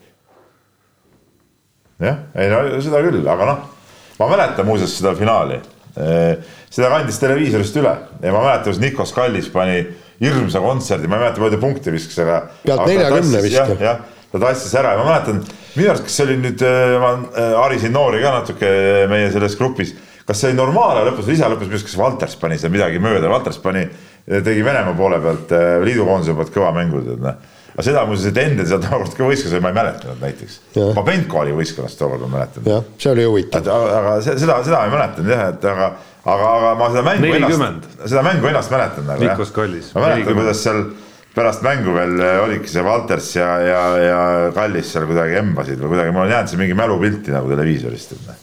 jah, 2.04 2.24
ei 2.36 2.52
no 2.52 2.64
seda 2.84 3.04
küll, 3.08 3.24
aga 3.24 3.52
noh, 3.54 3.66
ma 4.20 4.32
mäletan 4.36 4.68
muuseas 4.68 4.98
seda 5.00 5.16
finaali. 5.16 5.62
seda 6.72 6.88
kandis 6.92 7.20
televiisorist 7.20 7.76
üle 7.80 7.98
ja 8.22 8.32
ma 8.32 8.46
mäletan, 8.46 8.70
kuidas 8.70 8.84
Nikos 8.84 9.12
Kallis 9.16 9.50
pani 9.52 9.84
hirmsa 10.22 10.62
kontserdi, 10.62 11.10
ma 11.10 11.18
ei 11.18 11.26
mäleta, 11.26 11.42
palju 11.42 11.60
punkte 11.62 11.94
viskas, 11.94 12.20
aga. 12.22 12.42
pealt 12.66 12.86
neljakümne 12.90 13.42
vist. 13.44 13.58
jah, 13.58 13.72
jah, 13.82 14.04
ta 14.32 14.42
tassis 14.46 14.74
ära 14.80 14.96
ja 14.96 15.02
ma 15.02 15.10
mäletan 15.10 15.42
minu 15.76 15.92
arust, 15.92 16.08
kas 16.08 16.20
see 16.20 16.28
oli 16.28 16.38
nüüd, 16.42 16.64
äh, 16.68 16.96
ma 17.02 17.14
äh, 17.18 17.54
harisin 17.60 17.96
noori 17.96 18.24
ka 18.24 18.36
natuke 18.40 18.72
meie 19.12 19.32
selles 19.34 19.58
grupis, 19.60 19.96
kas 20.28 20.42
see 20.42 20.52
oli 20.52 20.60
normaalne 20.60 21.06
lõpus 21.10 21.32
ise 21.34 21.50
lõpus, 21.52 21.72
kas 21.86 21.98
Valters 22.00 22.38
pani 22.42 22.60
seal 22.62 22.74
midagi 22.74 23.02
mööda, 23.04 23.32
Valters 23.32 23.60
pani, 23.64 23.88
tegi 24.32 24.64
Venemaa 24.66 24.98
poole 24.98 25.20
pealt 25.24 25.56
äh, 25.58 25.80
liidukoondise 25.86 26.38
pealt 26.38 26.54
kõva 26.56 26.76
mängu, 26.78 27.04
tead 27.08 27.26
noh 27.26 27.58
aga 27.72 27.86
seda 27.86 28.04
muuseas, 28.08 28.32
et 28.32 28.40
Endel 28.42 28.68
seal 28.68 28.82
tookord 28.84 29.14
ka 29.16 29.28
võistles, 29.28 29.54
ma 29.64 29.72
ei 29.72 29.76
mäletanud 29.78 30.24
näiteks. 30.24 30.58
Pabenko 30.96 31.42
oli 31.44 31.54
võistkonnas 31.56 31.96
tookord, 32.00 32.26
ma 32.26 32.40
mäletan. 32.40 32.66
jah, 32.68 32.88
see 33.00 33.12
oli 33.14 33.28
huvitav. 33.28 33.68
aga 33.68 34.16
seda, 34.26 34.58
seda 34.66 34.82
ei 34.88 34.92
mäletanud 34.94 35.32
jah, 35.32 35.46
et 35.54 35.68
aga, 35.72 35.88
aga, 36.26 36.50
aga 36.58 36.74
ma 36.80 36.90
seda 36.92 37.06
mängu 37.08 37.30
40. 37.30 37.38
ennast, 37.40 37.96
seda 38.12 38.26
mängu 38.28 38.52
ennast 38.52 38.76
mäletan 38.76 39.08
nagu 39.08 39.30
jah. 39.30 39.40
Ma 39.96 40.06
mäletan, 40.08 40.38
kuidas 40.42 40.66
seal 40.66 40.84
pärast 41.36 41.64
mängu 41.64 41.96
veel 41.96 42.18
äh, 42.20 42.40
olidki 42.44 42.72
see 42.72 42.84
Valters 42.86 43.30
ja, 43.38 43.50
ja, 43.64 43.84
ja 44.04 44.24
Kallis 44.56 44.92
seal 44.92 45.08
kuidagi 45.10 45.38
embasid 45.40 45.80
või 45.80 45.94
kuidagi, 45.94 46.16
mul 46.16 46.26
on 46.26 46.34
jäänud 46.34 46.52
see 46.52 46.60
mingi 46.60 46.78
mälupilti 46.78 47.36
nagu 47.36 47.52
televiisorist. 47.52 48.18
Noh. 48.28 48.42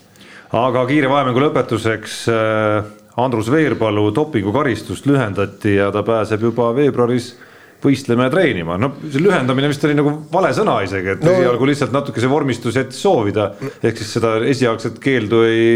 aga 0.62 0.86
kiire 0.88 1.10
vahemängu 1.12 1.42
lõpetuseks 1.48 2.22
äh, 2.32 2.94
Andrus 3.18 3.50
Veerpalu 3.52 4.08
dopingukaristust 4.14 5.08
lühendati 5.10 5.76
ja 5.76 5.90
ta 5.92 6.04
pääseb 6.06 6.48
juba 6.48 6.70
veebruaris 6.76 7.34
võistlema 7.78 8.26
ja 8.26 8.32
treenima, 8.32 8.74
no 8.80 8.88
see 9.04 9.20
lühendamine 9.22 9.68
vist 9.70 9.84
oli 9.86 9.94
nagu 9.94 10.10
vale 10.32 10.48
sõna 10.56 10.80
isegi, 10.82 11.12
et 11.12 11.20
no, 11.22 11.30
esialgu 11.30 11.68
lihtsalt 11.68 11.92
natuke 11.94 12.22
see 12.22 12.30
vormistus 12.30 12.74
jättis 12.74 12.98
soovida. 13.04 13.52
ehk 13.78 14.00
siis 14.00 14.16
seda 14.16 14.32
esialgset 14.50 14.98
keeldu 15.02 15.44
ei, 15.46 15.68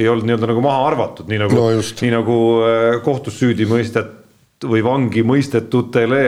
ei 0.00 0.08
olnud 0.10 0.26
nii-öelda 0.26 0.50
nagu 0.50 0.64
maha 0.64 0.88
arvatud, 0.88 1.28
nii 1.30 1.44
nagu 1.44 1.60
no, 1.60 1.68
nii 1.76 2.14
nagu 2.16 2.38
äh, 2.66 2.96
kohtus 3.06 3.38
süüdi 3.38 3.68
mõistet 3.70 4.17
või 4.66 4.82
vangi 4.82 5.22
mõistetutele 5.26 6.22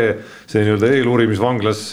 see 0.46 0.62
nii-öelda 0.62 0.92
eeluurimisvanglas 0.94 1.84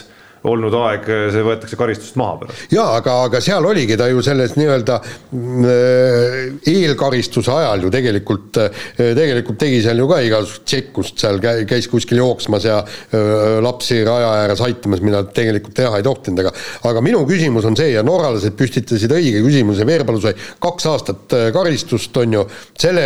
olnud 0.48 0.74
aeg, 0.84 1.08
see 1.34 1.44
võetakse 1.46 1.78
karistust 1.80 2.18
maha 2.20 2.38
pärast. 2.42 2.66
jaa, 2.74 2.98
aga, 3.00 3.16
aga 3.28 3.42
seal 3.44 3.66
oligi 3.66 3.98
ta 4.00 4.08
ju 4.12 4.22
selles 4.26 4.54
nii-öelda 4.58 4.98
äh, 5.02 6.36
eelkaristuse 6.70 7.52
ajal 7.54 7.88
ju 7.88 7.92
tegelikult, 7.94 8.60
äh, 8.62 8.84
tegelikult 9.18 9.60
tegi 9.62 9.82
seal 9.86 10.02
ju 10.02 10.08
ka 10.10 10.20
igasugust 10.26 10.66
tšekkust 10.68 11.24
seal, 11.24 11.42
käis 11.42 11.90
kuskil 11.92 12.22
jooksmas 12.22 12.68
ja 12.68 12.80
äh, 12.84 13.58
lapsi 13.64 14.02
raja 14.08 14.34
ääres 14.44 14.62
aitamas, 14.66 15.04
mida 15.06 15.24
tegelikult 15.26 15.78
teha 15.78 16.00
ei 16.00 16.06
tohtinud, 16.06 16.44
aga 16.44 16.54
aga 16.92 17.04
minu 17.06 17.24
küsimus 17.30 17.68
on 17.68 17.78
see 17.80 17.92
ja 17.94 18.06
norralased 18.06 18.58
püstitasid 18.58 19.14
õige 19.14 19.42
küsimuse, 19.46 19.86
Veerpalu 19.88 20.22
sai 20.22 20.36
kaks 20.64 20.88
aastat 20.92 21.36
karistust, 21.56 22.16
on 22.20 22.38
ju, 22.40 22.44
selle, 22.80 23.06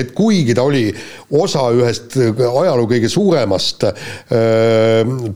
et 0.00 0.12
kuigi 0.16 0.54
ta 0.56 0.64
oli 0.66 0.86
osa 1.38 1.66
ühest 1.74 2.16
ajaloo 2.18 2.88
kõige 2.88 3.10
suuremast 3.12 3.84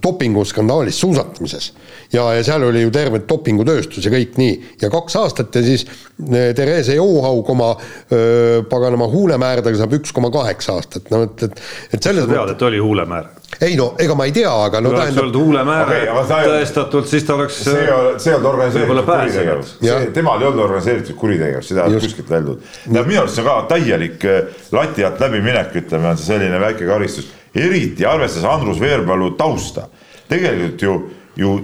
dopinguskandaalist 0.02 1.04
suusatamises, 1.04 1.45
tootmises. 1.46 1.72
ja, 2.12 2.34
ja 2.34 2.44
seal 2.44 2.62
oli 2.62 2.82
ju 2.82 2.90
terve 2.90 3.20
dopingutööstus 3.28 4.04
ja 4.04 4.12
kõik 4.12 4.36
nii 4.40 4.54
ja 4.82 4.90
kaks 4.90 5.16
aastat 5.20 5.54
ja 5.54 5.62
siis 5.62 5.86
äh, 5.86 6.52
Therese 6.54 6.96
Johaug 6.96 7.48
oma 7.50 7.74
öö, 8.12 8.62
paganama 8.70 9.08
huulemäärdaga 9.08 9.78
saab 9.78 9.96
üks 9.98 10.12
koma 10.14 10.30
kaheksa 10.34 10.76
aastat, 10.76 11.10
no 11.10 11.22
et, 11.26 11.42
et, 11.42 11.62
et 11.92 12.02
selles 12.02 12.26
mõttes. 12.26 12.36
tead, 12.36 12.54
et 12.56 12.66
oli 12.70 12.82
huulemäär? 12.82 13.30
ei 13.62 13.76
no 13.78 13.92
ega 14.02 14.16
ma 14.18 14.26
ei 14.26 14.34
tea, 14.34 14.50
aga 14.50 14.82
no 14.82 14.90
kui 14.90 14.98
tähendab. 14.98 15.22
oleks 15.22 15.22
olnud 15.22 15.40
huulemäär 15.44 15.86
okay, 15.86 16.50
tõestatult, 16.50 17.10
siis 17.10 17.26
ta 17.26 17.38
oleks. 17.38 17.62
see 17.64 17.78
ei 17.84 17.92
olnud, 17.94 18.20
see 18.20 18.32
ei 18.32 18.38
olnud 18.38 18.52
organiseeritud 18.52 19.06
kuritegevus, 19.06 19.74
temal 20.18 20.42
ei 20.42 20.50
olnud 20.50 20.66
organiseeritud 20.66 21.20
kuritegevus, 21.22 21.70
seda 21.70 21.84
ei 21.84 21.92
olnud 21.92 22.06
kuskilt 22.08 22.36
väldud. 22.36 22.68
tähendab 22.82 23.10
minu 23.12 23.24
arust 23.24 23.38
see 23.38 23.46
on 23.46 23.50
ka 23.50 23.58
täielik 23.74 24.30
lati 24.76 25.06
alt 25.06 25.26
läbiminek, 25.26 25.74
ütleme, 25.82 26.12
on 26.12 26.20
see 26.20 26.32
selline 26.34 26.60
väike 26.62 26.88
karistus 26.88 27.34
eriti 27.56 28.04
arvestades 28.06 28.48
Andrus 28.50 28.80
Veerpalu 28.80 29.30
tausta. 29.30 29.88
tegelikult 30.28 30.82
ju, 30.82 30.94
ju 31.36 31.58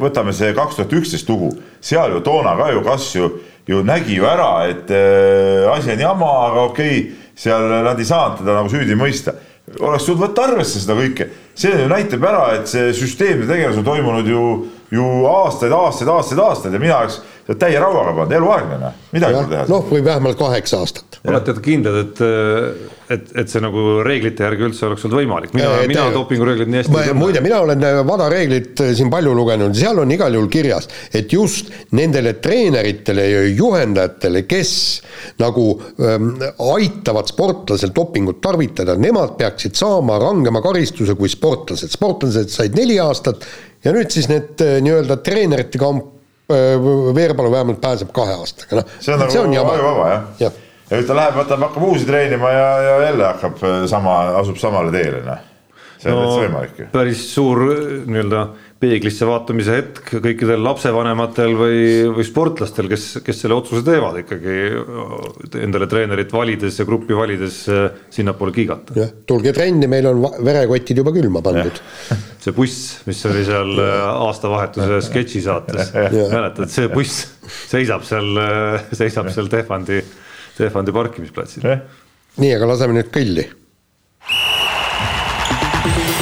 võtame 0.00 0.32
see 0.32 0.54
kaks 0.56 0.78
tuhat 0.78 0.92
üksteist 0.96 1.28
lugu, 1.28 1.50
seal 1.80 2.14
ju 2.14 2.20
toona 2.24 2.54
ka 2.56 2.70
ju 2.72 2.82
Kass 2.86 3.14
ju, 3.14 3.30
ju 3.68 3.82
nägi 3.84 4.16
ju 4.16 4.26
ära, 4.26 4.66
et 4.70 4.90
äh, 4.90 5.68
asi 5.72 5.92
on 5.92 6.00
jama, 6.00 6.30
aga 6.48 6.66
okei 6.70 6.98
okay,, 6.98 7.16
seal 7.36 7.68
nad 7.84 7.98
ei 7.98 8.06
saanud 8.06 8.42
teda 8.42 8.58
nagu 8.58 8.70
süüdi 8.72 8.96
mõista. 8.98 9.34
oleks 9.78 10.04
tulnud 10.04 10.24
võtta 10.24 10.46
arvesse 10.48 10.80
seda 10.82 10.96
kõike, 10.98 11.28
see 11.54 11.86
näitab 11.88 12.24
ära, 12.26 12.46
et 12.58 12.68
see 12.68 12.92
süsteemne 12.96 13.46
tegevus 13.46 13.78
on 13.78 13.86
toimunud 13.86 14.28
ju, 14.28 14.46
ju 14.92 15.04
aastaid, 15.28 15.72
aastaid, 15.72 16.08
aastaid, 16.12 16.40
aastaid 16.42 16.74
ja 16.76 16.80
mina 16.82 16.98
oleks 17.00 17.20
täie 17.58 17.78
rauaga 17.80 18.12
pannud, 18.14 18.32
eluaegne 18.36 18.76
noh, 18.78 18.98
midagi 19.14 19.34
pole 19.34 19.50
teha. 19.50 19.62
noh, 19.70 19.86
või 19.88 20.02
vähemalt 20.04 20.38
kaheksa 20.38 20.82
aastat. 20.82 21.16
olete 21.26 21.54
te 21.56 21.62
kindlad, 21.64 21.96
et, 22.02 22.20
et, 23.16 23.32
et 23.42 23.50
see 23.50 23.62
nagu 23.64 24.02
reeglite 24.06 24.44
järgi 24.44 24.66
üldse 24.68 24.86
oleks 24.86 25.06
olnud 25.08 25.18
võimalik, 25.18 25.54
mina, 25.56 25.70
mina 25.88 26.04
dopingureegleid 26.14 26.70
nii 26.70 26.82
hästi 26.82 26.92
ei 26.92 27.08
tunne. 27.08 27.16
muide, 27.18 27.42
mina 27.44 27.62
olen 27.64 27.86
WADA 28.10 28.28
reeglit 28.34 28.84
siin 28.98 29.10
palju 29.12 29.34
lugenud, 29.38 29.74
seal 29.78 30.02
on 30.04 30.14
igal 30.14 30.38
juhul 30.38 30.52
kirjas, 30.52 30.86
et 31.10 31.32
just 31.34 31.72
nendele 31.98 32.36
treeneritele 32.44 33.26
ja 33.26 33.42
juhendajatele, 33.48 34.44
kes 34.50 34.76
nagu 35.42 35.66
ähm, 36.04 36.30
aitavad 36.76 37.32
sportlasel 37.32 37.96
dopingut 37.96 38.42
tarvitada, 38.44 38.94
nemad 39.00 39.34
peaksid 39.40 39.74
saama 39.78 40.20
rangema 40.22 40.62
karistuse 40.62 41.18
kui 41.18 41.32
sportlased, 41.32 41.90
sportlased 41.96 42.52
said 42.54 42.78
neli 42.78 43.00
aastat 43.02 43.48
ja 43.84 43.94
nüüd 43.94 44.10
siis 44.14 44.28
need 44.30 44.60
äh, 44.64 44.80
nii-öelda 44.84 45.20
treenerite 45.24 45.80
kamp 45.82 46.12
Äh, 46.52 47.14
Veerpalu 47.14 47.52
vähemalt 47.52 47.80
pääseb 47.80 48.10
kahe 48.12 48.34
aastaga, 48.34 48.80
noh. 48.80 48.88
see 49.00 49.14
on 49.14 49.52
nagu 49.54 49.70
ajuvaba 49.72 50.08
jah 50.10 50.22
ja. 50.40 50.48
ja 50.90 50.98
nüüd 50.98 51.06
ta 51.06 51.14
läheb, 51.16 51.36
võtab, 51.38 51.62
hakkab 51.68 51.84
uusi 51.86 52.08
treenima 52.08 52.50
ja, 52.50 52.66
ja 52.82 52.96
jälle 53.06 53.28
hakkab 53.28 53.62
äh, 53.62 53.76
sama, 53.90 54.16
asub 54.40 54.58
samale 54.60 54.90
teele, 54.92 55.20
noh. 55.24 55.44
see 56.02 56.10
on 56.10 56.18
no, 56.18 56.24
täitsa 56.24 56.42
võimalik 56.42 56.80
ju. 56.82 56.88
päris 56.92 57.22
suur 57.30 57.62
nii-öelda 58.10 58.42
peeglisse 58.82 59.26
vaatamise 59.28 59.76
hetk 59.76 60.10
kõikidel 60.24 60.62
lapsevanematel 60.64 61.54
või, 61.58 61.82
või 62.16 62.26
sportlastel, 62.26 62.88
kes, 62.90 63.06
kes 63.22 63.42
selle 63.44 63.54
otsuse 63.54 63.84
teevad 63.86 64.18
ikkagi 64.24 64.56
endale 65.62 65.86
treenerit 65.90 66.34
valides 66.34 66.80
ja 66.80 66.86
gruppi 66.88 67.14
valides 67.16 67.60
sinnapoole 68.12 68.54
kiigata. 68.56 68.96
jah, 68.98 69.12
tulge 69.28 69.54
trenni, 69.54 69.86
meil 69.90 70.10
on 70.10 70.24
verekotid 70.42 71.02
juba 71.02 71.14
külma 71.14 71.44
pandud. 71.44 71.78
see 72.42 72.56
buss, 72.56 72.98
mis 73.06 73.22
oli 73.30 73.46
seal 73.46 73.72
äh, 73.78 73.94
aastavahetuse 74.26 75.00
sketšisaates, 75.08 75.94
mäletad, 76.32 76.70
see 76.72 76.90
buss 76.92 77.26
seisab 77.70 78.06
seal, 78.08 78.34
äh, 78.42 78.92
seisab 78.98 79.30
seal 79.34 79.50
Tehvandi, 79.52 80.02
Tehvandi 80.58 80.94
parkimisplatsil. 80.98 81.70
nii, 82.42 82.54
aga 82.56 82.74
laseme 82.74 82.98
nüüd 82.98 83.14
kõlli 83.14 83.46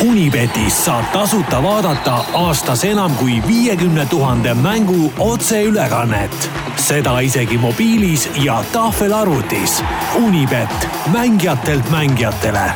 Unibetis 0.00 0.84
saab 0.84 1.04
tasuta 1.12 1.58
vaadata 1.62 2.14
aastas 2.34 2.84
enam 2.88 3.12
kui 3.20 3.42
viiekümne 3.46 4.06
tuhande 4.06 4.54
mängu 4.54 5.12
otseülekannet. 5.18 6.50
seda 6.76 7.20
isegi 7.20 7.58
mobiilis 7.58 8.30
ja 8.44 8.64
tahvelarvutis. 8.72 9.82
Unibet, 10.26 10.88
mängijatelt 11.12 11.90
mängijatele. 11.90 12.72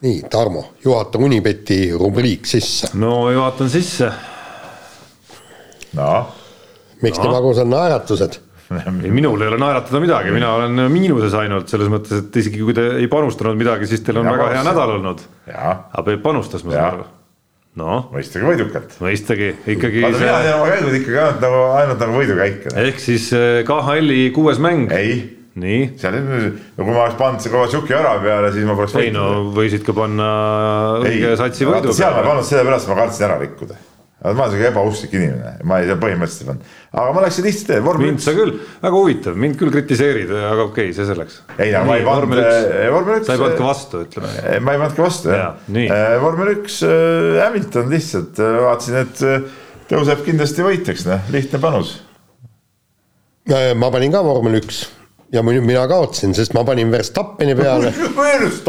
nii, 0.00 0.22
Tarmo, 0.30 0.64
juhata 0.84 1.18
Unibeti 1.18 1.92
rubriik 1.92 2.46
sisse. 2.46 2.88
no 2.94 3.30
juhatan 3.30 3.70
sisse. 3.70 4.12
noh. 5.92 6.26
miks 7.02 7.18
no. 7.18 7.24
nii 7.24 7.32
magusad 7.32 7.66
naeratused? 7.66 8.49
Ei, 8.78 9.10
minul 9.10 9.40
ei 9.42 9.50
ole 9.50 9.58
naeratada 9.60 10.00
midagi, 10.02 10.34
mina 10.34 10.52
olen 10.54 10.84
miinuses 10.92 11.34
ainult 11.38 11.70
selles 11.72 11.90
mõttes, 11.90 12.22
et 12.22 12.36
isegi 12.42 12.60
kui 12.62 12.76
te 12.76 12.84
ei 13.00 13.08
panustanud 13.10 13.58
midagi, 13.58 13.88
siis 13.90 14.04
teil 14.06 14.20
on 14.22 14.30
ja 14.30 14.36
väga 14.36 14.52
hea 14.54 14.66
nädal 14.68 14.94
olnud. 14.98 15.24
aga 15.50 16.04
Peep 16.06 16.22
panustas, 16.22 16.62
ma 16.66 16.76
saan 16.76 17.00
aru. 17.00 17.08
noh. 17.80 18.06
mõistagi 18.14 18.46
võidukalt. 18.46 18.94
mõistagi, 19.02 19.50
ikkagi. 19.74 20.06
vaata 20.06 20.22
see..., 20.22 20.30
mina 20.30 20.38
teen 20.46 20.56
oma 20.60 20.70
käigud 20.70 20.96
ikkagi 21.00 21.20
ainult 21.24 21.44
nagu, 21.48 21.60
ainult 21.80 22.06
nagu 22.06 22.16
võidukäike. 22.20 22.74
ehk 22.86 23.02
siis 23.02 23.28
eh, 23.34 23.60
KHL-i 23.66 24.30
kuues 24.36 24.62
mäng. 24.62 24.94
ei 24.94 25.18
nii. 25.60 25.84
seal, 25.98 26.20
no 26.22 26.84
kui 26.84 26.94
ma 26.94 27.06
oleks 27.08 27.18
pannud 27.18 27.42
see 27.42 27.52
Kovatšuki 27.52 27.96
ära 27.98 28.16
peale, 28.22 28.54
siis 28.54 28.66
ma 28.68 28.78
poleks 28.78 28.94
ei 29.02 29.10
no 29.14 29.28
võisid 29.56 29.82
ka 29.86 29.94
panna 29.96 30.32
õige 31.02 31.34
satsi 31.40 31.66
võidu 31.66 31.94
seal 31.96 32.14
ma 32.14 32.22
ei 32.22 32.30
pannud 32.30 32.46
sellepärast, 32.46 32.90
ma 32.90 33.02
kartsin 33.02 33.26
ära 33.26 33.40
rikkuda 33.42 33.78
ma 34.20 34.32
olen 34.34 34.52
siuke 34.52 34.66
ebausklik 34.68 35.14
inimene, 35.16 35.52
ma 35.64 35.78
ei 35.80 35.88
tea 35.88 35.96
põhimõtteliselt 36.00 36.50
pannud, 36.50 36.74
aga 36.92 37.14
ma 37.16 37.22
läksin 37.24 37.46
lihtsalt 37.46 37.70
teed, 37.70 37.84
vormel 37.86 38.04
üks. 38.04 38.10
mind 38.10 38.24
sa 38.26 38.34
küll, 38.36 38.52
väga 38.82 39.00
huvitav, 39.00 39.38
mind 39.40 39.56
küll 39.60 39.72
kritiseerid, 39.72 40.34
aga 40.34 40.66
okei 40.66 40.90
okay,, 40.90 40.96
see 40.98 41.08
selleks. 41.08 41.40
ei, 41.56 41.70
aga 41.70 41.82
ma 41.88 41.96
ei 41.96 42.04
pannud, 42.04 42.42
vormel 42.92 43.16
üks. 43.16 43.30
sa 43.30 43.36
ei 43.36 43.42
pannud 43.44 43.58
ka 43.62 43.66
vastu, 43.70 44.04
ütleme. 44.04 44.36
ma 44.66 44.76
ei 44.76 44.82
pannud 44.84 44.98
ka 44.98 45.06
vastu 45.06 45.32
jah 45.32 45.74
ja,. 45.86 45.98
vormel 46.20 46.52
üks 46.58 46.78
äh, 46.84 47.40
Hamilton 47.40 47.92
lihtsalt 47.96 48.44
äh, 48.44 48.60
vaatasin, 48.66 49.00
et 49.06 49.90
tõuseb 49.90 50.24
kindlasti 50.28 50.68
võitjaks, 50.68 51.08
noh, 51.08 51.28
lihtne 51.32 51.62
panus. 51.62 51.96
ma 53.48 53.92
panin 53.94 54.12
ka 54.12 54.24
vormel 54.26 54.60
üks 54.60 54.84
ja 55.32 55.42
mina 55.46 55.86
kaotasin, 55.88 56.34
sest 56.36 56.52
ma 56.54 56.64
panin 56.66 56.90
Verstappeni 56.92 57.54
peale. 57.56 57.94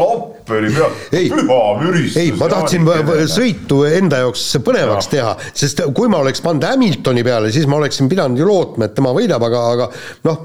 Verstappeni 0.52 0.72
peale, 0.74 1.42
püha 1.46 1.60
müristus. 1.80 2.18
ei, 2.20 2.32
ma 2.36 2.48
tahtsin 2.50 2.88
sõitu 3.30 3.82
enda 3.88 4.22
jaoks 4.24 4.44
põnevaks 4.64 5.08
ja. 5.08 5.12
teha, 5.14 5.32
sest 5.62 5.84
kui 5.96 6.10
ma 6.12 6.22
oleks 6.24 6.42
pannud 6.44 6.66
Hamiltoni 6.66 7.24
peale, 7.26 7.52
siis 7.54 7.68
ma 7.70 7.78
oleksin 7.80 8.10
pidanud 8.12 8.38
ju 8.40 8.48
lootma, 8.48 8.88
et 8.88 8.96
tema 8.96 9.14
võidab, 9.16 9.46
aga, 9.48 9.64
aga 9.76 9.88
noh, 10.28 10.44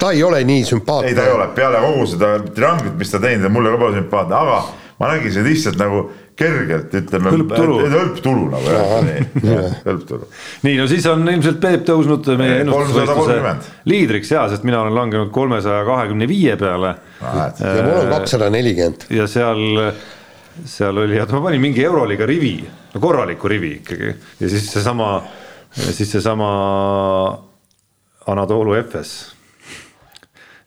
ta 0.00 0.12
ei 0.12 0.22
ole 0.26 0.42
nii 0.48 0.66
sümpaatne. 0.72 1.12
ei, 1.12 1.18
ta 1.18 1.26
ei 1.28 1.34
ole, 1.36 1.48
peale 1.56 1.82
kogu 1.84 2.06
seda 2.14 2.34
trianglit, 2.52 2.96
mis 2.98 3.12
ta 3.12 3.22
teinud 3.22 3.48
on, 3.48 3.56
mulle 3.56 3.74
ka 3.74 3.82
pole 3.82 4.00
sümpaatne, 4.00 4.38
aga 4.42 4.60
ma 5.00 5.14
nägin 5.14 5.34
seda 5.34 5.48
lihtsalt 5.48 5.80
nagu 5.80 6.06
kergelt 6.38 6.94
ütleme. 6.96 7.32
hõlptulu. 7.34 7.78
hõlptulu 7.92 8.46
nagu 8.52 8.72
jah, 8.72 9.74
hõlptulu. 9.88 10.28
nii, 10.66 10.78
no 10.80 10.86
siis 10.90 11.06
on 11.10 11.26
ilmselt 11.28 11.60
Peep 11.62 11.84
tõusnud 11.88 12.30
meie 12.40 12.62
ennustusvõistluse 12.62 13.36
liidriks 13.90 14.32
ja, 14.34 14.46
sest 14.52 14.66
mina 14.68 14.80
olen 14.82 14.96
langenud 14.96 15.32
kolmesaja 15.34 15.84
kahekümne 15.88 16.28
viie 16.30 16.56
peale. 16.60 16.94
ja 17.20 17.76
mul 17.82 18.00
on 18.04 18.10
kakssada 18.14 18.48
nelikümmend. 18.52 19.06
ja 19.12 19.28
seal, 19.30 19.62
seal 20.64 21.04
oli, 21.04 21.20
oota 21.20 21.36
ma 21.36 21.44
panin 21.48 21.64
mingi 21.64 21.84
Euroliiga 21.84 22.28
rivi, 22.28 22.56
no 22.94 23.04
korraliku 23.04 23.52
rivi 23.52 23.76
ikkagi 23.82 24.14
ja 24.40 24.48
siis 24.48 24.72
seesama, 24.72 25.14
siis 25.90 26.16
seesama 26.16 26.50
Anatoolu 28.32 28.74
Efes 28.78 29.14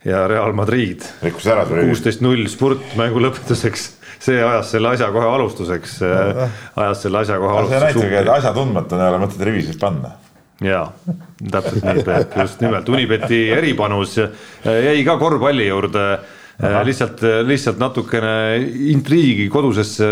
ja 0.05 0.27
Real 0.27 0.53
Madrid. 0.53 1.01
rikkus 1.23 1.47
ära 1.49 1.65
tuli. 1.65 1.87
kuusteist 1.89 2.21
null 2.21 2.45
spurt 2.51 2.93
mängu 2.99 3.21
lõpetuseks 3.23 3.95
see 4.25 4.43
ajas 4.43 4.75
selle 4.75 4.93
asja 4.95 5.11
kohe 5.13 5.31
alustuseks, 5.37 5.97
ajas 6.03 7.01
selle 7.05 7.23
asja 7.23 7.39
kohe 7.41 7.57
alustuseks. 7.61 7.81
see 7.81 8.03
näitabki, 8.03 8.21
et 8.23 8.37
asjatundmatuna 8.39 9.07
ei 9.07 9.13
ole 9.13 9.25
mõtet 9.25 9.49
rivisid 9.49 9.81
panna 9.81 10.15
jaa, 10.63 10.85
täpselt 11.51 11.83
nii, 11.83 12.03
Peep, 12.05 12.35
just 12.39 12.63
nimelt, 12.63 12.89
Unibeti 12.89 13.41
eripanus 13.51 14.17
jäi 14.17 15.03
ka 15.05 15.17
korvpalli 15.19 15.67
juurde. 15.67 16.07
lihtsalt, 16.87 17.19
lihtsalt 17.43 17.79
natukene 17.79 18.55
intriigi 18.93 19.49
kodusesse, 19.51 20.07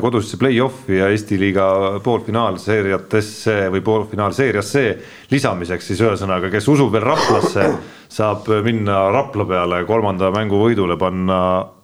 kodusesse 0.00 0.38
play-off'i 0.40 0.96
ja 0.96 1.10
Eesti 1.12 1.36
liiga 1.38 1.66
poolfinaalseeriatesse 2.02 3.68
või 3.74 3.82
poolfinaalseeriasse 3.84 4.84
lisamiseks 5.30 5.92
siis 5.92 6.00
ühesõnaga, 6.00 6.48
kes 6.50 6.68
usub 6.72 6.92
veel 6.96 7.04
Raplasse, 7.04 7.68
saab 8.08 8.48
minna 8.64 9.10
Rapla 9.12 9.44
peale 9.44 9.84
kolmanda 9.84 10.32
mängu 10.32 10.64
võidule 10.64 10.96
panna 10.96 11.38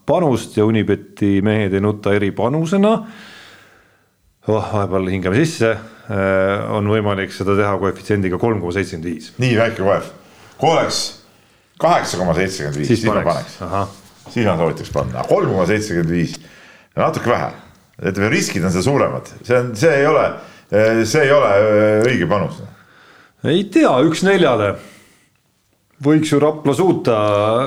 panust 0.07 0.57
ja 0.59 0.67
Unibeti 0.67 1.39
mehed 1.45 1.75
ei 1.75 1.83
nuta 1.83 2.15
eripanusena. 2.17 2.93
oh, 4.49 4.67
vahepeal 4.73 5.09
hingame 5.13 5.39
sisse, 5.39 5.71
äh, 5.71 6.73
on 6.75 6.89
võimalik 6.91 7.33
seda 7.35 7.55
teha 7.59 7.77
koefitsiendiga 7.79 8.39
kolm 8.41 8.61
koma 8.63 8.75
seitsekümmend 8.75 9.11
viis. 9.11 9.33
nii 9.39 9.57
väike 9.59 9.83
koef, 9.85 10.13
kui 10.59 10.73
oleks 10.73 11.01
kaheksa 11.81 12.21
koma 12.21 12.35
seitsekümmend 12.39 12.81
viis, 12.81 12.93
siis 12.93 13.05
ma 13.07 13.21
paneks, 13.27 13.59
siis 14.31 14.47
ma 14.49 14.57
soovitaks 14.59 14.95
panna, 14.95 15.25
kolm 15.29 15.53
koma 15.53 15.67
seitsekümmend 15.71 16.15
viis, 16.17 16.39
natuke 16.99 17.31
vähe, 17.31 17.51
ütleme 18.01 18.33
riskid 18.33 18.65
on 18.65 18.75
seal 18.75 18.87
suuremad, 18.89 19.29
see 19.45 19.59
on, 19.61 19.75
see 19.79 19.93
ei 20.01 20.09
ole, 20.09 20.27
see 21.05 21.27
ei 21.27 21.35
ole 21.37 21.53
äh, 21.57 22.07
õige 22.09 22.31
panus. 22.31 22.63
ei 23.45 23.67
tea, 23.73 23.93
üks 24.09 24.25
neljale 24.27 24.75
võiks 26.05 26.33
ju 26.33 26.41
Rapla 26.41 26.75
suuta, 26.77 27.17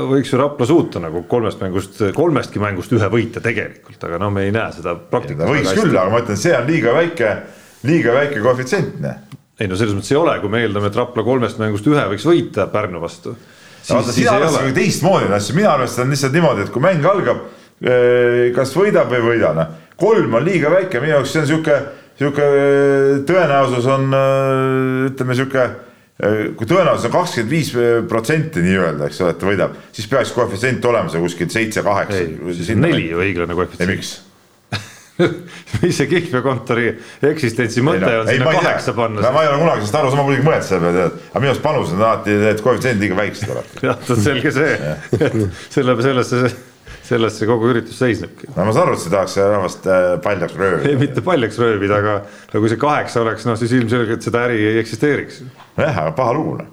võiks 0.10 0.32
ju 0.34 0.40
Rapla 0.42 0.68
suuta 0.68 1.02
nagu 1.04 1.24
kolmest 1.30 1.62
mängust, 1.62 2.02
kolmestki 2.18 2.62
mängust 2.62 2.94
ühe 2.96 3.10
võita 3.14 3.44
tegelikult, 3.44 4.00
aga 4.08 4.20
no 4.22 4.32
me 4.34 4.48
ei 4.48 4.54
näe 4.56 4.74
seda 4.74 4.96
praktikas. 4.98 5.50
võiks 5.50 5.74
küll, 5.78 5.94
aga 5.94 6.10
ma 6.14 6.22
ütlen, 6.24 6.40
see 6.42 6.56
on 6.58 6.66
liiga 6.70 6.96
väike, 6.98 7.34
liiga 7.90 8.16
väike 8.18 8.42
koefitsient. 8.44 9.06
ei 9.60 9.70
no 9.70 9.78
selles 9.78 9.94
mõttes 9.98 10.14
ei 10.14 10.20
ole, 10.20 10.38
kui 10.42 10.54
me 10.54 10.64
eeldame, 10.66 10.90
et 10.90 10.98
Rapla 10.98 11.26
kolmest 11.26 11.62
mängust 11.62 11.90
ühe 11.90 12.08
võiks 12.14 12.26
võita 12.30 12.68
Pärnu 12.74 13.04
vastu. 13.04 13.36
vaata, 13.90 14.16
sina 14.16 14.38
arvestad 14.40 14.74
teistmoodi 14.80 15.30
asju, 15.38 15.58
mina 15.60 15.76
arvestan 15.78 16.10
lihtsalt 16.10 16.34
niimoodi, 16.34 16.66
et 16.66 16.74
kui 16.74 16.82
mäng 16.82 17.06
algab, 17.06 17.46
eh, 17.84 18.50
kas 18.56 18.74
võidab 18.74 19.14
või 19.14 19.22
ei 19.22 19.28
võida, 19.30 19.54
noh. 19.60 19.80
kolm 19.98 20.34
on 20.34 20.46
liiga 20.46 20.74
väike, 20.74 21.04
minu 21.04 21.20
jaoks 21.20 21.36
see 21.36 21.46
on 21.46 21.52
sihuke, 21.54 21.80
sihuke 22.18 22.52
tõenäosus 23.30 23.94
on 23.94 24.10
eh, 24.10 25.10
ütleme 25.12 25.38
sihuke 25.38 25.70
kui 26.20 26.68
tõenäosus 26.70 27.08
on 27.10 27.16
kakskümmend 27.16 27.50
viis 27.52 27.72
protsenti 28.10 28.62
nii-öelda, 28.62 29.08
eks 29.10 29.24
ole, 29.24 29.34
et 29.34 29.40
ta 29.42 29.48
võidab, 29.50 29.80
siis 29.96 30.10
peaks 30.12 30.34
koefitsient 30.36 30.86
olema 30.86 31.10
see 31.10 31.24
kuskil 31.24 31.50
seitse-kaheksa. 31.50 32.76
neli 32.78 33.10
ju 33.10 33.24
õiglane 33.24 33.58
koefitsient. 33.58 33.90
miks 33.90 34.20
mis 35.84 35.94
see 35.94 36.08
kihlveokontori 36.10 36.88
eksistentsi 37.30 37.84
mõte 37.86 38.02
ei, 38.02 38.16
no, 38.16 38.22
on 38.24 38.30
ei, 38.32 38.40
sinna 38.40 38.54
kaheksa 38.58 38.96
panna? 38.98 39.30
ma 39.34 39.44
ei 39.46 39.50
ole 39.52 39.60
kunagi 39.62 39.84
sellest 39.84 39.98
aru, 40.00 40.12
sa 40.14 40.22
muidugi 40.26 40.46
mõelnud 40.48 40.66
selle 40.66 40.88
peale, 40.88 41.02
tead, 41.04 41.28
aga 41.30 41.42
minu 41.44 41.52
arust 41.52 41.66
panused 41.66 41.98
on 41.98 42.06
alati, 42.08 42.38
need 42.42 42.64
koefitsiendid 42.66 43.06
liiga 43.06 43.20
väiksed 43.20 43.54
alati. 43.54 43.82
jah, 43.88 44.08
selge 44.26 44.54
see, 44.56 44.94
selle, 45.76 45.98
sellesse 46.08 46.42
selles 47.04 47.36
see 47.38 47.48
kogu 47.50 47.72
üritus 47.74 47.98
seisnebki. 48.00 48.50
no 48.56 48.68
ma 48.68 48.76
saan 48.76 48.88
aru, 48.88 48.98
et 48.98 49.04
sa 49.04 49.12
tahaks 49.14 49.36
rahvast 49.42 49.90
äh, 49.90 50.06
paljaks 50.24 50.56
röövida. 50.60 50.92
ei, 50.92 51.00
mitte 51.00 51.24
paljaks 51.26 51.60
röövida, 51.60 52.00
aga, 52.00 52.16
aga 52.50 52.62
kui 52.62 52.72
see 52.72 52.80
kaheksa 52.80 53.24
oleks, 53.24 53.48
noh 53.50 53.60
siis 53.60 53.76
ilmselgelt 53.80 54.24
seda 54.26 54.46
äri 54.48 54.62
ei 54.70 54.80
eksisteeriks. 54.84 55.44
jah, 55.78 56.00
aga 56.06 56.14
paha 56.16 56.36
lugu 56.38 56.56
noh. 56.62 56.72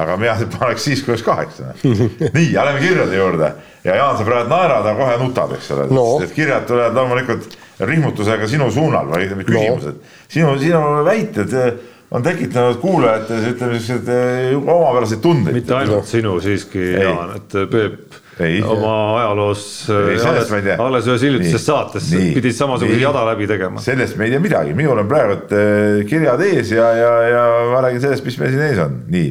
aga 0.00 0.18
mina 0.20 0.36
paneks 0.58 0.86
siis, 0.86 1.04
kui 1.04 1.14
oleks 1.14 1.26
kaheksa. 1.26 1.72
nii, 2.36 2.50
lähme 2.54 2.84
kirjade 2.84 3.16
juurde 3.16 3.52
ja 3.84 3.96
Jaan, 3.96 4.18
sa 4.18 4.28
praegu 4.28 4.52
naerad, 4.52 4.84
aga 4.84 4.96
kohe 4.98 5.16
nutad, 5.24 5.56
eks 5.56 5.72
ole 5.76 5.88
no., 5.94 6.06
et 6.24 6.34
kirjad 6.36 6.68
tulevad 6.68 7.00
loomulikult 7.00 7.56
rihmutusega 7.88 8.48
sinu 8.50 8.68
suunal 8.74 9.08
või 9.08 9.24
ütleme 9.24 9.46
küsimused 9.48 9.96
no.. 9.96 10.16
sinu, 10.28 10.56
sinu 10.60 10.82
väited 11.08 11.56
äh, 11.56 11.70
on 12.10 12.24
tekitanud 12.26 12.80
kuulajates 12.82 13.46
ütleme 13.54 13.78
siukseid 13.78 14.10
äh, 14.12 14.56
omapäraseid 14.60 15.22
tundeid. 15.24 15.56
mitte 15.56 15.78
ainult 15.78 16.02
no. 16.04 16.10
sinu 16.10 16.36
siiski, 16.44 16.90
Jaan, 17.00 17.38
et 17.40 17.56
Peep 17.72 18.20
ei, 18.40 18.60
oma 18.64 18.94
ajaloos 19.18 19.64
ei, 19.90 20.16
äh, 20.16 20.26
alles, 20.30 20.50
alles 20.78 21.08
ühes 21.10 21.24
hiljutises 21.26 21.64
saates 21.66 22.08
nii, 22.12 22.32
pidid 22.36 22.56
samasuguse 22.56 23.00
jada 23.02 23.22
läbi 23.28 23.48
tegema. 23.50 23.82
sellest 23.84 24.18
me 24.18 24.26
ei 24.26 24.34
tea 24.34 24.42
midagi, 24.42 24.74
minul 24.78 25.00
on 25.02 25.10
praegu 25.10 25.36
äh, 25.56 26.00
kirjad 26.08 26.42
ees 26.46 26.72
ja, 26.74 26.90
ja, 26.96 27.12
ja 27.28 27.44
ma 27.72 27.84
räägin 27.86 28.04
sellest, 28.06 28.26
mis 28.26 28.40
meil 28.40 28.52
siin 28.54 28.66
ees 28.66 28.82
on, 28.82 28.98
nii. 29.12 29.30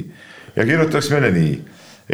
ja 0.55 0.65
kirjutaks 0.69 1.11
meile 1.13 1.31
nii. 1.35 1.53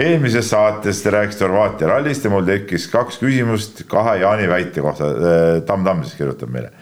eelmises 0.06 0.50
saates 0.52 1.00
te 1.04 1.14
rääkisite 1.16 1.48
Horvaatia 1.48 1.92
rallist 1.94 2.28
ja 2.28 2.34
mul 2.34 2.44
tekkis 2.48 2.90
kaks 2.92 3.22
küsimust 3.22 3.86
kahe 3.92 4.18
Jaani 4.24 4.50
väite 4.52 4.84
kohta. 4.84 5.08
Äh, 5.08 5.48
Tamm 5.68 5.88
Tamm 5.88 6.04
siis 6.04 6.18
kirjutab 6.20 6.52
meile. 6.52 6.74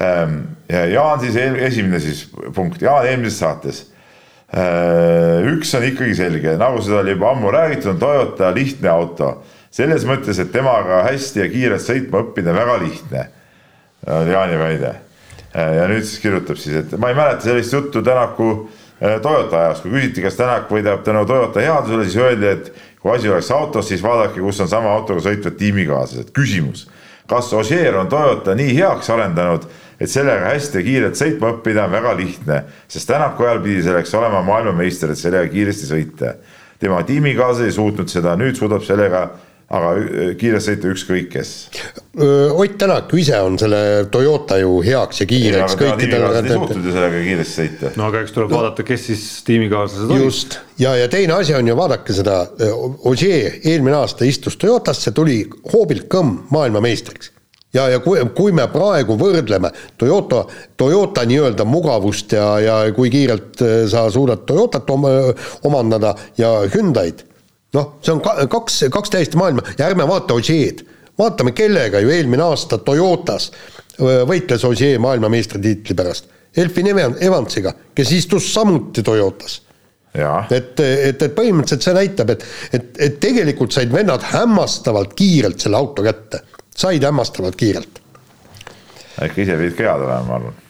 Ähm, 0.00 0.40
Jaan 0.68 1.20
siis, 1.20 1.36
esimene 1.36 2.00
siis 2.00 2.24
punkt, 2.54 2.82
Jaan 2.82 3.06
eelmises 3.10 3.40
saates 3.42 3.86
üks 4.48 5.74
on 5.76 5.84
ikkagi 5.84 6.14
selge, 6.16 6.54
nagu 6.60 6.80
seda 6.80 7.02
oli 7.02 7.12
juba 7.12 7.32
ammu 7.34 7.50
räägitud, 7.52 7.90
on 7.90 7.98
Toyota 8.00 8.52
lihtne 8.54 8.88
auto. 8.88 9.42
selles 9.70 10.06
mõttes, 10.08 10.38
et 10.40 10.48
temaga 10.52 11.02
hästi 11.04 11.42
ja 11.42 11.48
kiirelt 11.52 11.84
sõitma 11.84 12.22
õppida 12.24 12.54
väga 12.56 12.78
lihtne, 12.80 13.26
oli 14.08 14.32
Jaani 14.32 14.56
väide. 14.58 14.94
Äh, 15.52 15.74
ja 15.76 15.86
nüüd 15.88 16.04
siis 16.04 16.20
kirjutab 16.22 16.58
siis, 16.60 16.76
et 16.80 16.94
ma 17.00 17.08
ei 17.12 17.16
mäleta 17.16 17.44
sellist 17.44 17.72
juttu 17.72 18.02
Tänaku 18.02 18.48
äh, 19.00 19.18
Toyota 19.22 19.60
ajast, 19.60 19.84
kui 19.84 19.92
küsiti, 19.92 20.24
kas 20.24 20.36
Tänak 20.36 20.72
võidab 20.72 21.04
tänu 21.04 21.24
Toyota 21.28 21.60
headusele, 21.60 22.04
siis 22.04 22.16
öeldi, 22.20 22.48
et 22.52 22.72
kui 23.00 23.12
asi 23.14 23.30
oleks 23.32 23.50
autos, 23.54 23.88
siis 23.88 24.02
vaadake, 24.02 24.40
kus 24.40 24.60
on 24.64 24.68
sama 24.68 24.92
autoga 24.96 25.24
sõitvad 25.24 25.56
tiimikaaslased. 25.60 26.32
küsimus, 26.36 26.88
kas 27.28 27.52
Ožeer 27.52 27.96
on 27.96 28.08
Toyota 28.08 28.56
nii 28.58 28.76
heaks 28.76 29.10
arendanud 29.10 29.68
et 30.00 30.10
sellega 30.10 30.52
hästi 30.52 30.78
ja 30.78 30.86
kiirelt 30.86 31.18
sõitma 31.18 31.52
õppida 31.56 31.88
on 31.88 31.96
väga 31.96 32.14
lihtne, 32.18 32.62
sest 32.88 33.10
Tänaku 33.10 33.48
ajal 33.48 33.60
pidi 33.64 33.82
selleks 33.86 34.14
olema 34.14 34.44
maailmameister, 34.46 35.12
et 35.12 35.20
sellega 35.20 35.50
kiiresti 35.52 35.90
sõita. 35.90 36.34
tema 36.78 37.02
tiimikaaslased 37.02 37.66
ei 37.66 37.74
suutnud 37.74 38.08
seda, 38.08 38.36
nüüd 38.38 38.54
suudab 38.56 38.84
sellega 38.86 39.28
aga 39.68 39.88
kiiresti 40.40 40.72
sõita 40.72 40.90
ükskõik 40.94 41.26
kes. 41.32 41.50
Ott 42.18 42.76
Tänak 42.80 43.12
ise 43.18 43.36
on 43.44 43.58
selle 43.60 44.06
Toyota 44.10 44.56
ju 44.62 44.78
heaks 44.84 45.20
ja 45.20 45.26
kiireks 45.28 45.76
kõikidele. 45.76 46.30
ei 46.40 46.54
suutnud 46.54 46.86
ju 46.86 46.94
sellega 46.94 47.22
kiiresti 47.26 47.56
sõita. 47.60 47.92
no 48.00 48.06
aga 48.08 48.22
eks 48.24 48.32
tuleb 48.36 48.52
no. 48.52 48.60
vaadata, 48.62 48.86
kes 48.88 49.06
siis 49.10 49.24
tiimikaaslased 49.44 50.08
olid. 50.08 50.24
just, 50.24 50.58
ja, 50.80 50.94
ja 50.96 51.08
teine 51.12 51.36
asi 51.36 51.54
on 51.54 51.68
ju, 51.68 51.76
vaadake 51.76 52.16
seda, 52.16 52.38
Ogier 53.10 53.58
eelmine 53.64 53.98
aasta 54.00 54.24
istus 54.24 54.56
Toyotasse, 54.56 55.12
tuli 55.12 55.42
hoobilt 55.72 56.08
kõmm 56.08 56.46
maailmameistriks 56.54 57.34
ja, 57.74 57.88
ja 57.92 58.00
kui, 58.04 58.20
kui 58.36 58.54
me 58.56 58.66
praegu 58.72 59.16
võrdleme 59.20 59.70
Toyota, 59.98 60.44
Toyota 60.76 61.24
nii-öelda 61.28 61.66
mugavust 61.68 62.32
ja, 62.36 62.46
ja 62.62 62.78
kui 62.96 63.10
kiirelt 63.12 63.62
äh, 63.64 63.80
sa 63.90 64.06
suudad 64.12 64.46
Toyotat 64.48 64.90
om, 64.94 65.08
omandada 65.68 66.14
ja 66.38 66.54
Hyundai'd, 66.66 67.24
noh, 67.76 67.98
see 68.02 68.14
on 68.14 68.22
ka, 68.24 68.38
kaks, 68.50 68.84
kaks 68.92 69.14
täiesti 69.14 69.40
maailma. 69.40 69.64
Ja 69.78 69.90
ärme 69.90 70.08
vaata 70.08 70.38
Ožeed, 70.38 70.84
vaatame, 71.18 71.52
kellega 71.56 72.00
ju 72.04 72.12
eelmine 72.14 72.46
aasta 72.48 72.80
Toyotas 72.80 73.50
äh, 73.52 74.24
võitles 74.28 74.64
Ožee 74.68 74.98
maailmameistritiitli 75.02 75.96
pärast. 75.98 76.34
Elfin 76.58 76.88
Evansiga, 76.90 77.74
kes 77.94 78.12
istus 78.16 78.48
samuti 78.54 79.04
Toyotas. 79.06 79.60
Et, 80.50 80.80
et, 80.80 81.20
et 81.22 81.34
põhimõtteliselt 81.36 81.84
see 81.84 81.92
näitab, 81.94 82.30
et, 82.32 82.44
et, 82.74 82.86
et 83.04 83.18
tegelikult 83.20 83.76
said 83.76 83.92
vennad 83.92 84.24
hämmastavalt 84.32 85.12
kiirelt 85.14 85.60
selle 85.62 85.78
auto 85.78 86.02
kätte 86.02 86.40
said 86.78 87.04
hämmastavalt 87.04 87.58
kiirelt. 87.58 88.00
äkki 89.22 89.42
ise 89.42 89.58
pidid 89.58 89.76
kead 89.78 90.06
olema, 90.06 90.24
ma 90.28 90.40
arvan 90.40 90.64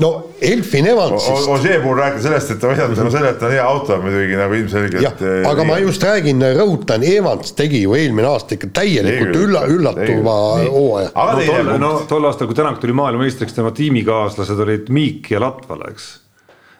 no 0.00 0.30
Elfin 0.40 0.86
Evansist. 0.86 1.48
Ožee 1.48 1.80
puhul 1.82 1.98
rääkida 1.98 2.22
sellest, 2.24 2.54
et 2.54 2.60
ta 2.62 2.70
võidab 2.70 2.94
tänu 2.96 3.12
sellele, 3.12 3.34
et 3.34 3.40
ta 3.40 3.48
on 3.48 3.52
hea 3.54 3.66
auto, 3.66 3.98
muidugi 4.00 4.38
nagu 4.38 4.56
ilmselgelt. 4.56 5.20
Eh, 5.26 5.42
aga 5.50 5.66
ma 5.68 5.76
just 5.82 6.04
räägin, 6.06 6.40
rõhutan, 6.56 7.04
Evans 7.06 7.52
tegi 7.58 7.82
ju 7.84 7.94
eelmine 7.98 8.30
aasta 8.30 8.56
ikka 8.56 8.70
täielikult 8.80 9.36
ülla, 9.42 9.66
üllatuva 9.68 10.38
hooaja. 10.64 11.12
no 11.14 11.44
tol, 11.44 11.70
no 11.84 11.92
tol 12.08 12.30
aastal, 12.30 12.48
kui 12.48 12.58
Tänak 12.60 12.80
tuli 12.80 12.96
maailmameistriks, 12.96 13.54
tema 13.56 13.70
tiimikaaslased 13.76 14.64
olid 14.64 14.90
Miik 14.92 15.30
ja 15.32 15.40
Latvala, 15.44 15.92
eks 15.92 16.10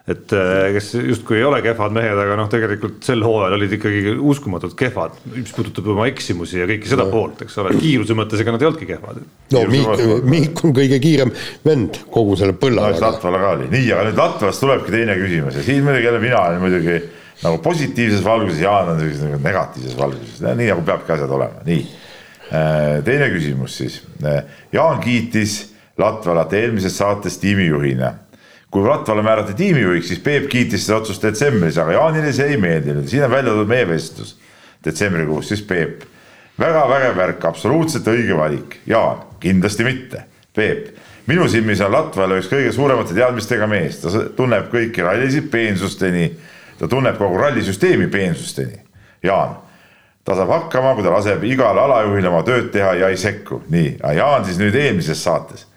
et 0.09 0.33
äh, 0.33 0.71
kes 0.73 0.87
justkui 0.97 1.37
ei 1.37 1.43
ole 1.45 1.59
kehvad 1.61 1.93
mehed, 1.93 2.17
aga 2.17 2.35
noh, 2.39 2.47
tegelikult 2.49 3.05
sel 3.05 3.21
hooajal 3.25 3.53
olid 3.59 3.75
ikkagi 3.77 4.15
uskumatult 4.17 4.73
kehvad, 4.79 5.19
mis 5.35 5.53
puudutab 5.53 5.91
oma 5.93 6.07
eksimusi 6.09 6.57
ja 6.57 6.65
kõike 6.69 6.89
seda 6.89 7.05
no. 7.05 7.13
poolt, 7.13 7.43
eks 7.45 7.59
ole, 7.61 7.75
kiiruse 7.77 8.17
mõttes 8.17 8.41
ega 8.41 8.55
nad 8.55 8.63
ei 8.63 8.69
olnudki 8.71 8.89
kehvad. 8.89 9.19
no 9.53 9.63
Miik, 9.69 10.05
Miik 10.25 10.63
on 10.65 10.73
kõige 10.77 10.97
kiirem 11.03 11.33
vend 11.67 12.01
kogu 12.13 12.37
selle 12.39 12.57
põlla 12.57 12.89
no,. 12.89 13.01
Latvala 13.01 13.41
ka 13.43 13.51
oli, 13.59 13.69
nii, 13.73 13.91
aga 13.93 14.07
nüüd 14.09 14.21
Latvalast 14.23 14.65
tulebki 14.65 14.95
teine 14.95 15.17
küsimus 15.21 15.59
ja 15.59 15.65
siin 15.67 15.85
muidugi 15.85 16.09
jälle 16.09 16.23
mina 16.23 16.41
olen 16.47 16.65
muidugi 16.65 16.97
nagu 17.43 17.61
positiivses 17.61 18.25
valguses, 18.25 18.63
Jaan 18.65 18.89
on 18.95 18.99
sellises 19.01 19.25
nagu 19.27 19.37
negatiivses 19.45 19.97
valguses, 19.97 20.41
nii 20.41 20.71
nagu 20.71 20.85
peabki 20.87 21.13
asjad 21.13 21.37
olema, 21.37 21.61
nii. 21.67 21.85
Äh, 22.51 22.97
teine 23.05 23.29
küsimus 23.31 23.77
siis, 23.77 24.01
äh, 24.25 24.41
Jaan 24.73 24.97
kiitis 25.03 25.61
Latvalat 26.01 26.53
eelmises 26.57 26.97
saates 26.97 27.37
tiimijuhina 27.37 28.13
kui 28.71 28.87
Ratvale 28.87 29.21
määrati 29.21 29.53
tiimijuhiks, 29.53 30.07
siis 30.07 30.19
Peep 30.19 30.47
kiitis 30.49 30.85
seda 30.85 31.01
otsust 31.01 31.23
detsembris, 31.23 31.77
aga 31.77 31.91
Jaanile 31.97 32.31
see 32.33 32.53
ei 32.53 32.57
meeldinud, 32.57 33.07
siin 33.07 33.25
on 33.25 33.31
välja 33.31 33.51
toodud 33.51 33.69
meie 33.69 33.87
vestlus 33.89 34.37
detsembrikuus, 34.85 35.49
siis 35.51 35.61
Peep. 35.67 36.03
väga 36.59 36.85
vägev 36.89 37.17
värk, 37.17 37.45
absoluutselt 37.45 38.07
õige 38.07 38.37
valik, 38.37 38.77
Jaan, 38.87 39.25
kindlasti 39.39 39.83
mitte, 39.83 40.23
Peep. 40.55 40.95
minu 41.27 41.47
silmis 41.51 41.81
on 41.81 41.91
Latval 41.91 42.37
üks 42.37 42.47
kõige 42.51 42.71
suuremate 42.71 43.13
teadmistega 43.13 43.67
mees, 43.67 43.99
ta 44.01 44.23
tunneb 44.35 44.71
kõiki 44.71 45.03
rallisid 45.03 45.49
peensusteni, 45.51 46.31
ta 46.79 46.87
tunneb 46.87 47.17
kogu 47.17 47.37
rallisüsteemi 47.37 48.07
peensusteni. 48.07 48.79
Jaan, 49.23 49.57
ta 50.23 50.35
saab 50.35 50.49
hakkama, 50.49 50.95
kui 50.95 51.03
ta 51.03 51.11
laseb 51.11 51.43
igal 51.43 51.77
alajuhil 51.77 52.27
oma 52.31 52.41
tööd 52.47 52.71
teha 52.71 52.93
ja 53.03 53.11
ei 53.11 53.19
sekku, 53.19 53.63
nii, 53.69 53.97
Jaan 54.15 54.47
siis 54.47 54.63
nüüd 54.63 54.79
eelmises 54.79 55.23
saates 55.23 55.67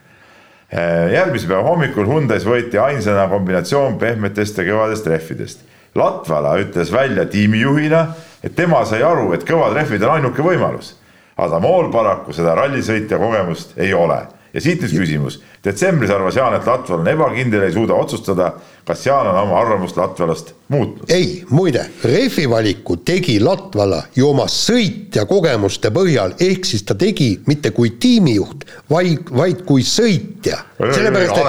järgmise 1.12 1.47
päeva 1.47 1.62
hommikul 1.68 2.09
Hyundai's 2.09 2.47
võeti 2.47 2.81
ainsana 2.83 3.29
kombinatsioon 3.31 3.99
pehmetest 3.99 4.59
ja 4.59 4.66
kõvadest 4.66 5.07
rehvidest. 5.07 5.64
Latvala 5.95 6.57
ütles 6.59 6.91
välja 6.93 7.27
tiimijuhina, 7.31 8.07
et 8.43 8.57
tema 8.57 8.81
sai 8.85 9.05
aru, 9.07 9.33
et 9.37 9.47
kõvad 9.47 9.77
rehvid 9.79 10.03
on 10.03 10.16
ainuke 10.16 10.43
võimalus. 10.43 10.97
Adamool 11.39 11.93
paraku 11.93 12.35
seda 12.35 12.55
rallisõitja 12.59 13.18
kogemust 13.18 13.79
ei 13.79 13.95
ole 13.95 14.20
ja 14.55 14.63
siit 14.63 14.83
nüüd 14.85 14.95
küsimus. 14.95 15.41
detsembris 15.65 16.11
arvas 16.15 16.37
Jaan, 16.37 16.55
et 16.55 16.67
Latval 16.67 17.01
on 17.01 17.09
ebakindel, 17.11 17.67
ei 17.67 17.73
suuda 17.75 17.95
otsustada, 17.95 18.53
kas 18.87 19.07
Jaan 19.07 19.27
on 19.33 19.39
oma 19.43 19.59
arvamust 19.61 19.97
Latvalast 19.97 20.55
muutnud. 20.69 21.11
ei, 21.11 21.45
muide, 21.51 21.87
rehvi 22.05 22.47
valiku 22.51 22.97
tegi 22.97 23.41
Latvala 23.41 24.03
ju 24.17 24.29
oma 24.31 24.47
sõitja 24.51 25.27
kogemuste 25.27 25.91
põhjal, 25.95 26.37
ehk 26.41 26.69
siis 26.69 26.87
ta 26.87 26.95
tegi 26.95 27.33
mitte 27.47 27.75
kui 27.75 27.97
tiimijuht, 28.01 28.67
vaid, 28.91 29.31
vaid 29.31 29.65
kui 29.67 29.83
sõitja. 29.83 30.63
sellepärast, 30.79 31.41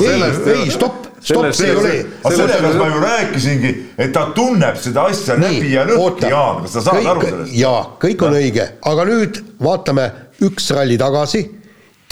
et 0.00 0.08
ei, 0.08 0.62
ei 0.62 0.70
stopp 0.70 1.10
stopp, 1.24 1.50
see 1.56 1.68
ei 1.68 1.76
ole. 1.76 1.92
sellepärast 2.22 2.78
ma 2.78 2.88
ju 2.88 3.02
rääkisingi, 3.02 3.74
et 3.98 4.12
ta 4.12 4.26
tunneb 4.36 4.76
seda 4.80 5.08
asja 5.10 5.36
Nii, 5.40 5.58
läbi 5.58 5.72
ja 5.72 5.84
lõhki, 5.88 6.30
Jaan, 6.32 6.62
kas 6.64 6.78
sa 6.78 6.84
saad 6.84 7.00
kõik, 7.00 7.10
aru 7.12 7.26
sellest? 7.28 7.54
jaa, 7.60 7.82
kõik 8.04 8.24
on 8.28 8.38
õige, 8.40 8.66
aga 8.92 9.06
nüüd 9.08 9.40
vaatame 9.64 10.08
üks 10.44 10.70
ralli 10.76 10.98
tagasi. 11.00 11.44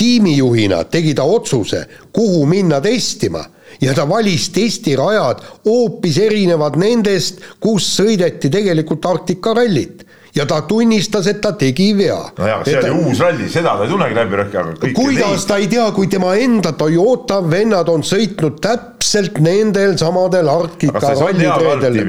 Tiimijuhina 0.03 0.85
tegi 0.91 1.15
ta 1.15 1.27
otsuse, 1.29 1.87
kuhu 2.13 2.47
minna 2.51 2.81
testima 2.83 3.45
ja 3.81 3.95
ta 3.95 4.07
valis 4.09 4.49
testirajad 4.55 5.43
hoopis 5.67 6.19
erinevad 6.27 6.79
nendest, 6.81 7.43
kus 7.63 7.87
sõideti 7.99 8.51
tegelikult 8.53 9.07
Arktika 9.07 9.55
rallit 9.57 10.03
ja 10.35 10.47
ta 10.49 10.63
tunnistas, 10.67 11.27
et 11.29 11.41
ta 11.45 11.53
tegi 11.59 11.91
vea. 11.97 12.19
no 12.39 12.49
jaa, 12.49 12.63
see 12.65 12.79
oli 12.81 12.89
ta... 12.89 12.93
uus 12.99 13.21
ralli, 13.23 13.49
seda 13.53 13.77
ta 13.79 13.87
ei 13.87 13.93
tunnegi 13.93 14.17
läbi 14.17 14.41
rõhki, 14.41 14.61
aga 14.63 14.93
kuidas 14.97 15.47
ta 15.49 15.59
ei 15.61 15.69
tea, 15.71 15.89
kui 15.95 16.09
tema 16.13 16.35
enda 16.41 16.73
Toyota 16.79 17.43
vennad 17.45 17.91
on 17.93 18.05
sõitnud 18.07 18.59
täpselt 18.65 19.39
nendel 19.45 19.99
samadel 20.01 20.49
Arktika 20.51 21.13
ralliteedel. 21.13 22.01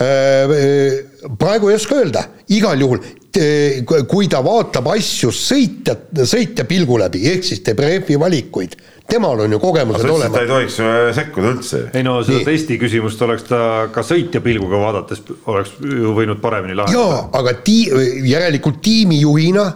Äh, 0.00 0.04
äh, 0.04 1.32
praegu 1.40 1.72
ei 1.72 1.80
oska 1.80 1.98
öelda, 2.00 2.28
igal 2.52 2.86
juhul 2.86 3.02
kui 4.10 4.28
ta 4.30 4.40
vaatab 4.42 4.88
asju 4.94 5.30
sõitja, 5.34 5.94
sõitja 6.26 6.64
pilgu 6.68 6.98
läbi, 6.98 7.22
ehk 7.30 7.44
siis 7.46 7.60
teeb 7.66 7.82
rehvi 7.84 8.16
valikuid, 8.18 8.74
temal 9.10 9.44
on 9.44 9.54
ju 9.54 9.60
kogemused 9.62 10.08
olemas. 10.08 10.34
ta 10.34 10.42
ei 10.42 10.50
tohiks 10.50 10.78
äh, 10.82 11.10
sekkuda 11.14 11.52
üldse. 11.54 11.82
ei 11.94 12.06
no 12.06 12.20
seda 12.24 12.40
Nii. 12.40 12.48
testi 12.48 12.78
küsimust 12.80 13.22
oleks 13.26 13.46
ta 13.50 13.60
ka 13.94 14.02
sõitja 14.06 14.42
pilguga 14.42 14.80
vaadates 14.82 15.22
oleks 15.46 15.76
ju 15.78 16.14
võinud 16.16 16.42
paremini 16.42 16.78
lahendada. 16.78 17.04
jaa, 17.06 17.28
aga 17.40 17.54
tii-, 17.66 18.26
järelikult 18.30 18.82
tiimijuhina 18.82 19.68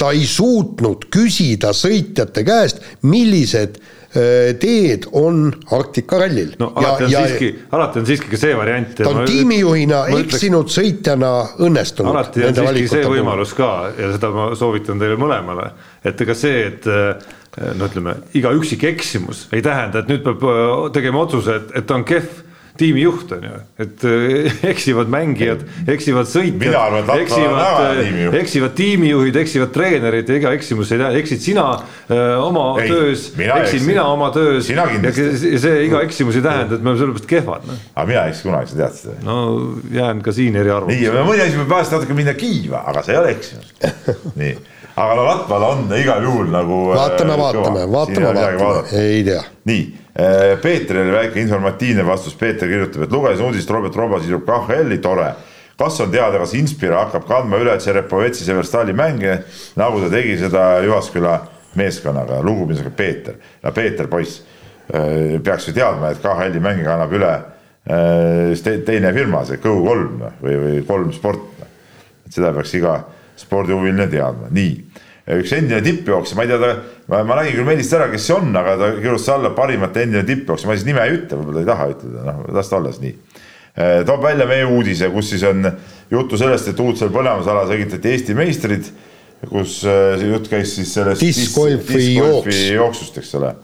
ta 0.00 0.12
ei 0.16 0.26
suutnud 0.26 1.08
küsida 1.12 1.72
sõitjate 1.76 2.44
käest, 2.44 2.84
millised 3.02 3.80
Äh, 3.80 3.98
teed 4.10 5.06
on 5.12 5.52
Arktika 5.70 6.18
rallil. 6.18 6.54
no 6.58 6.72
alati 6.74 7.04
on 7.04 7.12
ja, 7.12 7.20
siiski, 7.26 7.50
alati 7.70 8.00
on 8.00 8.06
siiski 8.08 8.30
ka 8.32 8.40
see 8.40 8.56
variant. 8.58 8.94
ta 8.98 9.08
on 9.08 9.22
tiimijuhina 9.28 10.00
eksinud 10.18 10.72
sõitjana 10.72 11.30
õnnestunud. 11.62 12.10
alati 12.10 12.44
on 12.48 12.58
siiski 12.58 12.88
see 12.96 13.12
võimalus 13.12 13.54
ka 13.54 13.70
ja 13.94 14.10
seda 14.16 14.32
ma 14.34 14.48
soovitan 14.58 14.98
teile 14.98 15.18
mõlemale, 15.20 15.70
et 16.04 16.26
ega 16.26 16.34
see, 16.34 16.64
et 16.72 16.90
äh, 16.90 17.14
no 17.78 17.86
ütleme, 17.86 18.16
iga 18.34 18.50
üksik 18.56 18.84
eksimus 18.90 19.46
ei 19.54 19.62
tähenda, 19.62 20.02
et 20.02 20.10
nüüd 20.10 20.26
peab 20.26 20.42
äh, 20.42 20.72
tegema 20.96 21.22
otsuse, 21.26 21.60
et, 21.62 21.74
et 21.78 21.86
ta 21.86 22.00
on 22.00 22.06
kehv 22.08 22.49
tiimijuht 22.80 23.32
on 23.36 23.44
ju, 23.44 23.58
et 23.84 24.04
äh, 24.08 24.54
eksivad 24.72 25.10
mängijad, 25.12 25.62
eksivad 25.90 26.28
sõitjad, 26.30 27.10
eksivad, 27.16 27.60
äh, 27.60 28.38
eksivad 28.40 28.74
tiimijuhid, 28.78 29.36
eksivad 29.42 29.72
treenerid 29.74 30.30
ja 30.30 30.38
iga 30.40 30.54
eksimus 30.56 30.92
ei 30.94 31.00
tähenda, 31.02 31.20
eksid 31.20 31.44
sina 31.44 31.66
öö, 31.76 32.16
äh, 32.16 32.34
oma 32.44 32.66
ei, 32.80 32.88
töös, 32.90 33.28
eksin 33.36 33.86
mina 33.88 34.06
oma 34.10 34.30
töös. 34.34 34.70
Ja 34.70 34.86
see 35.12 35.86
iga 35.86 36.02
eksimus 36.06 36.40
ei 36.40 36.44
tähenda, 36.46 36.78
et 36.78 36.82
me 36.82 36.92
oleme 36.92 37.02
sellepärast 37.04 37.30
kehvad 37.30 37.68
no.. 37.68 37.78
aga 37.94 38.08
mina 38.08 38.26
ei 38.26 38.34
eksi 38.34 38.48
kunagi, 38.48 38.72
sa 38.72 38.82
tead 38.82 38.98
seda. 38.98 39.16
no 39.26 39.38
jään 39.94 40.24
ka 40.24 40.34
siin 40.36 40.58
eriarvamusele. 40.60 41.14
nii, 41.14 41.30
mõni 41.30 41.46
asi 41.46 41.60
võib 41.60 41.72
vahest 41.76 41.96
natuke 41.96 42.16
minna 42.16 42.36
kiiva, 42.38 42.84
aga 42.90 43.04
see 43.06 43.16
ei 43.16 43.22
ole 43.22 43.32
eksimus. 43.36 43.72
Nii, 44.40 44.52
aga 44.96 45.16
no 45.18 45.24
Latval 45.26 45.66
on 45.70 45.88
igal 45.98 46.24
juhul 46.24 46.52
nagu. 46.52 46.84
vaatame, 46.94 47.40
vaatame, 47.40 47.88
vaatame, 47.92 48.30
vaatame, 48.34 49.02
ei 49.02 49.24
tea. 49.26 49.42
nii. 49.68 49.82
Äh, 49.94 49.99
Peetrile 50.62 51.12
väike 51.12 51.40
informatiivne 51.40 52.04
vastus, 52.06 52.34
Peeter 52.34 52.68
kirjutab, 52.68 53.06
et 53.06 53.12
lugesin 53.14 53.46
uudist, 53.46 53.70
Robert 53.70 53.96
Roba 53.96 54.20
sidub 54.20 54.44
KHL-i, 54.46 54.98
tore. 55.02 55.30
kas 55.80 56.00
on 56.00 56.10
teada, 56.12 56.38
kas 56.38 56.52
Inspira 56.58 57.04
hakkab 57.06 57.24
kandma 57.28 57.56
üle 57.62 57.76
Tšerepovetsi 57.78 58.44
Severstali 58.44 58.92
mänge, 58.92 59.38
nagu 59.80 60.02
ta 60.02 60.10
tegi 60.12 60.36
seda 60.42 60.64
Jyvaskyla 60.84 61.38
meeskonnaga, 61.80 62.42
lugupidamisega 62.44 62.90
Peeter. 62.96 63.38
no 63.62 63.72
Peeter, 63.72 64.06
poiss, 64.06 64.42
äh, 64.92 65.40
peaks 65.40 65.68
ju 65.68 65.72
teadma, 65.72 66.10
et 66.10 66.20
KHL-i 66.20 66.60
mänge 66.60 66.84
kannab 66.84 67.14
üle 67.16 67.32
äh, 67.32 68.82
teine 68.84 69.14
firma, 69.16 69.44
see 69.48 69.62
Go3 69.62 70.32
või, 70.42 70.58
või 70.64 70.82
Kolm 70.86 71.14
Sport. 71.16 71.46
et 72.26 72.34
seda 72.34 72.52
peaks 72.52 72.74
iga 72.74 72.98
spordihuviline 73.40 74.10
teadma, 74.10 74.50
nii 74.50 74.74
üks 75.28 75.52
endine 75.54 75.80
tippjooksja, 75.84 76.36
ma 76.38 76.46
ei 76.46 76.50
tea, 76.50 76.72
ma, 77.10 77.20
ma 77.28 77.36
nägin 77.40 77.58
küll 77.58 77.68
Meelist 77.68 77.94
ära, 77.96 78.08
kes 78.12 78.24
see 78.26 78.36
on, 78.36 78.50
aga 78.56 78.76
ta 78.80 78.90
kirjutas 78.96 79.28
alla 79.34 79.52
parimate 79.56 80.04
endine 80.06 80.24
tippjooksja, 80.26 80.70
ma 80.70 80.76
siis 80.78 80.88
nime 80.88 81.04
ei 81.04 81.18
ütle, 81.18 81.38
võib-olla 81.38 81.60
ta 81.60 81.62
ei 81.62 81.70
taha 81.70 81.88
ütelda, 81.94 82.24
noh, 82.26 82.42
las 82.56 82.72
ta 82.72 82.78
olla 82.80 82.92
siis 82.94 83.04
nii. 83.04 83.14
Äh, 83.70 84.00
toob 84.08 84.24
välja 84.24 84.48
meie 84.50 84.66
uudise, 84.66 85.10
kus 85.14 85.30
siis 85.30 85.44
on 85.46 85.68
juttu 86.10 86.40
sellest, 86.40 86.72
et 86.72 86.80
Uudsel 86.82 87.12
põlemusalas 87.14 87.70
õigitati 87.70 88.14
Eesti 88.14 88.34
meistrid, 88.38 88.88
kus 89.46 89.80
äh, 89.88 90.20
jutt 90.32 90.50
käis 90.50 90.74
siis 90.78 90.94
sellest 90.96 91.22
discgolfi 91.22 92.14
jooks. 92.16 92.64
jooksust, 92.74 93.20
eks 93.22 93.34
ole. 93.38 93.54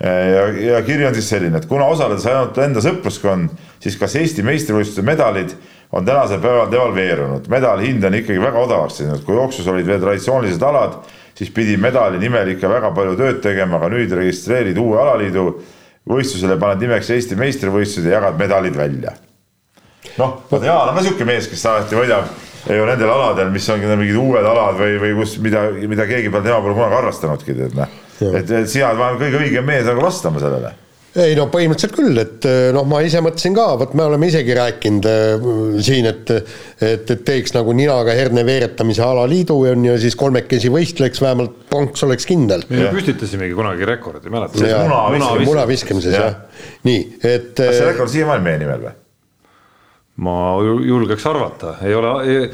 Äh, 0.00 0.24
ja, 0.30 0.46
ja 0.72 0.80
kiri 0.86 1.06
on 1.10 1.14
siis 1.18 1.28
selline, 1.34 1.60
et 1.60 1.68
kuna 1.70 1.90
osaledes 1.92 2.24
ainult 2.30 2.58
enda 2.64 2.82
sõpruskond, 2.84 3.52
siis 3.84 3.98
kas 4.00 4.16
Eesti 4.22 4.46
meistrivõistluste 4.46 5.04
medalid 5.06 5.52
on 5.94 6.04
tänasel 6.04 6.40
päeval 6.42 6.70
devalveerunud, 6.72 7.46
medali 7.48 7.86
hind 7.86 8.04
on 8.04 8.14
ikkagi 8.18 8.40
väga 8.42 8.58
odavaks 8.58 8.98
läinud, 9.00 9.22
kui 9.26 9.36
jooksus 9.36 9.66
olid 9.70 9.86
veel 9.86 10.00
traditsioonilised 10.02 10.62
alad, 10.66 10.96
siis 11.38 11.52
pidi 11.54 11.76
medali 11.78 12.18
nimel 12.18 12.50
ikka 12.56 12.70
väga 12.70 12.90
palju 12.96 13.14
tööd 13.20 13.38
tegema, 13.44 13.78
aga 13.78 13.92
nüüd 13.94 14.14
registreerid 14.18 14.78
uue 14.82 14.98
alaliidu 14.98 15.46
võistlusele, 16.10 16.58
paned 16.60 16.82
nimeks 16.82 17.12
Eesti 17.14 17.38
meistrivõistlused 17.38 18.10
ja 18.10 18.18
jagad 18.18 18.42
medalid 18.42 18.76
välja. 18.76 19.14
noh, 20.18 20.40
vaata 20.50 20.66
Jaan 20.66 20.90
on 20.90 20.98
ka 20.98 21.06
sihuke 21.06 21.30
mees, 21.30 21.46
kes 21.48 21.66
alati 21.70 21.96
võidab 21.96 22.26
ju 22.74 22.86
nendel 22.90 23.10
aladel, 23.10 23.50
mis 23.54 23.68
on 23.70 23.86
mingid 23.94 24.18
uued 24.18 24.46
alad 24.50 24.78
või, 24.80 24.98
või 24.98 25.14
kus, 25.20 25.38
mida, 25.38 25.68
mida 25.78 26.08
keegi 26.10 26.30
peale 26.30 26.48
tema 26.48 26.62
pole 26.64 26.74
kunagi 26.74 26.98
harrastanudki, 26.98 27.54
tead 27.54 27.78
noh. 27.78 27.98
et 28.34 28.56
sina 28.66 28.90
oled 28.94 29.22
kõige 29.22 29.46
õigem 29.46 29.70
mees 29.70 29.86
nagu 29.86 30.02
vastama 30.02 30.42
sellele 30.42 30.74
ei 31.22 31.34
no 31.38 31.46
põhimõtteliselt 31.52 31.94
küll, 31.94 32.18
et 32.18 32.46
eh, 32.48 32.68
noh, 32.74 32.86
ma 32.88 32.98
ise 33.06 33.20
mõtlesin 33.22 33.54
ka, 33.54 33.66
vot 33.78 33.94
me 33.94 34.06
oleme 34.08 34.28
isegi 34.30 34.56
rääkinud 34.58 35.06
äh, 35.10 35.46
siin, 35.84 36.08
et 36.10 36.32
et, 36.34 37.06
et 37.10 37.22
teeks 37.26 37.54
nagu 37.54 37.72
ninaga 37.76 38.14
herne 38.16 38.42
veeretamise 38.46 39.04
alaliidu 39.06 39.60
on 39.70 39.86
ju, 39.86 39.94
siis 40.02 40.18
kolmekesi 40.18 40.72
võistleks, 40.74 41.22
vähemalt 41.22 41.64
pronks 41.70 42.02
oleks 42.06 42.26
kindel. 42.28 42.66
me 42.70 42.90
püstitasimegi 42.94 43.54
kunagi 43.54 43.88
rekordi, 43.88 44.32
mäletad? 44.32 44.66
muna, 44.82 45.00
muna, 45.14 45.32
muna 45.46 45.66
viskamises 45.70 46.16
jah 46.16 46.30
ja., 46.32 46.68
nii, 46.88 47.00
et 47.22 47.54
kas 47.58 47.78
see 47.78 47.88
rekord 47.92 48.12
siiamaani 48.12 48.48
meie 48.48 48.62
nimel 48.64 48.86
või? 48.88 48.94
ma 50.24 50.38
julgeks 50.62 51.26
arvata, 51.30 51.76
ei 51.86 51.94
ole 51.98 52.14
ei 52.24 52.46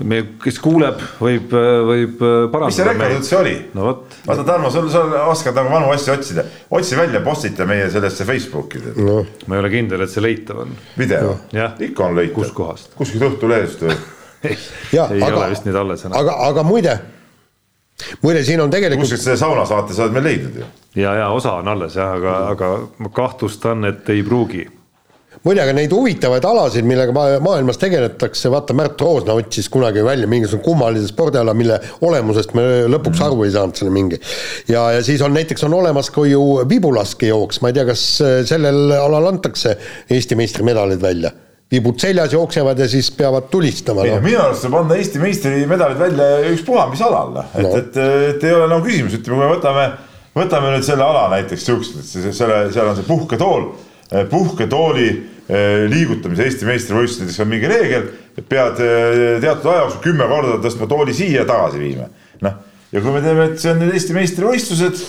me, 0.00 0.20
kes 0.42 0.58
kuuleb, 0.62 1.00
võib, 1.20 1.52
võib 1.88 2.16
parandada. 2.18 2.70
mis 2.70 2.78
see 2.78 2.86
rekord 2.86 3.16
üldse 3.18 3.36
oli? 3.38 3.54
no 3.76 3.86
vot. 3.86 4.16
vaata 4.26 4.44
Tarmo, 4.48 4.70
sul, 4.72 4.88
sa 4.92 5.04
oskad 5.30 5.56
nagu 5.58 5.72
vanu 5.72 5.92
asju 5.94 6.14
otsida, 6.14 6.44
otsi 6.72 6.98
välja, 6.98 7.22
postita 7.24 7.66
meie 7.68 7.88
sellesse 7.92 8.26
Facebooki 8.28 8.82
no.. 8.96 9.20
ma 9.46 9.58
ei 9.58 9.64
ole 9.64 9.72
kindel, 9.72 10.04
et 10.06 10.12
see 10.12 10.24
leitav 10.24 10.64
on. 10.64 10.74
video? 10.98 11.36
ikka 11.52 12.08
on 12.08 12.18
leitav. 12.18 12.36
kuskohast? 12.40 12.92
kuskilt 12.98 13.28
Õhtulehest 13.28 13.86
või 13.86 13.96
ei, 14.48 14.56
ei 14.56 15.22
aga, 15.22 15.34
ole 15.36 15.50
vist 15.52 15.68
nüüd 15.68 15.80
alles 15.84 16.06
enam. 16.08 16.18
aga, 16.18 16.36
aga 16.48 16.66
muide, 16.66 16.98
muide, 18.24 18.44
siin 18.48 18.64
on 18.64 18.72
tegelikult. 18.72 19.06
kuskilt 19.06 19.26
selle 19.26 19.40
saunasaate 19.40 19.96
sa 19.96 20.06
oled 20.06 20.16
meil 20.18 20.30
leidnud 20.30 20.62
ju. 20.62 20.70
ja, 21.02 21.16
ja 21.20 21.32
osa 21.34 21.58
on 21.60 21.74
alles 21.74 21.98
jah, 22.00 22.16
aga, 22.18 22.38
aga 22.56 22.76
ma 22.98 23.12
kahtlustan, 23.14 23.84
et 23.92 24.08
ei 24.14 24.24
pruugi 24.26 24.64
muide, 25.42 25.62
aga 25.64 25.74
neid 25.76 25.92
huvitavaid 25.94 26.44
alasid, 26.46 26.86
millega 26.88 27.14
maailmas 27.42 27.80
tegeletakse, 27.82 28.50
vaata 28.52 28.76
Märt 28.76 29.00
Roosna 29.02 29.36
otsis 29.38 29.68
kunagi 29.72 30.04
välja 30.04 30.28
mingisugune 30.30 30.64
kummalise 30.64 31.10
spordiala, 31.10 31.54
mille 31.56 31.78
olemusest 32.06 32.54
me 32.58 32.66
lõpuks 32.92 33.18
mm. 33.18 33.28
aru 33.28 33.46
ei 33.46 33.54
saanud 33.54 33.78
selle 33.78 33.94
mingi. 33.94 34.20
ja, 34.70 34.88
ja 34.96 35.04
siis 35.04 35.22
on 35.22 35.34
näiteks 35.36 35.64
on 35.68 35.78
olemas 35.80 36.10
ka 36.14 36.26
ju 36.28 36.42
vibulaskejooks, 36.68 37.62
ma 37.62 37.72
ei 37.72 37.78
tea, 37.78 37.86
kas 37.88 38.04
äh, 38.24 38.36
sellel 38.48 38.92
alal 38.98 39.32
antakse 39.32 39.76
Eesti 40.12 40.38
meistrimedalid 40.38 41.02
välja 41.02 41.32
vibud 41.72 41.96
seljas 42.00 42.32
jooksevad 42.32 42.78
ja 42.78 42.88
siis 42.88 43.10
peavad 43.16 43.48
tulistama 43.50 44.04
no.. 44.04 44.18
minu 44.24 44.40
arust 44.42 44.66
saab 44.66 44.74
anda 44.82 44.96
Eesti 45.00 45.20
meistrimedalid 45.22 46.00
välja 46.00 46.26
ükspuha 46.52 46.88
mis 46.90 47.00
alal, 47.04 47.32
noh. 47.38 47.54
et 47.54 47.64
no., 47.64 47.76
et, 47.78 48.00
et, 48.34 48.44
ei 48.44 48.56
ole 48.56 48.68
nagu 48.68 48.84
küsimus, 48.84 49.16
ütleme, 49.16 49.38
kui 49.38 49.46
me 49.46 49.54
võtame, 49.54 49.86
võtame 50.36 50.74
nüüd 50.74 50.84
selle 50.86 51.06
ala 51.06 51.30
näiteks 51.32 51.64
siukest, 51.70 52.12
selle, 52.28 52.66
seal 52.74 52.90
on 52.90 52.98
see 52.98 53.08
puhketool, 53.08 53.70
puhketooli 54.30 55.10
Eh, 55.52 55.88
liigutamise 55.90 56.44
Eesti 56.46 56.66
meistrivõistlustes 56.68 57.40
on 57.42 57.48
mingi 57.50 57.66
reegel, 57.68 58.04
et 58.38 58.44
pead 58.46 58.78
eh, 58.80 59.40
teatud 59.42 59.66
aja 59.72 59.80
jooksul 59.82 60.02
kümme 60.04 60.28
korda 60.30 60.60
tõstma 60.62 60.86
tooli 60.88 61.12
siia 61.16 61.42
ja 61.42 61.48
tagasi 61.48 61.80
viima. 61.82 62.06
noh, 62.46 62.54
ja 62.94 63.02
kui 63.02 63.12
me 63.12 63.22
teeme, 63.24 63.48
et 63.50 63.58
see 63.58 63.72
on 63.72 63.82
nüüd 63.82 63.90
Eesti 63.92 64.14
meistrivõistlused, 64.16 65.02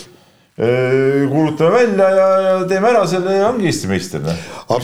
eh, 0.58 1.22
kuulutame 1.30 1.70
välja 1.78 2.08
ja, 2.18 2.26
ja 2.48 2.56
teeme 2.68 2.90
ära 2.90 3.04
selle 3.08 3.38
ja 3.38 3.46
ongi 3.52 3.70
Eesti 3.70 3.92
meister 3.92 4.24
no.. 4.26 4.34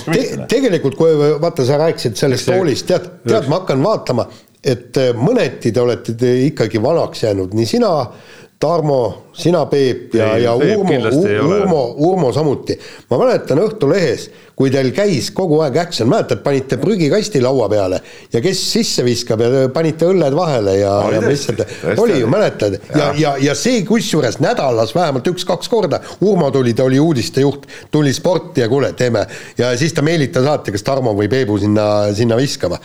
Te, 0.07 0.23
tegelikult, 0.55 0.97
kui 1.01 1.19
vaata, 1.43 1.67
sa 1.67 1.81
rääkisid 1.83 2.17
sellest 2.23 2.47
see, 2.47 2.55
toolist, 2.57 2.87
tead, 2.89 3.11
tead, 3.27 3.51
ma 3.51 3.61
hakkan 3.61 3.83
vaatama, 3.85 4.29
et 4.63 5.03
mõneti 5.19 5.75
te 5.75 5.83
olete 5.83 6.15
te 6.21 6.37
ikkagi 6.47 6.81
vanaks 6.85 7.27
jäänud, 7.27 7.59
nii 7.59 7.69
sina 7.75 7.91
Tarmo, 8.61 9.31
sina 9.33 9.63
Peep 9.67 10.15
ja, 10.15 10.35
ja 10.37 10.53
Urmo, 10.55 10.93
Urmo, 11.49 11.95
Urmo 11.97 12.33
samuti. 12.33 12.75
ma 13.09 13.17
mäletan 13.23 13.63
Õhtulehes, 13.63 14.27
kui 14.53 14.69
teil 14.69 14.91
käis 14.93 15.31
kogu 15.33 15.63
aeg 15.65 15.79
action, 15.81 16.11
mäletad, 16.13 16.43
panite 16.45 16.77
prügikasti 16.77 17.41
laua 17.41 17.71
peale 17.73 18.03
ja 18.29 18.45
kes 18.45 18.61
sisse 18.75 19.07
viskab 19.07 19.41
ja 19.41 19.65
panite 19.73 20.11
õlled 20.13 20.37
vahele 20.37 20.77
ja, 20.77 20.93
ja 21.15 21.25
lihtsalt, 21.25 21.65
oli 21.97 22.21
ju, 22.21 22.29
mäletad? 22.29 22.77
ja, 22.91 23.01
ja, 23.01 23.11
ja, 23.23 23.35
ja 23.49 23.57
see 23.57 23.81
kusjuures 23.89 24.37
nädalas 24.45 24.93
vähemalt 24.93 25.33
üks-kaks 25.33 25.73
korda, 25.73 26.05
Urmo 26.21 26.53
tuli, 26.53 26.77
ta 26.77 26.85
oli 26.85 27.01
uudistejuht, 27.01 27.65
tuli 27.91 28.13
sporti 28.13 28.61
ja 28.61 28.69
kuule, 28.69 28.93
teeme. 28.93 29.25
ja 29.57 29.73
siis 29.81 29.97
ta 29.97 30.05
meelitas 30.05 30.45
alati, 30.45 30.77
kas 30.77 30.85
Tarmo 30.85 31.17
või 31.17 31.33
Peebu 31.33 31.57
sinna, 31.65 32.11
sinna 32.13 32.37
viskama. 32.37 32.77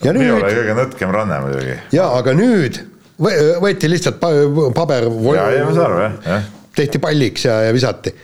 ja 0.00 0.08
nüüd. 0.14 0.24
minul 0.24 0.40
oli 0.40 0.62
kõige 0.62 0.84
nõtkem 0.86 1.12
ranne 1.12 1.44
muidugi. 1.44 1.82
jaa, 1.92 2.14
aga 2.16 2.32
nüüd 2.32 2.86
võeti 3.18 3.90
lihtsalt 3.90 4.22
paber. 4.74 5.08
ja, 5.34 5.50
ja 5.56 5.66
ma 5.66 5.74
saan 5.74 5.84
aru 5.86 6.00
jah, 6.04 6.16
jah. 6.24 6.48
tehti 6.78 7.02
palliks 7.02 7.46
ja, 7.48 7.60
ja 7.66 7.74
visati. 7.74 8.14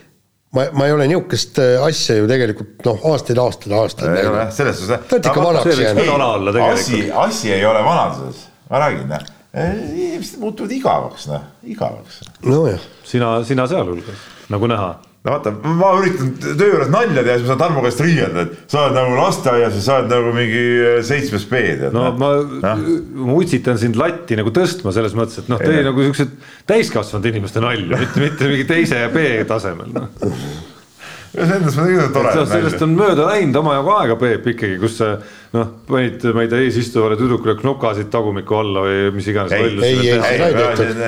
ma, 0.55 0.67
ma 0.71 0.87
ei 0.87 0.95
ole 0.95 1.07
niisugust 1.11 1.59
äh, 1.63 1.77
asja 1.83 2.19
ju 2.21 2.27
tegelikult 2.31 2.85
noh, 2.87 3.07
aastaid, 3.11 3.39
aastaid, 3.43 3.75
aastaid. 3.75 4.11
ei 4.15 4.29
ole 4.31 4.43
jah, 4.45 4.51
selles 4.55 4.81
suhtes. 4.81 5.07
ta 5.09 5.19
on 5.19 5.31
ikka 5.31 5.47
vanaks 5.49 5.81
jäänud. 5.83 6.61
asi, 6.69 7.01
asi 7.11 7.53
ei 7.53 7.65
ole 7.65 7.83
vanaduses, 7.85 8.45
ma 8.69 8.85
räägin 8.85 9.09
noh 9.11 9.31
inimesed 9.55 10.39
muutuvad 10.39 10.71
igavaks, 10.75 11.27
noh, 11.31 11.43
igavaks. 11.63 12.21
nojah. 12.43 12.81
sina, 13.07 13.37
sina 13.47 13.67
sealhulgas, 13.71 14.25
nagu 14.51 14.67
näha 14.67 14.89
no 15.25 15.33
vaata, 15.33 15.53
ma 15.81 15.91
üritan 15.99 16.31
töö 16.43 16.69
juures 16.71 16.91
nalja 16.93 17.23
teha, 17.25 17.39
siis 17.39 17.47
ma 17.47 17.53
saan 17.53 17.63
Tarmo 17.63 17.85
käest 17.85 18.03
riielda, 18.05 18.45
et 18.45 18.71
sa 18.71 18.83
oled 18.85 18.97
nagu 18.99 19.17
lasteaias 19.17 19.79
ja 19.79 19.81
sa 19.87 19.97
oled 20.01 20.13
nagu 20.13 20.35
mingi 20.35 20.61
äh, 20.77 20.99
seitsmes 21.05 21.47
B. 21.49 21.63
no 21.95 22.05
ma, 22.19 22.31
ma 22.61 23.39
utsitan 23.39 23.81
sind 23.81 23.97
latti 23.99 24.37
nagu 24.39 24.53
tõstma 24.55 24.93
selles 24.95 25.17
mõttes, 25.17 25.41
et 25.41 25.51
noh, 25.51 25.61
tee 25.61 25.81
nagu 25.85 26.05
siuksed 26.05 26.37
täiskasvanud 26.69 27.33
inimeste 27.33 27.63
nalju, 27.63 27.89
mitte, 27.97 28.21
mitte 28.21 28.53
mingi 28.53 28.69
teise 28.69 29.03
B 29.13 29.27
tasemel 29.49 29.93
noh 29.95 30.09
selles 31.35 31.77
mõttes 31.77 32.11
tore. 32.15 32.33
sellest 32.49 32.83
on 32.85 32.93
mööda 32.97 33.25
läinud 33.29 33.59
omajagu 33.59 33.91
aega, 33.95 34.17
Peep 34.19 34.47
ikkagi, 34.53 34.77
kus 34.81 34.97
sa 34.99 35.09
noh, 35.55 35.71
panid, 35.89 36.23
ma 36.35 36.45
ei 36.45 36.51
tea, 36.51 36.61
eesistujale 36.67 37.17
tüdrukule 37.19 37.55
knokasid 37.59 38.09
tagumiku 38.13 38.59
alla 38.59 38.85
või 38.85 39.09
mis 39.15 39.27
iganes. 39.31 39.55
ei, 39.55 39.73
ei, 39.89 40.13
ei, 40.13 40.45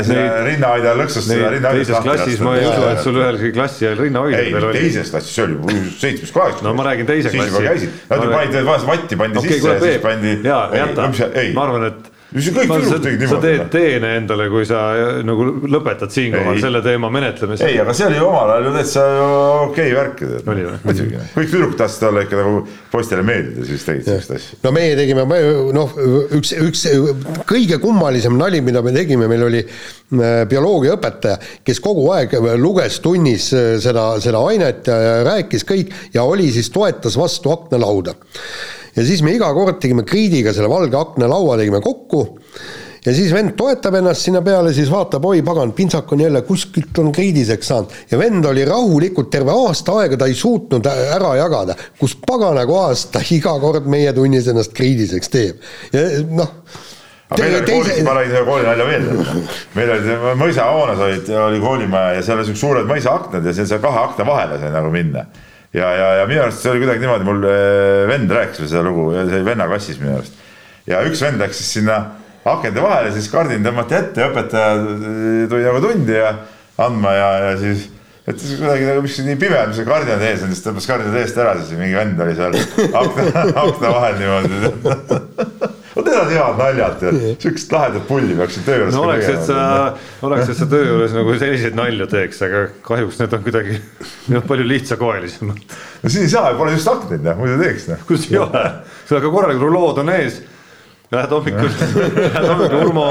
ei, 0.01 0.27
rinnahoidja 0.49 0.95
lõksus 0.99 1.29
seda 1.29 1.53
rinnahoidja. 1.55 1.85
teises 1.85 2.03
klassis 2.09 2.43
ma 2.43 2.57
ei 2.57 2.67
usu, 2.67 2.83
et 2.91 3.01
sul 3.05 3.21
ühelgi 3.21 3.53
klassi 3.55 3.87
ajal 3.87 4.03
rinnahoidjad 4.05 4.51
veel 4.57 4.69
oli. 4.71 4.83
teises 4.83 5.13
klassis, 5.15 5.37
see 5.37 5.47
oli 5.47 5.79
seitsmes, 5.95 6.35
kaheksas. 6.35 6.65
no 6.67 6.75
ma 6.77 6.89
räägin 6.91 7.09
teise 7.09 7.33
klassi. 7.33 7.89
Nad 8.11 8.27
ju 8.27 8.35
panid 8.35 8.61
vahest 8.67 8.91
vatti 8.91 9.19
pandi 9.19 9.47
sisse 9.47 9.73
ja 9.73 9.79
siis 9.81 10.03
pandi. 10.03 10.37
jaa, 10.47 10.63
jäta, 10.75 11.09
ma 11.55 11.67
arvan, 11.67 11.89
et 11.91 12.13
mis 12.35 12.47
kõik 12.51 12.67
tüdrukud 12.67 13.03
tegid 13.05 13.21
niimoodi. 13.21 13.29
sa 13.29 13.39
teed 13.43 13.69
teene 13.71 14.09
endale, 14.19 14.47
kui 14.51 14.65
sa 14.67 14.81
nagu 15.25 15.45
lõpetad 15.71 16.11
siinkohal 16.11 16.59
selle 16.59 16.81
teema 16.83 17.09
menetlemise. 17.13 17.63
ei, 17.69 17.77
aga 17.79 17.95
see 17.95 18.07
oli 18.09 18.19
omal 18.19 18.51
ajal 18.51 18.67
ju 18.67 18.73
täitsa 18.75 19.05
okei 19.67 19.93
värk 19.95 20.23
ju. 20.25 20.31
muidugi, 20.47 21.21
kõik 21.37 21.53
tüdrukud 21.53 21.79
tahtsid 21.79 22.07
olla 22.09 22.25
ikka 22.27 22.41
nagu 22.41 22.61
poistele 22.91 23.23
meeldida, 23.27 23.67
siis 23.69 23.87
tegid 23.87 24.09
sellist 24.09 24.35
asja. 24.35 24.59
no 24.65 24.73
meie 24.75 24.97
tegime, 24.99 25.27
noh, 25.77 25.97
üks, 26.37 26.53
üks 26.67 26.85
kõige 27.47 27.79
kummalisem 27.83 28.35
nali, 28.39 28.61
mida 28.65 28.83
me 28.83 28.95
tegime, 28.95 29.29
meil 29.31 29.47
oli 29.47 29.63
äh, 29.63 30.41
bioloogiaõpetaja, 30.51 31.39
kes 31.67 31.83
kogu 31.83 32.09
aeg 32.17 32.35
luges 32.59 32.99
tunnis 33.03 33.53
äh, 33.55 33.75
seda, 33.83 34.09
seda 34.23 34.43
ainet 34.51 34.91
ja 34.91 35.21
rääkis 35.27 35.63
kõik 35.67 35.95
ja 36.15 36.27
oli 36.27 36.51
siis, 36.51 36.73
toetas 36.75 37.15
vastu 37.19 37.55
aknalauda 37.55 38.17
ja 38.97 39.05
siis 39.05 39.21
me 39.23 39.35
iga 39.37 39.51
kord 39.53 39.79
tegime 39.81 40.03
kriidiga 40.07 40.53
selle 40.55 40.69
valge 40.71 40.97
aknalaua 40.99 41.57
tegime 41.61 41.81
kokku. 41.83 42.25
Ja 43.07 43.13
siis 43.15 43.29
vend 43.31 43.53
toetab 43.55 43.95
ennast 44.01 44.25
sinna 44.25 44.41
peale, 44.43 44.73
siis 44.75 44.89
vaatab, 44.91 45.23
oi 45.29 45.39
pagan, 45.45 45.71
pintsak 45.71 46.09
on 46.11 46.25
jälle 46.25 46.41
kuskilt 46.43 46.97
on 46.99 47.13
kriidiseks 47.15 47.69
saanud. 47.71 47.93
Ja 48.11 48.19
vend 48.19 48.45
oli 48.49 48.65
rahulikult 48.67 49.29
terve 49.31 49.53
aasta 49.55 49.95
aega, 50.01 50.17
ta 50.19 50.27
ei 50.27 50.35
suutnud 50.35 50.89
ära 50.89 51.37
jagada, 51.39 51.77
kus 51.99 52.17
pagana 52.19 52.65
kohas 52.67 53.05
ta 53.13 53.21
iga 53.31 53.55
kord 53.63 53.87
meie 53.87 54.11
tunnis 54.17 54.49
ennast 54.51 54.75
kriidiseks 54.75 55.31
teeb. 55.31 55.63
Ja 55.95 56.03
noh 56.27 56.51
aga 57.29 57.43
meil 57.43 57.57
oli 57.61 57.71
koolis, 57.71 58.03
ma 58.03 58.13
räägin 58.17 58.35
selle 58.35 58.47
koolinalja 58.47 58.85
veel, 58.87 59.07
meil 59.75 59.89
oli 59.95 60.19
mõisahoones 60.43 61.01
olid, 61.07 61.31
oli 61.47 61.59
koolimaja 61.63 62.13
ja 62.17 62.23
seal 62.23 62.39
oli 62.39 62.47
siuksed 62.47 62.63
suured 62.63 62.87
mõisaaknad 62.91 63.47
ja 63.47 63.55
seal 63.57 63.83
kahe 63.83 64.03
akna 64.03 64.27
vahele 64.27 64.59
sai 64.61 64.71
nagu 64.75 64.91
minna 64.93 65.25
ja, 65.73 65.89
ja, 65.95 66.07
ja 66.21 66.29
minu 66.29 66.43
arust 66.45 66.63
see 66.63 66.71
oli 66.71 66.83
kuidagi 66.83 67.03
niimoodi, 67.03 67.27
mul 67.27 67.43
äh, 67.49 68.05
vend 68.09 68.31
rääkis 68.31 68.63
seda 68.63 68.85
lugu 68.85 69.09
ja 69.15 69.25
see 69.27 69.39
oli 69.39 69.49
venna 69.49 69.67
klassis 69.69 69.99
minu 70.01 70.15
arust. 70.17 70.39
ja 70.87 71.03
üks 71.07 71.21
vend 71.25 71.43
läks 71.43 71.59
siis 71.61 71.75
sinna 71.79 71.99
akende 72.47 72.83
vahele, 72.83 73.11
siis 73.15 73.27
kardin 73.31 73.65
tõmmati 73.65 73.97
ette 73.97 74.23
ja 74.23 74.31
õpetaja 74.31 74.73
äh, 74.79 75.45
tuli 75.51 75.67
nagu 75.67 75.83
tundi 75.83 76.15
ja 76.15 76.33
andma 76.87 77.13
ja, 77.17 77.29
ja 77.47 77.53
siis 77.61 77.89
siis 78.27 78.57
kuidagi 78.59 78.83
nagu 78.89 79.01
mis 79.05 79.17
nii 79.23 79.39
pime 79.39 79.59
on, 79.61 79.71
mis 79.71 79.83
kardinad 79.87 80.23
ees 80.27 80.43
on, 80.43 80.51
siis 80.51 80.65
tõmbas 80.65 80.87
kardinad 80.89 81.19
eest 81.21 81.37
ära, 81.39 81.55
siis 81.61 81.79
mingi 81.79 81.95
vend 81.95 82.19
oli 82.25 82.35
seal 82.35 82.57
akna, 83.01 83.43
akna 83.63 83.93
vahel 83.95 84.17
niimoodi 84.19 85.75
vot 85.97 86.07
need 86.07 86.17
on 86.19 86.31
head 86.31 86.59
naljad, 86.61 87.05
siukest 87.41 87.71
lahedat 87.73 88.05
pulli 88.07 88.35
peaks 88.37 88.59
töö 88.65 88.81
juures 88.81 88.95
no 88.95 89.05
oleks, 89.05 89.29
et 89.31 89.45
sa, 89.47 89.61
oleks, 90.25 90.51
et 90.51 90.59
sa 90.59 90.67
töö 90.69 90.83
juures 90.91 91.15
nagu 91.15 91.37
selliseid 91.39 91.77
nalju 91.77 92.09
teeks, 92.11 92.41
aga 92.47 92.65
kahjuks 92.85 93.21
need 93.21 93.37
on 93.37 93.45
kuidagi 93.45 93.79
palju 94.51 94.67
lihtsakoelisemad. 94.73 95.79
no 96.03 96.11
siin 96.13 96.27
ei 96.27 96.33
saa, 96.33 96.51
pole 96.59 96.75
just 96.75 96.91
aknaid, 96.91 97.23
noh, 97.25 97.39
muidu 97.41 97.57
teeks, 97.61 97.87
noh. 97.91 98.03
kus 98.09 98.27
ei 98.31 98.39
ole, 98.41 98.67
sul 99.07 99.19
aga 99.21 99.33
korralikud 99.33 99.67
rulood 99.69 100.03
on 100.03 100.13
ees. 100.17 100.43
Lähed 101.07 101.31
hommikul, 101.31 101.69
lähed 102.17 102.49
hommikul 102.49 102.81
Urmo, 102.83 103.07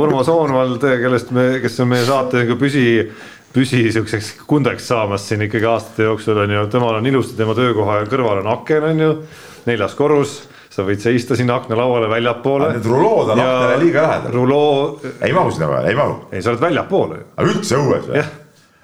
Urmo 0.00 0.22
Soonvald, 0.24 0.80
kellest 0.80 1.32
me, 1.36 1.58
kes 1.60 1.76
on 1.84 1.90
meie 1.90 2.06
saate 2.08 2.40
nagu 2.40 2.56
püsi, 2.56 2.86
püsi 3.52 3.82
siukseks 3.92 4.30
kundeks 4.48 4.88
saamas 4.88 5.26
siin 5.28 5.44
ikkagi 5.44 5.68
aastate 5.68 6.08
jooksul 6.08 6.40
on 6.40 6.54
ju, 6.56 6.64
temal 6.72 6.96
on 6.96 7.10
ilusti 7.10 7.36
tema 7.36 7.52
töökoha 7.58 8.00
kõrval 8.08 8.40
on 8.40 8.48
aken 8.56 8.88
on 8.88 9.04
ju, 9.04 9.10
neljas 9.68 9.92
korrus 9.98 10.38
sa 10.74 10.84
võid 10.86 11.02
seista 11.02 11.36
sinna 11.38 11.58
aknalauale 11.60 12.08
väljapoole. 12.10 12.72
Need 12.74 12.88
rulood 12.90 13.34
on 13.34 13.42
aknale 13.42 13.76
liiga 13.82 14.06
lähedal. 14.08 14.32
ruloo. 14.34 14.78
ei 15.22 15.34
mahu 15.34 15.52
sinna 15.54 15.68
vahele, 15.70 15.92
ei 15.92 15.98
mahu. 15.98 16.16
ei, 16.32 16.42
sa 16.42 16.54
oled 16.54 16.64
väljapoole 16.64 17.20
ju. 17.20 17.28
aga 17.36 17.52
üldse 17.52 17.78
õues 17.78 18.08
või? 18.08 18.24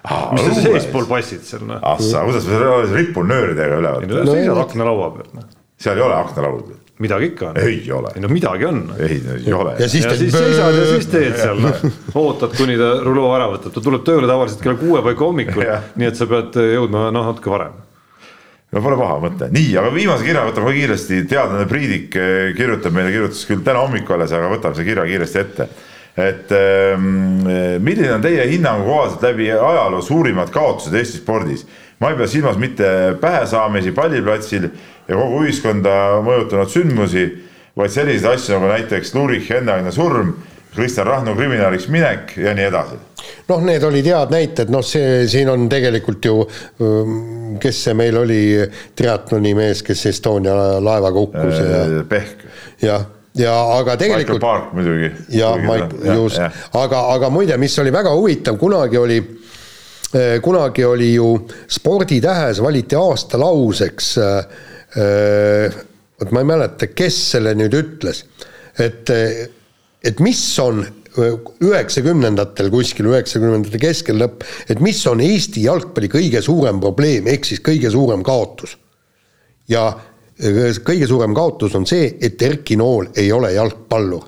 ah,. 0.04 0.28
mis 0.36 0.46
sa 0.46 0.66
seespool 0.66 1.08
passid 1.10 1.42
seal 1.46 1.64
noh. 1.68 1.80
ah 1.82 1.98
sa, 2.02 2.22
kuidas 2.28 2.46
sa 2.46 2.60
seal 2.60 2.94
ripun 2.94 3.28
nööridega 3.30 3.80
üleval. 3.80 4.06
ei 4.06 4.12
no 4.12 4.22
sa 4.22 4.36
seisad 4.36 4.62
aknalaua 4.66 5.10
peal 5.16 5.34
noh. 5.40 5.50
seal 5.80 5.98
ei 5.98 6.06
ole 6.06 6.16
aknalaud. 6.20 6.70
midagi 7.02 7.30
ikka 7.32 7.50
on. 7.50 7.60
ei 7.64 7.82
ole. 7.98 8.14
ei 8.14 8.24
no 8.24 8.32
midagi 8.32 8.70
on. 8.70 8.80
ei, 8.96 9.20
ei 9.34 9.52
ole. 9.56 9.74
ja 9.82 9.90
siis, 9.90 10.06
ja 10.06 10.16
siis 10.22 10.34
seisad 10.36 10.80
ja 10.80 10.88
siis 10.94 11.12
teed 11.12 11.36
seal 11.42 11.62
noh. 11.66 11.84
ootad, 12.22 12.56
kuni 12.56 12.78
ta 12.80 12.94
ruloo 13.04 13.34
ära 13.36 13.50
võtab, 13.52 13.74
ta 13.76 13.84
tuleb 13.84 14.06
tööle 14.06 14.30
tavaliselt 14.30 14.64
kella 14.64 14.78
kuue 14.80 15.04
paika 15.10 15.26
hommikul 15.26 15.66
nii 16.00 16.12
et 16.12 16.20
sa 16.20 16.30
pead 16.30 16.60
jõudma 16.70 17.08
noh 17.10 17.32
natuke 17.32 17.52
varem 17.52 17.78
no 18.70 18.82
pole 18.84 18.98
paha 19.00 19.18
mõte, 19.22 19.50
nii, 19.54 19.70
aga 19.80 19.92
viimase 19.94 20.26
kirja 20.26 20.46
võtame 20.46 20.74
kiiresti, 20.76 21.24
teadlane 21.30 21.66
Priidik 21.70 22.16
eh, 22.18 22.50
kirjutab 22.58 22.94
meile, 22.94 23.12
kirjutas 23.14 23.42
küll 23.48 23.64
täna 23.66 23.82
hommikul 23.84 24.18
alles, 24.18 24.34
aga 24.36 24.50
võtame 24.52 24.78
selle 24.78 24.90
kirja 24.90 25.06
kiiresti 25.08 25.42
ette. 25.44 25.68
et 26.20 26.50
ähm, 26.52 27.46
milline 27.80 28.16
on 28.16 28.22
teie 28.22 28.42
hinnangu 28.50 28.82
kohaselt 28.84 29.22
läbi 29.22 29.46
ajaloo 29.54 30.02
suurimad 30.02 30.50
kaotused 30.50 30.94
Eesti 30.94 31.22
spordis? 31.22 31.66
ma 32.00 32.10
ei 32.10 32.16
pea 32.16 32.26
silmas 32.26 32.56
mitte 32.58 32.86
pähesaamisi 33.20 33.92
palliplatsil 33.92 34.68
ja 35.08 35.16
kogu 35.16 35.42
ühiskonda 35.44 36.20
mõjutanud 36.24 36.70
sündmusi, 36.72 37.26
vaid 37.76 37.92
selliseid 37.92 38.34
asju 38.34 38.56
nagu 38.56 38.70
näiteks 38.70 39.14
Lurich 39.14 39.50
enneaegne 39.52 39.92
surm, 39.92 40.32
Kristjan 40.74 41.06
Rahnu 41.06 41.34
kriminaaliks 41.34 41.88
minek 41.90 42.36
ja 42.38 42.54
nii 42.54 42.66
edasi 42.70 42.98
noh, 43.50 43.62
need 43.66 43.84
olid 43.84 44.06
head 44.10 44.34
näited, 44.34 44.70
noh, 44.72 44.82
see 44.86 45.24
siin 45.30 45.50
on 45.52 45.68
tegelikult 45.70 46.24
ju, 46.24 46.36
ähm, 46.82 47.16
kes 47.62 47.84
see 47.86 47.96
meil 47.98 48.18
oli, 48.20 48.42
triatloni 48.96 49.54
mees, 49.58 49.82
kes 49.86 50.06
Estonia 50.12 50.54
laevaga 50.82 51.18
hukkus 51.18 51.58
äh, 51.58 51.72
ja. 51.72 52.04
Pehk. 52.08 52.46
jah 52.84 53.08
ja 53.38 53.54
aga 53.76 53.94
tegelikult. 54.00 54.40
Michael 54.40 54.62
Park 54.62 54.72
muidugi. 54.74 55.10
ja 55.38 55.52
Mike, 55.60 56.00
just, 56.16 56.40
aga, 56.74 57.04
aga 57.14 57.30
muide, 57.30 57.58
mis 57.62 57.78
oli 57.78 57.92
väga 57.94 58.14
huvitav, 58.16 58.58
kunagi 58.58 58.98
oli, 58.98 59.20
äh, 60.14 60.34
kunagi 60.42 60.84
oli 60.84 61.12
ju 61.14 61.28
sporditähes 61.70 62.62
valiti 62.62 62.98
aastalauseks 62.98 64.10
äh, 64.18 65.78
vot 66.20 66.34
ma 66.34 66.42
ei 66.42 66.50
mäleta, 66.50 66.90
kes 66.92 67.16
selle 67.36 67.54
nüüd 67.56 67.74
ütles, 67.78 68.24
et, 68.78 69.08
et 70.04 70.20
mis 70.20 70.40
on 70.62 70.84
üheksakümnendatel 71.18 72.70
kuskil, 72.72 73.10
üheksakümnendate 73.10 73.80
keskel 73.82 74.20
lõpp, 74.20 74.44
et 74.70 74.80
mis 74.82 75.00
on 75.10 75.20
Eesti 75.24 75.64
jalgpalli 75.66 76.10
kõige 76.12 76.42
suurem 76.44 76.80
probleem, 76.82 77.26
ehk 77.28 77.48
siis 77.48 77.62
kõige 77.64 77.90
suurem 77.92 78.22
kaotus. 78.26 78.76
ja 79.68 79.92
kõige 80.86 81.06
suurem 81.06 81.34
kaotus 81.34 81.74
on 81.76 81.84
see, 81.86 82.16
et 82.20 82.42
Erki 82.42 82.76
Nool 82.76 83.10
ei 83.16 83.32
ole 83.32 83.52
jalgpallur. 83.52 84.24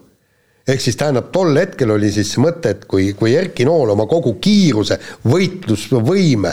ehk 0.66 0.80
siis 0.80 0.96
tähendab, 0.96 1.30
tol 1.32 1.56
hetkel 1.56 1.90
oli 1.90 2.10
siis 2.12 2.34
see 2.34 2.42
mõte, 2.42 2.70
et 2.70 2.84
kui, 2.84 3.12
kui 3.14 3.34
Erki 3.34 3.64
Nool 3.64 3.94
oma 3.94 4.06
kogu 4.06 4.36
kiiruse, 4.40 4.98
võitlusvõime, 5.24 6.52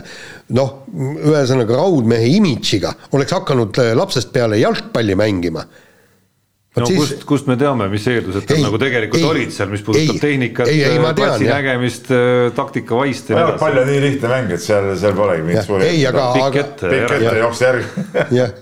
noh, 0.50 0.72
ühesõnaga 0.94 1.76
raudmehe 1.76 2.30
imidžiga 2.38 2.94
oleks 3.12 3.34
hakanud 3.34 3.78
lapsest 3.96 4.32
peale 4.34 4.58
jalgpalli 4.62 5.16
mängima 5.16 5.66
no 6.84 6.90
siis... 6.90 7.00
kust, 7.00 7.26
kust 7.30 7.50
me 7.50 7.56
teame, 7.60 7.88
mis 7.92 8.06
eeldused 8.10 8.46
tal 8.50 8.62
nagu 8.64 8.80
tegelikult 8.82 9.22
ei, 9.22 9.28
olid 9.30 9.54
seal, 9.56 9.70
mis 9.74 9.84
puudutab 9.86 10.20
tehnikat, 10.22 10.72
platsi 11.18 11.50
nägemist, 11.50 12.10
äh, 12.14 12.50
taktika 12.56 13.00
vaiste. 13.00 13.38
pall 13.62 13.82
on 13.82 13.90
nii 13.90 14.02
lihtne 14.04 14.32
mäng, 14.32 14.54
et 14.56 14.64
seal, 14.64 14.92
seal 15.00 15.16
polegi 15.18 15.46
mingit 15.48 15.68
suuri. 15.68 15.90
ei, 15.90 16.04
aga, 16.10 16.26
aga. 16.36 16.50
pikk 16.50 16.60
ette 16.64 17.40
jookse 17.40 17.68
järgi. 17.68 18.06
jah, 18.40 18.54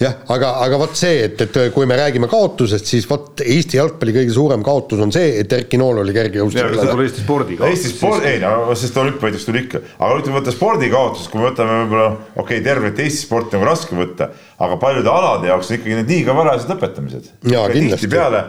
jah, 0.00 0.16
aga, 0.36 0.52
aga 0.66 0.80
vot 0.82 0.96
see, 0.98 1.22
et, 1.28 1.44
et 1.46 1.60
kui 1.74 1.88
me 1.88 1.98
räägime 1.98 2.30
kaotusest, 2.30 2.88
siis 2.88 3.08
vot 3.10 3.42
Eesti 3.42 3.78
jalgpalli 3.78 4.14
kõige 4.16 4.34
suurem 4.34 4.64
kaotus 4.66 5.02
on 5.04 5.12
see, 5.14 5.34
et 5.42 5.52
Erki 5.52 5.80
Nool 5.80 6.02
oli 6.02 6.14
kergejõustiklane. 6.16 6.78
see 6.78 6.92
tuli 6.92 7.08
Eesti 7.08 7.24
spordi 7.24 7.58
kaotus. 7.58 7.74
Eesti 7.76 7.92
sport, 7.96 8.28
ei 8.28 8.40
no 8.42 8.76
sest 8.78 8.96
olümpiavõidust 9.02 9.48
tuli 9.48 9.64
ikka, 9.66 9.82
aga 9.98 10.20
ütleme 10.20 10.38
võtta 10.40 10.54
spordikaotus, 10.54 11.28
kui 11.32 11.40
me 11.40 11.48
võtame 11.50 11.78
võib-olla 11.82 12.08
okei 12.12 12.44
okay,, 12.44 12.64
tervet 12.64 13.02
Eesti 13.02 13.26
sporti 13.26 13.56
nagu 13.58 13.68
raske 13.68 13.98
võtta, 13.98 14.30
aga 14.62 14.78
paljude 14.80 15.10
alade 15.10 15.50
jaoks 15.50 15.70
on 15.70 15.78
ikkagi 15.78 15.98
need 15.98 16.12
liiga 16.12 16.36
varajased 16.36 16.70
lõpetamised. 16.70 17.32
Tihtipeale 17.42 18.42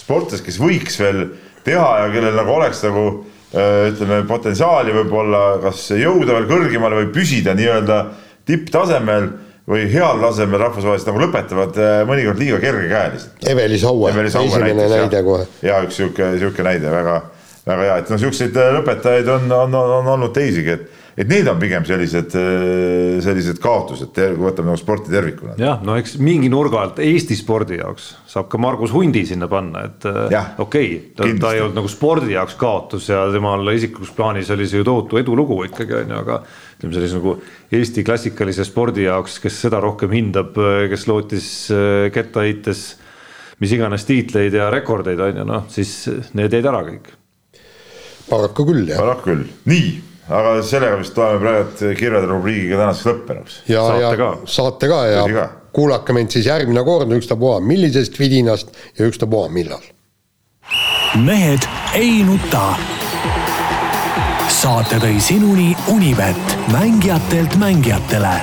sportlased, 0.00 0.44
kes 0.46 0.58
võiks 0.60 0.98
veel 1.00 1.22
teha 1.66 1.88
ja 2.02 2.10
kellel 2.12 2.34
nagu 2.36 2.56
oleks 2.56 2.82
nagu 2.86 3.04
äh, 3.54 3.92
ütleme, 3.92 4.22
potentsiaali 4.28 4.94
võib-olla 4.96 5.44
kas 5.62 5.86
jõuda 5.94 6.38
veel 6.38 6.48
kõrgemale 6.50 7.02
või 7.02 7.10
püsida 7.14 7.54
nii-öelda 7.58 8.02
tipptasemel 8.48 9.28
või 9.70 9.84
heal 9.92 10.18
tasemel 10.18 10.58
rahvusvaheliselt 10.64 11.12
nagu 11.12 11.22
lõpetavad 11.22 11.78
äh, 11.78 12.00
mõnikord 12.08 12.40
liiga 12.42 12.58
kergekäeliselt. 12.62 13.44
Eveli 13.46 13.78
Saue, 13.78 14.10
esimene 14.10 14.74
näiteks, 14.74 14.96
näide 14.96 15.22
kohe. 15.26 15.46
ja 15.62 15.78
üks 15.86 16.00
sihuke, 16.00 16.32
sihuke 16.40 16.66
näide 16.66 16.90
väga, 16.90 17.20
väga 17.68 17.86
hea, 17.86 18.00
et 18.02 18.10
noh, 18.10 18.22
siukseid 18.24 18.58
äh, 18.58 18.72
lõpetajaid 18.80 19.30
on, 19.36 19.46
on, 19.46 19.78
on, 19.84 19.94
on 20.00 20.10
olnud 20.16 20.34
teisigi, 20.34 20.74
et 20.74 21.01
et 21.16 21.28
need 21.28 21.48
on 21.50 21.58
pigem 21.60 21.84
sellised, 21.86 22.34
äh, 22.38 23.18
sellised 23.24 23.58
kaotused, 23.62 24.14
kui 24.16 24.40
võtame 24.40 24.70
nagu 24.70 24.80
sporti 24.80 25.12
tervikuna. 25.12 25.56
jah, 25.60 25.82
no 25.84 25.96
eks 26.00 26.16
mingi 26.22 26.48
nurga 26.52 26.80
alt 26.86 27.00
Eesti 27.02 27.36
spordi 27.36 27.78
jaoks 27.80 28.08
saab 28.32 28.48
ka 28.52 28.60
Margus 28.62 28.94
Hundi 28.94 29.24
sinna 29.28 29.48
panna, 29.52 29.84
et 29.90 30.06
äh, 30.08 30.54
okei 30.62 30.88
okay,, 30.96 31.00
ta, 31.16 31.28
ta 31.40 31.52
ei 31.52 31.64
olnud 31.64 31.80
nagu 31.82 31.90
spordi 31.92 32.32
jaoks 32.36 32.56
kaotus 32.60 33.10
ja 33.12 33.26
temal 33.32 33.74
isiklikus 33.74 34.14
plaanis 34.16 34.50
oli 34.54 34.68
see 34.70 34.80
ju 34.80 34.88
tohutu 34.88 35.20
edulugu 35.20 35.60
ikkagi 35.68 35.98
on 36.00 36.14
ju, 36.14 36.20
aga 36.24 36.38
ütleme 36.78 36.96
sellise 36.96 37.20
nagu 37.20 37.36
Eesti 37.72 38.04
klassikalise 38.06 38.64
spordi 38.68 39.04
jaoks, 39.06 39.38
kes 39.42 39.60
seda 39.66 39.80
rohkem 39.84 40.12
hindab, 40.16 40.56
kes 40.92 41.08
lootis 41.10 41.48
äh, 41.74 42.08
kettaheites 42.14 42.86
mis 43.62 43.74
iganes 43.76 44.06
tiitleid 44.08 44.56
ja 44.56 44.70
rekordeid 44.72 45.20
on 45.22 45.42
ju 45.42 45.44
noh, 45.46 45.68
siis 45.70 45.92
need 46.38 46.56
jäid 46.56 46.66
ära 46.66 46.80
kõik. 46.88 47.12
paraku 48.30 48.66
küll 48.72 48.88
jah. 48.88 49.02
paraku 49.02 49.28
küll, 49.28 49.44
nii 49.68 49.92
aga 50.28 50.54
sellega 50.66 50.98
vist 51.00 51.18
loeme 51.18 51.40
praegu 51.42 51.94
kirjade 51.98 52.28
rubriigiga 52.30 52.78
tänaseks 52.80 53.08
lõppenuks. 53.10 53.58
ja, 53.70 53.84
ja 54.00 54.32
saate 54.46 54.90
ka 54.90 55.00
ja 55.10 55.24
ka. 55.32 55.48
kuulake 55.74 56.14
meid 56.16 56.30
siis 56.30 56.46
järgmine 56.46 56.84
kord 56.86 57.12
ükstapuha 57.18 57.60
millisest 57.60 58.18
vidinast 58.20 58.74
ja 58.98 59.06
ükstapuha 59.10 59.48
millal. 59.48 59.82
mehed 61.24 61.66
ei 61.98 62.22
nuta. 62.26 62.74
saate 64.48 65.00
tõi 65.02 65.16
sinuni 65.20 65.72
Univet, 65.90 66.58
mängijatelt 66.70 67.58
mängijatele 67.58 68.36